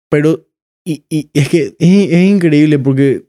Pero, 0.08 0.48
y, 0.86 1.04
y 1.10 1.30
es 1.34 1.50
que 1.50 1.76
es, 1.78 2.12
es 2.12 2.30
increíble 2.30 2.78
porque, 2.78 3.28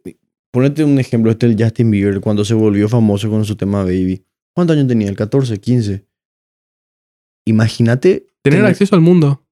ponete 0.52 0.84
un 0.84 1.00
ejemplo, 1.00 1.32
este 1.32 1.46
el 1.46 1.56
Justin 1.62 1.92
Bieber, 1.92 2.20
cuando 2.22 2.44
se 2.46 2.54
volvió 2.54 2.88
famoso 2.90 3.30
con 3.30 3.46
su 3.46 3.56
tema 3.56 3.84
Baby. 3.84 4.24
¿Cuántos 4.56 4.76
años 4.76 4.88
tenía? 4.88 5.10
¿El 5.10 5.16
14, 5.16 5.58
15? 5.60 6.06
Imagínate. 7.46 8.28
Tener 8.44 8.66
acceso 8.66 8.96
al 8.96 9.02
mundo. 9.02 9.44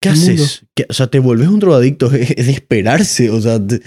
¿Qué 0.00 0.10
al 0.10 0.16
mundo. 0.16 0.32
haces? 0.32 0.66
¿Qué- 0.74 0.86
o 0.88 0.92
sea, 0.92 1.06
te 1.08 1.18
vuelves 1.18 1.48
un 1.48 1.60
drogadicto. 1.60 2.12
Es, 2.12 2.30
es 2.36 2.46
de 2.46 2.52
esperarse. 2.52 3.30
O 3.30 3.40
sea, 3.40 3.64
te- 3.64 3.80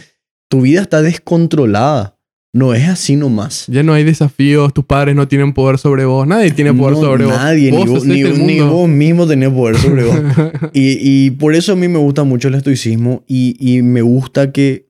tu 0.50 0.62
vida 0.62 0.82
está 0.82 1.02
descontrolada. 1.02 2.14
No 2.54 2.74
es 2.74 2.88
así 2.88 3.16
nomás. 3.18 3.66
Ya 3.68 3.84
no 3.84 3.94
hay 3.94 4.04
desafíos, 4.04 4.74
tus 4.74 4.86
padres 4.86 5.16
no 5.16 5.28
tienen 5.28 5.54
poder 5.54 5.78
sobre 5.78 6.06
vos, 6.06 6.26
nadie 6.26 6.50
tiene 6.52 6.74
poder 6.74 6.94
No, 6.96 7.02
sobre 7.02 7.28
nadie, 7.28 7.70
vos. 7.72 7.86
ni, 7.86 7.92
vos, 7.92 7.98
haces 8.32 8.40
ni, 8.40 8.62
vos 8.62 8.88
mismo 8.90 9.28
tenés 9.28 9.50
poder 9.50 9.78
sobre 9.78 10.06
vos. 10.06 10.16
Y, 10.74 10.98
y 11.28 11.32
por 11.32 11.54
eso 11.54 11.74
a 11.74 11.76
mí 11.76 11.88
me 11.88 12.00
gusta 12.00 12.24
mucho 12.24 12.48
el 12.48 12.56
estoicismo 12.56 13.24
y, 13.28 13.58
y 13.60 13.82
me 13.84 14.02
gusta 14.02 14.52
que 14.54 14.87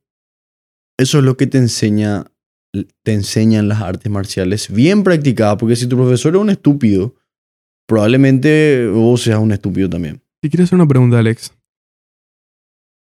eso 0.98 1.20
es 1.20 1.24
lo 1.24 1.38
que 1.38 1.48
te 1.48 1.58
enseña, 1.58 2.26
te 3.04 3.14
enseñan 3.14 3.68
las 3.68 3.82
artes 3.82 4.12
marciales 4.12 4.72
bien 4.72 5.04
practicadas, 5.04 5.58
porque 5.58 5.76
si 5.76 5.88
tu 5.88 5.96
profesor 5.96 6.36
es 6.36 6.42
un 6.42 6.50
estúpido, 6.50 7.16
probablemente 7.88 8.88
vos 8.88 9.22
seas 9.22 9.40
un 9.40 9.52
estúpido 9.52 9.90
también. 9.90 10.22
Te 10.42 10.50
quiero 10.50 10.64
hacer 10.64 10.76
una 10.76 10.88
pregunta, 10.88 11.20
Alex. 11.20 11.54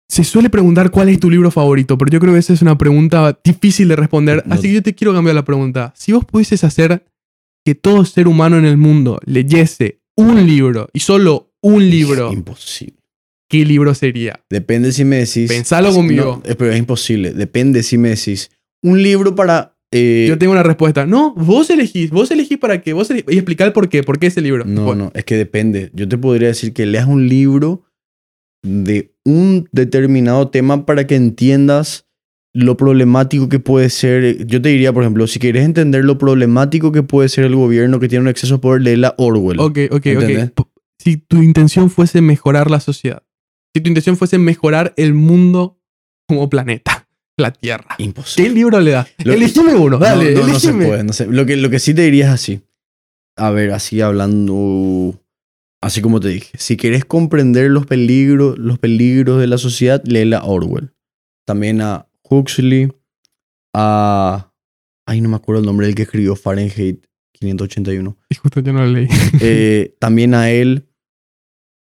Se 0.10 0.24
suele 0.24 0.50
preguntar 0.50 0.90
cuál 0.90 1.10
es 1.10 1.20
tu 1.20 1.30
libro 1.30 1.52
favorito, 1.52 1.98
pero 1.98 2.12
yo 2.12 2.20
creo 2.20 2.34
que 2.34 2.40
esa 2.40 2.54
es 2.54 2.62
una 2.62 2.78
pregunta 2.78 3.38
difícil 3.44 3.90
de 3.90 3.96
responder, 3.98 4.42
No. 4.46 4.56
así 4.56 4.64
que 4.70 4.76
yo 4.76 4.84
te 4.84 4.96
quiero 4.96 5.14
cambiar 5.14 5.36
la 5.36 5.44
pregunta. 5.44 5.94
Si 5.98 6.14
vos 6.14 6.24
pudieses 6.26 6.64
hacer 6.64 7.06
que 7.66 7.76
todo 7.76 8.06
ser 8.06 8.28
humano 8.28 8.58
en 8.58 8.64
el 8.66 8.78
mundo 8.78 9.20
leyese 9.26 10.02
un 10.16 10.46
libro 10.48 10.90
y 10.94 11.00
solo 11.02 11.52
un 11.62 11.90
libro, 11.90 12.32
Imposible. 12.32 12.97
¿Qué 13.50 13.66
libro 13.66 13.94
sería? 13.96 14.40
Depende 14.50 14.92
si 14.92 15.06
me 15.06 15.18
decís... 15.18 15.50
Pensalo 15.50 15.94
conmigo. 15.94 16.42
No, 16.46 16.52
eh, 16.52 16.56
pero 16.56 16.72
es 16.72 16.78
imposible. 16.80 17.32
Depende 17.34 17.84
si 17.84 17.98
me 17.98 18.10
decís 18.10 18.50
un 18.84 19.02
libro 19.02 19.36
para... 19.36 19.76
eh, 19.92 20.26
Yo 20.28 20.38
tengo 20.38 20.54
una 20.54 20.64
respuesta. 20.64 21.06
No, 21.06 21.34
vos 21.36 21.70
elegís, 21.70 22.10
vos 22.12 22.30
elegís 22.32 22.58
para 22.58 22.82
qué, 22.82 22.94
vos 22.94 23.10
elegís, 23.10 23.34
y 23.34 23.38
explicar 23.38 23.74
por 23.74 23.90
qué, 23.90 24.04
por 24.04 24.20
qué 24.20 24.28
ese 24.28 24.42
libro. 24.42 24.66
No, 24.66 24.84
Bueno, 24.86 25.06
no, 25.06 25.12
es 25.16 25.26
que 25.26 25.36
depende. 25.36 25.92
Yo 25.94 26.08
te 26.08 26.18
podría 26.18 26.50
decir 26.50 26.74
que 26.74 26.86
leas 26.86 27.08
un 27.08 27.28
libro 27.28 27.84
de 28.64 29.14
un 29.24 29.68
determinado 29.72 30.50
tema 30.50 30.86
para 30.86 31.08
que 31.08 31.16
entiendas 31.16 32.06
lo 32.54 32.76
problemático 32.76 33.50
que 33.50 33.60
puede 33.60 33.90
ser. 33.90 34.46
Yo 34.48 34.62
te 34.62 34.70
diría, 34.70 34.92
por 34.94 35.04
ejemplo, 35.04 35.28
si 35.28 35.38
quieres 35.40 35.64
entender 35.64 36.04
lo 36.04 36.18
problemático 36.18 36.92
que 36.92 37.04
puede 37.04 37.30
ser 37.30 37.46
el 37.46 37.56
gobierno 37.56 38.00
que 38.00 38.08
tiene 38.08 38.24
un 38.24 38.30
exceso 38.30 38.56
de 38.56 38.60
poder, 38.62 38.82
léela 38.82 39.14
Orwell. 39.18 39.60
Ok, 39.60 39.78
ok, 39.92 40.06
¿Entendés? 40.08 40.52
ok. 40.56 40.68
Si 41.00 41.18
tu 41.18 41.44
intención 41.44 41.90
fuese 41.92 42.22
mejorar 42.22 42.72
la 42.72 42.80
sociedad, 42.80 43.22
si 43.78 43.82
tu 43.82 43.90
intención 43.90 44.18
fuese 44.18 44.40
mejorar 44.40 44.94
el 44.98 45.14
mundo 45.14 45.80
como 46.28 46.50
planeta, 46.50 47.08
la 47.38 47.52
Tierra, 47.52 47.96
¿qué 47.98 48.04
Imposible. 48.04 48.50
libro 48.50 48.80
le 48.80 48.92
das? 48.92 49.08
Elegime 49.20 49.76
uno, 49.76 50.00
dale, 50.00 50.34
no, 50.34 50.42
no, 50.42 50.54
no 50.54 50.60
se 50.60 50.74
puede. 50.74 51.04
No 51.04 51.14
sé. 51.14 51.28
Lo, 51.28 51.46
que, 51.46 51.56
lo 51.58 51.70
que 51.70 51.80
sí 51.80 51.94
te 51.94 52.02
diría 52.02 52.26
es 52.26 52.32
así. 52.32 52.62
A 53.36 53.52
ver, 53.52 53.72
así 53.72 54.02
hablando. 54.02 55.22
Así 55.80 56.02
como 56.02 56.20
te 56.20 56.30
dije. 56.30 56.58
Si 56.58 56.76
quieres 56.76 57.06
comprender 57.06 57.70
los 57.70 57.86
peligros, 57.86 58.58
los 58.58 58.80
peligros 58.80 59.40
de 59.40 59.46
la 59.46 59.60
sociedad, 59.60 60.02
léela 60.06 60.40
a 60.40 60.46
Orwell. 60.46 60.92
También 61.46 61.82
a 61.82 62.08
Huxley. 62.24 62.92
A. 63.76 64.52
Ay, 65.06 65.22
no 65.22 65.30
me 65.30 65.36
acuerdo 65.36 65.62
el 65.62 65.68
nombre 65.68 65.86
del 65.86 65.96
que 65.96 66.02
escribió 66.02 66.36
Fahrenheit 66.36 67.06
581. 67.34 68.18
Y 68.30 68.36
justo 68.36 68.60
yo 68.60 68.74
no 68.74 68.80
lo 68.80 68.88
leí. 68.88 69.08
Eh, 69.40 69.96
también 70.00 70.34
a 70.34 70.50
él. 70.50 70.88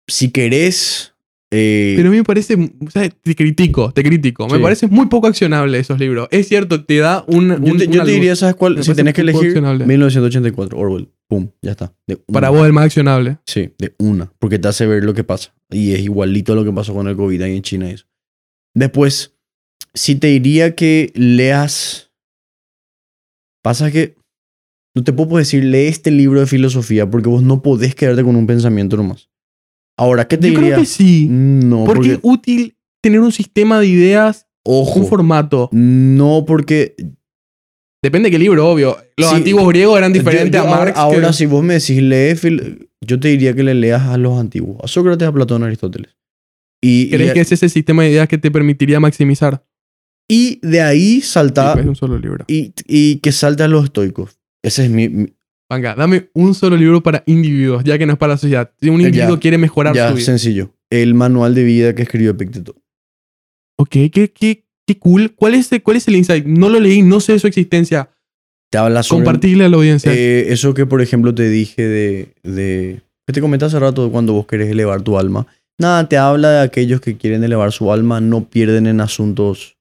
Si 0.07 0.31
querés. 0.31 1.10
Eh, 1.53 1.95
Pero 1.97 2.09
a 2.09 2.13
mí 2.13 2.19
me 2.19 2.25
parece, 2.25 2.55
o 2.55 2.91
sea, 2.91 3.09
te 3.09 3.35
critico, 3.35 3.93
te 3.93 4.05
critico. 4.05 4.47
Me 4.49 4.61
parece 4.61 4.87
muy 4.87 5.07
poco 5.07 5.27
accionable 5.27 5.79
esos 5.79 5.99
libros. 5.99 6.29
Es 6.31 6.47
cierto, 6.47 6.85
te 6.85 6.99
da 6.99 7.25
un, 7.27 7.65
yo 7.65 7.77
te, 7.77 7.89
yo 7.89 8.05
diría, 8.05 8.37
¿sabes 8.37 8.55
cuál? 8.55 8.77
Me 8.77 8.85
Si 8.85 8.95
tenés 8.95 9.15
que 9.15 9.23
elegir, 9.23 9.49
accionable. 9.49 9.85
1984, 9.85 10.79
Orwell. 10.79 11.09
Pum, 11.29 11.49
ya 11.61 11.73
está. 11.73 11.93
Para 12.33 12.51
vos 12.51 12.67
el 12.67 12.73
más 12.73 12.85
accionable. 12.85 13.39
Sí, 13.47 13.73
de 13.79 13.95
una. 13.99 14.33
Porque 14.39 14.59
te 14.59 14.69
hace 14.69 14.87
ver 14.87 15.03
lo 15.05 15.13
que 15.13 15.25
pasa. 15.25 15.55
Y 15.71 15.93
es 15.93 16.01
igualito 16.01 16.53
a 16.53 16.57
lo 16.57 16.65
que 16.65 16.73
pasó 16.73 16.95
con 16.95 17.09
el 17.09 17.17
COVID 17.17 17.43
ahí 17.43 17.57
en 17.57 17.63
China 17.63 17.89
y 17.91 17.95
eso. 17.95 18.07
Después, 18.75 19.37
si 19.93 20.15
te 20.15 20.29
diría 20.29 20.77
que 20.77 21.13
leas. 21.15 22.13
Pasa 23.63 23.91
que. 23.91 24.15
No 24.95 25.05
te 25.05 25.13
puedo 25.13 25.37
decir, 25.37 25.65
lee 25.65 25.87
este 25.87 26.11
libro 26.11 26.41
de 26.41 26.47
filosofía 26.47 27.09
porque 27.09 27.29
vos 27.29 27.43
no 27.43 27.63
podés 27.63 27.95
quedarte 27.95 28.25
con 28.25 28.35
un 28.35 28.47
pensamiento 28.47 28.97
nomás. 28.97 29.30
Ahora, 30.01 30.27
¿qué 30.27 30.37
te 30.39 30.49
Yo 30.51 30.55
diría? 30.59 30.75
creo 30.75 30.81
que 30.81 30.87
sí. 30.87 31.27
No, 31.31 31.85
porque 31.85 31.95
porque. 31.95 32.13
es 32.15 32.19
útil 32.23 32.77
tener 33.03 33.21
un 33.21 33.33
sistema 33.33 33.79
de 33.81 33.87
ideas, 33.87 34.47
Ojo. 34.65 35.01
un 35.01 35.07
formato. 35.07 35.69
No, 35.73 36.45
porque. 36.47 36.95
Depende 38.03 38.29
de 38.29 38.31
qué 38.33 38.39
libro, 38.39 38.67
obvio. 38.69 38.97
Los 39.19 39.29
Sí. 39.31 39.37
antiguos 39.37 39.69
griegos 39.69 39.99
eran 39.99 40.13
diferentes 40.13 40.53
yo- 40.59 40.67
yo 40.67 40.73
a 40.73 40.77
Marx. 40.79 40.97
Ahora, 40.99 41.29
que- 41.29 41.33
si 41.35 41.47
vos 41.47 41.63
me 41.63 41.75
decís, 41.75 42.03
lee. 42.03 42.89
Yo 43.07 43.21
te 43.21 43.29
diría 43.29 43.55
que 43.55 43.63
le 43.63 43.75
leas 43.75 44.03
a 44.03 44.17
los 44.17 44.39
antiguos. 44.39 44.79
A 44.83 44.89
Sócrates, 44.89 45.27
a 45.29 45.33
Platón, 45.33 45.63
a 45.63 45.67
Aristóteles. 45.67 46.17
Y, 46.83 47.03
y, 47.03 47.11
¿Crees 47.11 47.33
que 47.35 47.41
es 47.41 47.53
ese 47.53 47.69
sistema 47.69 48.03
de 48.05 48.11
ideas 48.11 48.29
que 48.29 48.39
te 48.39 48.51
permitiría 48.51 49.01
maximizar? 49.01 49.65
y 50.33 50.61
de 50.63 50.81
ahí 50.81 51.17
Sí, 51.17 51.23
salta. 51.23 51.73
pues, 51.75 51.85
un 51.87 51.97
solo 51.97 52.17
libro. 52.17 52.45
y, 52.47 52.73
y 52.87 53.17
que 53.17 53.33
a 53.65 53.69
los 53.69 53.85
estoicos. 53.85 54.39
Ese 54.63 54.85
es 54.85 54.91
mi. 54.91 55.09
mi- 55.09 55.35
Venga, 55.71 55.95
dame 55.95 56.31
un 56.35 56.55
solo 56.55 56.77
libro 56.77 57.01
para 57.01 57.23
individuos, 57.27 57.85
ya 57.85 57.97
que 57.97 58.05
no 58.05 58.15
es 58.15 58.19
para 58.19 58.35
la 58.35 58.39
sociedad. 58.39 58.73
Si 58.81 58.89
un 58.89 59.01
individuo 59.01 59.37
ya. 59.37 59.41
quiere 59.41 59.57
mejorar 59.57 59.95
ya, 59.95 60.09
su 60.09 60.17
vida. 60.17 60.27
sencillo. 60.27 60.75
El 60.91 61.15
manual 61.15 61.55
de 61.55 61.63
vida 61.63 61.95
que 61.95 62.03
escribió 62.03 62.33
Epicteto. 62.33 62.75
Ok, 63.77 63.91
qué, 64.13 64.33
qué, 64.35 64.65
qué 64.87 64.99
cool. 64.99 65.33
¿Cuál 65.37 65.55
es, 65.55 65.71
¿Cuál 65.83 65.97
es 65.97 66.09
el 66.09 66.17
insight? 66.17 66.45
No 66.45 66.69
lo 66.69 66.81
leí, 66.81 67.03
no 67.03 67.21
sé 67.21 67.35
de 67.35 67.39
su 67.39 67.47
existencia. 67.47 68.11
Te 68.71 68.79
habla 68.79 69.03
sobre. 69.05 69.25
Compartirle 69.25 69.65
a 69.65 69.69
la 69.69 69.77
audiencia. 69.77 70.13
eh, 70.13 70.47
eso 70.53 70.75
que, 70.75 70.87
por 70.87 71.01
ejemplo, 71.01 71.35
te 71.35 71.49
dije 71.49 71.83
de. 71.83 72.35
de 72.43 73.03
que 73.27 73.33
te 73.33 73.41
comenté 73.41 73.65
hace 73.65 73.79
rato 73.79 74.11
cuando 74.11 74.33
vos 74.33 74.47
querés 74.47 74.71
elevar 74.71 75.03
tu 75.03 75.19
alma. 75.19 75.47
Nada, 75.79 76.09
te 76.09 76.19
habla 76.19 76.51
de 76.51 76.61
aquellos 76.63 77.01
que 77.01 77.17
quieren 77.17 77.45
elevar 77.45 77.71
su 77.71 77.93
alma, 77.93 78.21
no 78.21 78.49
pierden 78.51 78.87
en 78.89 79.01
asuntos. 79.01 79.77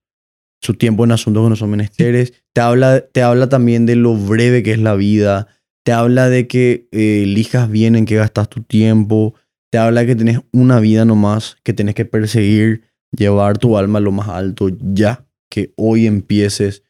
Su 0.62 0.76
tiempo 0.76 1.04
en 1.04 1.12
asuntos 1.14 1.44
que 1.44 1.50
no 1.50 1.56
son 1.56 1.72
menesteres. 1.72 2.34
Te 2.54 2.62
habla, 2.62 3.02
te 3.02 3.22
habla 3.22 3.50
también 3.50 3.86
de 3.86 3.96
lo 3.96 4.16
breve 4.16 4.62
que 4.62 4.74
es 4.74 4.80
la 4.80 4.94
vida. 4.96 5.48
Te 5.90 5.94
habla 5.94 6.30
de 6.30 6.48
que 6.48 6.88
eh, 6.92 7.24
elijas 7.24 7.68
bien 7.68 7.96
en 7.96 8.06
qué 8.06 8.18
gastas 8.18 8.48
tu 8.48 8.62
tiempo. 8.62 9.34
Te 9.72 9.80
habla 9.80 10.06
que 10.06 10.16
tenés 10.16 10.40
una 10.54 10.80
vida 10.80 11.04
nomás, 11.04 11.58
que 11.64 11.74
tenés 11.74 11.96
que 11.96 12.06
perseguir, 12.06 12.84
llevar 13.10 13.58
tu 13.58 13.76
alma 13.76 13.98
a 13.98 14.02
lo 14.04 14.12
más 14.12 14.30
alto 14.30 14.70
ya, 14.70 15.26
que 15.50 15.74
hoy 15.78 16.06
empieces. 16.06 16.84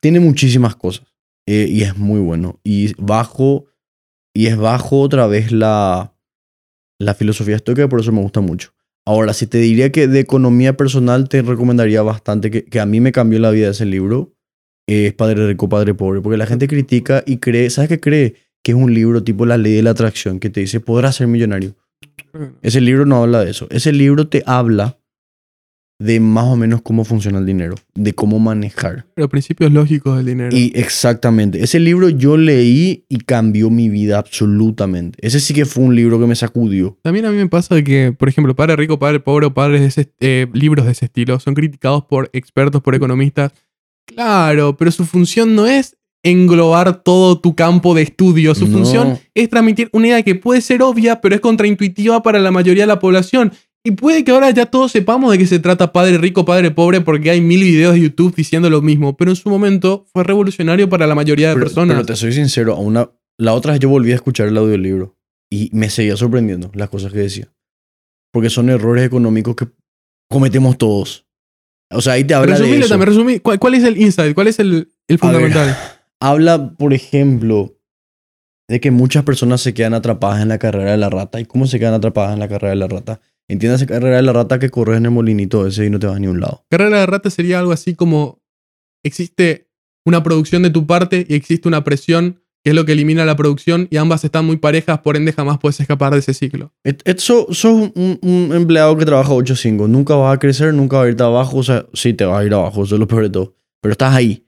Tiene 0.00 0.20
muchísimas 0.20 0.74
cosas 0.74 1.06
eh, 1.46 1.66
y 1.68 1.82
es 1.82 1.98
muy 1.98 2.18
bueno. 2.18 2.58
Y 2.64 2.94
bajo, 2.94 3.66
y 4.34 4.46
es 4.46 4.56
bajo 4.56 5.02
otra 5.02 5.26
vez 5.26 5.52
la, 5.52 6.14
la 6.98 7.12
filosofía 7.12 7.56
estoica, 7.56 7.90
por 7.90 8.00
eso 8.00 8.10
me 8.10 8.22
gusta 8.22 8.40
mucho. 8.40 8.72
Ahora, 9.04 9.34
si 9.34 9.48
te 9.48 9.58
diría 9.58 9.92
que 9.92 10.08
de 10.08 10.18
economía 10.18 10.78
personal 10.78 11.28
te 11.28 11.42
recomendaría 11.42 12.00
bastante, 12.00 12.64
que 12.64 12.80
a 12.80 12.86
mí 12.86 13.00
me 13.00 13.12
cambió 13.12 13.38
la 13.38 13.50
vida 13.50 13.68
ese 13.68 13.84
libro, 13.84 14.32
es 14.90 15.12
Padre 15.14 15.46
Rico, 15.46 15.68
Padre 15.68 15.94
Pobre, 15.94 16.20
porque 16.20 16.36
la 16.36 16.46
gente 16.46 16.68
critica 16.68 17.22
y 17.26 17.38
cree, 17.38 17.70
¿sabes 17.70 17.88
qué 17.88 18.00
cree? 18.00 18.34
Que 18.62 18.72
es 18.72 18.76
un 18.76 18.92
libro 18.92 19.22
tipo 19.22 19.46
La 19.46 19.56
Ley 19.56 19.74
de 19.74 19.82
la 19.82 19.90
Atracción, 19.90 20.40
que 20.40 20.50
te 20.50 20.60
dice, 20.60 20.80
podrás 20.80 21.16
ser 21.16 21.26
millonario. 21.26 21.74
Ese 22.62 22.80
libro 22.80 23.06
no 23.06 23.22
habla 23.22 23.44
de 23.44 23.50
eso. 23.50 23.66
Ese 23.70 23.92
libro 23.92 24.28
te 24.28 24.42
habla 24.46 25.00
de 26.00 26.18
más 26.18 26.46
o 26.46 26.56
menos 26.56 26.80
cómo 26.80 27.04
funciona 27.04 27.38
el 27.38 27.46
dinero, 27.46 27.74
de 27.94 28.14
cómo 28.14 28.38
manejar. 28.38 29.04
Pero 29.14 29.28
principios 29.28 29.70
lógicos 29.70 30.16
del 30.16 30.26
dinero. 30.26 30.56
Y 30.56 30.72
exactamente, 30.74 31.62
ese 31.62 31.78
libro 31.78 32.08
yo 32.08 32.38
leí 32.38 33.04
y 33.08 33.18
cambió 33.18 33.68
mi 33.68 33.90
vida 33.90 34.18
absolutamente. 34.18 35.18
Ese 35.20 35.40
sí 35.40 35.52
que 35.52 35.66
fue 35.66 35.84
un 35.84 35.94
libro 35.94 36.18
que 36.18 36.26
me 36.26 36.34
sacudió. 36.34 36.98
También 37.02 37.26
a 37.26 37.30
mí 37.30 37.36
me 37.36 37.48
pasa 37.48 37.82
que, 37.82 38.14
por 38.18 38.30
ejemplo, 38.30 38.56
Padre 38.56 38.76
Rico, 38.76 38.98
Padre 38.98 39.20
Pobre 39.20 39.46
o 39.46 39.54
Padres 39.54 39.82
de 39.82 39.86
ese, 39.88 40.12
eh, 40.20 40.46
libros 40.54 40.86
de 40.86 40.92
ese 40.92 41.04
estilo 41.04 41.38
son 41.38 41.52
criticados 41.52 42.04
por 42.06 42.30
expertos, 42.32 42.80
por 42.80 42.94
economistas. 42.94 43.52
Claro, 44.14 44.76
pero 44.76 44.90
su 44.90 45.04
función 45.04 45.54
no 45.54 45.66
es 45.66 45.96
englobar 46.22 47.02
todo 47.02 47.40
tu 47.40 47.54
campo 47.54 47.94
de 47.94 48.02
estudio. 48.02 48.54
Su 48.54 48.66
No. 48.66 48.78
función 48.78 49.18
es 49.34 49.48
transmitir 49.48 49.88
una 49.92 50.08
idea 50.08 50.22
que 50.22 50.34
puede 50.34 50.60
ser 50.60 50.82
obvia, 50.82 51.20
pero 51.20 51.34
es 51.34 51.40
contraintuitiva 51.40 52.22
para 52.22 52.38
la 52.38 52.50
mayoría 52.50 52.82
de 52.82 52.88
la 52.88 52.98
población. 52.98 53.52
Y 53.82 53.92
puede 53.92 54.24
que 54.24 54.30
ahora 54.30 54.50
ya 54.50 54.66
todos 54.66 54.92
sepamos 54.92 55.32
de 55.32 55.38
qué 55.38 55.46
se 55.46 55.58
trata 55.58 55.90
padre 55.92 56.18
rico, 56.18 56.44
padre 56.44 56.70
pobre, 56.70 57.00
porque 57.00 57.30
hay 57.30 57.40
mil 57.40 57.62
videos 57.62 57.94
de 57.94 58.00
YouTube 58.02 58.34
diciendo 58.36 58.68
lo 58.68 58.82
mismo. 58.82 59.16
Pero 59.16 59.30
en 59.30 59.36
su 59.36 59.48
momento 59.48 60.04
fue 60.12 60.22
revolucionario 60.22 60.86
para 60.90 61.06
la 61.06 61.14
mayoría 61.14 61.48
de 61.48 61.54
Pero, 61.54 61.64
personas. 61.66 61.94
pero 61.96 62.06
te 62.06 62.16
soy 62.16 62.32
sincero, 62.34 62.74
a 62.74 62.78
una, 62.78 63.10
la 63.38 63.54
otra 63.54 63.72
vez 63.72 63.80
yo 63.80 63.88
volví 63.88 64.12
a 64.12 64.16
escuchar 64.16 64.48
el 64.48 64.56
audiolibro 64.58 65.16
y 65.50 65.70
me 65.72 65.88
seguía 65.88 66.18
sorprendiendo 66.18 66.70
las 66.74 66.90
cosas 66.90 67.10
que 67.12 67.20
decía. 67.20 67.50
Porque 68.32 68.50
son 68.50 68.68
errores 68.68 69.06
económicos 69.06 69.56
que 69.56 69.68
cometemos 70.30 70.76
todos. 70.76 71.26
O 71.92 72.00
sea, 72.00 72.14
ahí 72.14 72.24
te 72.24 72.34
habla 72.34 72.52
de 72.54 72.58
Resumile 72.58 72.80
eso. 72.84 72.88
también, 72.90 73.08
resumí. 73.08 73.38
¿Cuál, 73.40 73.58
cuál 73.58 73.74
es 73.74 73.84
el 73.84 74.00
insight? 74.00 74.34
¿Cuál 74.34 74.46
es 74.48 74.58
el, 74.58 74.92
el 75.08 75.18
A 75.20 75.26
ver. 75.26 75.40
fundamental? 75.42 75.76
Habla, 76.20 76.74
por 76.76 76.92
ejemplo, 76.92 77.74
de 78.68 78.78
que 78.80 78.90
muchas 78.90 79.24
personas 79.24 79.60
se 79.62 79.74
quedan 79.74 79.94
atrapadas 79.94 80.42
en 80.42 80.48
la 80.48 80.58
carrera 80.58 80.92
de 80.92 80.98
la 80.98 81.08
rata. 81.10 81.40
¿Y 81.40 81.46
cómo 81.46 81.66
se 81.66 81.78
quedan 81.78 81.94
atrapadas 81.94 82.34
en 82.34 82.40
la 82.40 82.48
carrera 82.48 82.70
de 82.70 82.76
la 82.76 82.86
rata? 82.88 83.20
Entiendas 83.48 83.84
carrera 83.86 84.16
de 84.16 84.22
la 84.22 84.32
rata 84.32 84.58
que 84.60 84.70
corres 84.70 84.98
en 84.98 85.06
el 85.06 85.10
molinito 85.10 85.66
ese 85.66 85.86
y 85.86 85.90
no 85.90 85.98
te 85.98 86.06
vas 86.06 86.20
ni 86.20 86.28
a 86.28 86.30
un 86.30 86.40
lado. 86.40 86.64
Carrera 86.70 87.00
de 87.00 87.06
rata 87.06 87.30
sería 87.30 87.58
algo 87.58 87.72
así 87.72 87.94
como 87.96 88.40
existe 89.04 89.68
una 90.06 90.22
producción 90.22 90.62
de 90.62 90.70
tu 90.70 90.86
parte 90.86 91.26
y 91.28 91.34
existe 91.34 91.66
una 91.66 91.82
presión 91.82 92.42
que 92.62 92.70
es 92.70 92.76
lo 92.76 92.84
que 92.84 92.92
elimina 92.92 93.24
la 93.24 93.36
producción 93.36 93.88
y 93.90 93.96
ambas 93.96 94.24
están 94.24 94.44
muy 94.44 94.56
parejas, 94.58 94.98
por 95.00 95.16
ende 95.16 95.32
jamás 95.32 95.58
puedes 95.58 95.80
escapar 95.80 96.12
de 96.12 96.18
ese 96.18 96.34
ciclo. 96.34 96.72
Et- 96.84 97.02
et- 97.08 97.18
so- 97.18 97.46
sos 97.52 97.90
un, 97.94 98.50
empleado 98.54 98.96
que 98.96 99.04
trabaja 99.06 99.32
8-5. 99.32 99.88
Nunca 99.88 100.14
vas 100.14 100.34
a 100.34 100.38
crecer, 100.38 100.74
nunca 100.74 100.98
vas 100.98 101.06
a 101.06 101.08
irte 101.08 101.22
abajo. 101.22 101.56
O 101.58 101.62
sea, 101.62 101.86
sí 101.94 102.12
te 102.12 102.24
vas 102.24 102.40
a 102.40 102.44
ir 102.44 102.52
abajo, 102.52 102.84
eso 102.84 102.96
es 102.96 102.98
lo 103.00 103.08
peor 103.08 103.22
de 103.22 103.30
todo. 103.30 103.54
Pero 103.80 103.92
estás 103.92 104.14
ahí. 104.14 104.46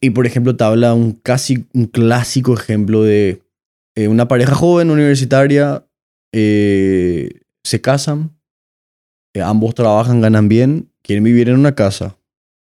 Y 0.00 0.10
por 0.10 0.26
ejemplo, 0.26 0.54
te 0.56 0.62
habla 0.64 0.94
un 0.94 1.12
casi 1.12 1.66
un 1.72 1.86
clásico 1.86 2.54
ejemplo 2.54 3.02
de 3.02 3.42
eh, 3.96 4.08
una 4.08 4.28
pareja 4.28 4.54
joven 4.54 4.90
universitaria. 4.90 5.84
eh, 6.34 7.30
se 7.64 7.80
casan. 7.80 8.36
eh, 9.34 9.42
ambos 9.42 9.74
trabajan, 9.74 10.20
ganan 10.20 10.48
bien. 10.48 10.90
Quieren 11.02 11.24
vivir 11.24 11.48
en 11.48 11.56
una 11.58 11.74
casa. 11.74 12.16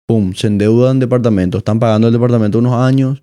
Pum, 0.06 0.32
se 0.34 0.46
endeudan 0.46 1.00
departamento. 1.00 1.58
Están 1.58 1.78
pagando 1.80 2.06
el 2.08 2.12
departamento 2.14 2.58
unos 2.60 2.74
años. 2.74 3.22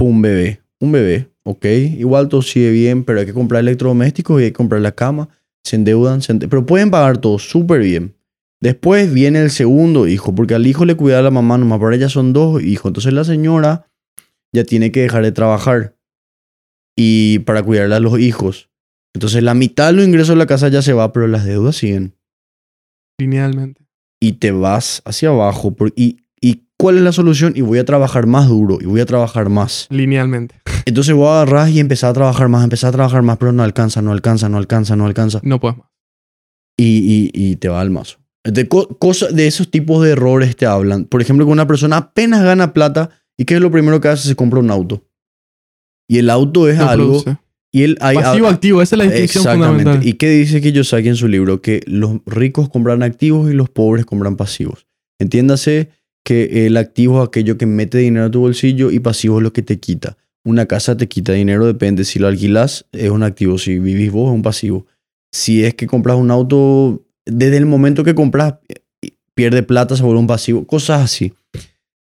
Pum, 0.00 0.22
bebé. 0.22 0.62
Un 0.80 0.92
bebé. 0.92 1.28
Ok, 1.42 1.66
igual 1.66 2.30
todo 2.30 2.40
sigue 2.40 2.70
bien, 2.70 3.04
pero 3.04 3.20
hay 3.20 3.26
que 3.26 3.34
comprar 3.34 3.60
electrodomésticos 3.60 4.40
y 4.40 4.44
hay 4.44 4.50
que 4.50 4.54
comprar 4.56 4.80
la 4.80 4.92
cama. 4.92 5.28
Se 5.62 5.76
endeudan, 5.76 6.22
se 6.22 6.34
pero 6.36 6.64
pueden 6.64 6.90
pagar 6.90 7.18
todo 7.18 7.38
súper 7.38 7.82
bien. 7.82 8.14
Después 8.62 9.12
viene 9.12 9.42
el 9.42 9.50
segundo 9.50 10.08
hijo, 10.08 10.34
porque 10.34 10.54
al 10.54 10.66
hijo 10.66 10.86
le 10.86 10.94
cuida 10.94 11.18
a 11.18 11.22
la 11.22 11.30
mamá 11.30 11.58
nomás, 11.58 11.78
pero 11.80 11.92
ella 11.92 12.08
son 12.08 12.32
dos 12.32 12.62
hijos. 12.62 12.88
Entonces 12.88 13.12
la 13.12 13.24
señora 13.24 13.90
ya 14.54 14.64
tiene 14.64 14.90
que 14.90 15.02
dejar 15.02 15.22
de 15.22 15.32
trabajar 15.32 15.94
y 16.96 17.40
para 17.40 17.62
cuidarle 17.62 17.96
a 17.96 18.00
los 18.00 18.18
hijos. 18.18 18.70
Entonces 19.14 19.42
la 19.42 19.52
mitad 19.52 19.88
de 19.88 19.92
los 19.94 20.06
ingresos 20.06 20.30
de 20.30 20.36
la 20.36 20.46
casa 20.46 20.68
ya 20.68 20.80
se 20.80 20.94
va, 20.94 21.12
pero 21.12 21.26
las 21.26 21.44
deudas 21.44 21.76
siguen. 21.76 22.14
Linealmente. 23.18 23.84
Y 24.18 24.32
te 24.32 24.50
vas 24.50 25.02
hacia 25.04 25.28
abajo. 25.28 25.74
por- 25.74 25.92
¿Y 25.94 26.22
cuál 26.80 26.96
es 26.96 27.02
la 27.02 27.12
solución? 27.12 27.52
Y 27.56 27.60
voy 27.60 27.78
a 27.78 27.84
trabajar 27.84 28.26
más 28.26 28.48
duro 28.48 28.78
y 28.80 28.86
voy 28.86 29.00
a 29.00 29.06
trabajar 29.06 29.48
más. 29.48 29.86
Linealmente. 29.90 30.54
Entonces 30.86 31.14
vos 31.14 31.28
agarrás 31.30 31.70
y 31.70 31.80
empezás 31.80 32.10
a 32.10 32.12
trabajar 32.14 32.48
más, 32.48 32.64
empezás 32.64 32.88
a 32.88 32.92
trabajar 32.92 33.22
más, 33.22 33.36
pero 33.38 33.52
no 33.52 33.62
alcanza, 33.62 34.02
no 34.02 34.12
alcanza, 34.12 34.48
no 34.48 34.56
alcanza, 34.58 34.96
no 34.96 35.06
alcanza. 35.06 35.40
No 35.42 35.60
puedes 35.60 35.78
más. 35.78 35.86
Y, 36.78 37.30
y, 37.34 37.50
y 37.50 37.56
te 37.56 37.68
va 37.68 37.80
al 37.80 37.90
mazo. 37.90 38.18
De, 38.44 38.66
co- 38.68 38.88
cosa- 38.98 39.28
de 39.28 39.46
esos 39.46 39.70
tipos 39.70 40.02
de 40.02 40.12
errores 40.12 40.56
te 40.56 40.64
hablan. 40.66 41.04
Por 41.04 41.20
ejemplo, 41.20 41.44
que 41.44 41.52
una 41.52 41.66
persona 41.66 41.96
apenas 41.98 42.42
gana 42.42 42.72
plata 42.72 43.10
y 43.36 43.44
¿qué 43.44 43.54
es 43.56 43.60
lo 43.60 43.70
primero 43.70 44.00
que 44.00 44.08
hace? 44.08 44.26
Se 44.28 44.34
compra 44.34 44.60
un 44.60 44.70
auto. 44.70 45.04
Y 46.08 46.18
el 46.18 46.30
auto 46.30 46.68
es 46.68 46.78
No 46.78 46.88
algo... 46.88 47.22
produce. 47.22 47.36
Y 47.72 47.84
él, 47.84 47.98
hay, 48.00 48.16
Pasivo 48.16 48.48
activo, 48.48 48.82
esa 48.82 48.96
es 48.96 48.98
la 48.98 49.04
distinción 49.04 49.42
Exactamente. 49.42 49.76
fundamental. 49.84 50.08
¿Y 50.08 50.14
qué 50.14 50.28
dice 50.30 50.60
Kiyosaki 50.60 51.08
en 51.08 51.14
su 51.14 51.28
libro? 51.28 51.62
Que 51.62 51.82
los 51.86 52.16
ricos 52.26 52.68
compran 52.68 53.04
activos 53.04 53.48
y 53.48 53.54
los 53.54 53.68
pobres 53.70 54.06
compran 54.06 54.34
pasivos. 54.36 54.88
Entiéndase 55.20 55.90
que 56.24 56.66
el 56.66 56.76
activo 56.76 57.22
es 57.22 57.28
aquello 57.28 57.56
que 57.58 57.66
mete 57.66 57.98
dinero 57.98 58.26
a 58.26 58.30
tu 58.30 58.40
bolsillo 58.40 58.90
y 58.90 59.00
pasivo 59.00 59.38
es 59.38 59.42
lo 59.42 59.52
que 59.52 59.62
te 59.62 59.78
quita. 59.78 60.16
Una 60.44 60.66
casa 60.66 60.96
te 60.96 61.08
quita 61.08 61.32
dinero, 61.32 61.66
depende. 61.66 62.04
Si 62.04 62.18
lo 62.18 62.28
alquilas, 62.28 62.86
es 62.92 63.10
un 63.10 63.22
activo. 63.22 63.58
Si 63.58 63.78
vivís 63.78 64.10
vos, 64.10 64.30
es 64.30 64.34
un 64.34 64.42
pasivo. 64.42 64.86
Si 65.32 65.64
es 65.64 65.74
que 65.74 65.86
compras 65.86 66.16
un 66.16 66.30
auto, 66.30 67.04
desde 67.26 67.56
el 67.56 67.66
momento 67.66 68.04
que 68.04 68.14
compras, 68.14 68.54
eh, 68.68 69.10
pierde 69.34 69.62
plata, 69.62 69.96
se 69.96 70.02
vuelve 70.02 70.20
un 70.20 70.26
pasivo. 70.26 70.66
Cosas 70.66 71.02
así. 71.02 71.32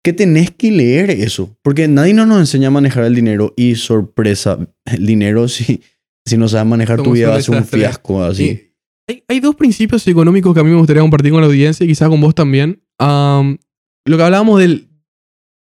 ¿Qué 0.05 0.13
tenés 0.13 0.51
que 0.51 0.73
leer 0.73 1.11
eso? 1.11 1.57
Porque 1.63 1.87
nadie 1.87 2.13
no 2.13 2.27
nos 2.27 2.41
enseña 2.41 2.69
a 2.69 2.73
manejar 2.73 3.05
el 3.05 3.15
dinero 3.15 3.55
y 3.57 3.77
sorpresa, 3.77 4.59
el 4.85 5.07
dinero 5.07 5.47
si, 5.49 5.81
si 6.27 6.37
no 6.37 6.49
sabes 6.49 6.67
manejar 6.67 7.03
tu 7.03 7.13
vida 7.13 7.29
va 7.29 7.37
a 7.37 7.43
ser 7.43 7.57
un 7.57 7.65
fiasco 7.65 8.23
así. 8.23 8.45
Y 8.45 8.73
hay, 9.09 9.25
hay 9.29 9.41
dos 9.41 9.55
principios 9.55 10.07
económicos 10.09 10.55
que 10.55 10.61
a 10.61 10.65
mí 10.65 10.71
me 10.71 10.77
gustaría 10.77 11.03
compartir 11.03 11.33
con 11.33 11.41
la 11.41 11.47
audiencia 11.47 11.85
y 11.85 11.89
quizás 11.89 12.09
con 12.09 12.21
vos 12.21 12.35
también. 12.35 12.83
Am, 12.99 13.59
lo 14.05 14.17
que 14.17 14.23
hablábamos 14.23 14.61
del. 14.61 14.89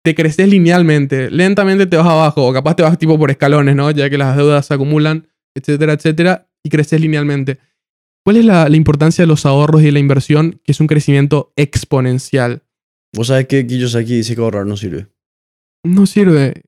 Te 0.04 0.14
creces 0.14 0.48
linealmente, 0.48 1.30
lentamente 1.30 1.86
te 1.86 1.96
vas 1.96 2.06
abajo, 2.06 2.46
o 2.46 2.52
capaz 2.52 2.76
te 2.76 2.82
vas 2.82 2.96
tipo 2.98 3.18
por 3.18 3.30
escalones, 3.30 3.74
¿no? 3.76 3.90
Ya 3.90 4.08
que 4.08 4.16
las 4.16 4.36
deudas 4.36 4.64
se 4.64 4.74
acumulan, 4.74 5.26
etcétera, 5.54 5.92
etcétera, 5.92 6.48
y 6.62 6.70
creces 6.70 7.00
linealmente. 7.00 7.58
¿Cuál 8.24 8.36
es 8.36 8.44
la, 8.44 8.68
la 8.68 8.76
importancia 8.76 9.22
de 9.22 9.26
los 9.26 9.44
ahorros 9.44 9.82
y 9.82 9.86
de 9.86 9.92
la 9.92 9.98
inversión, 9.98 10.60
que 10.64 10.72
es 10.72 10.80
un 10.80 10.86
crecimiento 10.86 11.52
exponencial? 11.56 12.62
Vos 13.14 13.28
sabés 13.28 13.46
que 13.46 13.66
Kiyosaki 13.66 14.16
dice 14.16 14.34
que 14.34 14.40
ahorrar 14.40 14.66
no 14.66 14.76
sirve. 14.76 15.08
No 15.84 16.06
sirve. 16.06 16.62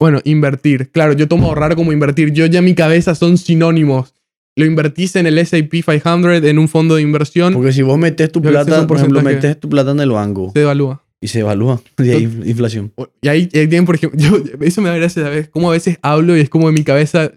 Bueno, 0.00 0.20
invertir. 0.24 0.90
Claro, 0.90 1.12
yo 1.12 1.28
tomo 1.28 1.48
ahorrar 1.48 1.76
como 1.76 1.92
invertir. 1.92 2.32
Yo 2.32 2.46
ya 2.46 2.58
en 2.58 2.64
mi 2.64 2.74
cabeza 2.74 3.14
son 3.14 3.38
sinónimos. 3.38 4.14
Lo 4.56 4.64
invertís 4.64 5.16
en 5.16 5.26
el 5.26 5.38
SP 5.42 5.82
500, 5.82 6.44
en 6.44 6.58
un 6.58 6.68
fondo 6.68 6.94
de 6.94 7.02
inversión, 7.02 7.54
Porque 7.54 7.72
si 7.72 7.82
vos 7.82 7.98
metes 7.98 8.30
tu 8.30 8.40
plata, 8.40 8.86
por 8.86 8.98
ejemplo, 8.98 9.20
metes 9.20 9.58
tu 9.58 9.68
plata 9.68 9.90
en 9.90 10.00
el 10.00 10.10
banco 10.10 10.52
se 10.52 10.60
devalúa. 10.60 11.03
Y 11.24 11.28
se 11.28 11.40
evalúa. 11.40 11.80
Y 11.98 12.10
hay 12.10 12.24
inflación. 12.24 12.92
O- 12.96 13.08
Y 13.22 13.28
ahí, 13.28 13.42
ahí 13.54 13.66
tienen, 13.68 13.86
por 13.86 13.94
ejemplo, 13.94 14.18
yo- 14.20 14.42
eso 14.60 14.82
me 14.82 14.90
da 14.90 14.96
gracia, 14.96 15.22
¿sabes? 15.22 15.48
Como 15.48 15.70
a 15.70 15.72
veces 15.72 15.98
hablo 16.02 16.36
y 16.36 16.40
es 16.40 16.48
como 16.50 16.68
en 16.68 16.74
mi 16.74 16.84
cabeza 16.84 17.32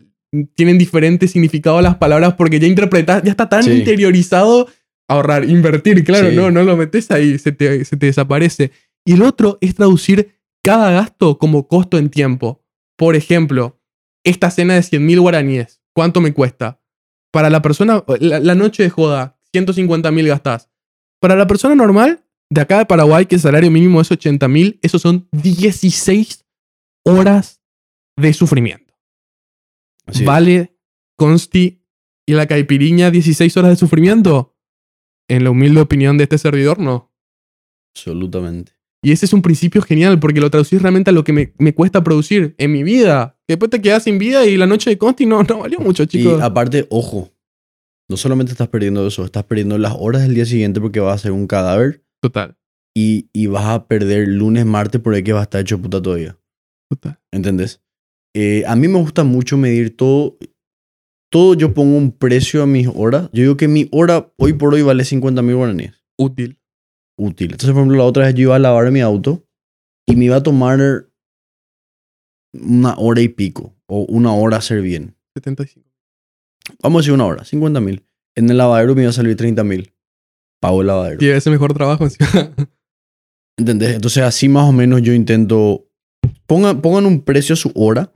tienen 0.55 0.77
diferentes 0.77 1.31
significados 1.31 1.81
las 1.81 1.95
palabras 1.95 2.33
porque 2.33 2.59
ya 2.59 2.67
interpretas, 2.67 3.23
ya 3.23 3.31
está 3.31 3.47
tan 3.47 3.63
Sí. 3.63 3.71
interiorizado 3.71 4.67
ahorrar, 5.07 5.45
invertir, 5.49 6.03
claro, 6.03 6.29
Sí. 6.29 6.35
no, 6.35 6.51
no 6.51 6.63
lo 6.63 6.75
metes 6.75 7.09
ahí, 7.11 7.39
se 7.39 7.53
te, 7.53 7.85
se 7.85 7.95
te 7.95 8.07
desaparece. 8.07 8.71
Y 9.05 9.13
el 9.13 9.21
otro 9.21 9.57
es 9.61 9.73
traducir 9.73 10.35
cada 10.61 10.91
gasto 10.91 11.37
como 11.37 11.65
costo 11.69 11.97
en 11.97 12.09
tiempo. 12.09 12.61
Por 12.97 13.15
ejemplo, 13.15 13.79
esta 14.25 14.51
cena 14.51 14.73
de 14.75 14.83
100 14.83 15.05
mil 15.05 15.21
guaraníes, 15.21 15.79
¿cuánto 15.93 16.19
me 16.19 16.33
cuesta? 16.33 16.81
Para 17.31 17.49
la 17.49 17.61
persona, 17.61 18.03
la, 18.19 18.39
la 18.41 18.55
noche 18.55 18.83
de 18.83 18.89
joda, 18.89 19.39
150 19.53 20.11
mil 20.11 20.27
gastás. 20.27 20.69
Para 21.21 21.37
la 21.37 21.47
persona 21.47 21.73
normal, 21.73 22.25
de 22.49 22.61
acá 22.61 22.79
de 22.79 22.85
Paraguay, 22.85 23.25
que 23.25 23.35
el 23.35 23.41
salario 23.41 23.71
mínimo 23.71 24.01
es 24.01 24.11
80 24.11 24.47
mil, 24.47 24.79
esos 24.81 25.01
son 25.01 25.27
16 25.31 26.45
horas 27.05 27.61
de 28.17 28.33
sufrimiento. 28.33 28.93
Así 30.05 30.21
es. 30.21 30.25
¿Vale, 30.25 30.77
Consti 31.17 31.83
y 32.25 32.33
la 32.33 32.47
caipiriña 32.47 33.11
16 33.11 33.55
horas 33.57 33.71
de 33.71 33.75
sufrimiento? 33.75 34.55
En 35.29 35.43
la 35.43 35.51
humilde 35.51 35.81
opinión 35.81 36.17
de 36.17 36.23
este 36.23 36.37
servidor, 36.37 36.79
no. 36.79 37.13
Absolutamente. 37.93 38.73
Y 39.03 39.11
ese 39.11 39.25
es 39.25 39.33
un 39.33 39.41
principio 39.41 39.81
genial 39.81 40.19
porque 40.19 40.39
lo 40.39 40.49
traducís 40.49 40.81
realmente 40.81 41.09
a 41.09 41.13
lo 41.13 41.23
que 41.23 41.33
me, 41.33 41.53
me 41.59 41.73
cuesta 41.73 42.03
producir 42.03 42.55
en 42.57 42.71
mi 42.71 42.83
vida. 42.83 43.37
Después 43.47 43.69
te 43.69 43.81
quedas 43.81 44.03
sin 44.03 44.17
vida 44.17 44.45
y 44.45 44.57
la 44.57 44.65
noche 44.67 44.89
de 44.89 44.97
Consti 44.97 45.25
no, 45.25 45.43
no 45.43 45.59
valió 45.59 45.79
mucho, 45.79 46.05
chicos. 46.05 46.39
Y 46.39 46.41
aparte, 46.41 46.87
ojo, 46.89 47.31
no 48.09 48.17
solamente 48.17 48.53
estás 48.53 48.69
perdiendo 48.69 49.05
eso, 49.05 49.25
estás 49.25 49.43
perdiendo 49.43 49.77
las 49.77 49.93
horas 49.97 50.21
del 50.23 50.33
día 50.33 50.45
siguiente 50.45 50.79
porque 50.79 50.99
vas 50.99 51.15
a 51.15 51.23
ser 51.23 51.31
un 51.33 51.45
cadáver 51.45 52.06
Total, 52.21 52.57
y, 52.95 53.29
y 53.31 53.47
vas 53.47 53.65
a 53.65 53.87
perder 53.87 54.27
lunes, 54.27 54.65
martes 54.65 54.99
por 55.01 55.13
ahí 55.13 55.23
que 55.23 55.33
vas 55.33 55.41
a 55.41 55.43
estar 55.43 55.61
hecho 55.61 55.79
puta 55.81 56.01
todavía. 56.01 56.37
total. 56.89 57.19
¿Entendés? 57.31 57.81
Eh, 58.35 58.63
a 58.67 58.75
mí 58.75 58.87
me 58.87 58.99
gusta 58.99 59.23
mucho 59.23 59.57
medir 59.57 59.95
todo. 59.95 60.37
todo 61.31 61.53
yo 61.53 61.73
pongo 61.73 61.97
un 61.97 62.11
precio 62.11 62.63
a 62.63 62.67
mis 62.67 62.87
horas. 62.87 63.29
Yo 63.33 63.43
digo 63.43 63.57
que 63.57 63.67
mi 63.67 63.87
hora 63.91 64.31
hoy 64.37 64.53
por 64.53 64.73
hoy 64.73 64.81
vale 64.81 65.05
50 65.05 65.41
mil 65.41 65.55
guaraníes. 65.55 66.03
Útil. 66.17 66.59
Útil. 67.17 67.51
Entonces, 67.51 67.71
por 67.71 67.81
ejemplo, 67.81 67.97
la 67.97 68.03
otra 68.03 68.25
vez 68.25 68.35
yo 68.35 68.43
iba 68.43 68.55
a 68.55 68.59
lavar 68.59 68.91
mi 68.91 69.01
auto 69.01 69.43
y 70.07 70.15
me 70.15 70.25
iba 70.25 70.35
a 70.37 70.43
tomar 70.43 71.09
una 72.53 72.95
hora 72.97 73.21
y 73.21 73.27
pico 73.29 73.75
o 73.87 74.01
una 74.03 74.33
hora 74.33 74.57
hacer 74.57 74.81
bien. 74.81 75.15
75. 75.35 75.87
Vamos 76.81 76.99
a 76.99 77.01
decir 77.01 77.13
una 77.13 77.25
hora, 77.25 77.43
50 77.43 77.79
mil. 77.81 78.05
En 78.35 78.49
el 78.49 78.57
lavadero 78.57 78.95
me 78.95 79.01
iba 79.01 79.09
a 79.09 79.13
salir 79.13 79.35
30 79.35 79.63
mil. 79.63 79.93
El 80.61 80.87
lavadero. 80.87 81.17
Y 81.23 81.29
ese 81.29 81.49
mejor 81.49 81.73
trabajo 81.73 82.03
encima. 82.03 82.29
¿Entendés? 83.57 83.95
Entonces 83.95 84.23
así 84.23 84.49
más 84.49 84.67
o 84.69 84.71
menos 84.71 85.01
yo 85.01 85.13
intento... 85.13 85.85
Pongan, 86.45 86.81
pongan 86.81 87.05
un 87.05 87.21
precio 87.21 87.53
a 87.53 87.57
su 87.57 87.71
hora. 87.75 88.11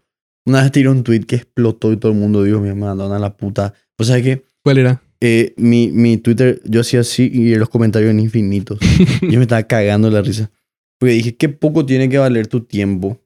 Una 0.45 0.61
vez 0.61 0.72
tiré 0.72 0.89
un 0.89 1.03
tweet 1.03 1.22
que 1.22 1.35
explotó 1.35 1.91
y 1.91 1.97
todo 1.97 2.11
el 2.11 2.18
mundo 2.18 2.43
dijo, 2.43 2.59
me 2.59 2.73
mandaron 2.73 3.13
a 3.13 3.19
la 3.19 3.35
puta. 3.35 3.73
O 3.97 4.03
sea 4.03 4.22
que 4.22 4.43
¿Cuál 4.63 4.80
era? 4.80 5.01
eh, 5.22 5.53
mi, 5.57 5.91
mi 5.91 6.18
Twitter, 6.18 6.61
yo 6.65 6.81
hacía 6.81 7.01
así 7.01 7.30
y 7.31 7.55
los 7.55 7.69
comentarios 7.69 8.09
eran 8.09 8.19
infinitos. 8.19 8.80
yo 9.22 9.38
me 9.38 9.43
estaba 9.43 9.63
cagando 9.63 10.09
la 10.09 10.22
risa. 10.22 10.51
Porque 10.99 11.13
dije, 11.13 11.35
qué 11.35 11.49
poco 11.49 11.85
tiene 11.85 12.09
que 12.09 12.18
valer 12.18 12.47
tu 12.47 12.61
tiempo 12.61 13.19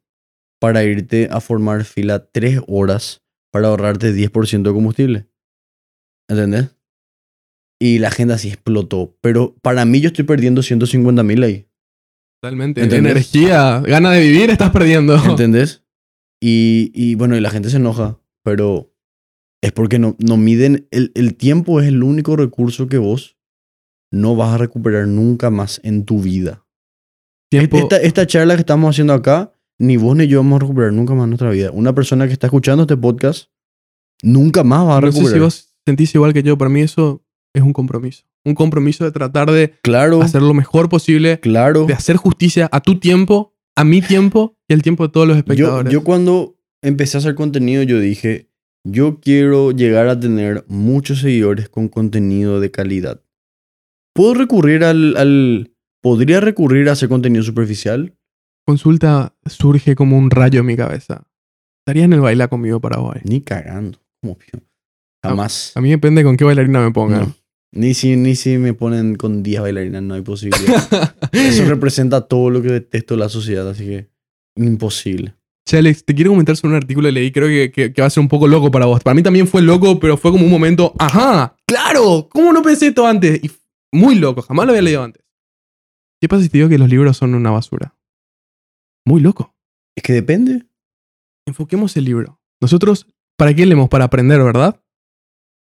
para 0.60 0.84
irte 0.84 1.28
a 1.32 1.42
formar 1.42 1.84
fila 1.84 2.26
tres 2.26 2.60
horas 2.68 3.22
para 3.52 3.68
ahorrarte 3.68 4.14
10% 4.14 4.64
de 4.64 4.74
combustible. 4.74 5.28
¿Entendés? 6.30 6.75
Y 7.80 8.00
la 8.00 8.12
gente 8.12 8.34
así 8.34 8.50
explotó. 8.50 9.18
Pero 9.22 9.56
para 9.62 9.86
mí 9.86 10.00
yo 10.00 10.08
estoy 10.08 10.26
perdiendo 10.26 10.64
150 10.64 11.24
mil 11.24 11.44
ahí. 11.44 11.68
Totalmente. 12.42 12.82
¿Entendés? 12.82 13.12
Energía, 13.12 13.82
gana 13.82 14.12
de 14.12 14.22
vivir, 14.22 14.50
estás 14.50 14.72
perdiendo. 14.72 15.16
¿Entendés? 15.26 15.84
Y, 16.42 16.92
y 16.94 17.16
bueno, 17.16 17.36
y 17.36 17.42
la 17.42 17.50
gente 17.50 17.70
se 17.70 17.78
enoja, 17.78 18.20
pero 18.44 18.94
es 19.62 19.72
porque 19.72 20.00
no, 20.00 20.16
no 20.20 20.38
miden. 20.38 20.88
El, 20.92 21.12
el 21.16 21.36
tiempo 21.36 21.82
es 21.82 21.88
el 21.88 22.04
único 22.04 22.36
recurso 22.36 22.88
que 22.88 22.98
vos 22.98 23.38
no 24.12 24.36
vas 24.36 24.54
a 24.54 24.58
recuperar 24.58 25.08
nunca 25.08 25.50
más 25.50 25.82
en 25.84 26.06
tu 26.06 26.22
vida. 26.22 26.66
Tiempo, 27.50 27.78
Esta, 27.78 27.98
esta 27.98 28.28
charla 28.28 28.56
que 28.56 28.62
estamos 28.62 28.90
haciendo 28.90 29.14
acá, 29.14 29.54
ni 29.80 29.98
vos 29.98 30.16
ni 30.16 30.28
yo 30.28 30.40
vamos 30.40 30.58
a 30.58 30.60
recuperar 30.60 30.94
nunca 30.94 31.14
más 31.14 31.26
en 31.26 31.32
nuestra 31.32 31.50
vida. 31.50 31.72
Una 31.72 31.94
persona 31.94 32.28
que 32.28 32.34
está 32.34 32.48
escuchando 32.48 32.84
este 32.84 32.98
podcast 32.98 33.50
nunca 34.22 34.64
más 34.64 34.88
va 34.88 34.98
a 34.98 35.02
no 35.02 35.12
sé 35.12 35.18
recuperar. 35.18 35.34
si 35.34 35.40
vos 35.40 35.74
sentís 35.86 36.16
igual 36.16 36.34
que 36.34 36.44
yo, 36.44 36.58
para 36.58 36.70
mí 36.70 36.82
eso 36.82 37.25
es 37.56 37.64
un 37.64 37.74
compromiso. 37.74 38.24
Un 38.44 38.54
compromiso 38.54 39.04
de 39.06 39.12
tratar 39.12 39.50
de 39.52 39.74
Claro, 39.82 40.22
hacer 40.22 40.42
lo 40.42 40.54
mejor 40.54 40.90
posible, 40.90 41.40
claro. 41.40 41.86
de 41.86 41.94
hacer 41.94 42.18
justicia 42.18 42.70
a 42.72 42.82
tu 42.82 43.00
tiempo, 43.00 43.56
a 43.76 43.84
mi 43.84 44.02
tiempo 44.02 44.56
y 44.68 44.74
al 44.74 44.82
tiempo 44.82 45.08
de 45.08 45.14
todos 45.14 45.28
los 45.28 45.38
espectadores. 45.38 45.92
yo 45.92 46.04
cuando 46.04 46.58
empecé 46.84 47.18
a 47.18 47.20
hacer 47.20 47.36
contenido, 47.36 47.82
yo 47.84 48.00
dije, 48.00 48.52
yo 48.84 49.20
quiero 49.20 49.72
llegar 49.72 50.08
a 50.08 50.20
tener 50.20 50.64
muchos 50.68 51.22
seguidores 51.22 51.70
con 51.70 51.88
contenido 51.88 52.60
de 52.60 52.70
calidad. 52.70 53.22
¿Puedo 54.14 54.36
recurrir 54.36 54.84
al... 54.84 55.18
al 55.18 55.72
¿Podría 56.02 56.40
recurrir 56.40 56.88
a 56.88 56.92
hacer 56.92 57.10
contenido 57.10 57.42
superficial? 57.42 58.14
Consulta 58.64 59.34
surge 59.48 59.96
como 59.96 60.20
un 60.20 60.30
rayo 60.30 60.60
en 60.60 60.68
mi 60.68 60.76
cabeza. 60.76 61.26
¿Estarías 61.82 62.06
en 62.06 62.14
el 62.14 62.20
baila 62.20 62.48
conmigo 62.48 62.80
Paraguay? 62.80 63.22
Ni 63.24 63.42
cagando. 63.42 63.98
Como. 64.22 64.38
Jamás. 65.24 65.72
A 65.76 65.82
mí 65.82 65.90
depende 65.90 66.24
con 66.24 66.38
qué 66.38 66.44
bailarina 66.44 66.80
me 66.82 66.92
pongan. 66.92 67.22
No. 67.22 67.36
Ni 67.72 67.94
si, 67.94 68.16
ni 68.16 68.36
si 68.36 68.58
me 68.58 68.74
ponen 68.74 69.16
con 69.16 69.44
10 69.44 69.62
bailarinas, 69.62 70.02
no 70.04 70.14
hay 70.14 70.22
posibilidad. 70.22 71.16
Eso 71.32 71.66
representa 71.68 72.22
todo 72.28 72.50
lo 72.50 72.62
que 72.62 72.70
detesto 72.70 73.16
de 73.16 73.20
la 73.20 73.30
sociedad, 73.30 73.68
así 73.70 73.86
que 73.86 74.10
imposible. 74.56 75.36
Che, 75.68 75.78
Alex, 75.80 76.06
te 76.06 76.14
quiero 76.16 76.32
comentar 76.32 76.56
sobre 76.56 76.72
un 76.72 76.78
artículo 76.78 77.08
que 77.08 77.12
leí, 77.14 77.32
creo 77.32 77.48
que, 77.48 77.72
que- 77.72 77.92
que 77.92 78.02
va 78.02 78.08
a 78.08 78.12
ser 78.12 78.22
un 78.22 78.30
poco 78.30 78.48
loco 78.48 78.70
para 78.72 78.86
vos. 78.86 79.02
Para 79.04 79.16
mí 79.16 79.24
también 79.24 79.48
fue 79.48 79.62
loco, 79.62 80.00
pero 80.00 80.16
fue 80.16 80.32
como 80.32 80.46
un 80.46 80.52
momento, 80.52 80.94
ajá, 81.00 81.56
claro, 81.68 82.30
¿cómo 82.32 82.54
no 82.54 82.62
pensé 82.62 82.88
esto 82.88 83.06
antes? 83.06 83.44
Y 83.44 83.50
muy 83.92 84.16
loco, 84.16 84.42
jamás 84.44 84.68
lo 84.68 84.72
había 84.72 84.84
leído 84.84 85.04
antes. 85.04 85.24
¿Qué 86.22 86.30
pasa 86.30 86.44
si 86.44 86.50
te 86.50 86.60
digo 86.60 86.70
que 86.70 86.78
los 86.78 86.90
libros 86.90 87.18
son 87.18 87.34
una 87.36 87.52
basura? 87.52 87.96
Muy 89.06 89.22
loco. 89.22 89.54
Es 89.98 90.04
que 90.04 90.14
depende. 90.14 90.66
Enfoquemos 91.48 91.96
el 91.98 92.06
libro. 92.06 92.40
Nosotros, 92.62 93.08
¿para 93.38 93.54
qué 93.54 93.66
leemos? 93.66 93.90
Para 93.90 94.06
aprender, 94.06 94.42
¿verdad? 94.44 94.80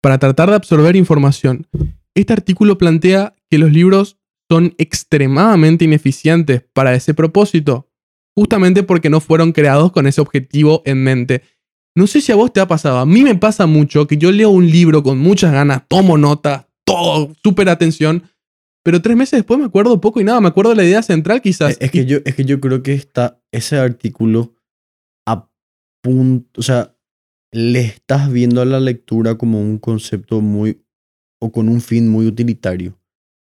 Para 0.03 0.19
tratar 0.19 0.51
de 0.51 0.57
absorber 0.57 0.97
información. 0.97 1.67
Este 2.15 2.33
artículo 2.33 2.77
plantea 2.77 3.35
que 3.49 3.57
los 3.57 3.73
libros 3.73 4.19
son 4.51 4.75
extremadamente 4.77 5.85
ineficientes 5.85 6.63
para 6.75 6.95
ese 6.95 7.15
propósito, 7.15 7.89
justamente 8.37 8.83
porque 8.83 9.09
no 9.09 9.21
fueron 9.21 9.53
creados 9.53 9.93
con 9.93 10.07
ese 10.07 10.21
objetivo 10.21 10.83
en 10.85 11.03
mente. 11.03 11.43
No 11.95 12.07
sé 12.07 12.21
si 12.21 12.33
a 12.33 12.37
vos 12.37 12.53
te 12.53 12.61
ha 12.61 12.67
pasado, 12.67 12.99
a 12.99 13.07
mí 13.07 13.23
me 13.23 13.35
pasa 13.35 13.67
mucho 13.67 14.07
que 14.07 14.17
yo 14.17 14.33
leo 14.33 14.51
un 14.51 14.71
libro 14.71 15.03
con 15.03 15.19
muchas 15.19 15.53
ganas, 15.53 15.83
tomo 15.89 16.19
notas, 16.19 16.67
todo, 16.85 17.33
súper 17.43 17.69
atención, 17.69 18.25
pero 18.83 19.01
tres 19.01 19.17
meses 19.17 19.39
después 19.39 19.61
me 19.61 19.67
acuerdo 19.67 20.01
poco 20.01 20.21
y 20.21 20.25
nada, 20.25 20.41
me 20.41 20.49
acuerdo 20.49 20.71
de 20.71 20.77
la 20.77 20.85
idea 20.85 21.03
central 21.03 21.41
quizás. 21.41 21.73
Es, 21.73 21.79
es 21.81 21.91
que 21.91 22.05
yo, 22.05 22.19
es 22.25 22.35
que 22.35 22.45
yo 22.45 22.61
creo 22.61 22.83
que 22.83 22.95
está 22.95 23.41
ese 23.53 23.79
artículo 23.79 24.55
a 25.27 25.49
punto, 26.03 26.61
o 26.61 26.63
sea, 26.63 26.97
le 27.53 27.81
estás 27.81 28.33
viendo 28.33 28.61
a 28.63 28.65
la 28.65 28.81
lectura 28.81 29.37
como 29.37 29.61
un 29.61 29.79
concepto 29.79 30.41
muy, 30.41 30.81
o 31.41 31.53
con 31.53 31.69
un 31.69 31.81
fin 31.81 32.09
muy 32.09 32.27
utilitario. 32.27 32.99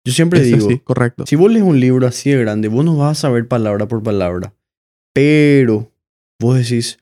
Yo 0.06 0.14
siempre 0.14 0.41
digo, 0.41 0.68
correcto. 0.84 1.26
si 1.27 1.36
vos 1.36 1.52
lees 1.52 1.64
un 1.64 1.80
libro 1.80 2.07
así 2.07 2.31
de 2.31 2.38
grande, 2.40 2.68
vos 2.68 2.84
no 2.84 2.98
vas 2.98 3.18
a 3.18 3.22
saber 3.22 3.48
palabra 3.48 3.88
por 3.88 4.02
palabra, 4.02 4.53
pero 5.14 5.91
vos 6.40 6.57
decís, 6.57 6.98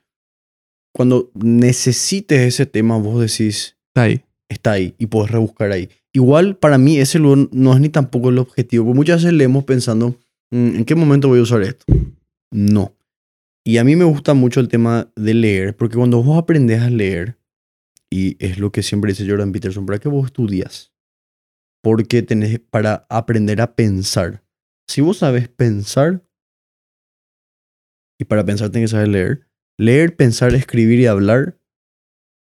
cuando 0.93 1.31
necesites 1.35 2.41
ese 2.41 2.65
tema, 2.65 2.97
vos 2.97 3.21
decís, 3.21 3.77
Está 3.89 4.01
ahí. 4.03 4.21
está 4.49 4.71
ahí 4.71 4.95
y 4.97 5.05
puedes 5.05 5.31
rebuscar 5.31 5.71
ahí. 5.71 5.89
Igual 6.11 6.57
para 6.57 6.77
mí 6.77 6.97
ese 6.97 7.19
no 7.19 7.73
es 7.73 7.79
ni 7.79 7.89
tampoco 7.89 8.29
el 8.29 8.39
objetivo, 8.39 8.85
porque 8.85 8.97
muchas 8.97 9.21
veces 9.23 9.37
leemos 9.37 9.63
pensando, 9.63 10.15
"Mm, 10.51 10.77
¿en 10.77 10.85
qué 10.85 10.95
momento 10.95 11.27
voy 11.27 11.39
a 11.39 11.43
usar 11.43 11.61
esto? 11.61 11.85
No. 12.51 12.93
Y 13.67 13.79
a 13.79 13.83
mí 13.83 13.97
me 13.97 14.05
gusta 14.05 14.33
mucho 14.33 14.61
el 14.61 14.69
tema 14.69 15.11
de 15.17 15.33
leer, 15.33 15.75
porque 15.75 15.97
cuando 15.97 16.23
vos 16.23 16.41
aprendes 16.41 16.81
a 16.81 16.89
leer, 16.89 17.37
y 18.09 18.37
es 18.39 18.59
lo 18.59 18.71
que 18.71 18.81
siempre 18.81 19.11
dice 19.11 19.29
Jordan 19.29 19.51
Peterson, 19.51 19.85
¿para 19.85 19.99
qué 19.99 20.07
vos 20.07 20.27
estudias? 20.27 20.93
Porque 21.83 22.21
tenés 22.21 22.61
para 22.61 23.05
aprender 23.09 23.59
a 23.59 23.75
pensar. 23.75 24.41
Si 24.87 25.01
vos 25.01 25.17
sabes 25.17 25.49
pensar, 25.49 26.25
y 28.17 28.23
para 28.23 28.45
pensar 28.45 28.69
tenés 28.69 28.89
que 28.89 28.95
saber 28.95 29.09
leer, 29.09 29.49
leer, 29.77 30.15
pensar, 30.15 30.55
escribir 30.55 31.01
y 31.01 31.07
hablar 31.07 31.59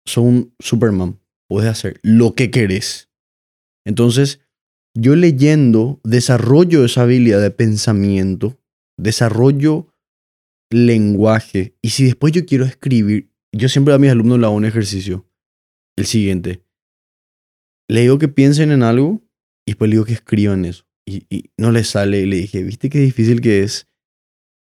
son 0.07 0.55
Superman. 0.59 1.19
Puedes 1.49 1.71
hacer 1.71 2.01
lo 2.03 2.35
que 2.35 2.51
querés. 2.51 3.09
Entonces, 3.87 4.43
yo 4.95 5.17
leyendo, 5.17 6.03
desarrollo 6.05 6.85
esa 6.85 7.05
habilidad 7.05 7.41
de 7.41 7.51
pensamiento, 7.51 8.59
desarrollo 8.99 9.94
lenguaje. 10.75 11.77
Y 11.83 11.91
si 11.91 12.05
después 12.05 12.33
yo 12.33 12.45
quiero 12.45 12.65
escribir, 12.65 13.31
yo 13.53 13.69
siempre 13.69 13.95
a 13.95 13.99
mis 13.99 14.11
alumnos 14.11 14.39
le 14.39 14.47
hago 14.47 14.55
un 14.55 14.65
ejercicio. 14.65 15.27
El 15.97 16.07
siguiente. 16.07 16.65
Le 17.89 18.01
digo 18.01 18.19
que 18.19 18.29
piensen 18.29 18.73
en 18.73 18.83
algo 18.83 19.23
y 19.65 19.73
después 19.73 19.89
le 19.89 19.95
digo 19.95 20.05
que 20.05 20.15
escriban 20.15 20.65
eso. 20.65 20.85
Y, 21.07 21.27
y 21.31 21.51
no 21.57 21.71
le 21.71 21.85
sale. 21.85 22.21
Y 22.21 22.27
le 22.27 22.37
dije, 22.37 22.63
¿viste 22.63 22.91
qué 22.91 22.99
difícil 22.99 23.41
que 23.41 23.63
es 23.63 23.87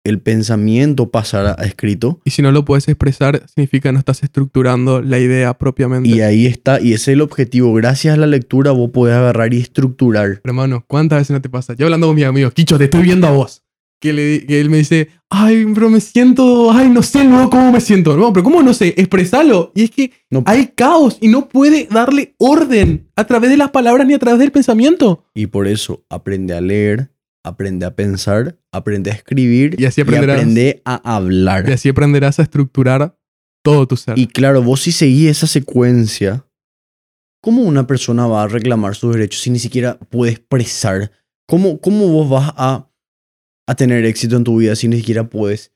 el 0.04 0.20
pensamiento 0.20 1.12
pasar 1.12 1.46
a, 1.46 1.64
escrito? 1.64 2.20
Y 2.26 2.32
si 2.32 2.42
no 2.42 2.52
lo 2.52 2.66
puedes 2.66 2.88
expresar, 2.88 3.46
significa 3.48 3.92
no 3.92 4.00
estás 4.00 4.24
estructurando 4.24 5.02
la 5.02 5.20
idea 5.20 5.54
propiamente. 5.56 6.10
Y 6.10 6.22
ahí 6.22 6.48
está, 6.48 6.82
y 6.82 6.94
ese 6.94 7.12
es 7.12 7.16
el 7.16 7.22
objetivo. 7.22 7.74
Gracias 7.74 8.16
a 8.16 8.18
la 8.18 8.28
lectura 8.28 8.72
vos 8.72 8.90
podés 8.90 9.16
agarrar 9.16 9.54
y 9.54 9.60
estructurar. 9.60 10.42
Hermano, 10.44 10.84
¿cuántas 10.88 11.20
veces 11.20 11.32
no 11.32 11.42
te 11.42 11.50
pasa? 11.50 11.76
Yo 11.76 11.86
hablando 11.86 12.08
con 12.08 12.16
mi 12.16 12.24
amigo, 12.24 12.50
Kicho, 12.50 12.80
te 12.80 12.86
estoy 12.86 13.04
viendo 13.04 13.28
a 13.28 13.32
vos. 13.32 13.61
Que, 14.02 14.14
le, 14.14 14.46
que 14.48 14.60
él 14.60 14.70
me 14.72 14.78
dice, 14.78 15.10
ay, 15.30 15.64
pero 15.76 15.90
me 15.90 16.02
siento, 16.02 16.72
ay, 16.72 16.90
no 16.90 17.04
sé 17.04 17.24
luego 17.24 17.52
cómo 17.52 17.72
me 17.72 17.80
siento. 17.80 18.18
No, 18.18 18.34
pero 18.34 18.44
¿cómo 18.44 18.64
no 18.64 18.74
sé? 18.74 18.96
Expresalo. 18.98 19.72
Y 19.76 19.84
es 19.84 19.92
que 19.92 20.12
No, 20.32 20.44
hay 20.48 20.72
caos 20.76 21.18
y 21.22 21.28
no 21.28 21.48
puede 21.48 21.88
darle 21.90 22.34
orden 22.40 23.10
a 23.16 23.26
través 23.28 23.52
de 23.52 23.58
las 23.58 23.70
palabras 23.70 24.08
ni 24.08 24.16
a 24.16 24.20
través 24.20 24.40
del 24.40 24.52
pensamiento. 24.52 25.24
Y 25.36 25.46
por 25.46 25.68
eso 25.68 26.04
aprende 26.10 26.56
a 26.56 26.62
leer, 26.62 27.12
aprende 27.44 27.86
a 27.86 27.96
pensar, 27.96 28.58
aprende 28.72 29.12
a 29.12 29.14
escribir 29.14 29.76
Y 29.80 29.86
así 29.86 30.02
aprenderás. 30.02 30.38
aprende 30.38 30.82
a 30.84 31.16
hablar. 31.16 31.70
Y 31.70 31.74
así 31.74 31.90
aprenderás 31.90 32.40
a 32.40 32.44
estructurar 32.44 33.16
todo 33.64 33.88
tu 33.88 33.98
ser. 33.98 34.18
Y 34.18 34.26
claro, 34.26 34.64
vos 34.64 34.82
si 34.82 34.92
seguís 34.92 35.30
esa 35.30 35.46
secuencia, 35.46 36.44
¿cómo 37.40 37.62
una 37.62 37.86
persona 37.86 38.26
va 38.26 38.44
a 38.44 38.48
reclamar 38.48 38.96
sus 38.96 39.14
derechos 39.14 39.42
si 39.42 39.52
ni 39.52 39.60
siquiera 39.60 40.00
puede 40.00 40.32
expresar? 40.32 41.12
¿Cómo, 41.48 41.80
cómo 41.80 42.08
vos 42.08 42.30
vas 42.30 42.54
a, 42.58 42.88
a 43.72 43.76
tener 43.76 44.06
éxito 44.06 44.36
en 44.36 44.44
tu 44.44 44.58
vida 44.58 44.76
si 44.76 44.88
ni 44.88 44.98
siquiera 44.98 45.30
puedes 45.30 45.72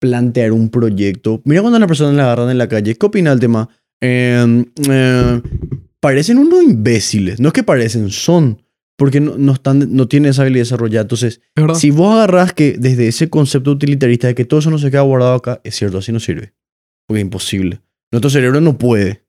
plantear 0.00 0.52
un 0.52 0.70
proyecto? 0.70 1.42
Mira 1.44 1.60
cuando 1.60 1.76
a 1.76 1.80
una 1.80 1.86
persona 1.86 2.12
le 2.12 2.22
agarran 2.22 2.50
en 2.50 2.58
la 2.58 2.68
calle, 2.68 2.96
¿qué 2.96 3.06
opina 3.06 3.30
del 3.30 3.40
tema? 3.40 3.68
Eh, 4.00 4.64
eh, 4.88 5.42
parecen 6.00 6.38
unos 6.38 6.62
imbéciles. 6.62 7.38
No 7.40 7.48
es 7.48 7.52
que 7.52 7.62
parecen, 7.62 8.10
son. 8.10 8.62
Porque 8.96 9.20
no, 9.20 9.38
no, 9.38 9.52
están, 9.52 9.94
no 9.94 10.08
tienen 10.08 10.30
esa 10.30 10.42
habilidad 10.42 10.62
desarrollada. 10.62 11.02
Entonces, 11.02 11.40
si 11.74 11.90
vos 11.90 12.14
agarrás 12.14 12.52
que 12.52 12.76
desde 12.78 13.08
ese 13.08 13.30
concepto 13.30 13.70
utilitarista 13.70 14.26
de 14.26 14.34
que 14.34 14.44
todo 14.44 14.60
eso 14.60 14.70
no 14.70 14.78
se 14.78 14.90
queda 14.90 15.00
guardado 15.02 15.34
acá, 15.34 15.60
es 15.64 15.74
cierto, 15.74 15.98
así 15.98 16.12
no 16.12 16.20
sirve. 16.20 16.52
Porque 17.06 17.20
es 17.20 17.24
imposible. 17.24 17.80
Nuestro 18.12 18.28
cerebro 18.28 18.60
no 18.60 18.76
puede. 18.76 19.24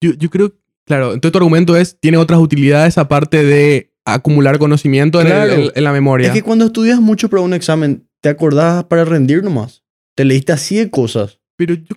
Yo, 0.00 0.12
yo 0.14 0.30
creo, 0.30 0.54
claro, 0.86 1.12
entonces 1.12 1.32
tu 1.32 1.38
argumento 1.38 1.76
es, 1.76 1.98
tiene 2.00 2.16
otras 2.16 2.40
utilidades 2.40 2.96
aparte 2.96 3.42
de 3.44 3.87
acumular 4.14 4.58
conocimiento 4.58 5.20
en, 5.20 5.26
el- 5.28 5.72
la 5.84 5.92
memoria. 5.92 6.28
Es 6.28 6.32
que 6.32 6.42
cuando 6.42 6.64
estudias 6.66 7.00
mucho 7.00 7.28
para 7.28 7.42
un 7.42 7.54
examen, 7.54 8.08
te 8.20 8.28
acordás 8.28 8.84
para 8.84 9.04
rendir 9.04 9.42
nomás. 9.44 9.82
Te 10.16 10.24
leíste 10.24 10.52
así 10.52 10.76
de 10.76 10.90
cosas. 10.90 11.38
Pero 11.56 11.74
yo, 11.74 11.94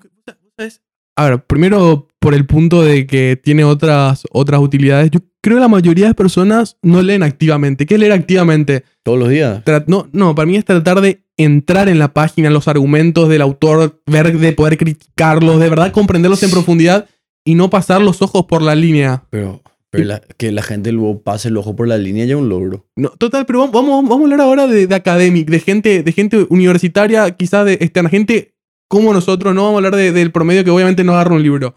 ¿sabes? 0.57 0.81
A 1.17 1.29
ver, 1.29 1.43
primero 1.45 2.07
por 2.19 2.33
el 2.33 2.45
punto 2.45 2.83
de 2.83 3.05
que 3.07 3.39
tiene 3.41 3.63
otras, 3.63 4.23
otras 4.31 4.61
utilidades. 4.61 5.11
Yo 5.11 5.19
creo 5.41 5.57
que 5.57 5.61
la 5.61 5.67
mayoría 5.67 6.07
de 6.07 6.13
personas 6.13 6.77
no 6.81 7.01
leen 7.01 7.23
activamente. 7.23 7.85
¿Qué 7.85 7.95
es 7.95 7.99
leer 7.99 8.11
activamente? 8.11 8.83
Todos 9.03 9.17
los 9.19 9.29
días. 9.29 9.63
Tra- 9.65 9.83
no, 9.87 10.07
no, 10.13 10.35
para 10.35 10.45
mí 10.45 10.55
es 10.55 10.63
tratar 10.65 11.01
de 11.01 11.23
entrar 11.37 11.89
en 11.89 11.97
la 11.99 12.13
página, 12.13 12.49
los 12.51 12.67
argumentos 12.67 13.27
del 13.27 13.41
autor, 13.41 14.01
ver 14.05 14.37
de 14.37 14.51
poder 14.53 14.77
criticarlos, 14.77 15.59
de 15.59 15.69
verdad 15.69 15.91
comprenderlos 15.91 16.43
en 16.43 16.51
profundidad 16.51 17.07
y 17.43 17.55
no 17.55 17.69
pasar 17.71 18.01
los 18.01 18.21
ojos 18.21 18.45
por 18.45 18.61
la 18.61 18.75
línea. 18.75 19.23
Pero, 19.31 19.61
pero 19.91 20.05
la- 20.05 20.21
que 20.37 20.51
la 20.51 20.61
gente 20.63 20.91
luego 20.91 21.21
pase 21.21 21.49
el 21.49 21.57
ojo 21.57 21.75
por 21.75 21.87
la 21.87 21.97
línea 21.97 22.25
ya 22.25 22.33
es 22.35 22.39
un 22.39 22.49
logro. 22.49 22.87
No, 22.95 23.09
total, 23.09 23.45
pero 23.45 23.59
vamos, 23.59 23.73
vamos, 23.73 24.03
vamos 24.09 24.19
a 24.21 24.23
hablar 24.23 24.41
ahora 24.41 24.67
de, 24.67 24.87
de 24.87 24.95
academic, 24.95 25.49
de 25.49 25.59
gente, 25.59 26.01
de 26.03 26.11
gente 26.11 26.45
universitaria, 26.49 27.29
quizás 27.31 27.65
de 27.65 27.73
externa, 27.73 28.09
gente 28.09 28.55
como 28.89 29.13
nosotros, 29.13 29.53
no 29.55 29.61
vamos 29.63 29.75
a 29.75 29.77
hablar 29.79 29.95
de- 29.95 30.11
del 30.11 30.31
promedio 30.31 30.63
que 30.63 30.69
obviamente 30.71 31.03
no 31.03 31.13
agarra 31.13 31.35
un 31.35 31.43
libro. 31.43 31.75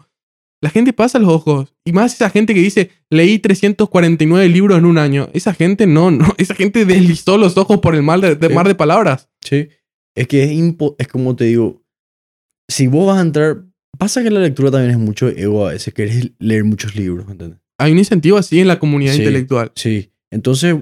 La 0.61 0.69
gente 0.69 0.93
pasa 0.93 1.19
los 1.19 1.29
ojos. 1.29 1.75
Y 1.85 1.91
más 1.91 2.13
esa 2.15 2.29
gente 2.29 2.53
que 2.53 2.61
dice, 2.61 2.89
leí 3.11 3.37
349 3.39 4.49
libros 4.49 4.77
en 4.77 4.85
un 4.85 4.97
año. 4.97 5.29
Esa 5.33 5.53
gente 5.53 5.85
no, 5.85 6.09
no. 6.11 6.25
Esa 6.37 6.55
gente 6.55 6.85
deslizó 6.85 7.37
los 7.37 7.55
ojos 7.57 7.79
por 7.79 7.93
el 7.95 8.01
mar 8.03 8.19
de, 8.21 8.35
de- 8.35 8.47
Sí. 8.47 8.53
mar 8.53 8.67
de 8.67 8.75
palabras. 8.75 9.29
Sí. 9.43 9.67
Es 10.15 10.27
que 10.27 10.43
es, 10.43 10.51
impo- 10.51 10.95
es 10.97 11.07
como 11.07 11.35
te 11.35 11.43
digo, 11.45 11.83
si 12.69 12.87
vos 12.87 13.05
vas 13.07 13.17
a 13.19 13.21
entrar, 13.21 13.63
pasa 13.99 14.23
que 14.23 14.31
la 14.31 14.39
lectura 14.39 14.71
también 14.71 14.91
es 14.91 14.97
mucho 14.97 15.27
ego 15.29 15.67
a 15.67 15.71
veces, 15.71 15.93
querés 15.93 16.31
leer 16.39 16.63
muchos 16.63 16.95
libros, 16.95 17.25
¿entendés? 17.29 17.59
Hay 17.77 17.91
un 17.91 17.97
incentivo 17.99 18.37
así 18.37 18.59
en 18.59 18.67
la 18.67 18.79
comunidad 18.79 19.13
Sí. 19.13 19.19
intelectual. 19.19 19.71
Sí. 19.75 20.11
Entonces, 20.31 20.75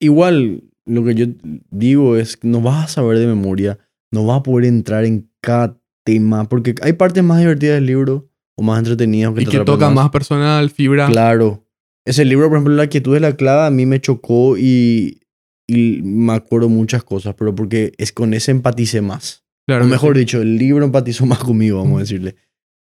igual, 0.00 0.64
lo 0.86 1.04
que 1.04 1.14
yo 1.14 1.26
digo 1.70 2.16
es 2.16 2.36
que 2.36 2.48
no 2.48 2.60
vas 2.60 2.84
a 2.84 2.88
saber 2.88 3.18
de 3.18 3.26
memoria, 3.26 3.78
no 4.12 4.24
vas 4.26 4.40
a 4.40 4.42
poder 4.42 4.66
entrar 4.66 5.04
en 5.04 5.30
cada 5.42 5.78
tema, 6.04 6.48
porque 6.48 6.74
hay 6.82 6.94
partes 6.94 7.22
más 7.22 7.38
divertidas 7.38 7.74
del 7.76 7.86
libro 7.86 8.30
o 8.56 8.62
más 8.62 8.78
entretenidas. 8.78 9.32
Y 9.36 9.44
te 9.44 9.50
que 9.50 9.60
toca 9.60 9.90
más 9.90 10.10
personal, 10.10 10.70
fibra. 10.70 11.06
Claro. 11.08 11.64
Ese 12.06 12.24
libro, 12.24 12.48
por 12.48 12.56
ejemplo, 12.56 12.74
La 12.74 12.86
quietud 12.88 13.12
de 13.14 13.20
la 13.20 13.36
clave, 13.36 13.66
a 13.66 13.70
mí 13.70 13.84
me 13.84 14.00
chocó 14.00 14.56
y, 14.56 15.20
y 15.68 16.00
me 16.02 16.32
acuerdo 16.32 16.70
muchas 16.70 17.04
cosas, 17.04 17.34
pero 17.36 17.54
porque 17.54 17.92
es 17.98 18.12
con 18.12 18.32
ese 18.32 18.50
empaticé 18.50 19.02
más. 19.02 19.44
Claro 19.66 19.84
o 19.84 19.86
que 19.86 19.90
mejor 19.92 20.14
sí. 20.14 20.20
dicho, 20.20 20.40
el 20.40 20.56
libro 20.56 20.86
empatizó 20.86 21.26
más 21.26 21.38
conmigo, 21.40 21.76
vamos 21.78 21.98
a 21.98 22.00
decirle. 22.00 22.36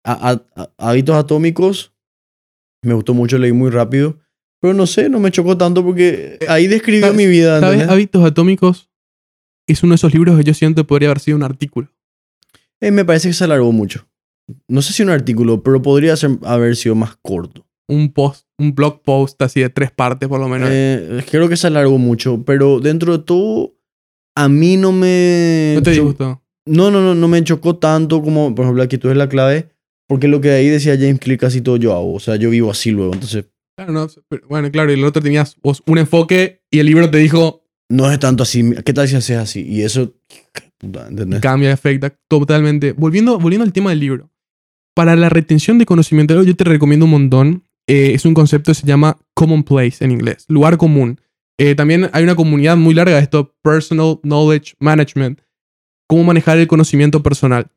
A- 0.05 0.33
a- 0.33 0.63
a- 0.63 0.71
Hábitos 0.77 1.17
atómicos, 1.17 1.95
me 2.83 2.95
gustó 2.95 3.15
mucho, 3.15 3.39
leí 3.39 3.53
muy 3.53 3.71
rápido, 3.71 4.19
pero 4.61 4.75
no 4.75 4.87
sé, 4.87 5.09
no 5.09 5.21
me 5.21 5.31
chocó 5.31 5.57
tanto 5.57 5.85
porque 5.85 6.39
ahí 6.49 6.67
describió 6.67 7.03
¿sabes- 7.07 7.17
mi 7.17 7.27
vida. 7.27 7.61
¿Sabes? 7.61 7.89
Hábitos 7.89 8.25
atómicos 8.25 8.91
es 9.67 9.83
uno 9.83 9.93
de 9.93 9.97
esos 9.97 10.13
libros 10.15 10.37
que 10.37 10.45
yo 10.45 10.55
siento 10.55 10.83
que 10.83 10.89
podría 10.89 11.09
haber 11.09 11.21
sido 11.21 11.37
un 11.37 11.43
artículo. 11.43 11.89
Eh, 12.81 12.91
me 12.91 13.05
parece 13.05 13.29
que 13.29 13.35
se 13.35 13.45
alargó 13.45 13.73
mucho. 13.73 14.07
No 14.67 14.81
sé 14.83 14.93
si 14.93 15.03
un 15.03 15.11
artículo, 15.11 15.63
pero 15.63 15.83
podría 15.83 16.17
ser, 16.17 16.39
haber 16.45 16.75
sido 16.77 16.95
más 16.95 17.17
corto. 17.21 17.67
Un 17.87 18.13
post, 18.13 18.47
un 18.59 18.75
blog 18.75 19.03
post 19.03 19.41
así 19.43 19.61
de 19.61 19.69
tres 19.69 19.91
partes 19.91 20.29
por 20.29 20.41
lo 20.41 20.49
menos. 20.49 20.69
Eh, 20.73 21.23
creo 21.31 21.49
que 21.49 21.57
se 21.57 21.67
alargó 21.67 21.99
mucho, 21.99 22.45
pero 22.45 22.81
dentro 22.81 23.17
de 23.17 23.25
todo, 23.25 23.75
a 24.37 24.49
mí 24.49 24.77
no 24.77 24.93
me... 24.93 25.73
¿No 25.75 25.83
te 25.83 25.91
disgustó? 25.91 26.43
No, 26.67 26.91
no, 26.91 27.01
no, 27.01 27.15
no 27.15 27.29
me 27.29 27.43
chocó 27.45 27.77
tanto 27.77 28.23
como, 28.23 28.55
por 28.55 28.65
ejemplo, 28.65 28.83
aquí 28.83 28.99
tú 28.99 29.11
es 29.11 29.17
la 29.17 29.29
clave, 29.29 29.71
porque 30.09 30.27
lo 30.27 30.41
que 30.41 30.51
ahí 30.51 30.69
decía 30.69 30.97
James 30.97 31.21
Clear 31.21 31.39
casi 31.39 31.61
todo 31.61 31.77
yo 31.77 31.93
hago. 31.95 32.15
O 32.15 32.21
sea, 32.21 32.37
yo 32.37 32.51
vivo 32.51 32.71
así 32.71 32.91
luego, 32.91 33.13
entonces 33.15 33.45
Claro, 33.77 33.93
no, 33.93 34.09
pero- 34.29 34.49
bueno, 34.49 34.71
claro, 34.73 34.91
y 34.91 34.95
el 34.95 35.05
otro 35.05 35.23
tenías 35.23 35.55
vos 35.63 35.83
un 35.87 35.99
enfoque 35.99 36.63
y 36.71 36.81
el 36.81 36.87
libro 36.87 37.09
te 37.11 37.19
dijo 37.19 37.63
no 37.91 38.11
es 38.11 38.19
tanto 38.19 38.43
así. 38.43 38.75
¿Qué 38.85 38.93
tal 38.93 39.07
si 39.09 39.15
haces 39.17 39.37
así? 39.39 39.63
Y 39.67 39.83
eso, 39.83 40.15
¿entendés? 40.83 41.41
cambia, 41.41 41.73
afecta 41.73 42.11
totalmente. 42.29 42.93
Volviendo, 42.93 43.39
volviendo 43.39 43.65
al 43.65 43.73
tema 43.73 43.91
del 43.91 44.01
libro. 44.01 44.31
Para 44.95 45.17
la 45.17 45.29
retención 45.29 45.79
de 45.79 45.87
conocimiento, 45.87 46.43
yo 46.43 46.57
te 46.57 46.65
recomiendo 46.65 47.05
un 47.07 47.13
montón. 47.13 47.65
eh, 47.91 48.13
es 48.13 48.27
un 48.27 48.35
concepto 48.35 48.71
que 48.73 48.75
se 48.75 48.87
llama 48.87 49.17
common 49.35 49.63
place 49.65 50.05
en 50.05 50.11
inglés, 50.11 50.45
lugar 50.49 50.77
común. 50.77 51.19
Eh, 51.59 51.75
también 51.75 52.11
hay 52.13 52.23
una 52.23 52.35
comunidad 52.37 52.77
muy 52.77 52.93
larga 52.93 53.17
de 53.17 53.23
esto, 53.23 53.55
personal 53.63 54.19
knowledge 54.23 54.75
management, 54.79 55.41
cómo 56.07 56.25
manejar 56.25 56.59
el 56.59 56.67
conocimiento 56.67 57.23
personal. 57.23 57.71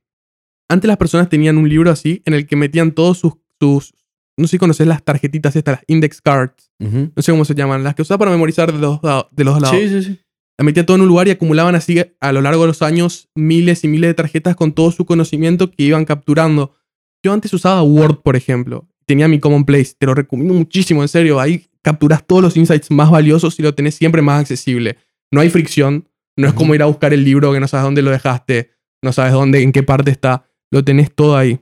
Antes 0.72 0.88
las 0.88 0.98
personas 0.98 1.28
tenían 1.28 1.58
un 1.58 1.68
libro 1.68 1.92
así 1.92 2.22
en 2.26 2.34
el 2.34 2.48
que 2.48 2.56
metían 2.56 2.94
todos 2.94 3.18
sus, 3.18 3.34
sus 3.60 3.94
no 4.38 4.48
sé 4.48 4.52
si 4.52 4.58
conoces 4.58 4.88
las 4.88 5.04
tarjetitas 5.04 5.56
estas, 5.56 5.76
las 5.76 5.84
index 5.88 6.22
cards, 6.22 6.72
no 6.80 7.22
sé 7.22 7.32
cómo 7.32 7.44
se 7.44 7.54
llaman, 7.54 7.84
las 7.84 7.94
que 7.94 8.04
usaba 8.04 8.20
para 8.20 8.32
memorizar 8.32 8.72
de 8.72 8.80
los, 8.80 9.00
de 9.32 9.44
los 9.44 9.62
lados. 9.62 9.78
Sí, 9.78 9.90
sí, 9.90 10.02
sí. 10.02 10.20
La 10.58 10.64
metían 10.64 10.86
todo 10.86 10.96
en 10.96 11.02
un 11.02 11.10
lugar 11.10 11.28
y 11.28 11.32
acumulaban 11.32 11.76
así 11.76 12.02
a 12.20 12.32
lo 12.32 12.40
largo 12.42 12.62
de 12.62 12.68
los 12.68 12.82
años 12.82 13.30
miles 13.36 13.84
y 13.84 13.90
miles 13.90 14.10
de 14.12 14.14
tarjetas 14.14 14.56
con 14.56 14.72
todo 14.72 14.92
su 14.92 15.06
conocimiento 15.06 15.72
que 15.72 15.84
iban 15.84 16.06
capturando. 16.06 16.74
Yo 17.22 17.34
antes 17.34 17.54
usaba 17.54 17.84
Word, 17.84 18.22
por 18.22 18.36
ejemplo. 18.36 18.88
Tenía 19.06 19.28
mi 19.28 19.40
Common 19.40 19.66
Place. 19.66 19.94
Te 19.98 20.06
lo 20.06 20.14
recomiendo 20.14 20.54
muchísimo, 20.54 21.02
en 21.02 21.08
serio. 21.08 21.40
Ahí 21.40 21.68
capturas 21.82 22.26
todos 22.26 22.42
los 22.42 22.56
insights 22.56 22.92
más 22.92 23.12
valiosos 23.12 23.60
y 23.60 23.64
lo 23.64 23.76
tenés 23.76 23.96
siempre 23.96 24.22
más 24.22 24.40
accesible. 24.42 24.98
No 25.32 25.42
hay 25.42 25.50
fricción. 25.50 26.08
No 26.38 26.48
es 26.48 26.54
como 26.54 26.74
ir 26.76 26.82
a 26.82 26.86
buscar 26.86 27.14
el 27.14 27.26
libro 27.26 27.52
que 27.52 27.60
no 27.60 27.68
sabes 27.68 27.84
dónde 27.84 28.02
lo 28.02 28.12
dejaste. 28.12 28.72
No 29.02 29.12
sabes 29.12 29.34
dónde, 29.34 29.64
en 29.64 29.72
qué 29.72 29.84
parte 29.84 30.12
está. 30.12 30.46
Lo 30.72 30.84
tenés 30.84 31.14
todo 31.14 31.36
ahí. 31.38 31.60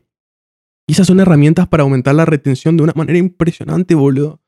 Y 0.88 0.94
esas 0.94 1.08
son 1.08 1.20
herramientas 1.20 1.68
para 1.68 1.84
aumentar 1.84 2.16
la 2.16 2.26
retención 2.26 2.78
de 2.78 2.84
una 2.84 2.94
manera 2.96 3.18
impresionante, 3.20 3.96
boludo. 3.96 4.42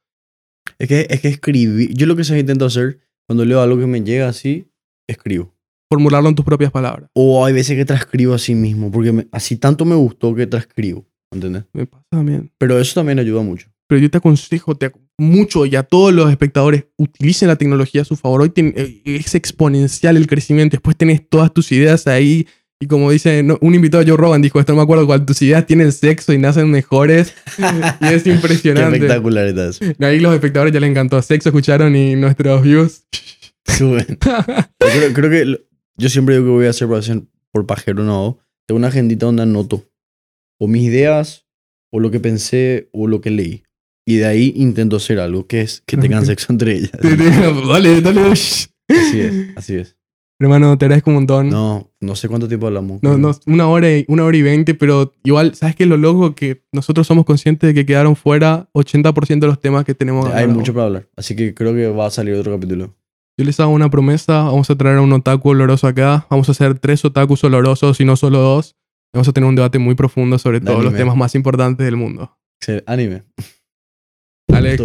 Es 0.79 0.87
que, 0.87 1.07
es 1.09 1.21
que 1.21 1.27
escribir, 1.27 1.93
yo 1.93 2.05
lo 2.07 2.15
que 2.15 2.23
se 2.23 2.37
intento 2.39 2.65
hacer 2.65 2.99
cuando 3.27 3.45
leo 3.45 3.61
algo 3.61 3.77
que 3.79 3.87
me 3.87 4.01
llega 4.03 4.27
así, 4.27 4.67
escribo. 5.07 5.53
Formularlo 5.91 6.29
en 6.29 6.35
tus 6.35 6.45
propias 6.45 6.71
palabras. 6.71 7.09
O 7.13 7.45
hay 7.45 7.53
veces 7.53 7.75
que 7.75 7.85
transcribo 7.85 8.33
así 8.33 8.55
mismo, 8.55 8.91
porque 8.91 9.11
me- 9.11 9.27
así 9.31 9.57
tanto 9.57 9.85
me 9.85 9.95
gustó 9.95 10.33
que 10.33 10.47
transcribo, 10.47 11.05
¿entendés? 11.31 11.63
Me 11.73 11.85
pasa 11.85 12.05
también. 12.09 12.51
Pero 12.57 12.79
eso 12.79 12.93
también 12.95 13.19
ayuda 13.19 13.41
mucho. 13.41 13.67
pero 13.87 13.99
yo 13.99 14.09
te 14.09 14.19
aconsejo 14.19 14.75
te, 14.75 14.89
mucho 15.19 15.65
y 15.65 15.75
a 15.75 15.83
todos 15.83 16.13
los 16.13 16.29
espectadores, 16.31 16.85
utilicen 16.97 17.49
la 17.49 17.57
tecnología 17.57 18.03
a 18.03 18.05
su 18.05 18.15
favor. 18.15 18.41
Hoy 18.41 18.49
ten- 18.49 18.73
eh, 18.77 19.01
es 19.03 19.35
exponencial 19.35 20.15
el 20.15 20.27
crecimiento. 20.27 20.75
Después 20.77 20.95
tenés 20.95 21.27
todas 21.27 21.53
tus 21.53 21.69
ideas 21.73 22.07
ahí. 22.07 22.47
Y 22.81 22.87
como 22.87 23.11
dice 23.11 23.43
no, 23.43 23.59
un 23.61 23.75
invitado, 23.75 24.03
Joe 24.05 24.17
Rogan, 24.17 24.41
dijo 24.41 24.59
esto, 24.59 24.73
no 24.73 24.77
me 24.77 24.83
acuerdo 24.83 25.05
cuál, 25.05 25.23
tus 25.23 25.39
ideas 25.43 25.67
tienen 25.67 25.91
sexo 25.91 26.33
y 26.33 26.39
nacen 26.39 26.69
mejores. 26.71 27.35
y 28.01 28.07
es 28.07 28.23
Qué 28.23 28.31
impresionante. 28.31 28.97
espectacular 28.97 29.47
está 29.47 29.69
eso. 29.69 29.85
Ahí 29.99 30.19
los 30.19 30.33
espectadores 30.33 30.73
ya 30.73 30.79
les 30.79 30.89
encantó. 30.89 31.21
Sexo 31.21 31.49
escucharon 31.49 31.95
y 31.95 32.15
nuestros 32.15 32.63
views. 32.63 33.03
Qué. 33.63 33.77
Yo 33.77 33.97
creo, 34.79 35.13
creo 35.13 35.29
que 35.29 35.65
yo 35.95 36.09
siempre 36.09 36.35
digo 36.35 36.47
que 36.47 36.51
voy 36.51 36.65
a 36.65 36.71
hacer 36.71 36.87
por, 37.51 37.67
pajero, 37.67 38.03
no. 38.03 38.39
Tengo 38.65 38.77
una 38.77 38.87
agendita 38.87 39.27
donde 39.27 39.43
anoto 39.43 39.87
o 40.59 40.67
mis 40.67 40.83
ideas, 40.83 41.47
o 41.91 41.99
lo 41.99 42.11
que 42.11 42.19
pensé, 42.19 42.89
o 42.91 43.07
lo 43.07 43.21
que 43.21 43.29
leí. 43.29 43.63
Y 44.05 44.17
de 44.17 44.25
ahí 44.25 44.53
intento 44.55 44.95
hacer 44.95 45.19
algo, 45.19 45.45
que 45.45 45.61
es 45.61 45.83
que 45.85 45.97
tengan 45.97 46.25
sexo 46.27 46.51
entre 46.51 46.77
ellas. 46.77 46.91
dale, 47.67 48.01
dale. 48.01 48.31
Así 48.31 48.69
es, 48.87 49.33
así 49.55 49.75
es. 49.75 49.95
Hermano, 50.41 50.75
te 50.75 50.85
agradezco 50.85 51.11
un 51.11 51.17
montón. 51.17 51.49
No, 51.49 51.91
no 51.99 52.15
sé 52.15 52.27
cuánto 52.27 52.47
tiempo 52.47 52.65
hablamos. 52.65 53.03
No, 53.03 53.15
no, 53.15 53.31
una 53.45 53.67
hora, 53.67 53.95
y, 53.95 54.05
una 54.07 54.25
hora 54.25 54.35
y 54.35 54.41
veinte, 54.41 54.73
pero 54.73 55.13
igual, 55.23 55.53
¿sabes 55.53 55.75
qué 55.75 55.83
es 55.83 55.89
lo 55.89 55.97
loco? 55.97 56.33
Que 56.33 56.63
nosotros 56.71 57.05
somos 57.05 57.25
conscientes 57.25 57.67
de 57.67 57.73
que 57.75 57.85
quedaron 57.85 58.15
fuera 58.15 58.67
80% 58.73 59.39
de 59.39 59.45
los 59.45 59.59
temas 59.59 59.85
que 59.85 59.93
tenemos. 59.93 60.27
Hay 60.33 60.47
mucho 60.47 60.73
para 60.73 60.87
hablar. 60.87 61.07
Así 61.15 61.35
que 61.35 61.53
creo 61.53 61.75
que 61.75 61.89
va 61.89 62.07
a 62.07 62.09
salir 62.09 62.33
otro 62.33 62.53
capítulo. 62.53 62.95
Yo 63.37 63.45
les 63.45 63.59
hago 63.59 63.71
una 63.71 63.91
promesa, 63.91 64.45
vamos 64.45 64.67
a 64.71 64.75
traer 64.75 64.97
a 64.97 65.01
un 65.01 65.13
otaku 65.13 65.49
oloroso 65.49 65.85
acá, 65.85 66.25
vamos 66.31 66.49
a 66.49 66.53
hacer 66.53 66.79
tres 66.79 67.05
otakus 67.05 67.43
olorosos 67.43 68.01
y 68.01 68.05
no 68.05 68.15
solo 68.15 68.39
dos. 68.39 68.75
Vamos 69.13 69.27
a 69.27 69.33
tener 69.33 69.47
un 69.47 69.55
debate 69.55 69.77
muy 69.77 69.93
profundo 69.93 70.39
sobre 70.39 70.59
De 70.59 70.65
todos 70.65 70.83
los 70.83 70.95
temas 70.95 71.15
más 71.15 71.35
importantes 71.35 71.85
del 71.85 71.97
mundo. 71.97 72.35
Sí, 72.59 72.79
Anime. 72.87 73.25
Alex. 74.51 74.83